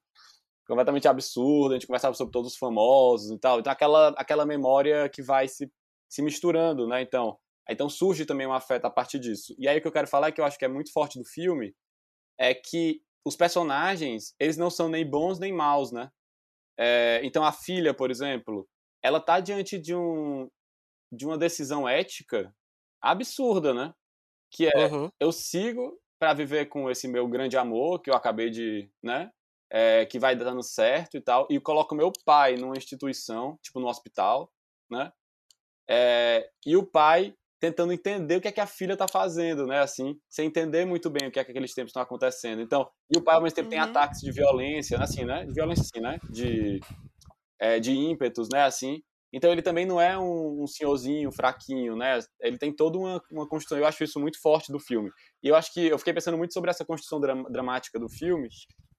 completamente 0.67 1.07
absurdas, 1.07 1.73
a 1.73 1.75
gente 1.75 1.87
conversava 1.87 2.15
sobre 2.15 2.31
todos 2.31 2.53
os 2.53 2.57
famosos 2.57 3.29
e 3.29 3.37
tal. 3.37 3.59
Então 3.59 3.71
aquela, 3.71 4.09
aquela 4.17 4.45
memória 4.47 5.07
que 5.07 5.21
vai 5.21 5.47
se, 5.47 5.71
se 6.09 6.23
misturando, 6.23 6.87
né? 6.87 7.01
Então, 7.03 7.37
então 7.69 7.87
surge 7.87 8.25
também 8.25 8.47
um 8.47 8.53
afeto 8.53 8.85
a 8.85 8.89
partir 8.89 9.19
disso. 9.19 9.55
E 9.59 9.67
aí 9.67 9.77
o 9.77 9.81
que 9.81 9.87
eu 9.87 9.91
quero 9.91 10.07
falar, 10.07 10.31
que 10.31 10.41
eu 10.41 10.45
acho 10.45 10.57
que 10.57 10.65
é 10.65 10.67
muito 10.67 10.91
forte 10.91 11.19
do 11.19 11.25
filme, 11.25 11.75
é 12.35 12.55
que 12.55 13.03
os 13.23 13.35
personagens, 13.35 14.33
eles 14.39 14.57
não 14.57 14.71
são 14.71 14.89
nem 14.89 15.07
bons 15.07 15.37
nem 15.37 15.53
maus, 15.53 15.91
né? 15.91 16.09
É, 16.79 17.21
então 17.23 17.43
a 17.45 17.51
filha, 17.51 17.93
por 17.93 18.09
exemplo, 18.09 18.67
ela 19.03 19.19
tá 19.19 19.39
diante 19.39 19.77
de 19.77 19.93
um 19.95 20.49
de 21.13 21.25
uma 21.25 21.37
decisão 21.37 21.87
ética 21.87 22.51
absurda, 22.99 23.71
né? 23.71 23.93
Que 24.49 24.67
é 24.67 24.87
Uhum. 24.87 25.11
eu 25.19 25.31
sigo 25.31 25.99
para 26.21 26.35
viver 26.35 26.67
com 26.67 26.87
esse 26.87 27.07
meu 27.07 27.27
grande 27.27 27.57
amor 27.57 27.99
que 27.99 28.07
eu 28.11 28.13
acabei 28.13 28.51
de, 28.51 28.87
né? 29.01 29.31
É, 29.71 30.05
que 30.05 30.19
vai 30.19 30.35
dando 30.35 30.61
certo 30.61 31.17
e 31.17 31.21
tal, 31.21 31.47
e 31.49 31.59
coloco 31.59 31.95
meu 31.95 32.11
pai 32.23 32.57
numa 32.57 32.77
instituição, 32.77 33.57
tipo 33.63 33.79
no 33.79 33.87
hospital, 33.87 34.51
né? 34.87 35.11
É, 35.89 36.47
e 36.63 36.77
o 36.77 36.85
pai 36.85 37.33
tentando 37.59 37.91
entender 37.91 38.35
o 38.35 38.41
que 38.41 38.47
é 38.47 38.51
que 38.51 38.59
a 38.61 38.67
filha 38.67 38.95
tá 38.95 39.07
fazendo, 39.07 39.65
né? 39.65 39.79
Assim, 39.79 40.15
sem 40.29 40.45
entender 40.45 40.85
muito 40.85 41.09
bem 41.09 41.27
o 41.27 41.31
que 41.31 41.39
é 41.39 41.43
que 41.43 41.49
aqueles 41.49 41.73
tempos 41.73 41.89
estão 41.89 42.03
acontecendo. 42.03 42.61
Então, 42.61 42.87
e 43.09 43.17
o 43.17 43.23
pai 43.23 43.35
ao 43.35 43.41
mesmo 43.41 43.55
tempo 43.55 43.69
tem 43.69 43.79
Uhum. 43.79 43.85
ataques 43.85 44.19
de 44.21 44.31
violência, 44.31 44.99
assim, 44.99 45.25
né? 45.25 45.43
De 45.45 45.53
violência, 45.53 45.85
assim, 45.91 46.01
né? 46.01 46.19
De, 46.29 46.79
é, 47.59 47.79
de 47.79 47.93
ímpetos, 47.93 48.47
né? 48.53 48.61
Assim. 48.63 49.01
Então 49.33 49.51
ele 49.51 49.61
também 49.61 49.85
não 49.85 49.99
é 49.99 50.17
um, 50.17 50.63
um 50.63 50.67
senhorzinho 50.67 51.31
fraquinho, 51.31 51.95
né? 51.95 52.19
Ele 52.41 52.57
tem 52.57 52.75
toda 52.75 52.97
uma, 52.97 53.21
uma 53.31 53.47
construção. 53.47 53.77
Eu 53.77 53.85
acho 53.85 54.03
isso 54.03 54.19
muito 54.19 54.39
forte 54.41 54.71
do 54.71 54.79
filme. 54.79 55.09
E 55.41 55.47
eu 55.47 55.55
acho 55.55 55.73
que 55.73 55.87
eu 55.87 55.97
fiquei 55.97 56.13
pensando 56.13 56.37
muito 56.37 56.53
sobre 56.53 56.69
essa 56.69 56.83
construção 56.83 57.19
dra- 57.19 57.41
dramática 57.49 57.97
do 57.97 58.09
filme. 58.09 58.49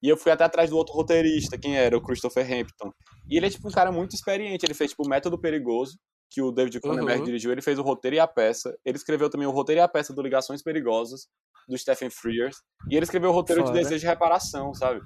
E 0.02 0.08
eu 0.08 0.16
fui 0.16 0.32
até 0.32 0.44
atrás 0.44 0.70
do 0.70 0.76
outro 0.76 0.94
roteirista, 0.94 1.58
quem 1.58 1.76
era? 1.76 1.96
O 1.96 2.00
Christopher 2.02 2.44
Hampton. 2.50 2.90
E 3.30 3.36
ele 3.36 3.46
é 3.46 3.50
tipo 3.50 3.68
um 3.68 3.70
cara 3.70 3.92
muito 3.92 4.14
experiente. 4.14 4.64
Ele 4.64 4.74
fez 4.74 4.90
tipo 4.90 5.04
o 5.04 5.08
Método 5.08 5.38
Perigoso, 5.38 5.98
que 6.30 6.40
o 6.40 6.50
David 6.50 6.80
Cronenberg 6.80 7.20
Uhum. 7.20 7.26
dirigiu. 7.26 7.52
Ele 7.52 7.60
fez 7.62 7.78
o 7.78 7.82
roteiro 7.82 8.16
e 8.16 8.18
a 8.18 8.26
peça. 8.26 8.74
Ele 8.86 8.96
escreveu 8.96 9.28
também 9.28 9.46
o 9.46 9.50
roteiro 9.50 9.80
e 9.80 9.82
a 9.82 9.86
peça 9.88 10.14
do 10.14 10.22
Ligações 10.22 10.62
Perigosas, 10.62 11.28
do 11.68 11.76
Stephen 11.76 12.08
Frears. 12.10 12.56
E 12.90 12.96
ele 12.96 13.04
escreveu 13.04 13.28
o 13.30 13.32
roteiro 13.34 13.62
Foda. 13.66 13.74
de 13.74 13.78
Desejo 13.82 14.00
de 14.00 14.06
Reparação, 14.06 14.72
sabe? 14.74 15.00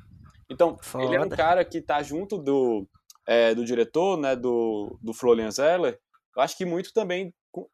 Então, 0.48 0.76
ele 1.00 1.16
é 1.16 1.18
um 1.20 1.24
Foda. 1.24 1.36
cara 1.36 1.64
que 1.64 1.82
tá 1.82 2.00
junto 2.02 2.38
do, 2.38 2.86
é, 3.26 3.54
do 3.54 3.64
diretor, 3.64 4.16
né, 4.18 4.36
do, 4.36 4.98
do 5.02 5.12
Florian 5.12 5.50
Zeller, 5.50 5.98
eu 6.36 6.42
acho 6.42 6.56
que 6.56 6.64
muito 6.64 6.92
também 6.92 7.32
co- 7.50 7.70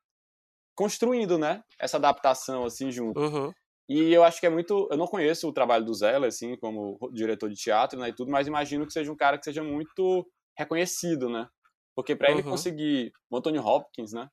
construindo, 0.74 1.38
né, 1.38 1.62
essa 1.78 1.96
adaptação, 1.96 2.64
assim, 2.64 2.90
junto. 2.90 3.20
Uhum. 3.20 3.52
E 3.88 4.12
eu 4.12 4.24
acho 4.24 4.40
que 4.40 4.46
é 4.46 4.50
muito. 4.50 4.88
Eu 4.90 4.96
não 4.96 5.06
conheço 5.06 5.48
o 5.48 5.52
trabalho 5.52 5.84
do 5.84 5.92
Zeller, 5.94 6.28
assim, 6.28 6.56
como 6.56 6.98
diretor 7.12 7.50
de 7.50 7.56
teatro, 7.56 7.98
né, 7.98 8.08
e 8.08 8.12
tudo, 8.14 8.30
mas 8.30 8.46
imagino 8.46 8.86
que 8.86 8.92
seja 8.92 9.12
um 9.12 9.16
cara 9.16 9.36
que 9.36 9.44
seja 9.44 9.62
muito 9.62 10.26
reconhecido, 10.56 11.28
né? 11.28 11.48
Porque 11.94 12.16
para 12.16 12.30
ele 12.30 12.42
Uhum. 12.42 12.50
conseguir. 12.50 13.12
O 13.30 13.36
Anthony 13.36 13.58
Hopkins, 13.58 14.12
né? 14.12 14.28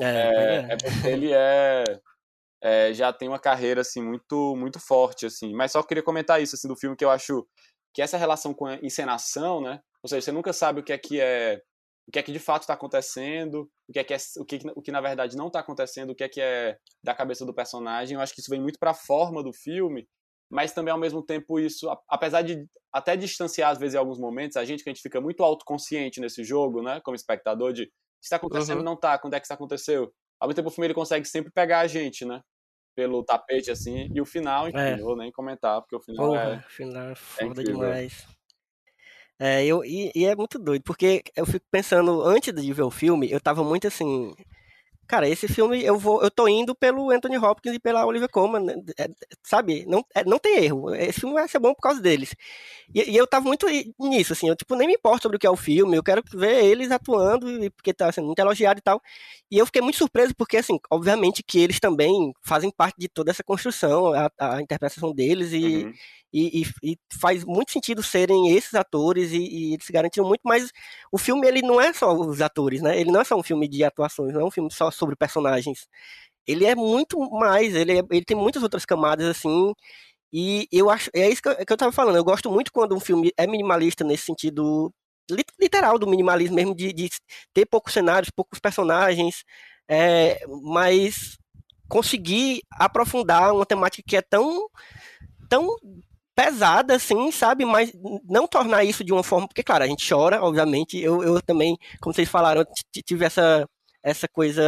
É, 0.00 0.04
É, 0.04 0.54
é. 0.70 0.72
é 0.72 0.76
porque 0.76 1.08
ele 1.08 1.32
é, 1.32 1.84
é, 2.62 2.94
já 2.94 3.12
tem 3.12 3.28
uma 3.28 3.38
carreira 3.38 3.82
assim 3.82 4.02
muito 4.02 4.56
muito 4.56 4.80
forte 4.80 5.26
assim. 5.26 5.52
Mas 5.54 5.72
só 5.72 5.82
queria 5.82 6.02
comentar 6.02 6.40
isso 6.42 6.54
assim 6.56 6.68
do 6.68 6.76
filme 6.76 6.96
que 6.96 7.04
eu 7.04 7.10
acho 7.10 7.46
que 7.92 8.00
essa 8.02 8.16
relação 8.16 8.54
com 8.54 8.66
a 8.66 8.76
encenação, 8.76 9.60
né? 9.60 9.80
Ou 10.04 10.08
seja, 10.08 10.20
você 10.20 10.30
nunca 10.32 10.52
sabe 10.52 10.80
o 10.80 10.84
que 10.84 10.92
é 10.92 10.98
que 10.98 11.18
é 11.20 11.60
o 12.06 12.12
que 12.12 12.18
é 12.18 12.22
que 12.22 12.30
de 12.32 12.38
fato 12.38 12.60
está 12.62 12.74
acontecendo, 12.74 13.66
o 13.88 13.92
que 13.92 13.98
é 13.98 14.04
que 14.04 14.12
é, 14.12 14.18
o 14.38 14.44
que, 14.44 14.58
o 14.76 14.82
que 14.82 14.92
na 14.92 15.00
verdade 15.00 15.34
não 15.38 15.46
está 15.46 15.60
acontecendo, 15.60 16.10
o 16.10 16.14
que 16.14 16.22
é 16.22 16.28
que 16.28 16.38
é 16.40 16.76
da 17.02 17.14
cabeça 17.14 17.46
do 17.46 17.54
personagem. 17.54 18.14
Eu 18.14 18.20
acho 18.20 18.34
que 18.34 18.40
isso 18.40 18.50
vem 18.50 18.60
muito 18.60 18.78
para 18.78 18.90
a 18.90 18.94
forma 18.94 19.42
do 19.42 19.54
filme, 19.54 20.06
mas 20.50 20.72
também 20.72 20.92
ao 20.92 20.98
mesmo 21.00 21.24
tempo 21.24 21.58
isso, 21.58 21.88
apesar 22.06 22.42
de 22.42 22.66
até 22.92 23.16
distanciar 23.16 23.70
às 23.70 23.78
vezes 23.78 23.94
em 23.94 23.98
alguns 23.98 24.18
momentos 24.18 24.58
a 24.58 24.64
gente 24.66 24.84
que 24.84 24.90
a 24.90 24.92
gente 24.92 25.00
fica 25.02 25.18
muito 25.18 25.42
autoconsciente 25.42 26.20
nesse 26.20 26.44
jogo, 26.44 26.82
né, 26.82 27.00
como 27.02 27.14
espectador 27.16 27.72
de 27.72 27.90
está 28.22 28.36
acontecendo, 28.36 28.78
Uhum. 28.78 28.84
não 28.84 28.96
tá, 28.96 29.18
quando 29.18 29.32
é 29.34 29.40
que 29.40 29.46
isso 29.46 29.54
aconteceu? 29.54 30.12
Ao 30.38 30.46
mesmo 30.46 30.56
tempo 30.56 30.68
o 30.68 30.72
filme 30.72 30.86
ele 30.88 30.94
consegue 30.94 31.26
sempre 31.26 31.50
pegar 31.52 31.80
a 31.80 31.86
gente, 31.86 32.24
né? 32.26 32.42
Pelo 32.94 33.24
tapete, 33.24 33.70
assim, 33.70 34.08
e 34.14 34.20
o 34.20 34.26
final, 34.26 34.68
enfim, 34.68 34.78
É. 34.78 34.96
vou 34.98 35.16
nem 35.16 35.32
comentar, 35.32 35.80
porque 35.80 35.96
o 35.96 36.00
final 36.00 36.28
Porra, 36.28 36.62
é. 36.64 36.70
final 36.70 37.08
é 37.10 37.14
foda 37.14 37.62
incrível. 37.62 37.74
demais. 37.80 38.26
É, 39.38 39.64
eu, 39.66 39.84
e, 39.84 40.12
e 40.14 40.24
é 40.24 40.36
muito 40.36 40.58
doido, 40.58 40.82
porque 40.84 41.22
eu 41.36 41.44
fico 41.44 41.66
pensando, 41.70 42.22
antes 42.22 42.52
de 42.54 42.72
ver 42.72 42.82
o 42.82 42.90
filme, 42.90 43.30
eu 43.30 43.40
tava 43.40 43.64
muito 43.64 43.86
assim. 43.88 44.32
Cara, 45.06 45.28
esse 45.28 45.46
filme 45.48 45.84
eu 45.84 45.98
vou, 45.98 46.22
eu 46.22 46.30
tô 46.30 46.48
indo 46.48 46.74
pelo 46.74 47.10
Anthony 47.10 47.36
Hopkins 47.36 47.74
e 47.74 47.78
pela 47.80 48.06
Olivia 48.06 48.28
Colman, 48.28 48.60
né? 48.64 48.74
É, 48.98 49.08
sabe? 49.42 49.84
Não, 49.86 50.04
é, 50.14 50.24
não 50.24 50.38
tem 50.38 50.64
erro. 50.64 50.94
Esse 50.94 51.20
filme 51.20 51.34
vai 51.34 51.46
ser 51.48 51.58
bom 51.58 51.74
por 51.74 51.82
causa 51.82 52.00
deles. 52.00 52.34
E, 52.94 53.10
e 53.12 53.16
eu 53.16 53.26
tava 53.26 53.46
muito 53.46 53.66
nisso, 54.00 54.32
assim, 54.32 54.48
eu 54.48 54.56
tipo 54.56 54.74
nem 54.76 54.86
me 54.88 54.94
importo 54.94 55.22
sobre 55.24 55.36
o 55.36 55.40
que 55.40 55.46
é 55.46 55.50
o 55.50 55.56
filme, 55.56 55.96
eu 55.96 56.02
quero 56.02 56.22
ver 56.34 56.64
eles 56.64 56.90
atuando, 56.90 57.50
e- 57.64 57.70
porque 57.70 57.92
tá 57.94 58.10
sendo 58.12 58.26
muito 58.26 58.38
elogiado 58.38 58.78
e 58.78 58.82
tal. 58.82 59.00
E 59.50 59.58
eu 59.58 59.66
fiquei 59.66 59.82
muito 59.82 59.98
surpreso, 59.98 60.34
porque 60.36 60.56
assim, 60.56 60.78
obviamente 60.90 61.42
que 61.42 61.58
eles 61.60 61.80
também 61.80 62.32
fazem 62.42 62.70
parte 62.70 62.96
de 62.98 63.08
toda 63.08 63.30
essa 63.30 63.44
construção, 63.44 64.12
a, 64.14 64.30
a 64.38 64.62
interpretação 64.62 65.12
deles 65.14 65.52
e, 65.52 65.84
Uhum. 65.84 65.92
E, 66.34 66.62
e- 66.62 66.92
e 66.92 66.98
faz 67.20 67.44
muito 67.44 67.72
sentido 67.72 68.02
serem 68.02 68.50
esses 68.50 68.74
atores 68.74 69.32
e, 69.32 69.38
e 69.38 69.74
eles 69.74 69.86
se 69.86 69.92
garantiram 69.92 70.26
muito, 70.28 70.42
mas 70.44 70.72
o 71.12 71.18
filme 71.18 71.46
ele 71.48 71.62
não 71.62 71.80
é 71.80 71.92
só 71.94 72.12
os 72.14 72.40
atores, 72.42 72.82
né? 72.82 72.98
Ele 73.00 73.12
não 73.12 73.20
é 73.20 73.24
só 73.24 73.36
um 73.36 73.42
filme 73.44 73.68
de 73.68 73.84
atuações, 73.84 74.34
não 74.34 74.40
é 74.42 74.44
um 74.44 74.50
filme 74.50 74.70
só 74.72 74.90
sobre 74.90 75.16
personagens. 75.16 75.86
Ele 76.46 76.64
é 76.66 76.74
muito 76.74 77.18
mais, 77.30 77.74
ele, 77.74 77.98
é- 78.00 78.04
ele 78.10 78.24
tem 78.24 78.36
muitas 78.36 78.62
outras 78.62 78.84
camadas 78.86 79.26
assim. 79.28 79.72
E 80.32 80.68
eu 80.72 80.90
acho, 80.90 81.10
é 81.14 81.28
isso 81.30 81.42
que 81.42 81.48
eu, 81.48 81.56
que 81.66 81.72
eu 81.72 81.76
tava 81.76 81.92
falando. 81.92 82.16
Eu 82.16 82.24
gosto 82.24 82.50
muito 82.50 82.72
quando 82.72 82.94
um 82.96 83.00
filme 83.00 83.32
é 83.36 83.46
minimalista 83.46 84.04
nesse 84.04 84.24
sentido 84.26 84.92
lit- 85.30 85.52
literal 85.60 85.98
do 85.98 86.06
minimalismo 86.08 86.56
mesmo, 86.56 86.74
de, 86.74 86.92
de 86.92 87.10
ter 87.54 87.66
poucos 87.66 87.92
cenários, 87.92 88.30
poucos 88.30 88.58
personagens, 88.58 89.44
é, 89.88 90.44
mas 90.62 91.38
conseguir 91.88 92.62
aprofundar 92.72 93.52
uma 93.54 93.66
temática 93.66 94.02
que 94.06 94.16
é 94.16 94.22
tão 94.22 94.68
tão 95.48 95.76
pesada, 96.34 96.96
assim, 96.96 97.30
sabe? 97.30 97.64
Mas 97.64 97.92
não 98.24 98.46
tornar 98.46 98.84
isso 98.84 99.04
de 99.04 99.12
uma 99.12 99.22
forma. 99.22 99.46
Porque, 99.48 99.62
claro, 99.62 99.84
a 99.84 99.86
gente 99.86 100.08
chora, 100.08 100.42
obviamente. 100.42 100.98
Eu, 100.98 101.22
eu 101.22 101.40
também, 101.42 101.76
como 102.00 102.14
vocês 102.14 102.28
falaram, 102.28 102.64
tive 103.04 103.24
essa, 103.24 103.68
essa 104.02 104.28
coisa 104.28 104.62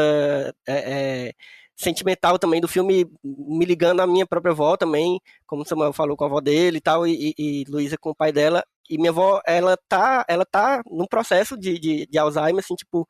é, 0.66 1.28
é, 1.28 1.32
sentimental 1.76 2.38
também 2.38 2.60
do 2.60 2.68
filme, 2.68 3.06
me 3.22 3.64
ligando 3.64 4.00
à 4.00 4.06
minha 4.06 4.26
própria 4.26 4.52
avó 4.52 4.76
também, 4.76 5.20
como 5.46 5.66
Samuel 5.66 5.92
falou 5.92 6.16
com 6.16 6.24
a 6.24 6.26
avó 6.26 6.40
dele 6.40 6.78
e 6.78 6.80
tal, 6.80 7.06
e, 7.06 7.34
e, 7.38 7.62
e 7.62 7.64
Luísa 7.68 7.96
com 7.98 8.10
o 8.10 8.16
pai 8.16 8.32
dela. 8.32 8.64
E 8.88 8.96
minha 8.98 9.10
avó, 9.10 9.40
ela 9.46 9.76
tá, 9.88 10.24
ela 10.28 10.44
tá 10.46 10.82
num 10.86 11.06
processo 11.06 11.56
de, 11.56 11.78
de, 11.78 12.06
de 12.06 12.18
Alzheimer, 12.18 12.64
assim, 12.64 12.74
tipo. 12.74 13.06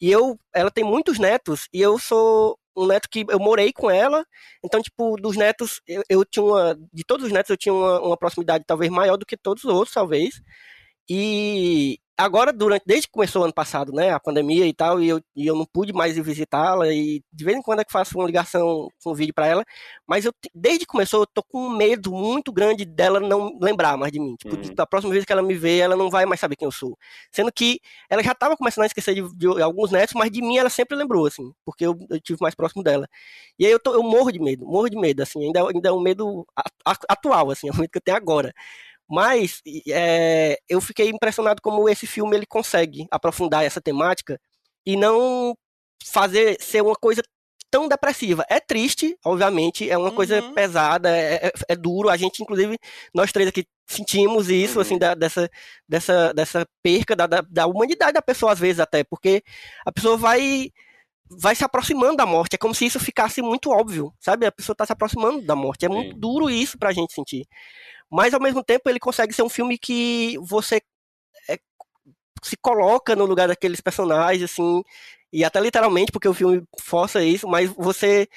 E 0.00 0.10
eu, 0.10 0.38
ela 0.54 0.70
tem 0.70 0.82
muitos 0.84 1.18
netos, 1.18 1.68
e 1.72 1.80
eu 1.80 1.98
sou 1.98 2.58
um 2.76 2.86
neto 2.86 3.08
que 3.10 3.24
eu 3.28 3.38
morei 3.38 3.72
com 3.72 3.90
ela, 3.90 4.24
então, 4.64 4.80
tipo, 4.80 5.16
dos 5.16 5.36
netos, 5.36 5.80
eu, 5.86 6.02
eu 6.08 6.24
tinha 6.24 6.42
uma. 6.44 6.78
De 6.92 7.04
todos 7.04 7.26
os 7.26 7.32
netos, 7.32 7.50
eu 7.50 7.56
tinha 7.56 7.72
uma, 7.74 8.00
uma 8.00 8.16
proximidade 8.16 8.64
talvez 8.66 8.90
maior 8.90 9.16
do 9.16 9.26
que 9.26 9.36
todos 9.36 9.64
os 9.64 9.72
outros, 9.72 9.94
talvez. 9.94 10.40
E 11.08 11.98
agora, 12.24 12.52
durante, 12.52 12.82
desde 12.86 13.06
que 13.06 13.12
começou 13.12 13.42
o 13.42 13.44
ano 13.44 13.54
passado, 13.54 13.92
né, 13.92 14.10
a 14.10 14.20
pandemia 14.20 14.66
e 14.66 14.72
tal, 14.72 15.00
e 15.00 15.08
eu, 15.08 15.20
e 15.34 15.46
eu 15.46 15.56
não 15.56 15.64
pude 15.64 15.92
mais 15.92 16.16
ir 16.16 16.22
visitá-la, 16.22 16.88
e 16.92 17.22
de 17.32 17.44
vez 17.44 17.56
em 17.56 17.62
quando 17.62 17.80
é 17.80 17.84
que 17.84 17.92
faço 17.92 18.18
uma 18.18 18.26
ligação 18.26 18.88
com 19.02 19.10
um 19.12 19.14
vídeo 19.14 19.32
para 19.34 19.46
ela, 19.46 19.64
mas 20.06 20.24
eu, 20.24 20.32
desde 20.54 20.80
que 20.80 20.86
começou, 20.86 21.22
eu 21.22 21.26
tô 21.26 21.42
com 21.42 21.66
um 21.66 21.70
medo 21.76 22.12
muito 22.12 22.52
grande 22.52 22.84
dela 22.84 23.20
não 23.20 23.58
lembrar 23.60 23.96
mais 23.96 24.12
de 24.12 24.20
mim. 24.20 24.36
Tipo, 24.36 24.56
Uhum. 24.56 24.74
da 24.74 24.86
próxima 24.86 25.12
vez 25.12 25.24
que 25.24 25.32
ela 25.32 25.42
me 25.42 25.54
vê, 25.54 25.78
ela 25.78 25.96
não 25.96 26.10
vai 26.10 26.26
mais 26.26 26.40
saber 26.40 26.56
quem 26.56 26.66
eu 26.66 26.72
sou. 26.72 26.96
Sendo 27.32 27.50
que 27.52 27.80
ela 28.08 28.22
já 28.22 28.34
tava 28.34 28.56
começando 28.56 28.84
a 28.84 28.86
esquecer 28.86 29.14
de, 29.14 29.22
de 29.36 29.62
alguns 29.62 29.90
netos, 29.90 30.14
mas 30.14 30.30
de 30.30 30.42
mim 30.42 30.56
ela 30.58 30.68
sempre 30.70 30.96
lembrou, 30.96 31.26
assim, 31.26 31.52
porque 31.64 31.86
eu, 31.86 31.96
eu 32.10 32.20
tive 32.20 32.38
mais 32.40 32.54
próximo 32.54 32.82
dela. 32.82 33.06
E 33.58 33.64
aí 33.66 33.72
eu, 33.72 33.78
tô, 33.80 33.94
eu 33.94 34.02
morro 34.02 34.30
de 34.32 34.38
medo, 34.40 34.66
morro 34.66 34.88
de 34.88 34.96
medo, 34.98 35.22
assim, 35.22 35.44
ainda, 35.46 35.68
ainda 35.68 35.88
é 35.88 35.92
um 35.92 36.00
medo 36.00 36.46
atual, 37.08 37.50
assim, 37.50 37.68
é 37.68 37.72
um 37.72 37.76
medo 37.76 37.90
que 37.90 37.98
eu 37.98 38.02
tenho 38.02 38.16
agora. 38.16 38.52
Mas 39.10 39.60
é, 39.88 40.56
eu 40.68 40.80
fiquei 40.80 41.08
impressionado 41.08 41.60
como 41.60 41.88
esse 41.88 42.06
filme 42.06 42.36
ele 42.36 42.46
consegue 42.46 43.06
aprofundar 43.10 43.64
essa 43.64 43.80
temática 43.80 44.38
e 44.86 44.96
não 44.96 45.54
fazer 46.06 46.56
ser 46.60 46.80
uma 46.82 46.94
coisa 46.94 47.22
tão 47.70 47.86
depressiva. 47.88 48.44
É 48.48 48.58
triste, 48.60 49.16
obviamente, 49.24 49.88
é 49.88 49.96
uma 49.96 50.10
coisa 50.10 50.40
Uhum. 50.42 50.54
pesada, 50.54 51.08
é, 51.16 51.46
é- 51.46 51.52
é 51.68 51.76
duro. 51.76 52.08
A 52.08 52.16
gente, 52.16 52.42
inclusive, 52.42 52.76
nós 53.14 53.30
três 53.32 53.48
aqui 53.48 53.64
sentimos 53.86 54.48
isso, 54.50 54.76
Uhum. 54.76 54.82
assim, 54.82 54.98
da- 54.98 55.14
dessa, 55.14 55.48
dessa, 55.88 56.32
dessa 56.34 56.66
perca 56.82 57.14
da, 57.14 57.26
da, 57.26 57.40
da 57.48 57.66
humanidade 57.66 58.12
da 58.14 58.22
pessoa, 58.22 58.52
às 58.52 58.58
vezes, 58.58 58.80
até, 58.80 59.04
porque 59.04 59.42
a 59.86 59.92
pessoa 59.92 60.16
vai 60.16 60.70
vai 61.32 61.54
se 61.54 61.62
aproximando 61.64 62.16
da 62.16 62.26
morte. 62.26 62.54
É 62.54 62.58
como 62.58 62.74
se 62.74 62.84
isso 62.86 62.98
ficasse 62.98 63.40
muito 63.40 63.70
óbvio, 63.70 64.12
sabe? 64.18 64.46
A 64.46 64.50
pessoa 64.50 64.74
está 64.74 64.84
se 64.84 64.92
aproximando 64.92 65.40
da 65.42 65.54
morte. 65.54 65.84
É 65.86 65.88
muito 65.88 66.14
Sim. 66.14 66.18
duro 66.18 66.50
isso 66.50 66.76
pra 66.76 66.90
gente 66.92 67.12
sentir. 67.12 67.46
Mas 68.10 68.34
ao 68.34 68.40
mesmo 68.40 68.62
tempo 68.64 68.88
ele 68.90 68.98
consegue 68.98 69.32
ser 69.32 69.42
um 69.42 69.48
filme 69.48 69.78
que 69.78 70.36
você 70.40 70.82
é, 71.48 71.58
se 72.42 72.56
coloca 72.56 73.14
no 73.14 73.24
lugar 73.24 73.48
daqueles 73.48 73.80
personagens, 73.80 74.50
assim, 74.50 74.82
e 75.32 75.44
até 75.44 75.60
literalmente, 75.60 76.12
porque 76.12 76.28
o 76.28 76.34
filme 76.34 76.62
força 76.80 77.22
isso, 77.22 77.46
mas 77.48 77.70
você 77.70 78.28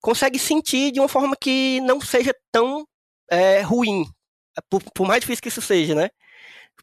consegue 0.00 0.38
sentir 0.38 0.90
de 0.92 1.00
uma 1.00 1.08
forma 1.08 1.36
que 1.40 1.80
não 1.82 2.00
seja 2.00 2.34
tão 2.50 2.86
é, 3.30 3.60
ruim, 3.62 4.04
por, 4.68 4.82
por 4.94 5.06
mais 5.06 5.20
difícil 5.20 5.42
que 5.42 5.48
isso 5.48 5.62
seja, 5.62 5.94
né? 5.94 6.10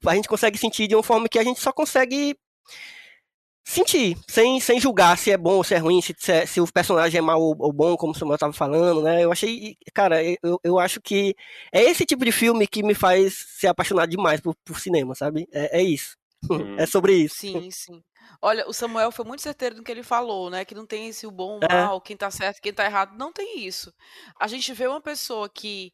A 0.06 0.16
gente 0.16 0.30
consegue 0.30 0.58
sentir 0.58 0.88
de 0.88 0.96
uma 0.96 1.04
forma 1.04 1.28
que 1.28 1.38
a 1.38 1.44
gente 1.44 1.60
só 1.60 1.74
consegue 1.74 2.38
sentir, 3.70 4.18
sem, 4.28 4.60
sem 4.60 4.80
julgar 4.80 5.16
se 5.18 5.32
é 5.32 5.38
bom 5.38 5.58
ou 5.58 5.64
se 5.64 5.76
é 5.76 5.78
ruim, 5.78 6.02
se, 6.02 6.16
se, 6.18 6.48
se 6.48 6.60
o 6.60 6.72
personagem 6.72 7.20
é 7.20 7.22
mal 7.22 7.40
ou, 7.40 7.56
ou, 7.60 7.72
bom, 7.72 7.96
como 7.96 8.14
o 8.14 8.16
Samuel 8.16 8.36
estava 8.36 8.52
falando, 8.52 9.04
né? 9.04 9.24
Eu 9.24 9.32
achei, 9.32 9.78
cara, 9.94 10.24
eu, 10.24 10.60
eu 10.64 10.80
acho 10.80 11.00
que 11.00 11.36
é 11.72 11.84
esse 11.84 12.04
tipo 12.06 12.26
de 12.26 12.32
filme 12.32 12.68
que 12.68 12.82
me 12.82 12.96
faz 12.96 13.46
ser 13.60 13.68
apaixonado 13.68 14.10
demais 14.10 14.42
por, 14.42 14.56
por 14.66 14.80
cinema, 14.80 15.14
sabe? 15.14 15.48
É, 15.54 15.80
é 15.80 15.84
isso. 15.84 16.18
Hum. 16.50 16.78
É 16.80 16.86
sobre 16.86 17.14
isso. 17.14 17.36
Sim, 17.36 17.70
sim. 17.70 18.04
Olha, 18.42 18.68
o 18.68 18.74
Samuel 18.74 19.12
foi 19.12 19.26
muito 19.26 19.44
certeiro 19.44 19.76
no 19.76 19.84
que 19.84 19.92
ele 19.92 20.04
falou, 20.04 20.50
né? 20.50 20.66
Que 20.66 20.74
não 20.74 20.86
tem 20.86 21.08
esse 21.08 21.28
o 21.28 21.32
bom, 21.32 21.60
o 21.60 21.66
é. 21.66 21.84
mal, 21.84 22.02
quem 22.02 22.18
tá 22.18 22.32
certo, 22.32 22.62
quem 22.62 22.74
tá 22.74 22.86
errado. 22.86 23.18
Não 23.18 23.32
tem 23.32 23.66
isso. 23.66 23.94
A 24.40 24.48
gente 24.48 24.74
vê 24.74 24.88
uma 24.88 25.02
pessoa 25.02 25.48
que 25.48 25.92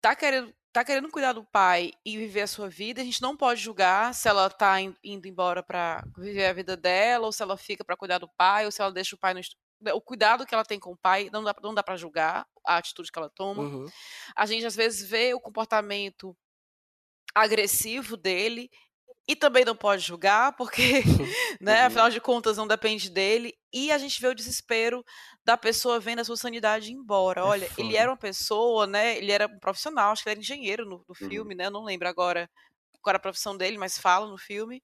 tá 0.00 0.14
querendo 0.14 0.52
tá 0.76 0.84
querendo 0.84 1.10
cuidar 1.10 1.32
do 1.32 1.42
pai 1.42 1.90
e 2.04 2.18
viver 2.18 2.42
a 2.42 2.46
sua 2.46 2.68
vida, 2.68 3.00
a 3.00 3.04
gente 3.04 3.22
não 3.22 3.34
pode 3.34 3.62
julgar 3.62 4.12
se 4.12 4.28
ela 4.28 4.50
tá 4.50 4.78
indo 4.78 5.26
embora 5.26 5.62
para 5.62 6.04
viver 6.18 6.44
a 6.44 6.52
vida 6.52 6.76
dela, 6.76 7.24
ou 7.24 7.32
se 7.32 7.42
ela 7.42 7.56
fica 7.56 7.82
para 7.82 7.96
cuidar 7.96 8.18
do 8.18 8.28
pai, 8.36 8.66
ou 8.66 8.70
se 8.70 8.82
ela 8.82 8.92
deixa 8.92 9.16
o 9.16 9.18
pai 9.18 9.32
no 9.32 9.40
o 9.94 10.00
cuidado 10.02 10.44
que 10.44 10.54
ela 10.54 10.64
tem 10.64 10.78
com 10.78 10.92
o 10.92 10.96
pai, 10.96 11.30
não 11.32 11.42
dá, 11.42 11.54
não 11.62 11.74
dá 11.74 11.82
para 11.82 11.96
julgar 11.96 12.46
a 12.66 12.76
atitude 12.76 13.10
que 13.10 13.18
ela 13.18 13.30
toma. 13.30 13.62
Uhum. 13.62 13.86
A 14.34 14.44
gente 14.44 14.66
às 14.66 14.76
vezes 14.76 15.08
vê 15.08 15.32
o 15.32 15.40
comportamento 15.40 16.36
agressivo 17.34 18.16
dele 18.16 18.70
e 19.28 19.34
também 19.34 19.64
não 19.64 19.74
pode 19.74 20.02
julgar, 20.02 20.54
porque, 20.56 21.02
né, 21.60 21.80
uhum. 21.80 21.86
afinal 21.86 22.10
de 22.10 22.20
contas, 22.20 22.56
não 22.56 22.66
depende 22.66 23.10
dele. 23.10 23.52
E 23.72 23.90
a 23.90 23.98
gente 23.98 24.20
vê 24.20 24.28
o 24.28 24.34
desespero 24.34 25.04
da 25.44 25.56
pessoa 25.56 25.98
vendo 25.98 26.20
a 26.20 26.24
sua 26.24 26.36
sanidade 26.36 26.92
embora. 26.92 27.40
É 27.40 27.44
Olha, 27.44 27.68
foda. 27.68 27.80
ele 27.80 27.96
era 27.96 28.10
uma 28.10 28.16
pessoa, 28.16 28.86
né? 28.86 29.16
Ele 29.18 29.32
era 29.32 29.46
um 29.46 29.58
profissional, 29.58 30.12
acho 30.12 30.22
que 30.22 30.28
ele 30.28 30.34
era 30.34 30.40
engenheiro 30.40 30.84
no, 30.84 30.98
no 30.98 31.04
uhum. 31.20 31.28
filme, 31.28 31.54
né? 31.54 31.66
Eu 31.66 31.70
não 31.70 31.84
lembro 31.84 32.08
agora 32.08 32.48
qual 33.02 33.12
era 33.12 33.18
a 33.18 33.20
profissão 33.22 33.56
dele, 33.56 33.78
mas 33.78 33.98
fala 33.98 34.26
no 34.26 34.38
filme. 34.38 34.82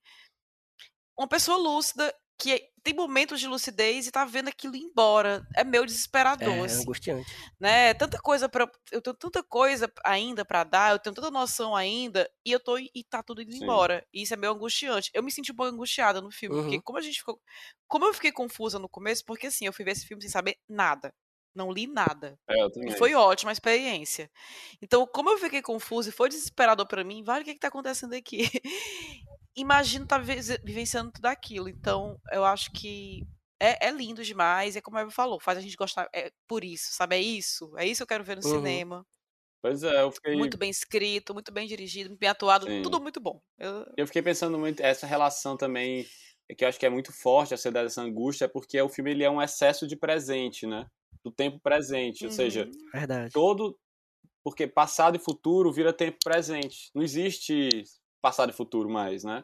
Uma 1.17 1.27
pessoa 1.27 1.57
lúcida 1.57 2.13
que 2.43 2.69
tem 2.83 2.93
momentos 2.93 3.39
de 3.39 3.47
lucidez 3.47 4.05
e 4.05 4.11
tá 4.11 4.25
vendo 4.25 4.49
aquilo 4.49 4.75
embora. 4.75 5.47
É 5.55 5.63
meio 5.63 5.85
desesperador, 5.85 6.49
é, 6.49 6.59
assim. 6.59 6.79
É 6.79 6.81
angustiante. 6.81 7.33
Né? 7.57 7.93
Tanta 7.93 8.19
coisa 8.19 8.49
para 8.49 8.69
eu 8.91 9.01
tenho 9.01 9.15
tanta 9.15 9.41
coisa 9.41 9.89
ainda 10.03 10.43
para 10.43 10.65
dar, 10.65 10.91
eu 10.91 10.99
tenho 10.99 11.15
tanta 11.15 11.31
noção 11.31 11.73
ainda 11.73 12.29
e 12.45 12.51
eu 12.51 12.59
tô 12.59 12.77
e 12.77 13.03
tá 13.09 13.23
tudo 13.23 13.41
indo 13.41 13.53
Sim. 13.53 13.63
embora. 13.63 14.05
E 14.13 14.23
isso 14.23 14.33
é 14.33 14.37
meio 14.37 14.51
angustiante. 14.51 15.09
Eu 15.13 15.23
me 15.23 15.31
senti 15.31 15.53
um 15.53 15.55
pouco 15.55 15.73
angustiada 15.73 16.19
no 16.19 16.29
filme, 16.29 16.57
uhum. 16.57 16.63
porque 16.63 16.81
como 16.81 16.99
a 16.99 17.01
gente 17.01 17.19
ficou, 17.19 17.39
como 17.87 18.05
eu 18.05 18.13
fiquei 18.13 18.33
confusa 18.33 18.77
no 18.77 18.89
começo, 18.89 19.23
porque 19.25 19.47
assim, 19.47 19.65
eu 19.65 19.71
fui 19.71 19.85
ver 19.85 19.91
esse 19.91 20.05
filme 20.05 20.21
sem 20.21 20.29
saber 20.29 20.57
nada. 20.67 21.13
Não 21.55 21.71
li 21.71 21.87
nada. 21.87 22.37
É, 22.49 22.61
eu 22.61 22.69
também. 22.69 22.89
E 22.89 22.97
foi 22.97 23.13
ótima 23.13 23.51
a 23.51 23.53
experiência. 23.53 24.29
Então, 24.81 25.07
como 25.07 25.29
eu 25.29 25.37
fiquei 25.37 25.61
confusa 25.61 26.09
e 26.09 26.11
foi 26.11 26.27
desesperador 26.27 26.85
para 26.87 27.03
mim, 27.03 27.23
vale 27.23 27.43
o 27.43 27.45
que, 27.45 27.53
que 27.53 27.59
tá 27.59 27.69
acontecendo 27.69 28.13
aqui? 28.13 28.49
imagino 29.55 30.05
estar 30.05 30.19
tá 30.19 30.25
vivenciando 30.63 31.11
tudo 31.11 31.25
aquilo. 31.25 31.69
Então, 31.69 32.19
eu 32.31 32.43
acho 32.43 32.71
que 32.71 33.25
é, 33.59 33.87
é, 33.87 33.91
lindo 33.91 34.23
demais. 34.23 34.75
É 34.75 34.81
como 34.81 34.97
a 34.97 35.01
Eva 35.01 35.11
falou, 35.11 35.39
faz 35.39 35.57
a 35.57 35.61
gente 35.61 35.75
gostar. 35.75 36.09
É 36.13 36.31
por 36.47 36.63
isso, 36.63 36.93
sabe? 36.93 37.15
É 37.15 37.21
isso. 37.21 37.71
É 37.77 37.85
isso 37.85 37.99
que 37.99 38.03
eu 38.03 38.07
quero 38.07 38.23
ver 38.23 38.37
no 38.37 38.45
uhum. 38.45 38.57
cinema. 38.57 39.05
Pois 39.61 39.81
é, 39.81 40.01
eu 40.01 40.11
fiquei. 40.11 40.35
Muito 40.35 40.57
bem 40.57 40.69
escrito, 40.69 41.33
muito 41.33 41.49
bem 41.49 41.65
dirigido, 41.65 42.09
muito 42.09 42.19
bem 42.19 42.29
atuado, 42.29 42.67
Sim. 42.67 42.81
tudo 42.81 42.99
muito 42.99 43.21
bom. 43.21 43.41
Eu... 43.57 43.85
eu 43.95 44.05
fiquei 44.05 44.21
pensando 44.21 44.59
muito, 44.59 44.81
essa 44.81 45.07
relação 45.07 45.55
também, 45.55 46.05
que 46.57 46.65
eu 46.65 46.67
acho 46.67 46.77
que 46.77 46.85
é 46.85 46.89
muito 46.89 47.13
forte, 47.13 47.53
essa 47.53 47.69
ideia 47.69 47.85
dessa 47.85 48.01
angústia, 48.01 48.43
é 48.43 48.49
porque 48.49 48.81
o 48.81 48.89
filme 48.89 49.11
ele 49.11 49.23
é 49.23 49.29
um 49.29 49.41
excesso 49.41 49.87
de 49.87 49.95
presente, 49.95 50.67
né? 50.67 50.85
Do 51.23 51.31
tempo 51.31 51.61
presente. 51.61 52.25
Uhum. 52.25 52.29
Ou 52.29 52.35
seja, 52.35 52.65
uhum. 52.65 52.91
Verdade. 52.91 53.31
todo. 53.31 53.79
Porque 54.43 54.67
passado 54.67 55.15
e 55.15 55.19
futuro 55.19 55.71
vira 55.71 55.93
tempo 55.93 56.17
presente. 56.21 56.91
Não 56.93 57.01
existe 57.01 57.85
passado 58.23 58.49
e 58.51 58.53
futuro 58.53 58.89
mais, 58.89 59.25
né? 59.25 59.43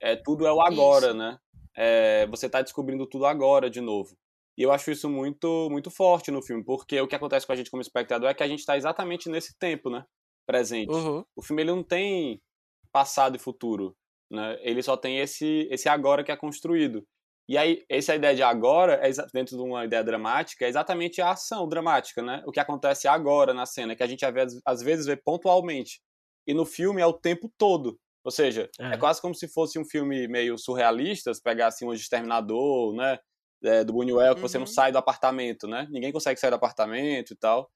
É, 0.00 0.16
tudo 0.16 0.44
é 0.44 0.52
o 0.52 0.60
agora, 0.60 1.08
isso. 1.08 1.16
né? 1.16 1.38
É, 1.76 2.26
você 2.26 2.46
está 2.46 2.60
descobrindo 2.60 3.06
tudo 3.06 3.24
agora 3.24 3.70
de 3.70 3.80
novo. 3.80 4.16
E 4.58 4.62
eu 4.62 4.72
acho 4.72 4.90
isso 4.90 5.08
muito, 5.08 5.68
muito 5.70 5.88
forte 5.88 6.32
no 6.32 6.42
filme, 6.42 6.64
porque 6.64 7.00
o 7.00 7.06
que 7.06 7.14
acontece 7.14 7.46
com 7.46 7.52
a 7.52 7.56
gente 7.56 7.70
como 7.70 7.80
espectador 7.80 8.28
é 8.28 8.34
que 8.34 8.42
a 8.42 8.48
gente 8.48 8.58
está 8.58 8.76
exatamente 8.76 9.28
nesse 9.28 9.56
tempo, 9.56 9.88
né? 9.88 10.04
Presente. 10.44 10.92
Uhum. 10.92 11.24
O 11.36 11.42
filme 11.42 11.62
ele 11.62 11.70
não 11.70 11.84
tem 11.84 12.42
passado 12.90 13.36
e 13.36 13.38
futuro, 13.38 13.96
né? 14.28 14.58
Ele 14.62 14.82
só 14.82 14.96
tem 14.96 15.20
esse, 15.20 15.68
esse 15.70 15.88
agora 15.88 16.24
que 16.24 16.32
é 16.32 16.36
construído. 16.36 17.06
E 17.48 17.56
aí, 17.56 17.84
essa 17.88 18.16
ideia 18.16 18.34
de 18.34 18.42
agora, 18.42 18.94
é 18.94 19.10
dentro 19.32 19.56
de 19.56 19.62
uma 19.62 19.84
ideia 19.84 20.02
dramática, 20.02 20.66
é 20.66 20.68
exatamente 20.68 21.22
a 21.22 21.30
ação 21.30 21.68
dramática, 21.68 22.20
né? 22.20 22.42
O 22.44 22.50
que 22.50 22.60
acontece 22.60 23.06
agora 23.06 23.54
na 23.54 23.64
cena, 23.64 23.94
que 23.94 24.02
a 24.02 24.06
gente 24.06 24.24
às 24.66 24.82
vezes 24.82 25.06
vê 25.06 25.16
pontualmente. 25.16 26.02
E 26.46 26.52
no 26.52 26.66
filme 26.66 27.00
é 27.00 27.06
o 27.06 27.12
tempo 27.12 27.50
todo. 27.56 27.98
Ou 28.28 28.30
seja, 28.30 28.68
é. 28.78 28.92
é. 28.92 28.96
quase 28.98 29.22
como 29.22 29.34
se 29.34 29.48
fosse 29.48 29.78
um 29.78 29.86
filme 29.86 30.28
meio 30.28 30.58
surrealista, 30.58 31.32
se 31.32 31.42
pegar 31.42 31.68
assim 31.68 31.86
um 31.86 31.94
exterminador, 31.94 32.94
né? 32.94 33.18
É, 33.64 33.82
do 33.82 33.94
Buñuel, 33.94 34.34
que 34.34 34.42
uhum. 34.42 34.46
você 34.46 34.58
não 34.58 34.66
uhum. 34.66 34.72
sai 34.72 34.92
do 34.92 34.98
apartamento, 34.98 35.66
né? 35.66 35.88
Ninguém 35.90 36.12
consegue 36.12 36.38
sair 36.38 36.50
do 36.50 36.56
apartamento 36.56 37.32
e 37.32 37.36
tal. 37.36 37.70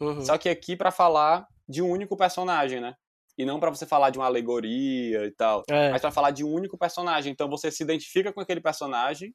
Uhum. 0.00 0.20
Só 0.20 0.38
que 0.38 0.48
aqui 0.48 0.76
para 0.76 0.92
falar 0.92 1.48
de 1.68 1.82
um 1.82 1.90
único 1.90 2.16
personagem, 2.16 2.80
né? 2.80 2.94
E 3.36 3.44
não 3.44 3.58
para 3.58 3.70
você 3.70 3.84
falar 3.84 4.10
de 4.10 4.18
uma 4.18 4.26
alegoria 4.26 5.26
e 5.26 5.32
tal, 5.32 5.64
é. 5.68 5.90
mas 5.90 6.00
para 6.00 6.12
falar 6.12 6.30
de 6.30 6.44
um 6.44 6.52
único 6.52 6.78
personagem. 6.78 7.32
Então 7.32 7.50
você 7.50 7.72
se 7.72 7.82
identifica 7.82 8.32
com 8.32 8.40
aquele 8.40 8.60
personagem, 8.60 9.34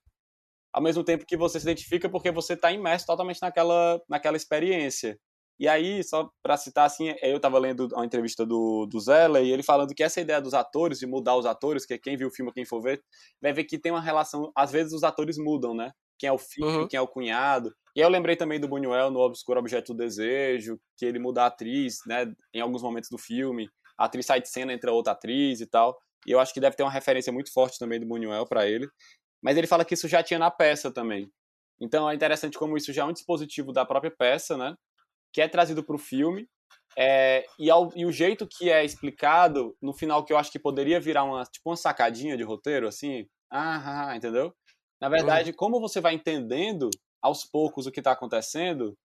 ao 0.72 0.82
mesmo 0.82 1.03
tempo 1.03 1.26
que 1.26 1.36
você 1.36 1.59
se 1.59 1.66
identifica 1.66 2.07
porque 2.07 2.32
você 2.32 2.53
está 2.53 2.72
imerso 2.72 3.05
totalmente 3.05 3.41
naquela, 3.41 4.01
naquela 4.07 4.38
experiência. 4.38 5.20
E 5.60 5.68
aí, 5.68 6.04
só 6.04 6.30
para 6.41 6.58
citar 6.58 6.86
assim, 6.86 7.14
eu 7.22 7.38
estava 7.38 7.60
lendo 7.60 7.88
uma 7.93 8.06
entrevista 8.06 8.45
do, 8.45 8.86
do 8.86 8.99
Zella 8.99 9.39
e 9.39 9.51
ele 9.51 9.64
falando 9.64 9.93
que 9.93 10.04
essa 10.04 10.20
ideia 10.20 10.41
dos 10.41 10.54
atores, 10.54 10.99
de 10.99 11.06
mudar 11.06 11.36
os 11.36 11.45
atores, 11.45 11.86
que 11.86 11.97
quem 11.97 12.18
viu 12.18 12.28
o 12.28 12.32
filme, 12.32 12.51
quem 12.51 12.66
for 12.66 12.82
ver, 12.82 13.01
vai 13.41 13.54
ver 13.54 13.64
que 13.64 13.78
tem 13.78 13.91
uma 13.91 14.01
relação, 14.01 14.51
às 14.56 14.72
vezes 14.72 14.93
os 14.93 15.04
atores 15.04 15.38
mudam, 15.38 15.74
né? 15.74 15.91
Quem 16.18 16.28
é 16.28 16.32
o 16.32 16.38
filho, 16.38 16.68
uhum. 16.68 16.88
quem 16.88 16.97
é 16.97 17.01
o 17.01 17.08
cunhado. 17.08 17.74
E 17.95 18.01
aí 18.01 18.06
eu 18.06 18.10
lembrei 18.10 18.36
também 18.36 18.60
do 18.60 18.68
Buñuel 18.68 19.12
no 19.12 19.20
Obscuro 19.20 19.60
Objeto 19.60 19.93
do 19.93 19.97
Desejo, 19.97 20.80
que 20.97 21.06
ele 21.06 21.20
muda 21.20 21.43
a 21.43 21.47
atriz, 21.47 21.99
né, 22.08 22.32
em 22.54 22.60
alguns 22.60 22.82
momentos 22.82 23.10
do 23.10 23.18
filme. 23.18 23.70
A 23.97 24.06
atriz 24.06 24.26
sai 24.26 24.41
de 24.41 24.49
cena, 24.49 24.74
entra 24.74 24.91
outra 24.91 25.14
atriz 25.14 25.62
e 25.62 25.68
tal. 25.68 25.95
E 26.26 26.32
eu 26.32 26.39
acho 26.39 26.54
que 26.54 26.60
deve 26.60 26.76
ter 26.76 26.84
uma 26.84 26.91
referência 26.91 27.32
muito 27.32 27.51
forte 27.54 27.78
também 27.78 27.99
do 27.99 28.08
Buñuel 28.08 28.47
para 28.47 28.68
ele. 28.68 28.88
Mas 29.41 29.58
ele 29.58 29.68
fala 29.68 29.86
que 29.86 29.93
isso 29.93 30.08
já 30.08 30.24
tinha 30.24 30.39
na 30.39 30.49
peça 30.49 30.91
também. 30.91 31.30
Então 31.80 32.10
é 32.10 32.16
interessante 32.16 32.58
como 32.58 32.78
isso 32.78 32.93
já 32.93 33.04
é 33.04 33.06
um 33.06 33.14
dispositivo 33.14 33.72
da 33.72 33.86
própria 33.86 34.12
peça, 34.12 34.58
né? 34.58 34.74
Que 35.34 35.41
é 35.41 35.47
trazido 35.47 35.84
para 35.84 35.95
o 35.95 35.99
filme 35.99 36.47
é, 36.97 37.45
e, 37.57 37.71
ao, 37.71 37.91
e, 37.95 38.05
o 38.05 38.11
jeito 38.11 38.47
que 38.47 38.69
é 38.69 38.86
explicado 38.86 39.75
no 39.81 39.93
final 39.93 40.23
que 40.23 40.31
eu 40.31 40.38
acho 40.38 40.51
que 40.51 40.59
poderia 40.59 40.99
virar 40.99 41.23
uma 41.23 41.43
tipo 41.43 41.69
uma 41.69 41.75
sacadinha 41.75 42.38
de 42.38 42.43
roteiro 42.43 42.88
assim 42.88 43.27
ah, 43.51 44.11
ah 44.11 44.15
entendeu? 44.15 44.53
Na 45.01 45.09
verdade 45.09 45.49
uhum. 45.49 45.55
como 45.55 45.79
você 45.79 45.99
vai 45.99 46.13
entendendo 46.13 46.89
aos 47.21 47.43
poucos 47.43 47.88
o 47.88 47.91
que 47.91 47.99
está 47.99 48.11
acontecendo 48.11 48.95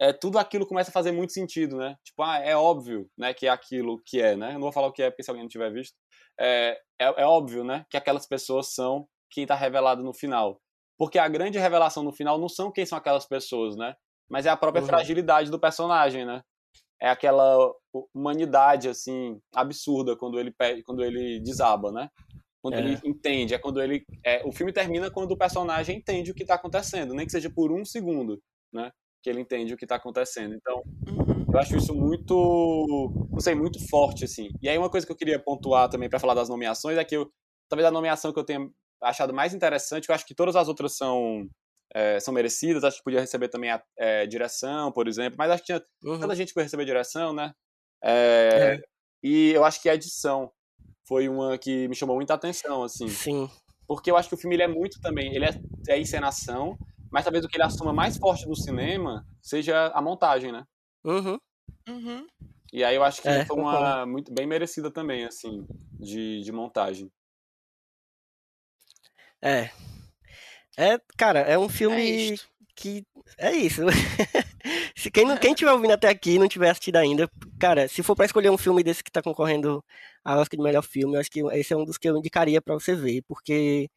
é 0.00 0.12
tudo 0.12 0.38
aquilo 0.38 0.66
começa 0.66 0.90
a 0.90 0.92
fazer 0.92 1.12
muito 1.12 1.34
sentido 1.34 1.76
né? 1.76 1.96
Tipo 2.02 2.22
ah, 2.22 2.38
é 2.38 2.56
óbvio 2.56 3.06
né 3.18 3.34
que 3.34 3.46
é 3.46 3.50
aquilo 3.50 4.00
que 4.06 4.20
é 4.20 4.34
né? 4.34 4.48
Eu 4.48 4.54
não 4.54 4.62
vou 4.62 4.72
falar 4.72 4.86
o 4.86 4.92
que 4.92 5.02
é 5.02 5.10
porque 5.10 5.22
se 5.22 5.30
alguém 5.30 5.44
não 5.44 5.50
tiver 5.50 5.70
visto 5.70 5.94
é, 6.40 6.80
é, 6.98 7.04
é 7.04 7.26
óbvio 7.26 7.62
né 7.62 7.84
que 7.90 7.96
aquelas 7.98 8.26
pessoas 8.26 8.72
são 8.72 9.06
quem 9.30 9.44
está 9.44 9.54
revelado 9.54 10.02
no 10.02 10.12
final. 10.14 10.60
Porque 10.98 11.18
a 11.18 11.26
grande 11.26 11.58
revelação 11.58 12.02
no 12.02 12.12
final 12.12 12.38
não 12.38 12.48
são 12.48 12.70
quem 12.70 12.86
são 12.86 12.96
aquelas 12.96 13.26
pessoas 13.26 13.76
né 13.76 13.94
mas 14.32 14.46
é 14.46 14.48
a 14.48 14.56
própria 14.56 14.80
uhum. 14.80 14.88
fragilidade 14.88 15.50
do 15.50 15.60
personagem, 15.60 16.24
né? 16.24 16.40
É 16.98 17.10
aquela 17.10 17.70
humanidade, 18.14 18.88
assim, 18.88 19.38
absurda 19.54 20.16
quando 20.16 20.40
ele, 20.40 20.54
quando 20.86 21.04
ele 21.04 21.38
desaba, 21.40 21.92
né? 21.92 22.08
Quando 22.62 22.74
é. 22.74 22.78
ele 22.78 22.98
entende, 23.04 23.52
é 23.52 23.58
quando 23.58 23.82
ele... 23.82 24.06
É, 24.24 24.42
o 24.46 24.50
filme 24.50 24.72
termina 24.72 25.10
quando 25.10 25.32
o 25.32 25.36
personagem 25.36 25.98
entende 25.98 26.30
o 26.30 26.34
que 26.34 26.44
está 26.44 26.54
acontecendo, 26.54 27.12
nem 27.12 27.26
que 27.26 27.32
seja 27.32 27.50
por 27.50 27.70
um 27.70 27.84
segundo, 27.84 28.40
né? 28.72 28.90
Que 29.22 29.28
ele 29.28 29.40
entende 29.42 29.74
o 29.74 29.76
que 29.76 29.84
está 29.84 29.96
acontecendo. 29.96 30.54
Então, 30.54 30.82
uhum. 31.06 31.44
eu 31.52 31.58
acho 31.58 31.76
isso 31.76 31.94
muito, 31.94 33.28
não 33.30 33.40
sei, 33.40 33.54
muito 33.54 33.86
forte, 33.90 34.24
assim. 34.24 34.48
E 34.62 34.68
aí 34.68 34.78
uma 34.78 34.88
coisa 34.88 35.04
que 35.04 35.12
eu 35.12 35.16
queria 35.16 35.38
pontuar 35.38 35.90
também 35.90 36.08
para 36.08 36.18
falar 36.18 36.32
das 36.32 36.48
nomeações 36.48 36.96
é 36.96 37.04
que 37.04 37.16
eu, 37.16 37.30
talvez 37.68 37.86
a 37.86 37.90
nomeação 37.90 38.32
que 38.32 38.38
eu 38.38 38.44
tenha 38.44 38.66
achado 39.02 39.34
mais 39.34 39.52
interessante, 39.52 40.08
eu 40.08 40.14
acho 40.14 40.24
que 40.24 40.34
todas 40.34 40.56
as 40.56 40.68
outras 40.68 40.96
são 40.96 41.46
é, 41.94 42.18
são 42.20 42.32
merecidas. 42.32 42.84
Acho 42.84 42.98
que 42.98 43.04
podia 43.04 43.20
receber 43.20 43.48
também 43.48 43.70
a 43.70 43.82
é, 43.98 44.26
direção, 44.26 44.90
por 44.92 45.06
exemplo. 45.08 45.36
Mas 45.38 45.50
acho 45.50 45.62
que 45.62 45.66
tinha 45.66 45.82
uhum. 46.04 46.18
tanta 46.18 46.34
gente 46.34 46.48
que 46.48 46.54
foi 46.54 46.62
receber 46.62 46.84
direção, 46.84 47.32
né? 47.32 47.52
É, 48.02 48.74
é, 48.74 48.82
e 49.22 49.50
eu 49.50 49.64
acho 49.64 49.80
que 49.80 49.88
a 49.88 49.94
edição 49.94 50.50
foi 51.06 51.28
uma 51.28 51.58
que 51.58 51.86
me 51.88 51.94
chamou 51.94 52.16
muita 52.16 52.34
atenção, 52.34 52.82
assim. 52.82 53.08
Sim. 53.08 53.50
Porque 53.86 54.10
eu 54.10 54.16
acho 54.16 54.28
que 54.28 54.34
o 54.34 54.38
filme 54.38 54.56
ele 54.56 54.62
é 54.62 54.68
muito 54.68 55.00
também. 55.00 55.34
Ele 55.34 55.44
é, 55.44 55.50
é 55.88 56.00
encenação, 56.00 56.76
mas 57.10 57.24
talvez 57.24 57.44
o 57.44 57.48
que 57.48 57.56
ele 57.56 57.64
assuma 57.64 57.92
mais 57.92 58.16
forte 58.16 58.46
do 58.46 58.56
cinema 58.56 59.24
seja 59.40 59.88
a 59.88 60.00
montagem, 60.00 60.50
né? 60.50 60.64
Uhum. 61.04 61.38
Uhum. 61.88 62.26
E 62.72 62.82
aí 62.82 62.96
eu 62.96 63.04
acho 63.04 63.20
que 63.20 63.28
É, 63.28 63.44
foi 63.44 63.56
uma 63.56 64.06
muito 64.06 64.32
bem 64.32 64.46
merecida 64.46 64.90
também, 64.90 65.24
assim, 65.24 65.66
de, 66.00 66.40
de 66.40 66.52
montagem. 66.52 67.10
É. 69.42 69.70
É, 70.76 70.98
cara, 71.16 71.40
é 71.40 71.58
um 71.58 71.66
É 71.66 71.68
filme 71.68 72.32
isto. 72.32 72.48
que 72.74 73.04
é 73.38 73.52
isso. 73.52 73.82
Se 74.96 75.10
quem 75.10 75.24
não, 75.26 75.36
quem 75.36 75.54
tiver 75.54 75.72
ouvindo 75.72 75.92
até 75.92 76.08
aqui 76.08 76.32
e 76.32 76.38
não 76.38 76.48
tiver 76.48 76.70
assistido 76.70 76.96
ainda, 76.96 77.28
cara, 77.58 77.88
se 77.88 78.02
for 78.02 78.14
pra 78.14 78.24
escolher 78.26 78.50
um 78.50 78.58
filme 78.58 78.82
desse 78.82 79.02
que 79.02 79.10
tá 79.10 79.20
concorrendo 79.22 79.84
a 80.24 80.38
Oscar 80.38 80.56
de 80.56 80.62
melhor 80.62 80.82
filme, 80.82 81.14
eu 81.16 81.20
acho 81.20 81.30
que 81.30 81.40
esse 81.52 81.72
é 81.72 81.76
um 81.76 81.84
dos 81.84 81.98
que 81.98 82.08
eu 82.08 82.16
indicaria 82.16 82.60
pra 82.62 82.74
você 82.74 82.94
ver, 82.94 83.22
porque 83.26 83.90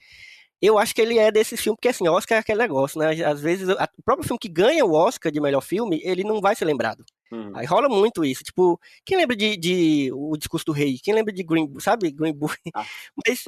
eu 0.61 0.77
acho 0.79 0.95
que 0.95 1.01
ele 1.01 1.19
é 1.19 1.31
desse 1.31 1.55
filme, 1.57 1.75
porque 1.77 1.89
assim, 1.89 2.07
Oscar 2.07 2.37
é 2.37 2.41
aquele 2.41 2.57
negócio, 2.59 2.99
né? 2.99 3.11
Às 3.23 3.39
vezes 3.41 3.69
a- 3.69 3.87
o 3.97 4.03
próprio 4.03 4.25
filme 4.27 4.39
que 4.39 4.49
ganha 4.49 4.83
o 4.85 4.93
Oscar 4.93 5.31
de 5.31 5.39
melhor 5.39 5.61
filme, 5.61 6.01
ele 6.03 6.23
não 6.23 6.41
vai 6.41 6.55
ser 6.55 6.65
lembrado. 6.65 7.05
Hum. 7.31 7.51
Aí 7.55 7.65
rola 7.65 7.87
muito 7.89 8.23
isso. 8.25 8.43
Tipo, 8.43 8.79
quem 9.05 9.17
lembra 9.17 9.35
de, 9.35 9.55
de 9.57 10.09
O 10.13 10.35
Discurso 10.37 10.65
do 10.65 10.71
Rei? 10.71 10.97
Quem 11.03 11.13
lembra 11.13 11.33
de 11.33 11.43
Green, 11.43 11.71
sabe? 11.79 12.11
Green 12.11 12.33
Book? 12.33 12.57
Ah. 12.73 12.85
Mas 13.27 13.43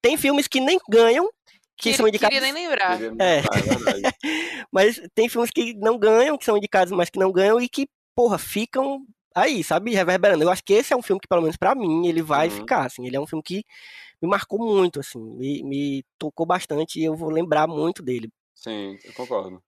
tem 0.00 0.16
filmes 0.16 0.46
que 0.48 0.60
nem 0.60 0.78
ganham, 0.88 1.28
que 1.82 1.90
Queria- 1.90 1.96
são 1.96 2.08
indicados. 2.08 2.38
Queria 2.38 2.52
nem 2.52 2.64
lembrar. 2.68 2.96
Queria- 2.98 3.14
É. 3.18 3.40
Ah, 3.40 4.08
é. 4.08 4.12
Mas 4.72 5.00
tem 5.14 5.28
filmes 5.28 5.50
que 5.50 5.74
não 5.74 5.98
ganham, 5.98 6.38
que 6.38 6.44
são 6.44 6.56
indicados, 6.56 6.92
mas 6.92 7.10
que 7.10 7.18
não 7.18 7.30
ganham 7.32 7.60
e 7.60 7.68
que, 7.68 7.88
porra, 8.14 8.38
ficam 8.38 9.04
aí, 9.34 9.62
sabe? 9.64 9.92
Reverberando. 9.92 10.42
Eu 10.44 10.50
acho 10.50 10.62
que 10.64 10.72
esse 10.72 10.92
é 10.92 10.96
um 10.96 11.02
filme 11.02 11.20
que, 11.20 11.28
pelo 11.28 11.42
menos 11.42 11.56
pra 11.56 11.74
mim, 11.74 12.06
ele 12.06 12.22
vai 12.22 12.48
Uhum. 12.48 12.56
ficar, 12.56 12.86
assim. 12.86 13.06
Ele 13.06 13.16
é 13.16 13.20
um 13.20 13.26
filme 13.26 13.42
que 13.42 13.64
me 14.22 14.28
marcou 14.28 14.58
muito, 14.58 15.00
assim. 15.00 15.18
Me, 15.20 15.62
me 15.64 16.04
tocou 16.18 16.46
bastante 16.46 17.00
e 17.00 17.04
eu 17.04 17.14
vou 17.16 17.28
lembrar 17.30 17.66
muito 17.66 18.02
dele. 18.02 18.30
Sim, 18.54 18.96
eu 19.04 19.12
concordo. 19.14 19.62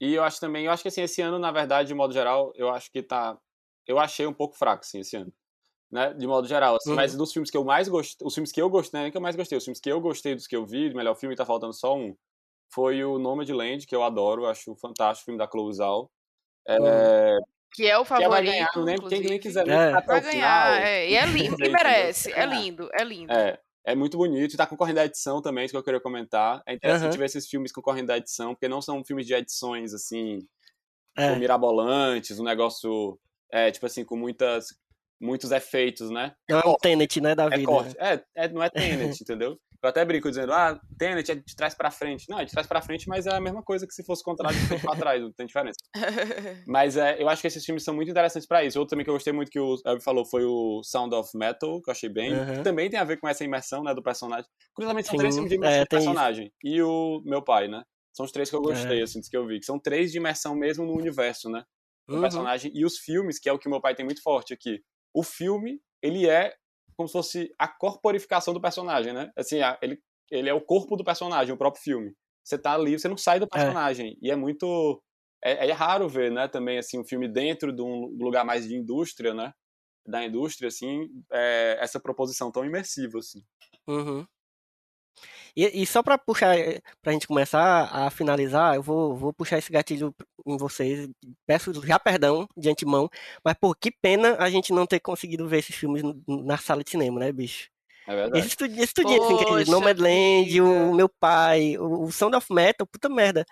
E 0.00 0.14
eu 0.14 0.24
acho 0.24 0.40
também, 0.40 0.64
eu 0.64 0.72
acho 0.72 0.82
que 0.82 0.88
assim, 0.88 1.02
esse 1.02 1.20
ano, 1.22 1.38
na 1.38 1.52
verdade, 1.52 1.88
de 1.88 1.94
modo 1.94 2.12
geral, 2.12 2.52
eu 2.56 2.68
acho 2.70 2.90
que 2.90 3.02
tá. 3.02 3.38
Eu 3.86 3.98
achei 3.98 4.26
um 4.26 4.32
pouco 4.32 4.56
fraco, 4.56 4.82
assim, 4.84 5.00
esse 5.00 5.14
ano. 5.16 5.32
Né? 5.90 6.14
De 6.14 6.26
modo 6.26 6.46
geral, 6.46 6.76
assim, 6.76 6.90
Uhum. 6.90 6.96
mas 6.96 7.16
dos 7.16 7.32
filmes 7.32 7.50
que 7.50 7.56
eu 7.56 7.64
mais 7.64 7.88
gostei. 7.88 8.24
Os 8.26 8.32
filmes 8.34 8.52
que 8.52 8.62
eu 8.62 8.70
gostei, 8.70 9.00
é 9.00 9.02
nem 9.04 9.10
que 9.10 9.16
eu 9.16 9.20
mais 9.20 9.34
gostei, 9.34 9.58
os 9.58 9.64
filmes 9.64 9.80
que 9.80 9.90
eu 9.90 10.00
gostei 10.00 10.34
dos 10.36 10.46
que 10.46 10.54
eu 10.54 10.64
vi, 10.64 10.88
do 10.88 10.96
melhor 10.96 11.16
filme, 11.16 11.34
tá 11.34 11.44
faltando 11.44 11.72
só 11.72 11.96
um. 11.96 12.14
Foi 12.72 13.02
o 13.04 13.18
Nomadland, 13.18 13.86
que 13.86 13.94
eu 13.96 14.02
adoro, 14.04 14.46
acho 14.46 14.76
fantástico, 14.76 15.24
filme 15.26 15.38
da 15.38 15.48
Clouzal. 15.48 16.08
É, 16.68 17.38
Que 17.72 17.86
é 17.88 17.98
o 17.98 18.04
que 18.04 18.10
vai 18.10 18.22
favorito. 18.22 18.50
ganhar, 18.50 18.68
não 18.76 18.82
lembro 18.84 19.08
quem 19.08 19.18
nem 19.20 19.36
inclusive. 19.36 19.38
quiser 19.40 19.68
É. 19.68 19.90
Vai 20.02 20.20
o 20.20 20.22
ganhar, 20.22 20.30
final. 20.30 20.86
é, 20.86 21.08
e 21.10 21.14
é 21.16 21.26
lindo, 21.26 21.64
e 21.64 21.68
merece. 21.68 22.32
É 22.32 22.40
É. 22.42 22.46
lindo, 22.46 22.88
é 22.92 23.02
lindo. 23.04 23.32
É, 23.32 23.58
é 23.84 23.94
muito 23.96 24.16
bonito. 24.16 24.54
E 24.54 24.56
tá 24.56 24.66
concorrendo 24.68 25.00
à 25.00 25.04
edição 25.06 25.42
também, 25.42 25.64
isso 25.64 25.72
que 25.72 25.78
eu 25.78 25.82
queria 25.82 26.00
comentar. 26.00 26.62
É 26.66 26.74
interessante 26.74 27.10
Aham. 27.14 27.18
ver 27.18 27.24
esses 27.24 27.48
filmes 27.48 27.72
concorrendo 27.72 28.12
à 28.12 28.16
edição, 28.18 28.54
porque 28.54 28.68
não 28.68 28.80
são 28.80 29.04
filmes 29.04 29.26
de 29.26 29.34
edições, 29.34 29.92
assim, 29.92 30.38
É. 31.16 31.26
tipo, 31.28 31.40
mirabolantes, 31.40 32.38
um 32.38 32.44
negócio, 32.44 33.18
é, 33.52 33.70
tipo 33.72 33.86
assim, 33.86 34.04
com 34.04 34.16
muitas, 34.16 34.68
muitos 35.20 35.50
efeitos, 35.52 36.10
né? 36.10 36.32
Não 36.48 36.58
é 36.60 36.66
um 36.68 36.74
Tenet, 36.74 37.20
né, 37.20 37.34
da 37.34 37.48
É 37.50 37.56
vida. 37.56 37.66
corte. 37.66 37.94
É, 37.98 38.22
é, 38.34 38.48
não 38.48 38.62
é 38.62 38.70
Tenet, 38.70 39.20
entendeu? 39.22 39.56
Eu 39.82 39.88
até 39.88 40.04
brinco 40.04 40.28
dizendo, 40.28 40.52
ah, 40.52 40.78
Tenet 40.98 41.30
é 41.30 41.34
de 41.34 41.56
trás 41.56 41.74
pra 41.74 41.90
frente. 41.90 42.26
Não, 42.28 42.38
é 42.38 42.44
de 42.44 42.52
trás 42.52 42.66
pra 42.66 42.82
frente, 42.82 43.08
mas 43.08 43.26
é 43.26 43.30
a 43.34 43.40
mesma 43.40 43.62
coisa 43.62 43.86
que 43.86 43.94
se 43.94 44.04
fosse 44.04 44.22
contrário 44.22 44.58
de 44.58 44.66
frente 44.66 44.82
pra 44.82 44.94
trás, 44.96 45.22
não 45.22 45.32
tem 45.32 45.46
diferença. 45.46 45.78
Mas 46.66 46.96
é, 46.96 47.20
eu 47.20 47.28
acho 47.28 47.40
que 47.40 47.48
esses 47.48 47.64
filmes 47.64 47.82
são 47.82 47.94
muito 47.94 48.10
interessantes 48.10 48.46
pra 48.46 48.62
isso. 48.64 48.78
Outro 48.78 48.90
também 48.90 49.04
que 49.04 49.10
eu 49.10 49.14
gostei 49.14 49.32
muito 49.32 49.50
que 49.50 49.58
o 49.58 49.76
Elvio 49.86 50.02
falou 50.04 50.24
foi 50.26 50.44
o 50.44 50.82
Sound 50.84 51.14
of 51.14 51.30
Metal, 51.36 51.80
que 51.82 51.90
eu 51.90 51.92
achei 51.92 52.08
bem. 52.08 52.32
Aham. 52.34 52.54
Que 52.56 52.62
também 52.62 52.90
tem 52.90 53.00
a 53.00 53.04
ver 53.04 53.18
com 53.18 53.26
essa 53.28 53.42
imersão, 53.44 53.82
né, 53.82 53.94
do 53.94 54.02
personagem. 54.02 54.46
Curiosamente, 54.74 55.06
são 55.06 55.14
Sim, 55.14 55.18
três 55.18 55.34
filmes 55.34 55.50
de 55.50 55.56
imersão 55.56 55.82
é, 55.82 55.84
do 55.84 55.88
tem 55.88 55.98
isso. 55.98 56.04
personagem. 56.04 56.52
E 56.62 56.82
o 56.82 57.22
meu 57.24 57.42
pai, 57.42 57.66
né? 57.68 57.82
São 58.14 58.24
os 58.26 58.32
três 58.32 58.50
que 58.50 58.56
eu 58.56 58.60
gostei, 58.62 59.00
É. 59.00 59.02
assim, 59.02 59.20
dos 59.20 59.28
que 59.28 59.36
eu 59.36 59.46
vi. 59.46 59.58
Que 59.60 59.64
são 59.66 59.78
três 59.80 60.12
de 60.12 60.18
imersão 60.18 60.54
mesmo 60.54 60.84
no 60.86 60.94
universo, 60.94 61.48
né? 61.50 61.64
Do 62.06 62.14
Uhum. 62.16 62.20
personagem. 62.20 62.70
E 62.74 62.84
os 62.84 62.98
filmes, 62.98 63.38
que 63.38 63.48
é 63.48 63.52
o 63.52 63.58
que 63.58 63.68
o 63.68 63.70
meu 63.70 63.80
pai 63.80 63.94
tem 63.94 64.04
muito 64.04 64.22
forte 64.22 64.52
aqui. 64.52 64.82
O 65.14 65.22
filme, 65.22 65.80
ele 66.02 66.28
é 66.28 66.54
como 66.96 67.08
se 67.08 67.12
fosse 67.12 67.54
a 67.58 67.66
corporificação 67.66 68.52
do 68.52 68.60
personagem, 68.60 69.12
né? 69.12 69.30
Assim, 69.34 69.58
ele, 69.80 69.98
ele 70.30 70.50
é 70.50 70.54
o 70.54 70.60
corpo 70.60 70.96
do 70.96 71.04
personagem, 71.04 71.54
o 71.54 71.56
próprio 71.56 71.82
filme. 71.82 72.14
Você 72.44 72.58
tá 72.58 72.74
ali, 72.74 72.98
você 72.98 73.08
não 73.08 73.16
sai 73.16 73.40
do 73.40 73.48
personagem. 73.48 74.18
E 74.20 74.30
é 74.30 74.36
muito. 74.36 75.02
É, 75.42 75.68
é 75.68 75.72
raro 75.72 76.08
ver, 76.08 76.30
né, 76.30 76.46
também, 76.46 76.78
assim, 76.78 76.98
um 76.98 77.04
filme 77.04 77.26
dentro 77.26 77.72
de 77.72 77.80
um 77.80 78.14
lugar 78.20 78.44
mais 78.44 78.68
de 78.68 78.76
indústria, 78.76 79.32
né? 79.32 79.52
Da 80.06 80.22
indústria, 80.24 80.68
assim, 80.68 81.08
é, 81.32 81.78
essa 81.80 81.98
proposição 81.98 82.52
tão 82.52 82.64
imersiva, 82.64 83.18
assim. 83.18 83.42
Uhum. 83.86 84.26
E, 85.56 85.82
e 85.82 85.86
só 85.86 86.02
pra 86.02 86.16
puxar, 86.16 86.56
eh, 86.58 86.80
pra 87.02 87.12
gente 87.12 87.26
começar 87.26 87.90
a 87.92 88.10
finalizar, 88.10 88.76
eu 88.76 88.82
vou, 88.82 89.16
vou 89.16 89.32
puxar 89.32 89.58
esse 89.58 89.70
gatilho 89.70 90.14
em 90.46 90.56
vocês. 90.56 91.08
Peço 91.46 91.72
já 91.86 91.98
perdão 91.98 92.48
de 92.56 92.70
antemão, 92.70 93.08
mas 93.44 93.54
pô, 93.60 93.74
que 93.74 93.90
pena 93.90 94.36
a 94.38 94.48
gente 94.48 94.72
não 94.72 94.86
ter 94.86 95.00
conseguido 95.00 95.48
ver 95.48 95.58
esses 95.58 95.74
filmes 95.74 96.02
na 96.26 96.56
sala 96.56 96.84
de 96.84 96.90
cinema, 96.90 97.20
né, 97.20 97.32
bicho? 97.32 97.68
É 98.06 98.14
verdade. 98.14 98.38
Esse 98.38 98.64
esse 98.64 98.84
estudinho, 98.84 99.22
assim, 99.22 99.34
é 99.34 99.44
Poxa 99.44 99.70
Nomadland, 99.70 100.60
o 100.60 100.94
meu 100.94 101.08
pai, 101.08 101.76
o, 101.78 102.04
o 102.04 102.12
Sound 102.12 102.36
of 102.36 102.52
Metal, 102.52 102.86
puta 102.86 103.08
merda. 103.08 103.44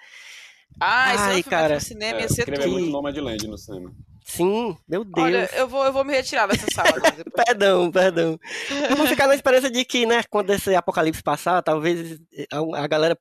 Ah, 0.80 1.14
esse 1.14 1.24
Ai, 1.24 1.42
filme 1.42 1.50
cara. 1.50 1.74
no 1.74 1.80
cinema 1.80 2.18
É, 2.18 2.22
ia 2.22 2.28
ser 2.28 2.46
ver 2.46 2.60
tudo. 2.60 2.72
muito 2.72 2.90
Nomadland 2.90 3.46
no 3.46 3.58
cinema. 3.58 3.92
Sim, 4.28 4.76
meu 4.86 5.04
Deus. 5.04 5.26
Olha, 5.26 5.50
eu 5.54 5.66
vou, 5.66 5.86
eu 5.86 5.92
vou 5.92 6.04
me 6.04 6.12
retirar 6.12 6.46
dessa 6.46 6.66
sala. 6.70 6.92
Perdão, 7.46 7.90
perdão. 7.90 8.38
Eu 8.90 8.94
vou 8.94 9.06
ficar 9.06 9.26
na 9.26 9.34
esperança 9.34 9.70
de 9.70 9.82
que, 9.86 10.04
né, 10.04 10.22
quando 10.28 10.50
esse 10.50 10.74
apocalipse 10.74 11.22
passar, 11.22 11.62
talvez 11.62 12.20
a, 12.52 12.82
a 12.82 12.86
galera 12.86 13.18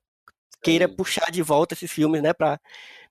queira 0.62 0.89
puxar 0.89 1.32
de 1.32 1.41
volta 1.41 1.74
esses 1.74 1.89
filmes, 1.89 2.22
né, 2.22 2.34
pra, 2.34 2.60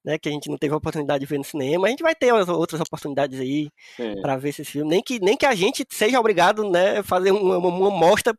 né, 0.07 0.17
que 0.19 0.29
a 0.29 0.33
gente 0.33 0.49
não 0.49 0.57
teve 0.57 0.73
a 0.73 0.77
oportunidade 0.77 1.21
de 1.21 1.27
ver 1.27 1.37
no 1.39 1.45
cinema. 1.45 1.89
A 1.89 1.91
gente 1.91 2.03
vai 2.03 2.15
ter 2.15 2.33
as 2.33 2.49
outras 2.49 2.81
oportunidades 2.81 3.41
aí 3.41 3.69
pra 4.23 4.37
ver 4.37 4.51
esses 4.51 4.69
filmes. 4.69 4.89
Nem 4.91 5.03
que, 5.03 5.19
nem 5.19 5.37
que 5.37 5.45
a 5.45 5.55
gente 5.55 5.85
seja 5.91 6.21
obrigado, 6.21 6.71
né, 6.71 7.03
fazer 7.03 7.33
uma, 7.33 7.59
uma, 7.59 7.69
uma 7.69 7.91
mostra, 7.91 8.33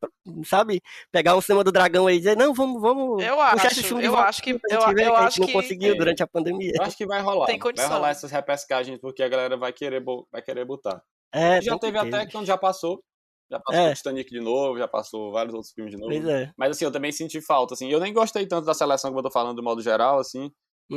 sabe? 0.45 0.81
Pegar 1.11 1.35
um 1.35 1.41
cinema 1.41 1.63
do 1.63 1.71
dragão 1.71 2.07
aí 2.07 2.15
e 2.15 2.19
dizer, 2.19 2.37
não, 2.37 2.53
vamos, 2.53 2.81
vamos 2.81 3.21
Eu 3.21 3.39
acho, 3.41 3.67
esse 3.67 3.83
filme 3.83 4.05
eu 4.05 4.11
volta 4.11 4.29
acho 4.29 4.41
que- 4.41 4.51
eu- 4.51 4.59
eu 4.69 4.79
que 4.79 4.85
a 4.85 4.89
gente 4.89 5.11
acho 5.15 5.39
não 5.41 5.47
que- 5.47 5.53
conseguiu 5.53 5.93
É. 5.93 5.97
durante 5.97 6.23
a 6.23 6.27
pandemia. 6.27 6.71
Eu 6.75 6.83
acho 6.83 6.95
que 6.95 7.05
vai 7.05 7.21
rolar. 7.21 7.45
Tem 7.47 7.59
vai 7.59 7.69
condição. 7.71 7.89
rolar 7.91 8.09
essas 8.11 8.31
repescagens, 8.31 8.97
porque 8.99 9.21
a 9.21 9.27
galera 9.27 9.57
vai 9.57 9.73
querer, 9.73 10.01
vai 10.31 10.41
querer 10.41 10.63
botar. 10.65 11.01
É, 11.33 11.61
já 11.61 11.77
teve 11.77 11.99
que 11.99 12.07
até 12.15 12.25
quando 12.31 12.45
já 12.45 12.57
passou. 12.57 13.03
Já 13.49 13.59
passou 13.61 13.81
É. 13.81 13.91
o 13.91 13.93
Titanic 13.95 14.29
de 14.29 14.39
novo, 14.41 14.77
já 14.77 14.87
passou 14.87 15.31
vários 15.31 15.53
outros 15.53 15.71
filmes 15.73 15.93
de 15.93 15.97
novo. 15.99 16.11
Pois 16.11 16.25
é. 16.27 16.51
Mas 16.57 16.71
assim, 16.71 16.83
eu 16.85 16.91
também 16.91 17.11
senti 17.13 17.39
falta, 17.41 17.73
assim. 17.73 17.89
Eu 17.89 17.99
nem 17.99 18.13
gostei 18.13 18.45
tanto 18.45 18.65
da 18.65 18.73
seleção 18.73 19.09
como 19.09 19.19
eu 19.19 19.23
tô 19.23 19.31
falando 19.31 19.55
do 19.55 19.63
modo 19.63 19.81
geral, 19.81 20.19
assim. 20.19 20.51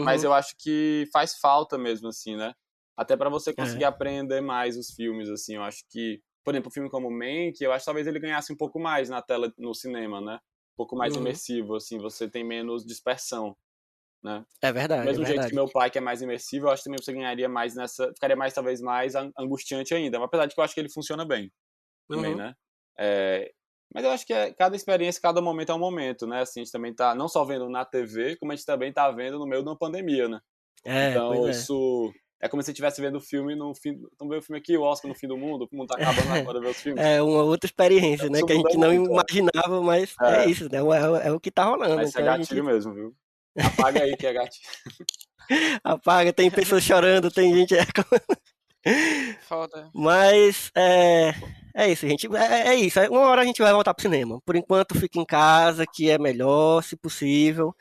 Mas 0.04 0.22
Uhum. 0.22 0.24
eu 0.24 0.32
acho 0.32 0.54
que 0.58 1.04
faz 1.12 1.34
falta 1.38 1.78
mesmo, 1.78 2.08
assim, 2.08 2.36
né? 2.36 2.54
Até 2.96 3.16
pra 3.16 3.30
você 3.30 3.54
conseguir 3.54 3.84
aprender 3.84 4.40
mais 4.40 4.76
os 4.76 4.90
filmes, 4.94 5.28
assim. 5.28 5.56
Eu 5.56 5.62
acho 5.62 5.84
que, 5.90 6.22
por 6.44 6.54
exemplo, 6.54 6.68
um 6.68 6.72
filme 6.72 6.90
como 6.90 7.10
Mank, 7.10 7.60
eu 7.62 7.72
acho 7.72 7.82
que 7.82 7.86
talvez 7.86 8.06
ele 8.06 8.18
ganhasse 8.20 8.52
um 8.52 8.56
pouco 8.56 8.78
mais 8.80 9.08
na 9.08 9.22
tela, 9.22 9.52
no 9.58 9.74
cinema, 9.74 10.20
né? 10.20 10.36
Um 10.36 10.76
pouco 10.76 10.96
mais 10.96 11.14
Uhum. 11.14 11.16
imersivo, 11.16 11.76
assim. 11.76 11.98
Você 11.98 12.28
tem 12.28 12.44
menos 12.44 12.84
dispersão, 12.84 13.56
né? 14.22 14.44
É 14.62 14.72
verdade, 14.72 15.14
Do 15.14 15.22
mesmo 15.22 15.24
é 15.24 15.26
jeito 15.26 15.46
verdade. 15.46 15.48
que 15.48 15.54
meu 15.54 15.70
pai, 15.70 15.90
que 15.90 15.98
é 15.98 16.00
mais 16.00 16.22
imersivo, 16.22 16.66
eu 16.66 16.70
acho 16.70 16.82
que 16.82 16.90
também 16.90 17.02
você 17.02 17.12
ganharia 17.12 17.48
mais 17.48 17.74
nessa. 17.74 18.08
Ficaria 18.14 18.36
mais, 18.36 18.54
talvez, 18.54 18.80
mais 18.80 19.14
an- 19.16 19.32
angustiante 19.38 19.94
ainda. 19.94 20.18
Mas 20.18 20.26
apesar 20.26 20.46
de 20.46 20.54
que 20.54 20.60
eu 20.60 20.64
acho 20.64 20.74
que 20.74 20.80
ele 20.80 20.90
funciona 20.92 21.24
bem 21.26 21.52
também, 22.10 22.34
Uhum. 22.34 22.36
né? 22.36 22.54
É, 22.98 23.52
Mas 23.92 24.04
eu 24.04 24.10
acho 24.10 24.26
que 24.26 24.32
é, 24.32 24.52
cada 24.52 24.76
experiência, 24.76 25.20
cada 25.20 25.40
momento 25.40 25.72
é 25.72 25.74
um 25.74 25.78
momento, 25.78 26.26
né? 26.26 26.42
Assim, 26.42 26.60
a 26.60 26.64
gente 26.64 26.72
também 26.72 26.94
tá 26.94 27.14
não 27.14 27.28
só 27.28 27.44
vendo 27.44 27.68
na 27.68 27.84
TV, 27.84 28.36
como 28.36 28.52
a 28.52 28.54
gente 28.54 28.64
também 28.64 28.92
tá 28.92 29.10
vendo 29.10 29.38
no 29.38 29.46
meio 29.46 29.62
de 29.62 29.68
uma 29.68 29.76
pandemia, 29.76 30.28
né? 30.28 30.40
É, 30.84 31.10
então, 31.10 31.32
pois 31.32 31.46
é. 31.46 31.50
isso. 31.50 32.12
É 32.42 32.48
como 32.48 32.62
se 32.62 32.66
você 32.66 32.72
estivesse 32.72 33.02
vendo 33.02 33.16
o 33.16 33.20
filme 33.20 33.54
no 33.54 33.74
fim. 33.74 34.00
Vamos 34.18 34.32
ver 34.32 34.38
o 34.38 34.42
filme 34.42 34.58
aqui, 34.58 34.76
o 34.76 34.82
Oscar 34.82 35.10
no 35.10 35.14
fim 35.14 35.28
do 35.28 35.36
mundo, 35.36 35.68
o 35.70 35.76
mundo 35.76 35.88
tá 35.88 35.96
acabando 35.96 36.32
agora 36.48 36.60
ver 36.60 36.68
os 36.68 36.76
filmes. 36.80 37.04
É 37.04 37.20
uma 37.20 37.42
outra 37.42 37.66
experiência, 37.66 38.30
né? 38.30 38.38
Isso 38.38 38.46
Que 38.46 38.52
a 38.52 38.56
gente 38.56 38.78
não 38.78 38.88
muito, 38.88 39.10
né? 39.10 39.14
imaginava, 39.14 39.82
mas 39.82 40.14
é, 40.22 40.44
É. 40.44 40.46
isso, 40.46 40.64
né? 40.70 40.78
É, 40.78 41.28
é 41.28 41.32
o 41.32 41.40
que 41.40 41.50
tá 41.50 41.64
rolando. 41.64 41.96
Mas 41.96 42.14
é 42.16 42.20
Então 42.20 42.32
a 42.32 42.38
gatilho 42.38 42.62
gente 42.64 42.72
mesmo, 42.72 42.94
viu? 42.94 43.14
Apaga 43.58 44.02
aí 44.02 44.16
que 44.16 44.26
é 44.26 44.32
gatilho. 44.32 44.68
apaga, 45.84 46.32
tem 46.32 46.50
pessoas 46.50 46.82
chorando, 46.82 47.30
tem 47.30 47.54
gente. 47.54 47.74
Foda. 49.42 49.90
Mas 49.92 50.70
é, 50.74 51.34
é 51.74 51.90
isso, 51.90 52.06
gente. 52.08 52.26
É, 52.36 52.68
é 52.68 52.74
isso. 52.74 53.00
Uma 53.10 53.20
hora 53.28 53.42
a 53.42 53.44
gente 53.44 53.62
vai 53.62 53.72
voltar 53.72 53.94
pro 53.94 54.02
cinema. 54.02 54.40
Por 54.44 54.56
enquanto, 54.56 54.94
fica 54.98 55.18
em 55.18 55.24
casa, 55.24 55.84
que 55.86 56.10
é 56.10 56.18
melhor, 56.18 56.82
se 56.82 56.96
possível. 56.96 57.74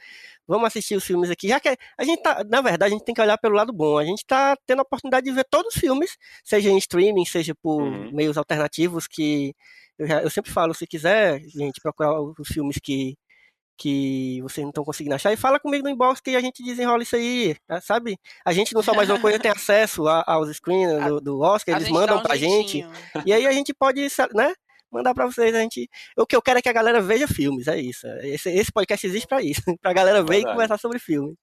Vamos 0.47 0.67
assistir 0.67 0.95
os 0.95 1.03
filmes 1.05 1.29
aqui. 1.29 1.47
Já 1.47 1.59
que 1.59 1.69
a 1.97 2.03
gente 2.03 2.21
tá, 2.23 2.43
na 2.49 2.61
verdade, 2.61 2.93
a 2.93 2.97
gente 2.97 3.05
tem 3.05 3.13
que 3.15 3.21
olhar 3.21 3.37
pelo 3.37 3.55
lado 3.55 3.71
bom. 3.73 3.97
A 3.97 4.05
gente 4.05 4.25
tá 4.25 4.57
tendo 4.65 4.79
a 4.79 4.83
oportunidade 4.83 5.25
de 5.25 5.31
ver 5.31 5.45
todos 5.49 5.75
os 5.75 5.79
filmes, 5.81 6.17
seja 6.43 6.69
em 6.71 6.77
streaming, 6.77 7.25
seja 7.25 7.53
por 7.55 7.83
Uhum. 7.83 8.11
meios 8.13 8.37
alternativos, 8.37 9.07
que 9.07 9.53
eu, 9.97 10.07
já- 10.07 10.21
eu 10.23 10.29
sempre 10.29 10.51
falo, 10.51 10.73
se 10.73 10.87
quiser, 10.87 11.39
gente, 11.41 11.79
procurar 11.81 12.19
os 12.21 12.47
filmes 12.47 12.77
que, 12.81 13.15
que 13.79 14.41
vocês 14.41 14.63
não 14.63 14.69
estão 14.71 14.83
conseguindo 14.83 15.15
achar, 15.15 15.31
e 15.31 15.37
fala 15.37 15.59
comigo 15.59 15.83
no 15.85 15.89
inbox 15.89 16.19
que 16.19 16.35
a 16.35 16.41
gente 16.41 16.61
desenrola 16.61 17.01
isso 17.01 17.15
aí, 17.15 17.55
tá? 17.65 17.79
sabe? 17.79 18.17
A 18.45 18.51
gente 18.51 18.73
não 18.75 18.83
só 18.83 18.93
mais 18.93 19.09
uma 19.09 19.19
coisa 19.19 19.39
tem 19.39 19.49
acesso 19.49 20.05
a- 20.07 20.23
aos 20.27 20.49
screeners 20.57 21.03
do, 21.07 21.21
do 21.21 21.39
Oscar, 21.39 21.75
A 21.75 21.77
eles 21.77 21.87
gente 21.87 21.95
mandam 21.97 22.17
um 22.17 22.21
pra 22.21 22.35
gente. 22.35 22.79
jeitinho. 22.79 22.91
E 23.25 23.31
aí 23.31 23.47
a 23.47 23.51
gente 23.53 23.73
pode, 23.73 24.05
né? 24.35 24.53
Mandar 24.91 25.13
pra 25.13 25.25
vocês. 25.27 25.53
A 25.55 25.59
gente... 25.61 25.87
O 26.17 26.25
que 26.25 26.35
eu 26.35 26.41
quero 26.41 26.59
é 26.59 26.61
que 26.61 26.67
a 26.69 26.73
galera 26.73 26.99
veja 27.01 27.27
filmes, 27.27 27.67
é 27.67 27.79
isso. 27.79 28.05
Esse, 28.23 28.49
esse 28.49 28.71
podcast 28.71 29.05
existe 29.07 29.27
pra 29.27 29.41
isso. 29.41 29.61
pra 29.81 29.93
galera 29.93 30.21
ver 30.23 30.39
e 30.39 30.43
conversar 30.43 30.77
sobre 30.79 30.99
filme. 30.99 31.35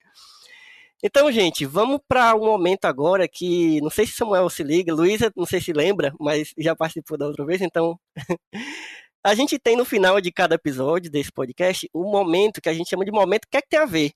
Então, 1.03 1.31
gente, 1.31 1.65
vamos 1.65 2.01
para 2.09 2.35
um 2.35 2.45
momento 2.45 2.87
agora 2.87 3.29
que 3.29 3.81
não 3.83 3.91
sei 3.91 4.07
se 4.07 4.13
Samuel 4.15 4.49
se 4.51 4.63
liga, 4.63 4.93
Luísa 4.95 5.31
não 5.37 5.47
sei 5.47 5.61
se 5.61 5.73
lembra, 5.73 6.13
mas 6.19 6.53
já 6.59 6.75
participou 6.75 7.17
da 7.19 7.27
outra 7.27 7.45
vez, 7.45 7.61
então 7.61 7.99
a 9.27 9.35
gente 9.35 9.59
tem 9.59 9.77
no 9.77 9.85
final 9.85 10.21
de 10.21 10.31
cada 10.31 10.55
episódio 10.55 11.11
desse 11.11 11.33
podcast 11.33 11.91
um 11.93 12.09
momento 12.09 12.61
que 12.61 12.69
a 12.69 12.73
gente 12.73 12.89
chama 12.89 13.05
de 13.05 13.11
momento 13.11 13.49
que 13.51 13.57
é 13.57 13.61
que 13.61 13.69
tem 13.69 13.81
a 13.81 13.85
ver. 13.85 14.13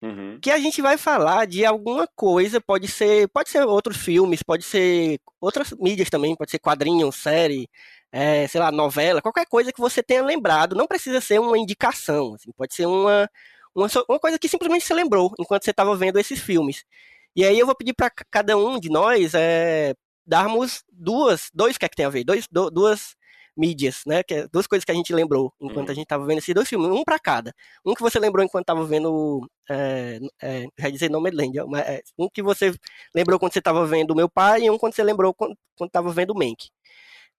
Uhum. 0.00 0.38
Que 0.40 0.50
a 0.50 0.58
gente 0.58 0.80
vai 0.80 0.96
falar 0.96 1.46
de 1.46 1.66
alguma 1.66 2.08
coisa, 2.16 2.62
pode 2.62 2.88
ser, 2.88 3.28
pode 3.28 3.50
ser 3.50 3.62
outros 3.66 3.98
filmes, 3.98 4.42
pode 4.42 4.64
ser 4.64 5.20
outras 5.38 5.70
mídias 5.72 6.08
também, 6.08 6.34
pode 6.34 6.50
ser 6.50 6.58
quadrinho, 6.60 7.12
série, 7.12 7.68
é, 8.10 8.48
sei 8.48 8.58
lá, 8.58 8.72
novela, 8.72 9.20
qualquer 9.20 9.44
coisa 9.44 9.70
que 9.70 9.80
você 9.82 10.02
tenha 10.02 10.24
lembrado. 10.24 10.74
Não 10.74 10.86
precisa 10.86 11.20
ser 11.20 11.38
uma 11.38 11.58
indicação, 11.58 12.32
assim, 12.34 12.50
pode 12.56 12.74
ser 12.74 12.86
uma, 12.86 13.28
uma, 13.74 13.86
uma 14.08 14.18
coisa 14.18 14.38
que 14.38 14.48
simplesmente 14.48 14.86
você 14.86 14.94
lembrou 14.94 15.30
enquanto 15.38 15.64
você 15.64 15.72
estava 15.72 15.94
vendo 15.94 16.18
esses 16.18 16.40
filmes. 16.40 16.84
E 17.36 17.44
aí 17.44 17.58
eu 17.58 17.66
vou 17.66 17.74
pedir 17.74 17.92
para 17.92 18.08
cada 18.30 18.56
um 18.56 18.80
de 18.80 18.88
nós 18.88 19.34
é, 19.34 19.94
darmos 20.26 20.82
duas, 20.90 21.50
dois 21.52 21.76
que 21.76 21.84
é 21.84 21.88
que 21.90 21.96
tem 21.96 22.06
a 22.06 22.10
ver, 22.10 22.24
dois, 22.24 22.48
do, 22.50 22.70
duas 22.70 23.14
mídias, 23.56 24.02
né? 24.06 24.22
Que 24.22 24.34
é 24.34 24.48
duas 24.48 24.66
coisas 24.66 24.84
que 24.84 24.90
a 24.92 24.94
gente 24.94 25.12
lembrou 25.14 25.52
enquanto 25.60 25.86
Uhum. 25.88 25.92
a 25.92 25.94
gente 25.94 26.04
estava 26.04 26.26
vendo 26.26 26.38
esses 26.38 26.54
dois 26.54 26.68
filmes, 26.68 26.88
um 26.90 27.04
para 27.04 27.18
cada. 27.18 27.52
Um 27.84 27.94
que 27.94 28.02
você 28.02 28.18
lembrou 28.18 28.44
enquanto 28.44 28.62
estava 28.64 28.84
vendo, 28.84 29.48
é, 29.70 30.20
é, 30.42 30.66
já 30.78 30.90
dizer 30.90 31.10
Nomadland, 31.10 31.56
mas 31.68 31.86
é, 31.86 32.02
um 32.18 32.28
que 32.28 32.42
você 32.42 32.74
lembrou 33.14 33.38
quando 33.38 33.52
você 33.52 33.58
estava 33.60 33.86
vendo 33.86 34.14
Meu 34.14 34.28
Pai 34.28 34.62
e 34.64 34.70
um 34.70 34.78
quando 34.78 34.94
você 34.94 35.02
lembrou 35.02 35.32
quando 35.34 35.56
estava 35.82 36.10
vendo 36.12 36.34
Mank. 36.34 36.68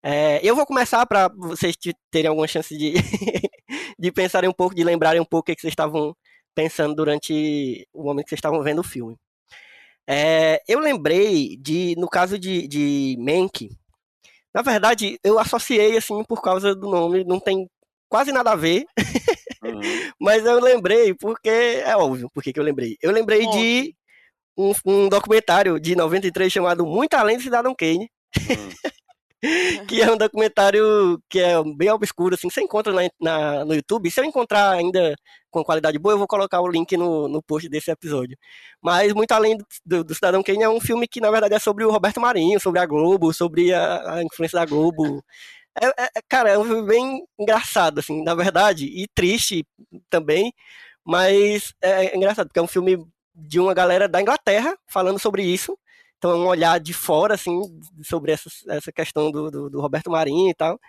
É, 0.04 0.40
eu 0.44 0.56
vou 0.56 0.66
começar 0.66 1.06
para 1.08 1.30
vocês 1.36 1.76
te- 1.76 1.96
terem 2.12 2.30
alguma 2.30 2.48
chance 2.48 2.78
de, 2.78 2.94
de 3.98 4.12
pensarem 4.12 4.50
um 4.50 4.54
pouco, 4.54 4.76
de 4.76 4.84
lembrarem 4.84 5.20
um 5.22 5.26
pouco 5.26 5.42
o 5.42 5.46
que 5.46 5.56
que 5.56 5.62
vocês 5.62 5.72
estavam 5.72 6.16
pensando 6.54 6.96
durante 6.96 7.88
o 7.94 8.04
momento 8.04 8.26
que 8.26 8.30
vocês 8.30 8.38
estavam 8.40 8.62
vendo 8.64 8.80
o 8.80 8.84
filme. 8.84 9.18
É, 10.08 10.62
eu 10.68 10.80
lembrei 10.80 11.58
de, 11.58 11.96
no 11.98 12.08
caso 12.08 12.38
de, 12.38 12.68
de 12.68 13.18
Mank, 13.20 13.70
na 14.56 14.62
verdade, 14.62 15.20
eu 15.22 15.38
associei 15.38 15.98
assim 15.98 16.24
por 16.24 16.42
causa 16.42 16.74
do 16.74 16.90
nome, 16.90 17.26
não 17.26 17.42
tem 17.42 17.68
quase 18.08 18.32
nada 18.32 18.54
a 18.54 18.56
ver, 18.56 18.86
Uhum. 19.62 19.82
mas 20.18 20.46
eu 20.46 20.62
lembrei 20.62 21.14
porque 21.14 21.50
é 21.50 21.98
óbvio 21.98 22.30
por 22.34 22.42
que 22.42 22.58
eu 22.58 22.64
lembrei. 22.64 22.96
Eu 23.02 23.12
lembrei 23.12 23.46
de 23.50 23.94
um, 24.58 24.72
um 24.86 25.10
documentário 25.10 25.78
de 25.78 25.94
93 25.94 26.54
chamado 26.54 26.86
Muito 26.86 27.16
Além 27.16 27.36
do 27.36 27.44
Cidadão 27.44 27.76
Kane, 27.76 28.10
Uhum. 28.50 28.70
que 29.88 30.02
é 30.02 30.12
um 30.12 30.18
documentário 30.18 31.20
que 31.30 31.40
é 31.40 31.56
bem 31.76 31.90
obscuro, 31.92 32.36
assim, 32.36 32.50
você 32.50 32.62
encontra 32.62 32.94
na, 32.94 33.02
na- 33.20 33.66
no 33.66 33.74
YouTube. 33.76 34.10
Se 34.12 34.20
eu 34.20 34.26
encontrar 34.26 34.72
ainda 34.72 35.16
com 35.52 35.64
qualidade 35.64 35.98
boa, 36.00 36.14
eu 36.14 36.18
vou 36.18 36.28
colocar 36.28 36.62
o 36.62 36.68
link 36.68 36.96
no, 36.98 37.28
no 37.28 37.42
post 37.44 37.70
desse 37.70 37.92
episódio. 37.92 38.38
Mas 38.82 39.14
Muito 39.14 39.32
Além 39.32 39.58
do, 39.86 40.04
do, 40.04 40.14
Cidadão 40.16 40.44
Kane 40.44 40.64
é 40.64 40.70
um 40.70 40.80
filme 40.82 41.08
que, 41.08 41.22
na 41.22 41.32
verdade, 41.32 41.54
é 41.56 41.60
sobre 41.60 41.84
o 41.86 41.92
Roberto 41.92 42.20
Marinho, 42.22 42.60
sobre 42.60 42.80
a 42.80 42.86
Globo, 42.86 43.34
sobre 43.34 43.74
a, 43.74 44.16
a 44.16 44.24
influência 44.24 44.60
da 44.60 44.66
Globo. 44.66 45.24
É, 45.82 45.88
é- 46.06 46.10
é- 46.18 46.22
cara, 46.30 46.50
é 46.52 46.58
um 46.60 46.66
filme 46.66 46.88
bem 46.88 47.24
engraçado, 47.40 48.00
assim, 48.00 48.24
na 48.24 48.36
verdade, 48.36 48.86
e 48.88 49.08
triste 49.16 49.66
também, 50.10 50.54
mas 51.06 51.74
é, 51.82 52.08
é 52.08 52.18
engraçado, 52.18 52.48
porque 52.48 52.60
é 52.60 52.64
um 52.64 52.68
filme 52.68 53.06
de 53.36 53.60
uma 53.60 53.74
galera 53.74 54.08
da 54.08 54.22
Inglaterra 54.22 54.76
falando 54.88 55.20
sobre 55.20 55.44
isso. 55.44 55.78
Então 56.18 56.32
é 56.32 56.36
um 56.36 56.48
olhar 56.48 56.80
de 56.80 56.94
fora, 56.94 57.36
assim, 57.36 57.60
sobre 58.04 58.32
essa, 58.32 58.50
essa 58.70 58.92
questão 58.92 59.32
do, 59.32 59.52
do, 59.52 59.70
do 59.70 59.82
Roberto 59.82 60.10
Marinho 60.10 60.50
e 60.50 60.54
tal. 60.54 60.80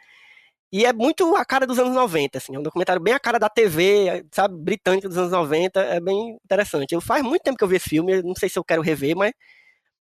E 0.73 0.85
é 0.85 0.93
muito 0.93 1.37
a 1.37 1.45
cara 1.45 1.67
dos 1.67 1.79
anos 1.79 1.95
90, 1.95 2.39
assim, 2.39 2.55
é 2.55 2.59
um 2.59 2.63
documentário 2.63 3.01
bem 3.01 3.15
a 3.15 3.21
cara 3.21 3.39
da 3.39 3.49
TV, 3.49 4.25
sabe, 4.33 4.57
britânica 4.57 5.09
dos 5.09 5.17
anos 5.17 5.31
90, 5.31 5.81
é 5.81 6.01
bem 6.01 6.37
interessante. 6.45 6.93
Eu 6.93 7.01
faz 7.01 7.23
muito 7.23 7.43
tempo 7.43 7.57
que 7.57 7.65
eu 7.65 7.69
vi 7.69 7.77
esse 7.77 7.89
filme, 7.89 8.21
não 8.23 8.35
sei 8.35 8.49
se 8.49 8.59
eu 8.59 8.65
quero 8.65 8.83
rever, 8.83 9.17
mas 9.17 9.33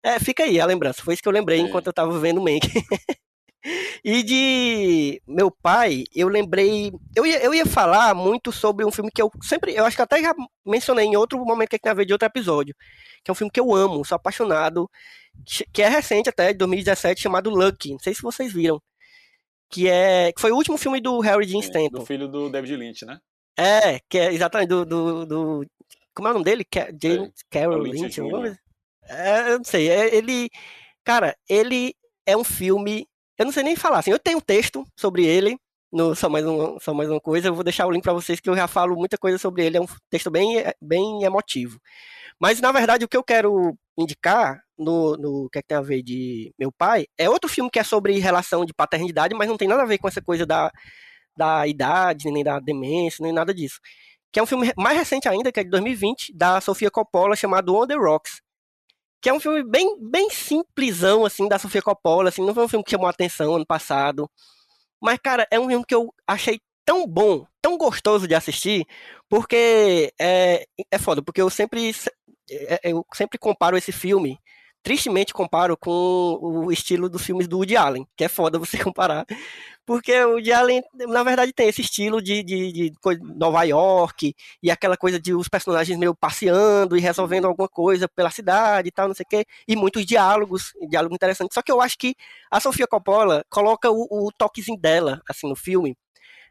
é, 0.03 0.19
fica 0.19 0.43
aí 0.43 0.59
a 0.59 0.65
lembrança, 0.65 1.03
foi 1.03 1.13
isso 1.13 1.23
que 1.23 1.27
eu 1.27 1.33
lembrei 1.33 1.59
Sim. 1.59 1.65
enquanto 1.65 1.87
eu 1.87 1.93
tava 1.93 2.17
vendo 2.19 2.39
o 2.39 2.43
Mank. 2.43 2.67
E 4.03 4.21
de 4.23 5.21
meu 5.27 5.49
pai, 5.49 6.03
eu 6.15 6.27
lembrei. 6.27 6.91
Eu 7.15 7.25
ia, 7.25 7.43
eu 7.43 7.53
ia 7.53 7.65
falar 7.65 8.13
muito 8.13 8.51
sobre 8.51 8.85
um 8.85 8.91
filme 8.91 9.09
que 9.13 9.21
eu 9.21 9.31
sempre. 9.41 9.73
Eu 9.73 9.85
acho 9.85 9.95
que 9.95 10.01
até 10.01 10.21
já 10.21 10.33
mencionei 10.65 11.05
em 11.05 11.15
outro 11.15 11.43
momento 11.43 11.69
que 11.69 11.79
tem 11.79 11.91
a 11.91 11.95
ver 11.95 12.05
de 12.05 12.13
outro 12.13 12.27
episódio. 12.27 12.75
Que 13.23 13.31
é 13.31 13.33
um 13.33 13.35
filme 13.35 13.49
que 13.51 13.59
eu 13.59 13.73
amo, 13.73 14.05
sou 14.05 14.15
apaixonado. 14.15 14.89
que- 15.73 15.81
é 15.81 15.89
recente 15.89 16.29
até, 16.29 16.53
de 16.53 16.59
2017, 16.59 17.21
chamado 17.21 17.49
Lucky. 17.49 17.91
Não 17.91 17.99
sei 17.99 18.13
se 18.13 18.21
vocês 18.21 18.53
viram. 18.53 18.79
Que 19.69 19.89
é. 19.89 20.31
Que 20.31 20.39
foi 20.39 20.51
o 20.51 20.55
último 20.55 20.77
filme 20.77 21.01
do 21.01 21.19
Harry 21.19 21.45
Dean 21.45 21.59
Stanton. 21.59 21.99
Do 21.99 22.05
filho 22.05 22.27
do 22.27 22.49
David 22.49 22.75
Lynch, 22.77 23.03
né? 23.05 23.19
É, 23.57 23.99
que 24.07 24.17
é 24.17 24.31
exatamente 24.33 24.69
do. 24.69 24.85
do, 24.85 25.25
do- 25.25 25.65
como 26.13 26.27
é 26.27 26.31
o 26.31 26.33
nome 26.35 26.45
dele? 26.45 26.63
James 27.01 27.31
Carroll 27.49 27.79
Lynch 27.81 28.21
Lynch? 28.43 28.59
É, 29.09 29.51
eu 29.51 29.57
não 29.57 29.63
sei. 29.65 29.89
é- 29.89 30.15
ele. 30.15 30.49
Cara, 31.03 31.35
ele 31.49 31.93
é 32.25 32.37
um 32.37 32.43
filme. 32.43 33.07
Eu 33.37 33.45
não 33.45 33.51
sei 33.51 33.63
nem 33.63 33.75
falar 33.75 33.99
assim. 33.99 34.11
Eu 34.11 34.19
tenho 34.19 34.37
um 34.37 34.41
texto 34.41 34.85
sobre 34.97 35.25
ele. 35.25 35.57
No, 35.91 36.15
só, 36.15 36.29
mais 36.29 36.45
um, 36.45 36.79
só 36.79 36.93
mais 36.93 37.09
uma 37.09 37.21
coisa. 37.21 37.49
Eu 37.49 37.55
vou 37.55 37.63
deixar 37.63 37.85
o 37.85 37.91
link 37.91 38.03
pra 38.03 38.13
vocês 38.13 38.39
que 38.39 38.49
eu 38.49 38.55
já 38.55 38.67
falo 38.67 38.95
muita 38.95 39.17
coisa 39.17 39.37
sobre 39.37 39.65
ele. 39.65 39.77
É 39.77 39.81
um 39.81 39.87
texto 40.09 40.29
bem, 40.31 40.63
bem 40.81 41.23
emotivo. 41.23 41.79
Mas, 42.39 42.59
na 42.59 42.71
verdade, 42.71 43.05
o 43.05 43.07
que 43.07 43.17
eu 43.17 43.23
quero 43.23 43.77
indicar 43.97 44.61
no, 44.77 45.15
no 45.17 45.49
que, 45.49 45.59
é 45.59 45.61
que 45.61 45.67
tem 45.69 45.77
a 45.77 45.81
ver 45.81 46.01
de 46.03 46.53
meu 46.59 46.71
pai 46.71 47.05
é 47.17 47.29
outro 47.29 47.49
filme 47.49 47.69
que 47.69 47.79
é 47.79 47.83
sobre 47.83 48.19
relação 48.19 48.65
de 48.65 48.73
paternidade, 48.73 49.33
mas 49.33 49.47
não 49.47 49.57
tem 49.57 49.67
nada 49.67 49.83
a 49.83 49.85
ver 49.85 49.97
com 49.97 50.07
essa 50.07 50.21
coisa 50.21 50.45
da, 50.45 50.71
da 51.37 51.67
idade, 51.67 52.31
nem 52.31 52.43
da 52.43 52.59
demência, 52.59 53.23
nem 53.23 53.31
nada 53.33 53.53
disso. 53.53 53.79
Que 54.31 54.39
é 54.39 54.43
um 54.43 54.45
filme 54.45 54.71
mais 54.77 54.97
recente 54.97 55.29
ainda, 55.29 55.51
que 55.51 55.59
é 55.61 55.63
de 55.63 55.69
2020, 55.69 56.33
da 56.35 56.59
Sofia 56.59 56.91
Coppola, 56.91 57.35
chamado 57.35 57.73
On 57.75 57.87
the 57.87 57.95
Rocks. 57.95 58.41
Que 59.25 59.29
é 59.29 59.33
um 59.33 59.39
filme 59.39 59.63
bem, 59.63 59.97
bem 59.99 60.29
simplesão, 60.29 61.25
assim, 61.25 61.47
da 61.47 61.57
Sofia 61.57 61.81
Coppola, 61.81 62.29
assim, 62.29 62.45
não 62.45 62.53
foi 62.53 62.63
um 62.63 62.67
filme 62.67 62.83
que 62.83 62.91
chamou 62.91 63.07
atenção 63.07 63.55
ano 63.55 63.65
passado. 63.65 64.29
Mas, 65.01 65.17
cara, 65.17 65.47
é 65.49 65.59
um 65.59 65.67
filme 65.67 65.83
que 65.83 65.95
eu 65.95 66.13
achei 66.27 66.61
tão 66.85 67.07
bom, 67.07 67.43
tão 67.59 67.75
gostoso 67.75 68.27
de 68.27 68.35
assistir, 68.35 68.85
porque 69.27 70.13
é, 70.21 70.67
é 70.91 70.99
foda, 70.99 71.23
porque 71.23 71.41
eu 71.41 71.49
sempre, 71.49 71.91
é, 72.51 72.79
eu 72.83 73.03
sempre 73.15 73.39
comparo 73.39 73.75
esse 73.75 73.91
filme, 73.91 74.37
tristemente 74.85 75.33
comparo 75.33 75.75
com 75.75 76.37
o 76.39 76.71
estilo 76.71 77.09
dos 77.09 77.23
filmes 77.23 77.47
do 77.47 77.57
Woody 77.57 77.75
Allen, 77.75 78.07
que 78.15 78.23
é 78.23 78.27
foda 78.27 78.59
você 78.59 78.77
comparar. 78.83 79.25
Porque 79.83 80.13
o 80.23 80.33
Woody 80.33 80.53
Allen, 80.53 80.83
na 81.07 81.23
verdade, 81.23 81.51
tem 81.51 81.67
esse 81.67 81.81
estilo 81.81 82.21
de, 82.21 82.43
de, 82.43 82.71
de 82.71 82.93
Nova 83.35 83.63
York, 83.63 84.35
e 84.61 84.69
aquela 84.69 84.95
coisa 84.95 85.19
de 85.19 85.33
os 85.33 85.47
personagens 85.47 85.97
meio 85.97 86.13
passeando 86.13 86.95
e 86.95 86.99
resolvendo 87.01 87.45
alguma 87.45 87.67
coisa 87.67 88.07
pela 88.07 88.29
cidade 88.29 88.89
e 88.89 88.91
tal, 88.91 89.07
não 89.07 89.15
sei 89.15 89.23
o 89.25 89.29
quê, 89.29 89.45
e 89.67 89.75
muitos 89.75 90.05
diálogos, 90.05 90.71
diálogos 90.87 91.15
interessantes. 91.15 91.55
Só 91.55 91.63
que 91.63 91.71
eu 91.71 91.81
acho 91.81 91.97
que 91.97 92.15
a 92.51 92.59
Sofia 92.59 92.85
Coppola 92.87 93.43
coloca 93.49 93.89
o, 93.89 94.27
o 94.27 94.31
toquezinho 94.37 94.79
dela, 94.79 95.19
assim, 95.27 95.49
no 95.49 95.55
filme, 95.55 95.97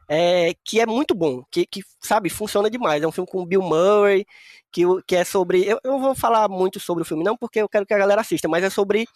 é, 0.08 0.54
que 0.64 0.80
é 0.80 0.86
muito 0.86 1.14
bom, 1.14 1.42
que, 1.50 1.66
que, 1.66 1.82
sabe, 2.02 2.28
funciona 2.30 2.70
demais. 2.70 3.02
É 3.02 3.06
um 3.06 3.12
filme 3.12 3.30
com 3.30 3.44
Bill 3.46 3.62
Murray, 3.62 4.26
que, 4.72 4.82
que 5.06 5.16
é 5.16 5.24
sobre. 5.24 5.64
Eu, 5.66 5.78
eu 5.84 5.92
não 5.92 6.00
vou 6.00 6.14
falar 6.14 6.48
muito 6.48 6.80
sobre 6.80 7.02
o 7.02 7.06
filme, 7.06 7.24
não, 7.24 7.36
porque 7.36 7.60
eu 7.60 7.68
quero 7.68 7.86
que 7.86 7.94
a 7.94 7.98
galera 7.98 8.20
assista, 8.20 8.48
mas 8.48 8.64
é 8.64 8.70
sobre 8.70 9.06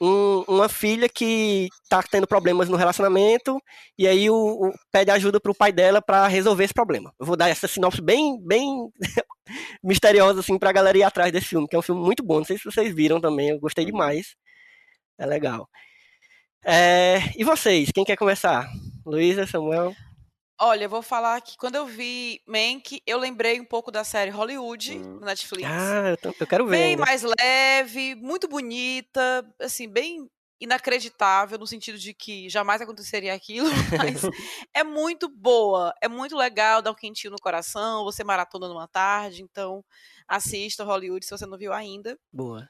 um- 0.00 0.44
uma 0.48 0.68
filha 0.68 1.08
que 1.08 1.68
tá 1.88 2.02
tendo 2.02 2.26
problemas 2.26 2.68
no 2.68 2.76
relacionamento 2.76 3.60
e 3.98 4.06
aí 4.06 4.30
o, 4.30 4.34
o- 4.68 4.74
pede 4.92 5.10
ajuda 5.10 5.40
pro 5.40 5.54
pai 5.54 5.72
dela 5.72 6.00
pra 6.02 6.26
resolver 6.28 6.64
esse 6.64 6.74
problema. 6.74 7.12
Eu 7.18 7.26
vou 7.26 7.36
dar 7.36 7.48
essa 7.48 7.66
sinopse 7.68 8.00
bem, 8.00 8.38
bem 8.46 8.88
misteriosa 9.82 10.40
assim 10.40 10.58
pra 10.58 10.72
galera 10.72 10.98
ir 10.98 11.02
atrás 11.04 11.32
desse 11.32 11.46
filme, 11.48 11.68
que 11.68 11.76
é 11.76 11.78
um 11.78 11.82
filme 11.82 12.02
muito 12.02 12.22
bom. 12.24 12.38
Não 12.38 12.44
sei 12.44 12.58
se 12.58 12.64
vocês 12.64 12.94
viram 12.94 13.20
também, 13.20 13.50
eu 13.50 13.60
gostei 13.60 13.84
demais. 13.84 14.34
É 15.18 15.26
legal. 15.26 15.68
É, 16.64 17.18
e 17.36 17.44
vocês, 17.44 17.90
quem 17.92 18.04
quer 18.04 18.16
começar? 18.16 18.68
Luísa, 19.08 19.46
Samuel? 19.46 19.94
Olha, 20.60 20.84
eu 20.84 20.90
vou 20.90 21.02
falar 21.02 21.40
que 21.40 21.56
quando 21.56 21.76
eu 21.76 21.86
vi 21.86 22.42
Mank, 22.46 23.00
eu 23.06 23.16
lembrei 23.18 23.60
um 23.60 23.64
pouco 23.64 23.90
da 23.92 24.02
série 24.02 24.30
Hollywood 24.30 24.96
Uhum. 24.98 25.20
no 25.20 25.26
Netflix. 25.26 25.64
Ah, 25.66 26.08
eu, 26.10 26.16
tô- 26.16 26.34
eu 26.38 26.46
quero 26.46 26.66
ver. 26.66 26.72
bem 26.76 26.90
ainda. 26.90 27.02
mais 27.04 27.22
leve, 27.22 28.14
muito 28.16 28.48
bonita, 28.48 29.48
assim, 29.60 29.88
bem 29.88 30.28
inacreditável 30.60 31.56
no 31.56 31.66
sentido 31.68 31.96
de 31.96 32.12
que 32.12 32.48
jamais 32.48 32.80
aconteceria 32.82 33.32
aquilo, 33.32 33.68
mas 33.96 34.22
é 34.74 34.82
muito 34.82 35.28
boa, 35.28 35.94
é 36.02 36.08
muito 36.08 36.36
legal, 36.36 36.82
dá 36.82 36.90
um 36.90 36.94
quentinho 36.96 37.30
no 37.30 37.38
coração, 37.38 38.02
você 38.02 38.24
maratona 38.24 38.66
numa 38.66 38.88
tarde, 38.88 39.42
então 39.42 39.84
assista 40.26 40.82
Hollywood 40.82 41.24
se 41.24 41.30
você 41.30 41.46
não 41.46 41.56
viu 41.56 41.72
ainda. 41.72 42.18
Boa. 42.32 42.68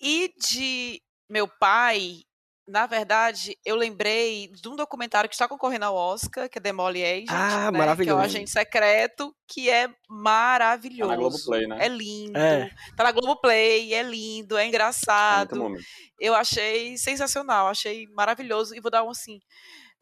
E 0.00 0.30
de 0.38 1.00
meu 1.30 1.48
pai, 1.48 2.20
na 2.66 2.86
verdade, 2.86 3.56
eu 3.64 3.76
lembrei 3.76 4.48
de 4.48 4.68
um 4.68 4.74
documentário 4.76 5.28
que 5.28 5.34
está 5.34 5.46
concorrendo 5.46 5.84
ao 5.84 5.94
Oscar, 5.94 6.48
que 6.48 6.58
é 6.58 6.60
The 6.62 6.72
Molly 6.72 7.04
Agent, 7.04 7.28
Ah, 7.30 7.34
né, 7.34 7.48
que 7.48 7.54
é 7.66 7.68
o 7.68 7.72
maravilhoso. 7.78 8.20
Agente 8.22 8.50
Secreto, 8.50 9.34
que 9.46 9.68
é 9.68 9.88
maravilhoso. 10.08 11.10
Tá 11.10 11.16
Globoplay, 11.16 11.66
né? 11.66 11.78
É 11.84 11.88
lindo. 11.88 12.38
É. 12.38 12.70
Tá 12.96 13.04
na 13.04 13.12
Globoplay, 13.12 13.92
é 13.92 14.02
lindo, 14.02 14.56
é 14.56 14.64
É 14.64 14.66
engraçado. 14.66 15.50
muito 15.56 15.62
momento. 15.62 15.84
eu 16.18 16.34
achei 16.34 16.96
sensacional, 16.96 17.66
achei 17.68 18.06
maravilhoso. 18.14 18.74
E 18.74 18.80
vou 18.80 18.90
dar 18.90 19.04
um 19.04 19.10
assim. 19.10 19.40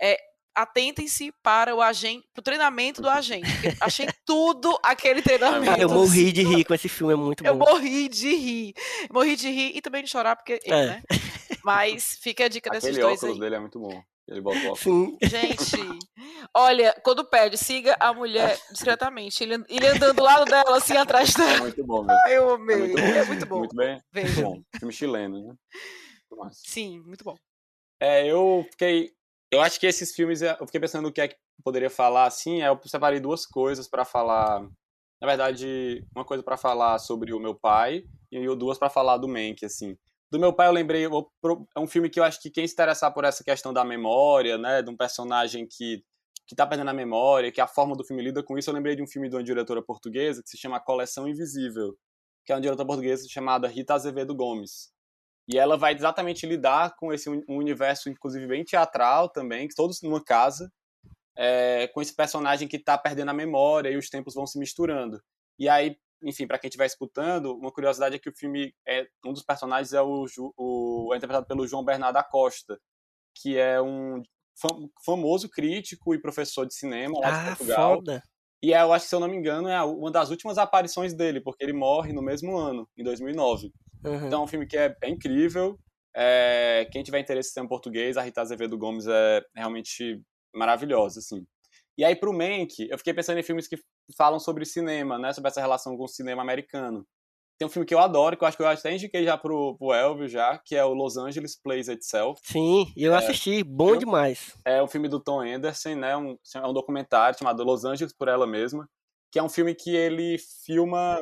é, 0.00 0.16
atentem-se 0.54 1.32
para 1.42 1.74
o 1.74 1.80
agente, 1.80 2.26
pro 2.34 2.42
treinamento 2.42 3.00
do 3.00 3.08
agente. 3.08 3.48
Achei 3.80 4.06
tudo 4.26 4.78
aquele 4.84 5.22
treinamento. 5.22 5.80
Eu 5.80 5.88
morri 5.88 6.30
de 6.30 6.42
rir 6.42 6.62
com 6.64 6.74
esse 6.74 6.90
filme, 6.90 7.14
é 7.14 7.16
muito 7.16 7.42
bom. 7.42 7.48
Eu 7.48 7.54
morri 7.56 8.06
de 8.06 8.34
rir. 8.36 8.74
Morri 9.10 9.34
de 9.34 9.48
rir 9.50 9.72
e 9.74 9.80
também 9.80 10.04
de 10.04 10.10
chorar, 10.10 10.36
porque. 10.36 10.60
É. 10.66 10.86
Né? 10.86 11.02
Mas 11.64 12.16
fica 12.20 12.44
a 12.44 12.48
dica 12.48 12.68
Aquele 12.70 12.80
desses 12.82 12.98
dois 12.98 13.18
óculos 13.18 13.34
aí. 13.36 13.40
dele 13.40 13.54
é 13.56 13.60
muito 13.60 13.78
bom. 13.80 14.02
Ele 14.28 14.40
bota 14.40 14.58
o 14.58 14.62
óculos. 14.66 14.78
Sim. 14.80 15.18
Gente, 15.22 15.76
olha, 16.54 16.94
quando 17.04 17.24
pede, 17.24 17.58
siga 17.58 17.96
a 17.98 18.12
mulher 18.14 18.58
discretamente. 18.70 19.42
Ele, 19.42 19.64
ele 19.68 19.86
andando 19.88 20.14
do 20.16 20.22
lado 20.22 20.44
dela, 20.44 20.76
assim, 20.76 20.96
atrás 20.96 21.34
É 21.34 21.38
dela. 21.38 21.58
muito 21.58 21.84
bom 21.84 22.04
mesmo. 22.04 22.20
Ai, 22.26 22.36
eu 22.38 22.50
É 22.50 22.54
amei. 22.54 22.76
muito 22.78 22.94
bom. 23.00 23.06
É 23.08 23.24
muito 23.24 23.46
bom. 23.46 23.58
Muito 23.58 23.76
bem. 23.76 23.92
Muito 23.92 24.04
Vejam. 24.12 24.42
bom. 24.52 24.62
Filme 24.78 24.92
chileno, 24.94 25.38
né? 25.40 25.54
Muito 26.30 26.36
massa. 26.44 26.60
Sim, 26.64 27.00
muito 27.00 27.24
bom. 27.24 27.36
É, 28.00 28.26
eu 28.26 28.66
fiquei. 28.70 29.12
Eu 29.52 29.60
acho 29.60 29.78
que 29.78 29.86
esses 29.86 30.14
filmes, 30.14 30.40
eu 30.40 30.66
fiquei 30.66 30.80
pensando 30.80 31.08
o 31.08 31.12
que 31.12 31.20
é 31.20 31.28
que 31.28 31.36
poderia 31.62 31.90
falar 31.90 32.24
assim. 32.26 32.62
Aí 32.62 32.68
eu 32.68 32.80
separei 32.86 33.20
duas 33.20 33.44
coisas 33.44 33.88
pra 33.88 34.04
falar. 34.04 34.62
Na 35.20 35.26
verdade, 35.28 36.04
uma 36.14 36.24
coisa 36.24 36.42
pra 36.42 36.56
falar 36.56 36.98
sobre 36.98 37.32
o 37.32 37.38
meu 37.38 37.54
pai 37.54 38.04
e 38.30 38.56
duas 38.56 38.78
pra 38.78 38.88
falar 38.88 39.18
do 39.18 39.28
Mank, 39.28 39.64
assim. 39.64 39.96
Do 40.32 40.38
meu 40.38 40.50
pai 40.50 40.66
eu 40.66 40.72
lembrei, 40.72 41.04
é 41.04 41.78
um 41.78 41.86
filme 41.86 42.08
que 42.08 42.18
eu 42.18 42.24
acho 42.24 42.40
que 42.40 42.48
quem 42.48 42.66
se 42.66 42.72
interessar 42.72 43.12
por 43.12 43.22
essa 43.22 43.44
questão 43.44 43.70
da 43.70 43.84
memória, 43.84 44.56
né, 44.56 44.80
de 44.80 44.88
um 44.88 44.96
personagem 44.96 45.68
que 45.70 46.02
que 46.46 46.56
tá 46.56 46.66
perdendo 46.66 46.88
a 46.88 46.94
memória, 46.94 47.52
que 47.52 47.60
a 47.60 47.66
forma 47.66 47.94
do 47.94 48.04
filme 48.04 48.22
lida 48.22 48.42
com 48.42 48.58
isso, 48.58 48.68
eu 48.68 48.74
lembrei 48.74 48.96
de 48.96 49.02
um 49.02 49.06
filme 49.06 49.28
de 49.28 49.36
uma 49.36 49.44
diretora 49.44 49.80
portuguesa 49.80 50.42
que 50.42 50.50
se 50.50 50.56
chama 50.58 50.80
Coleção 50.80 51.28
Invisível, 51.28 51.96
que 52.44 52.52
é 52.52 52.54
uma 52.54 52.60
diretora 52.60 52.86
portuguesa 52.86 53.28
chamada 53.28 53.68
Rita 53.68 53.94
Azevedo 53.94 54.34
Gomes. 54.34 54.90
E 55.46 55.56
ela 55.58 55.76
vai 55.76 55.94
exatamente 55.94 56.46
lidar 56.46 56.96
com 56.96 57.12
esse 57.12 57.30
um 57.30 57.42
universo, 57.48 58.08
inclusive 58.08 58.46
bem 58.46 58.64
teatral 58.64 59.28
também, 59.28 59.68
todos 59.68 60.02
numa 60.02 60.22
casa, 60.22 60.70
é, 61.36 61.88
com 61.88 62.02
esse 62.02 62.14
personagem 62.14 62.66
que 62.66 62.76
está 62.76 62.98
perdendo 62.98 63.30
a 63.30 63.34
memória 63.34 63.90
e 63.90 63.96
os 63.96 64.08
tempos 64.08 64.34
vão 64.34 64.46
se 64.46 64.58
misturando. 64.58 65.22
E 65.58 65.68
aí, 65.68 65.96
enfim, 66.22 66.46
para 66.46 66.58
quem 66.58 66.68
estiver 66.68 66.86
escutando, 66.86 67.54
uma 67.56 67.72
curiosidade 67.72 68.16
é 68.16 68.18
que 68.18 68.28
o 68.28 68.36
filme 68.36 68.74
é 68.86 69.06
um 69.24 69.32
dos 69.32 69.42
personagens 69.42 69.92
é 69.92 70.00
o, 70.02 70.26
o 70.56 71.10
é 71.12 71.16
interpretado 71.16 71.46
pelo 71.46 71.66
João 71.66 71.84
Bernardo 71.84 72.16
Acosta, 72.16 72.78
que 73.34 73.56
é 73.56 73.80
um 73.80 74.22
fam- 74.60 74.88
famoso 75.04 75.48
crítico 75.48 76.14
e 76.14 76.20
professor 76.20 76.66
de 76.66 76.74
cinema 76.74 77.18
lá 77.18 77.30
de 77.30 77.38
Ah, 77.38 77.46
Portugal. 77.56 77.96
foda. 77.96 78.22
E 78.62 78.72
é, 78.72 78.80
eu 78.80 78.92
acho 78.92 79.06
que, 79.06 79.08
se 79.08 79.14
eu 79.14 79.20
não 79.20 79.26
me 79.28 79.36
engano, 79.36 79.68
é 79.68 79.82
uma 79.82 80.10
das 80.10 80.30
últimas 80.30 80.56
aparições 80.56 81.12
dele, 81.12 81.40
porque 81.40 81.64
ele 81.64 81.72
morre 81.72 82.12
no 82.12 82.22
mesmo 82.22 82.56
ano, 82.56 82.88
em 82.96 83.02
2009. 83.02 83.72
Uhum. 84.04 84.26
Então 84.26 84.40
é 84.42 84.44
um 84.44 84.46
filme 84.46 84.66
que 84.66 84.76
é, 84.76 84.96
é 85.02 85.08
incrível. 85.10 85.76
É, 86.14 86.86
quem 86.92 87.02
tiver 87.02 87.18
interesse 87.18 87.50
em 87.50 87.52
cinema 87.54 87.68
português, 87.68 88.16
a 88.16 88.22
Rita 88.22 88.40
Azevedo 88.40 88.78
Gomes 88.78 89.06
é 89.08 89.42
realmente 89.56 90.20
maravilhosa, 90.54 91.18
assim. 91.18 91.44
E 91.98 92.04
aí, 92.04 92.14
pro 92.14 92.32
Mank, 92.32 92.86
eu 92.88 92.96
fiquei 92.98 93.12
pensando 93.12 93.38
em 93.38 93.42
filmes 93.42 93.66
que 93.66 93.76
falam 94.16 94.38
sobre 94.38 94.64
cinema, 94.64 95.18
né? 95.18 95.32
Sobre 95.32 95.48
essa 95.48 95.60
relação 95.60 95.96
com 95.96 96.04
o 96.04 96.08
cinema 96.08 96.42
americano. 96.42 97.06
Tem 97.58 97.66
um 97.66 97.70
filme 97.70 97.86
que 97.86 97.94
eu 97.94 98.00
adoro, 98.00 98.36
que 98.36 98.42
eu 98.42 98.48
acho 98.48 98.56
que 98.56 98.62
eu 98.62 98.66
até 98.66 98.92
indiquei 98.92 99.24
já 99.24 99.38
pro, 99.38 99.76
pro 99.76 99.92
Elvio, 99.92 100.28
já, 100.28 100.58
que 100.58 100.74
é 100.74 100.84
o 100.84 100.92
Los 100.92 101.16
Angeles 101.16 101.54
Plays 101.54 101.86
Itself. 101.86 102.40
Sim, 102.42 102.92
eu 102.96 103.14
assisti, 103.14 103.62
bom 103.62 103.96
demais. 103.96 104.58
É 104.64 104.82
um 104.82 104.88
filme 104.88 105.08
do 105.08 105.20
Tom 105.20 105.40
Anderson, 105.40 105.94
né? 105.94 106.16
Um, 106.16 106.36
é 106.54 106.66
um 106.66 106.72
documentário 106.72 107.38
chamado 107.38 107.62
Los 107.62 107.84
Angeles 107.84 108.12
por 108.12 108.26
ela 108.26 108.46
mesma, 108.46 108.88
que 109.30 109.38
é 109.38 109.42
um 109.42 109.48
filme 109.48 109.74
que 109.74 109.94
ele 109.94 110.38
filma, 110.66 111.20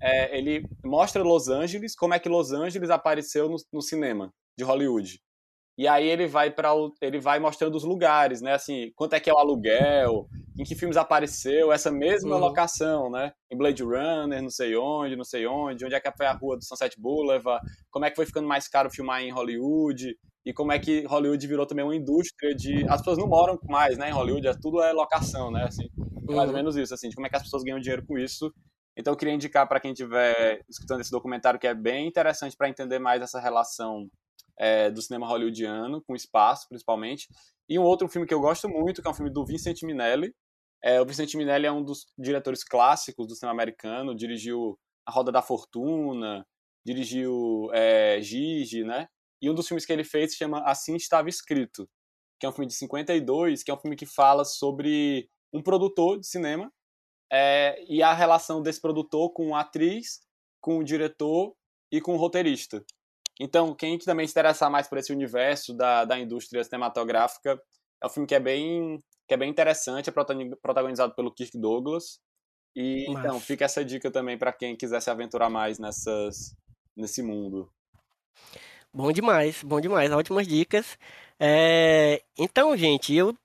é, 0.00 0.36
ele 0.36 0.68
mostra 0.84 1.22
Los 1.22 1.48
Angeles, 1.48 1.96
como 1.96 2.12
é 2.12 2.18
que 2.18 2.28
Los 2.28 2.52
Angeles 2.52 2.90
apareceu 2.90 3.48
no, 3.48 3.56
no 3.72 3.80
cinema 3.80 4.30
de 4.58 4.64
Hollywood. 4.64 5.18
E 5.78 5.86
aí 5.86 6.08
ele 6.08 6.26
vai 6.26 6.50
para 6.50 6.70
ele 7.00 7.20
vai 7.20 7.38
mostrando 7.38 7.76
os 7.76 7.84
lugares, 7.84 8.42
né? 8.42 8.52
Assim, 8.52 8.92
quanto 8.96 9.14
é 9.14 9.20
que 9.20 9.30
é 9.30 9.32
o 9.32 9.38
aluguel, 9.38 10.28
em 10.58 10.64
que 10.64 10.74
filmes 10.74 10.96
apareceu 10.96 11.72
essa 11.72 11.90
mesma 11.90 12.34
Uhum. 12.34 12.40
locação, 12.40 13.10
né? 13.10 13.32
Em 13.50 13.56
Blade 13.56 13.82
Runner, 13.82 14.42
não 14.42 14.50
sei 14.50 14.76
onde, 14.76 15.14
não 15.16 15.24
sei 15.24 15.46
onde, 15.46 15.84
onde 15.84 15.94
é 15.94 16.00
que 16.00 16.10
foi 16.16 16.26
a 16.26 16.32
rua 16.32 16.56
do 16.56 16.64
Sunset 16.64 17.00
Boulevard, 17.00 17.64
como 17.90 18.04
é 18.04 18.10
que 18.10 18.16
foi 18.16 18.26
ficando 18.26 18.48
mais 18.48 18.66
caro 18.68 18.90
filmar 18.90 19.22
em 19.22 19.30
Hollywood, 19.30 20.16
e 20.44 20.52
como 20.52 20.72
é 20.72 20.78
que 20.78 21.04
Hollywood 21.06 21.46
virou 21.46 21.66
também 21.66 21.84
uma 21.84 21.94
indústria 21.94 22.54
de. 22.54 22.84
As 22.88 23.00
pessoas 23.00 23.18
não 23.18 23.28
moram 23.28 23.58
mais, 23.68 23.96
né, 23.98 24.08
em 24.10 24.12
Hollywood, 24.12 24.48
é, 24.48 24.54
tudo 24.54 24.82
é 24.82 24.92
locação, 24.92 25.50
né? 25.50 25.64
Assim, 25.64 25.84
é 26.28 26.34
mais 26.34 26.40
ou 26.40 26.46
Uhum. 26.48 26.52
menos 26.54 26.76
isso, 26.76 26.92
assim, 26.94 27.08
de 27.08 27.14
como 27.14 27.26
é 27.26 27.30
que 27.30 27.36
as 27.36 27.42
pessoas 27.42 27.62
ganham 27.62 27.78
dinheiro 27.78 28.04
com 28.06 28.18
isso. 28.18 28.52
Então 28.96 29.12
eu 29.12 29.16
queria 29.16 29.34
indicar 29.34 29.68
para 29.68 29.78
quem 29.78 29.92
estiver 29.92 30.60
escutando 30.68 31.00
esse 31.02 31.10
documentário 31.10 31.60
que 31.60 31.68
é 31.68 31.74
bem 31.74 32.08
interessante 32.08 32.56
para 32.56 32.68
entender 32.68 32.98
mais 32.98 33.22
essa 33.22 33.38
relação 33.38 34.08
é, 34.58 34.90
do 34.90 35.00
cinema 35.00 35.24
hollywoodiano, 35.28 36.02
com 36.02 36.16
espaço, 36.16 36.66
principalmente. 36.68 37.28
E 37.68 37.78
um 37.78 37.82
outro 37.84 38.08
filme 38.08 38.26
que 38.26 38.34
eu 38.34 38.40
gosto 38.40 38.68
muito, 38.68 39.00
que 39.00 39.06
é 39.06 39.10
um 39.10 39.14
filme 39.14 39.30
do 39.30 39.44
Vincent 39.44 39.82
Minelli. 39.84 40.34
É, 40.82 41.00
o 41.00 41.06
Vincent 41.06 41.34
Minelli 41.34 41.66
é 41.66 41.72
um 41.72 41.82
dos 41.82 42.06
diretores 42.16 42.62
clássicos 42.62 43.26
do 43.26 43.34
cinema 43.34 43.52
americano, 43.52 44.14
dirigiu 44.14 44.78
A 45.06 45.12
Roda 45.12 45.32
da 45.32 45.42
Fortuna, 45.42 46.46
dirigiu 46.84 47.68
é, 47.72 48.20
Gigi, 48.20 48.84
né? 48.84 49.08
E 49.42 49.50
um 49.50 49.54
dos 49.54 49.66
filmes 49.66 49.84
que 49.84 49.92
ele 49.92 50.04
fez 50.04 50.32
se 50.32 50.38
chama 50.38 50.62
Assim 50.64 50.96
Estava 50.96 51.28
Escrito, 51.28 51.88
que 52.40 52.46
é 52.46 52.48
um 52.48 52.52
filme 52.52 52.66
de 52.66 52.74
52, 52.74 53.62
que 53.62 53.70
é 53.70 53.74
um 53.74 53.78
filme 53.78 53.96
que 53.96 54.06
fala 54.06 54.44
sobre 54.44 55.28
um 55.52 55.62
produtor 55.62 56.18
de 56.18 56.26
cinema 56.26 56.72
é, 57.30 57.84
e 57.88 58.02
a 58.02 58.12
relação 58.12 58.62
desse 58.62 58.80
produtor 58.80 59.32
com 59.32 59.54
a 59.54 59.60
atriz, 59.60 60.20
com 60.60 60.78
o 60.78 60.84
diretor 60.84 61.54
e 61.92 62.00
com 62.00 62.14
o 62.14 62.16
roteirista. 62.18 62.84
Então, 63.40 63.74
quem 63.74 63.98
também 63.98 64.26
se 64.26 64.32
interessar 64.32 64.70
mais 64.70 64.88
por 64.88 64.98
esse 64.98 65.12
universo 65.12 65.72
da, 65.72 66.04
da 66.04 66.18
indústria 66.18 66.64
cinematográfica, 66.64 67.60
é 68.02 68.06
um 68.06 68.10
filme 68.10 68.26
que 68.26 68.34
é 68.34 68.40
bem, 68.40 69.02
que 69.28 69.34
é 69.34 69.36
bem 69.36 69.50
interessante, 69.50 70.08
é 70.08 70.12
protagoni- 70.12 70.56
protagonizado 70.56 71.14
pelo 71.14 71.32
Kirk 71.32 71.58
Douglas. 71.58 72.18
E 72.74 73.04
então, 73.08 73.34
Massa. 73.34 73.46
fica 73.46 73.64
essa 73.66 73.84
dica 73.84 74.10
também 74.10 74.38
para 74.38 74.52
quem 74.52 74.76
quiser 74.76 75.00
se 75.00 75.10
aventurar 75.10 75.50
mais 75.50 75.78
nessas, 75.78 76.54
nesse 76.96 77.22
mundo. 77.22 77.70
Bom 78.92 79.12
demais, 79.12 79.62
bom 79.62 79.80
demais, 79.80 80.10
ótimas 80.12 80.46
dicas. 80.46 80.98
É, 81.38 82.22
Então, 82.38 82.76
gente, 82.76 83.14
eu 83.14 83.36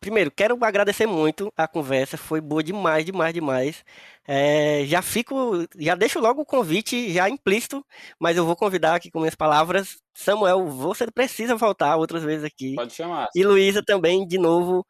primeiro 0.00 0.30
quero 0.30 0.56
agradecer 0.64 1.06
muito 1.06 1.52
a 1.56 1.68
conversa, 1.68 2.16
foi 2.16 2.40
boa 2.40 2.62
demais, 2.62 3.04
demais, 3.04 3.34
demais. 3.34 3.84
É, 4.26 4.84
Já 4.86 5.02
fico, 5.02 5.66
já 5.78 5.94
deixo 5.94 6.20
logo 6.20 6.42
o 6.42 6.46
convite 6.46 7.12
já 7.12 7.28
implícito, 7.28 7.84
mas 8.20 8.36
eu 8.36 8.46
vou 8.46 8.56
convidar 8.56 8.94
aqui 8.94 9.10
com 9.10 9.20
minhas 9.20 9.34
palavras. 9.34 9.98
Samuel, 10.14 10.66
você 10.68 11.06
precisa 11.10 11.56
voltar 11.56 11.96
outras 11.96 12.22
vezes 12.24 12.44
aqui. 12.44 12.74
Pode 12.74 12.92
chamar. 12.94 13.28
E 13.34 13.44
Luísa 13.44 13.82
também, 13.84 14.26
de 14.26 14.38
novo. 14.38 14.86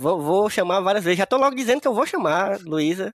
Vou, 0.00 0.18
vou 0.18 0.48
chamar 0.48 0.80
várias 0.80 1.04
vezes. 1.04 1.18
Já 1.18 1.26
tô 1.26 1.36
logo 1.36 1.54
dizendo 1.54 1.78
que 1.80 1.86
eu 1.86 1.92
vou 1.92 2.06
chamar, 2.06 2.58
Luísa. 2.60 3.12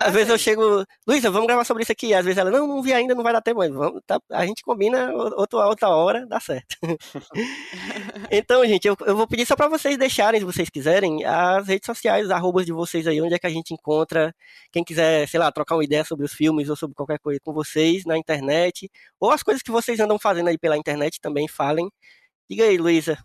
Às 0.00 0.12
vezes 0.12 0.28
eu 0.30 0.36
chego, 0.38 0.84
Luísa, 1.06 1.30
vamos 1.30 1.46
gravar 1.46 1.64
sobre 1.64 1.84
isso 1.84 1.92
aqui. 1.92 2.12
Às 2.12 2.24
vezes 2.24 2.38
ela, 2.38 2.50
não, 2.50 2.66
não 2.66 2.82
vi 2.82 2.92
ainda, 2.92 3.14
não 3.14 3.22
vai 3.22 3.32
dar 3.32 3.40
tempo, 3.40 3.60
vamos, 3.72 4.00
tá- 4.04 4.20
a 4.32 4.44
gente 4.44 4.62
combina 4.62 5.12
outra, 5.14 5.66
outra 5.66 5.88
hora, 5.90 6.26
dá 6.26 6.40
certo. 6.40 6.76
então, 8.32 8.66
gente, 8.66 8.86
eu, 8.88 8.96
eu 9.06 9.16
vou 9.16 9.26
pedir 9.28 9.46
só 9.46 9.54
para 9.54 9.68
vocês 9.68 9.96
deixarem, 9.96 10.40
se 10.40 10.46
vocês 10.46 10.68
quiserem, 10.68 11.24
as 11.24 11.66
redes 11.68 11.86
sociais, 11.86 12.24
os 12.26 12.30
arrobas 12.32 12.66
de 12.66 12.72
vocês 12.72 13.06
aí, 13.06 13.20
onde 13.22 13.34
é 13.34 13.38
que 13.38 13.46
a 13.46 13.50
gente 13.50 13.72
encontra. 13.72 14.34
Quem 14.72 14.82
quiser, 14.84 15.28
sei 15.28 15.38
lá, 15.38 15.52
trocar 15.52 15.76
uma 15.76 15.84
ideia 15.84 16.04
sobre 16.04 16.24
os 16.26 16.32
filmes 16.32 16.68
ou 16.68 16.76
sobre 16.76 16.94
qualquer 16.96 17.18
coisa 17.20 17.38
com 17.44 17.52
vocês 17.52 18.04
na 18.04 18.18
internet, 18.18 18.90
ou 19.20 19.30
as 19.30 19.42
coisas 19.42 19.62
que 19.62 19.70
vocês 19.70 20.00
andam 20.00 20.18
fazendo 20.18 20.48
aí 20.48 20.58
pela 20.58 20.76
internet 20.76 21.20
também, 21.20 21.46
falem. 21.48 21.88
Diga 22.50 22.64
aí, 22.64 22.76
Luísa. 22.78 23.18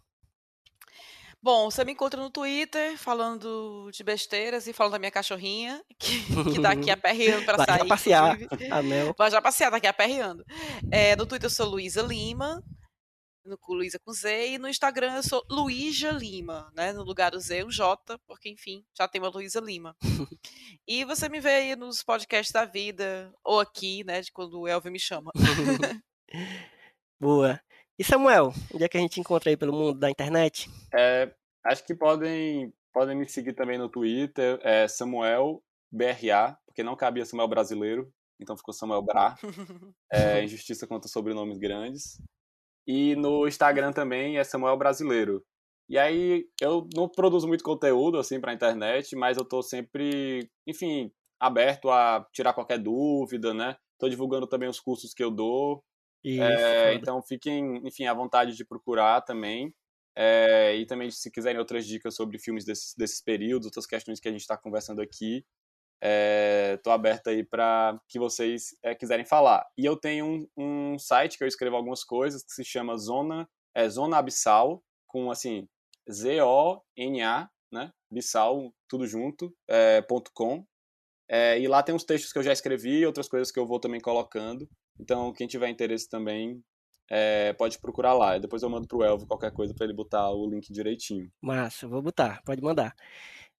Bom, 1.43 1.69
você 1.69 1.83
me 1.83 1.91
encontra 1.91 2.21
no 2.21 2.29
Twitter 2.29 2.97
falando 2.97 3.89
de 3.91 4.01
besteiras 4.01 4.65
e 4.65 4.71
falando 4.71 4.93
da 4.93 4.99
minha 4.99 5.11
cachorrinha, 5.11 5.83
que, 5.99 6.23
que 6.53 6.61
tá 6.61 6.71
aqui 6.71 6.89
aperreando 6.89 7.43
pra 7.43 7.57
Vai 7.57 7.65
já 7.67 7.77
sair. 7.79 7.87
passear. 7.89 8.41
inclusive. 8.41 8.71
A 8.71 8.81
Mel. 8.81 9.13
Vai 9.17 9.29
já 9.29 9.41
passear, 9.41 9.69
tá 9.69 9.75
aqui 9.75 9.87
aperreando. 9.87 10.45
É, 10.89 11.17
no 11.17 11.25
Twitter 11.25 11.47
eu 11.47 11.53
sou 11.53 11.67
Luísa 11.67 12.01
Lima, 12.01 12.63
no 13.45 13.57
Luísa 13.67 13.99
com 13.99 14.13
Z, 14.13 14.51
e 14.51 14.57
no 14.57 14.69
Instagram 14.69 15.15
eu 15.17 15.23
sou 15.23 15.45
Luísa 15.51 16.11
Lima, 16.11 16.71
né? 16.73 16.93
No 16.93 17.03
lugar 17.03 17.31
do 17.31 17.39
Z, 17.41 17.65
um 17.65 17.69
J, 17.69 18.17
porque 18.25 18.47
enfim, 18.47 18.85
já 18.97 19.05
tem 19.05 19.19
uma 19.19 19.27
Luísa 19.29 19.59
Lima. 19.59 19.93
e 20.87 21.03
você 21.03 21.27
me 21.27 21.41
vê 21.41 21.49
aí 21.55 21.75
nos 21.75 22.01
podcasts 22.01 22.53
da 22.53 22.63
vida, 22.63 23.33
ou 23.43 23.59
aqui, 23.59 24.01
né? 24.05 24.21
De 24.21 24.31
quando 24.31 24.61
o 24.61 24.65
Elvio 24.65 24.89
me 24.93 24.99
chama. 24.99 25.29
Boa. 27.19 27.59
E 27.97 28.03
Samuel, 28.03 28.51
onde 28.73 28.83
é 28.83 28.89
que 28.89 28.97
a 28.97 28.99
gente 28.99 29.19
encontra 29.19 29.49
aí 29.49 29.57
pelo 29.57 29.71
mundo 29.71 29.99
da 29.99 30.09
internet? 30.09 30.69
É, 30.93 31.31
acho 31.63 31.85
que 31.85 31.93
podem, 31.93 32.73
podem 32.91 33.15
me 33.15 33.27
seguir 33.29 33.53
também 33.53 33.77
no 33.77 33.87
Twitter, 33.87 34.59
é 34.63 34.87
Samuel 34.87 35.63
BRA, 35.91 36.57
porque 36.65 36.83
não 36.83 36.95
cabia 36.95 37.25
Samuel 37.25 37.47
brasileiro, 37.47 38.11
então 38.41 38.57
ficou 38.57 38.73
Samuel 38.73 39.03
Bra. 39.03 39.35
É, 40.11 40.43
injustiça 40.43 40.87
contra 40.87 41.07
sobrenomes 41.07 41.59
grandes. 41.59 42.19
E 42.87 43.15
no 43.15 43.47
Instagram 43.47 43.91
também 43.91 44.37
é 44.37 44.43
Samuel 44.43 44.77
Brasileiro. 44.77 45.43
E 45.87 45.97
aí 45.97 46.45
eu 46.59 46.87
não 46.95 47.07
produzo 47.07 47.47
muito 47.47 47.63
conteúdo 47.63 48.17
assim 48.17 48.39
para 48.39 48.53
internet, 48.53 49.15
mas 49.15 49.37
eu 49.37 49.45
tô 49.45 49.61
sempre, 49.61 50.49
enfim, 50.67 51.11
aberto 51.39 51.89
a 51.89 52.25
tirar 52.33 52.53
qualquer 52.53 52.79
dúvida, 52.79 53.53
né? 53.53 53.75
Tô 53.99 54.09
divulgando 54.09 54.47
também 54.47 54.67
os 54.67 54.79
cursos 54.79 55.13
que 55.13 55.23
eu 55.23 55.29
dou. 55.29 55.83
É, 56.25 56.93
então 56.93 57.21
fiquem, 57.21 57.81
enfim, 57.85 58.05
à 58.05 58.13
vontade 58.13 58.55
de 58.55 58.65
procurar 58.65 59.21
também. 59.21 59.73
É, 60.15 60.75
e 60.75 60.85
também, 60.85 61.09
se 61.09 61.31
quiserem 61.31 61.59
outras 61.59 61.85
dicas 61.85 62.15
sobre 62.15 62.37
filmes 62.37 62.63
desses, 62.63 62.93
desses 62.95 63.21
períodos, 63.21 63.65
outras 63.65 63.85
questões 63.85 64.19
que 64.19 64.27
a 64.27 64.31
gente 64.31 64.41
está 64.41 64.55
conversando 64.55 65.01
aqui, 65.01 65.45
estou 66.75 66.91
é, 66.91 66.95
aberto 66.95 67.29
aí 67.29 67.43
para 67.43 67.99
que 68.07 68.19
vocês 68.19 68.75
é, 68.83 68.93
quiserem 68.93 69.25
falar. 69.25 69.65
E 69.77 69.85
eu 69.85 69.95
tenho 69.95 70.25
um, 70.25 70.93
um, 70.93 70.99
site 70.99 71.37
que 71.37 71.43
eu 71.43 71.47
escrevo 71.47 71.75
algumas 71.75 72.03
coisas 72.03 72.43
que 72.43 72.51
se 72.51 72.63
chama 72.63 72.97
Zona, 72.97 73.49
é, 73.73 73.89
Zona 73.89 74.17
Abissal, 74.17 74.83
com 75.07 75.31
assim, 75.31 75.67
Z-O-N-A, 76.11 77.49
né? 77.71 77.91
Bissal, 78.11 78.73
tudo 78.87 79.07
junto, 79.07 79.55
é, 79.67 80.01
ponto 80.01 80.31
.com. 80.33 80.65
E 81.59 81.67
lá 81.67 81.81
tem 81.81 81.95
uns 81.95 82.03
textos 82.03 82.31
que 82.31 82.37
eu 82.37 82.43
já 82.43 82.53
escrevi, 82.53 83.03
outras 83.05 83.27
coisas 83.27 83.51
que 83.51 83.57
eu 83.57 83.65
vou 83.65 83.79
também 83.79 83.99
colocando. 83.99 84.69
Então, 84.99 85.33
quem 85.33 85.47
tiver 85.47 85.69
interesse 85.69 86.07
também 86.07 86.63
é, 87.09 87.53
pode 87.53 87.79
procurar 87.79 88.13
lá. 88.13 88.37
Depois 88.37 88.63
eu 88.63 88.69
mando 88.69 88.87
pro 88.87 89.03
Elvio 89.03 89.27
qualquer 89.27 89.51
coisa 89.51 89.73
para 89.73 89.85
ele 89.85 89.93
botar 89.93 90.29
o 90.31 90.49
link 90.49 90.71
direitinho. 90.71 91.31
Massa, 91.41 91.87
vou 91.87 92.01
botar, 92.01 92.41
pode 92.45 92.61
mandar. 92.61 92.95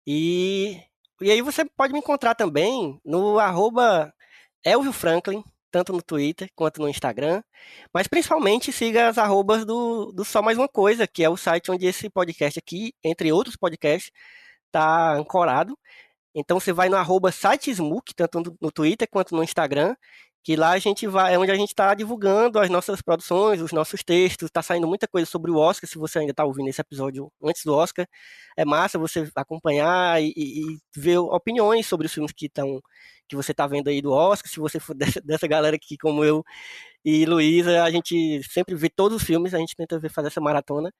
E 0.06 0.80
e 1.20 1.30
aí 1.30 1.40
você 1.40 1.64
pode 1.64 1.92
me 1.92 2.00
encontrar 2.00 2.34
também 2.34 3.00
no 3.04 3.38
arroba 3.38 4.12
Elvio 4.64 4.92
Franklin, 4.92 5.44
tanto 5.70 5.92
no 5.92 6.02
Twitter 6.02 6.50
quanto 6.56 6.80
no 6.82 6.88
Instagram. 6.88 7.42
Mas 7.92 8.08
principalmente 8.08 8.72
siga 8.72 9.08
as 9.08 9.16
arrobas 9.16 9.64
do, 9.64 10.12
do 10.12 10.24
Só 10.24 10.42
Mais 10.42 10.58
Uma 10.58 10.68
Coisa, 10.68 11.06
que 11.06 11.22
é 11.22 11.30
o 11.30 11.36
site 11.36 11.70
onde 11.70 11.86
esse 11.86 12.10
podcast 12.10 12.58
aqui, 12.58 12.92
entre 13.02 13.32
outros 13.32 13.56
podcasts, 13.56 14.10
está 14.66 15.14
ancorado. 15.14 15.78
Então 16.34 16.58
você 16.58 16.72
vai 16.72 16.88
no 16.88 16.96
arroba 16.96 17.30
sitesmook, 17.30 18.12
tanto 18.14 18.56
no 18.60 18.72
Twitter 18.72 19.08
quanto 19.08 19.36
no 19.36 19.44
Instagram, 19.44 19.94
que 20.44 20.56
lá 20.56 20.72
a 20.72 20.78
gente 20.78 21.06
vai, 21.06 21.34
é 21.34 21.38
onde 21.38 21.50
a 21.50 21.54
gente 21.56 21.70
está 21.70 21.94
divulgando 21.94 22.58
as 22.60 22.68
nossas 22.68 23.00
produções, 23.00 23.62
os 23.62 23.72
nossos 23.72 24.04
textos, 24.04 24.48
está 24.48 24.62
saindo 24.62 24.86
muita 24.86 25.08
coisa 25.08 25.26
sobre 25.26 25.50
o 25.50 25.56
Oscar, 25.56 25.88
se 25.88 25.96
você 25.96 26.18
ainda 26.18 26.32
está 26.32 26.44
ouvindo 26.44 26.68
esse 26.68 26.80
episódio 26.82 27.32
antes 27.42 27.64
do 27.64 27.74
Oscar, 27.74 28.06
é 28.54 28.64
massa 28.64 28.98
você 28.98 29.30
acompanhar 29.34 30.22
e, 30.22 30.32
e, 30.36 30.78
ver 30.94 31.16
opiniões 31.18 31.86
sobre 31.86 32.06
os 32.06 32.12
filmes 32.12 32.32
que 32.32 32.46
estão 32.46 32.80
que 33.26 33.34
você 33.34 33.52
está 33.52 33.66
vendo 33.66 33.88
aí 33.88 34.02
do 34.02 34.12
Oscar, 34.12 34.50
se 34.50 34.60
você 34.60 34.78
for 34.78 34.94
dessa, 35.16 35.20
dessa 35.22 35.46
galera 35.48 35.76
aqui 35.76 35.96
como 35.96 36.22
eu 36.22 36.44
e 37.04 37.24
Luísa, 37.26 37.82
a 37.82 37.90
gente 37.90 38.42
sempre 38.44 38.74
vê 38.74 38.90
todos 38.90 39.16
os 39.22 39.24
filmes, 39.26 39.54
a 39.54 39.58
gente 39.58 39.74
tenta 39.76 39.98
ver, 39.98 40.10
fazer 40.10 40.28
essa 40.28 40.40
maratona, 40.42 40.92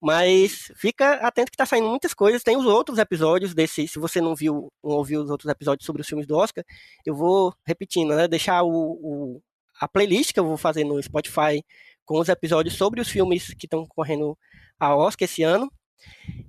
mas 0.00 0.70
fica 0.76 1.14
atento 1.14 1.50
que 1.50 1.56
tá 1.56 1.66
saindo 1.66 1.88
muitas 1.88 2.14
coisas. 2.14 2.42
Tem 2.42 2.56
os 2.56 2.66
outros 2.66 2.98
episódios 2.98 3.54
desse. 3.54 3.88
Se 3.88 3.98
você 3.98 4.20
não 4.20 4.34
viu, 4.34 4.68
não 4.82 4.92
ouviu 4.92 5.22
os 5.22 5.30
outros 5.30 5.50
episódios 5.50 5.84
sobre 5.84 6.02
os 6.02 6.08
filmes 6.08 6.26
do 6.26 6.36
Oscar, 6.36 6.64
eu 7.04 7.14
vou 7.14 7.54
repetindo, 7.66 8.14
né? 8.14 8.28
Deixar 8.28 8.62
o, 8.62 8.70
o 8.70 9.42
a 9.80 9.88
playlist 9.88 10.32
que 10.32 10.40
eu 10.40 10.46
vou 10.46 10.56
fazer 10.56 10.84
no 10.84 11.02
Spotify 11.02 11.64
com 12.04 12.18
os 12.18 12.28
episódios 12.28 12.74
sobre 12.74 13.00
os 13.00 13.08
filmes 13.08 13.54
que 13.54 13.66
estão 13.66 13.86
correndo 13.86 14.36
a 14.78 14.96
Oscar 14.96 15.26
esse 15.26 15.42
ano. 15.42 15.70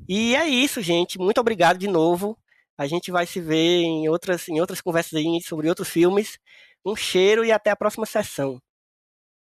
E 0.07 0.35
é 0.35 0.47
isso, 0.47 0.81
gente. 0.81 1.19
Muito 1.19 1.39
obrigado 1.41 1.77
de 1.77 1.87
novo. 1.87 2.37
A 2.77 2.87
gente 2.87 3.11
vai 3.11 3.25
se 3.25 3.41
ver 3.41 3.81
em 3.81 4.07
outras, 4.07 4.47
em 4.47 4.59
outras 4.61 4.79
conversas 4.79 5.13
aí 5.13 5.41
sobre 5.41 5.67
outros 5.67 5.89
filmes. 5.89 6.39
Um 6.85 6.95
cheiro 6.95 7.43
e 7.43 7.51
até 7.51 7.71
a 7.71 7.75
próxima 7.75 8.05
sessão. 8.05 8.61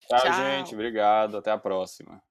Tchau, 0.06 0.20
Tchau. 0.20 0.34
gente. 0.34 0.74
Obrigado. 0.74 1.38
Até 1.38 1.50
a 1.50 1.58
próxima. 1.58 2.22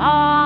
Oh. 0.00 0.37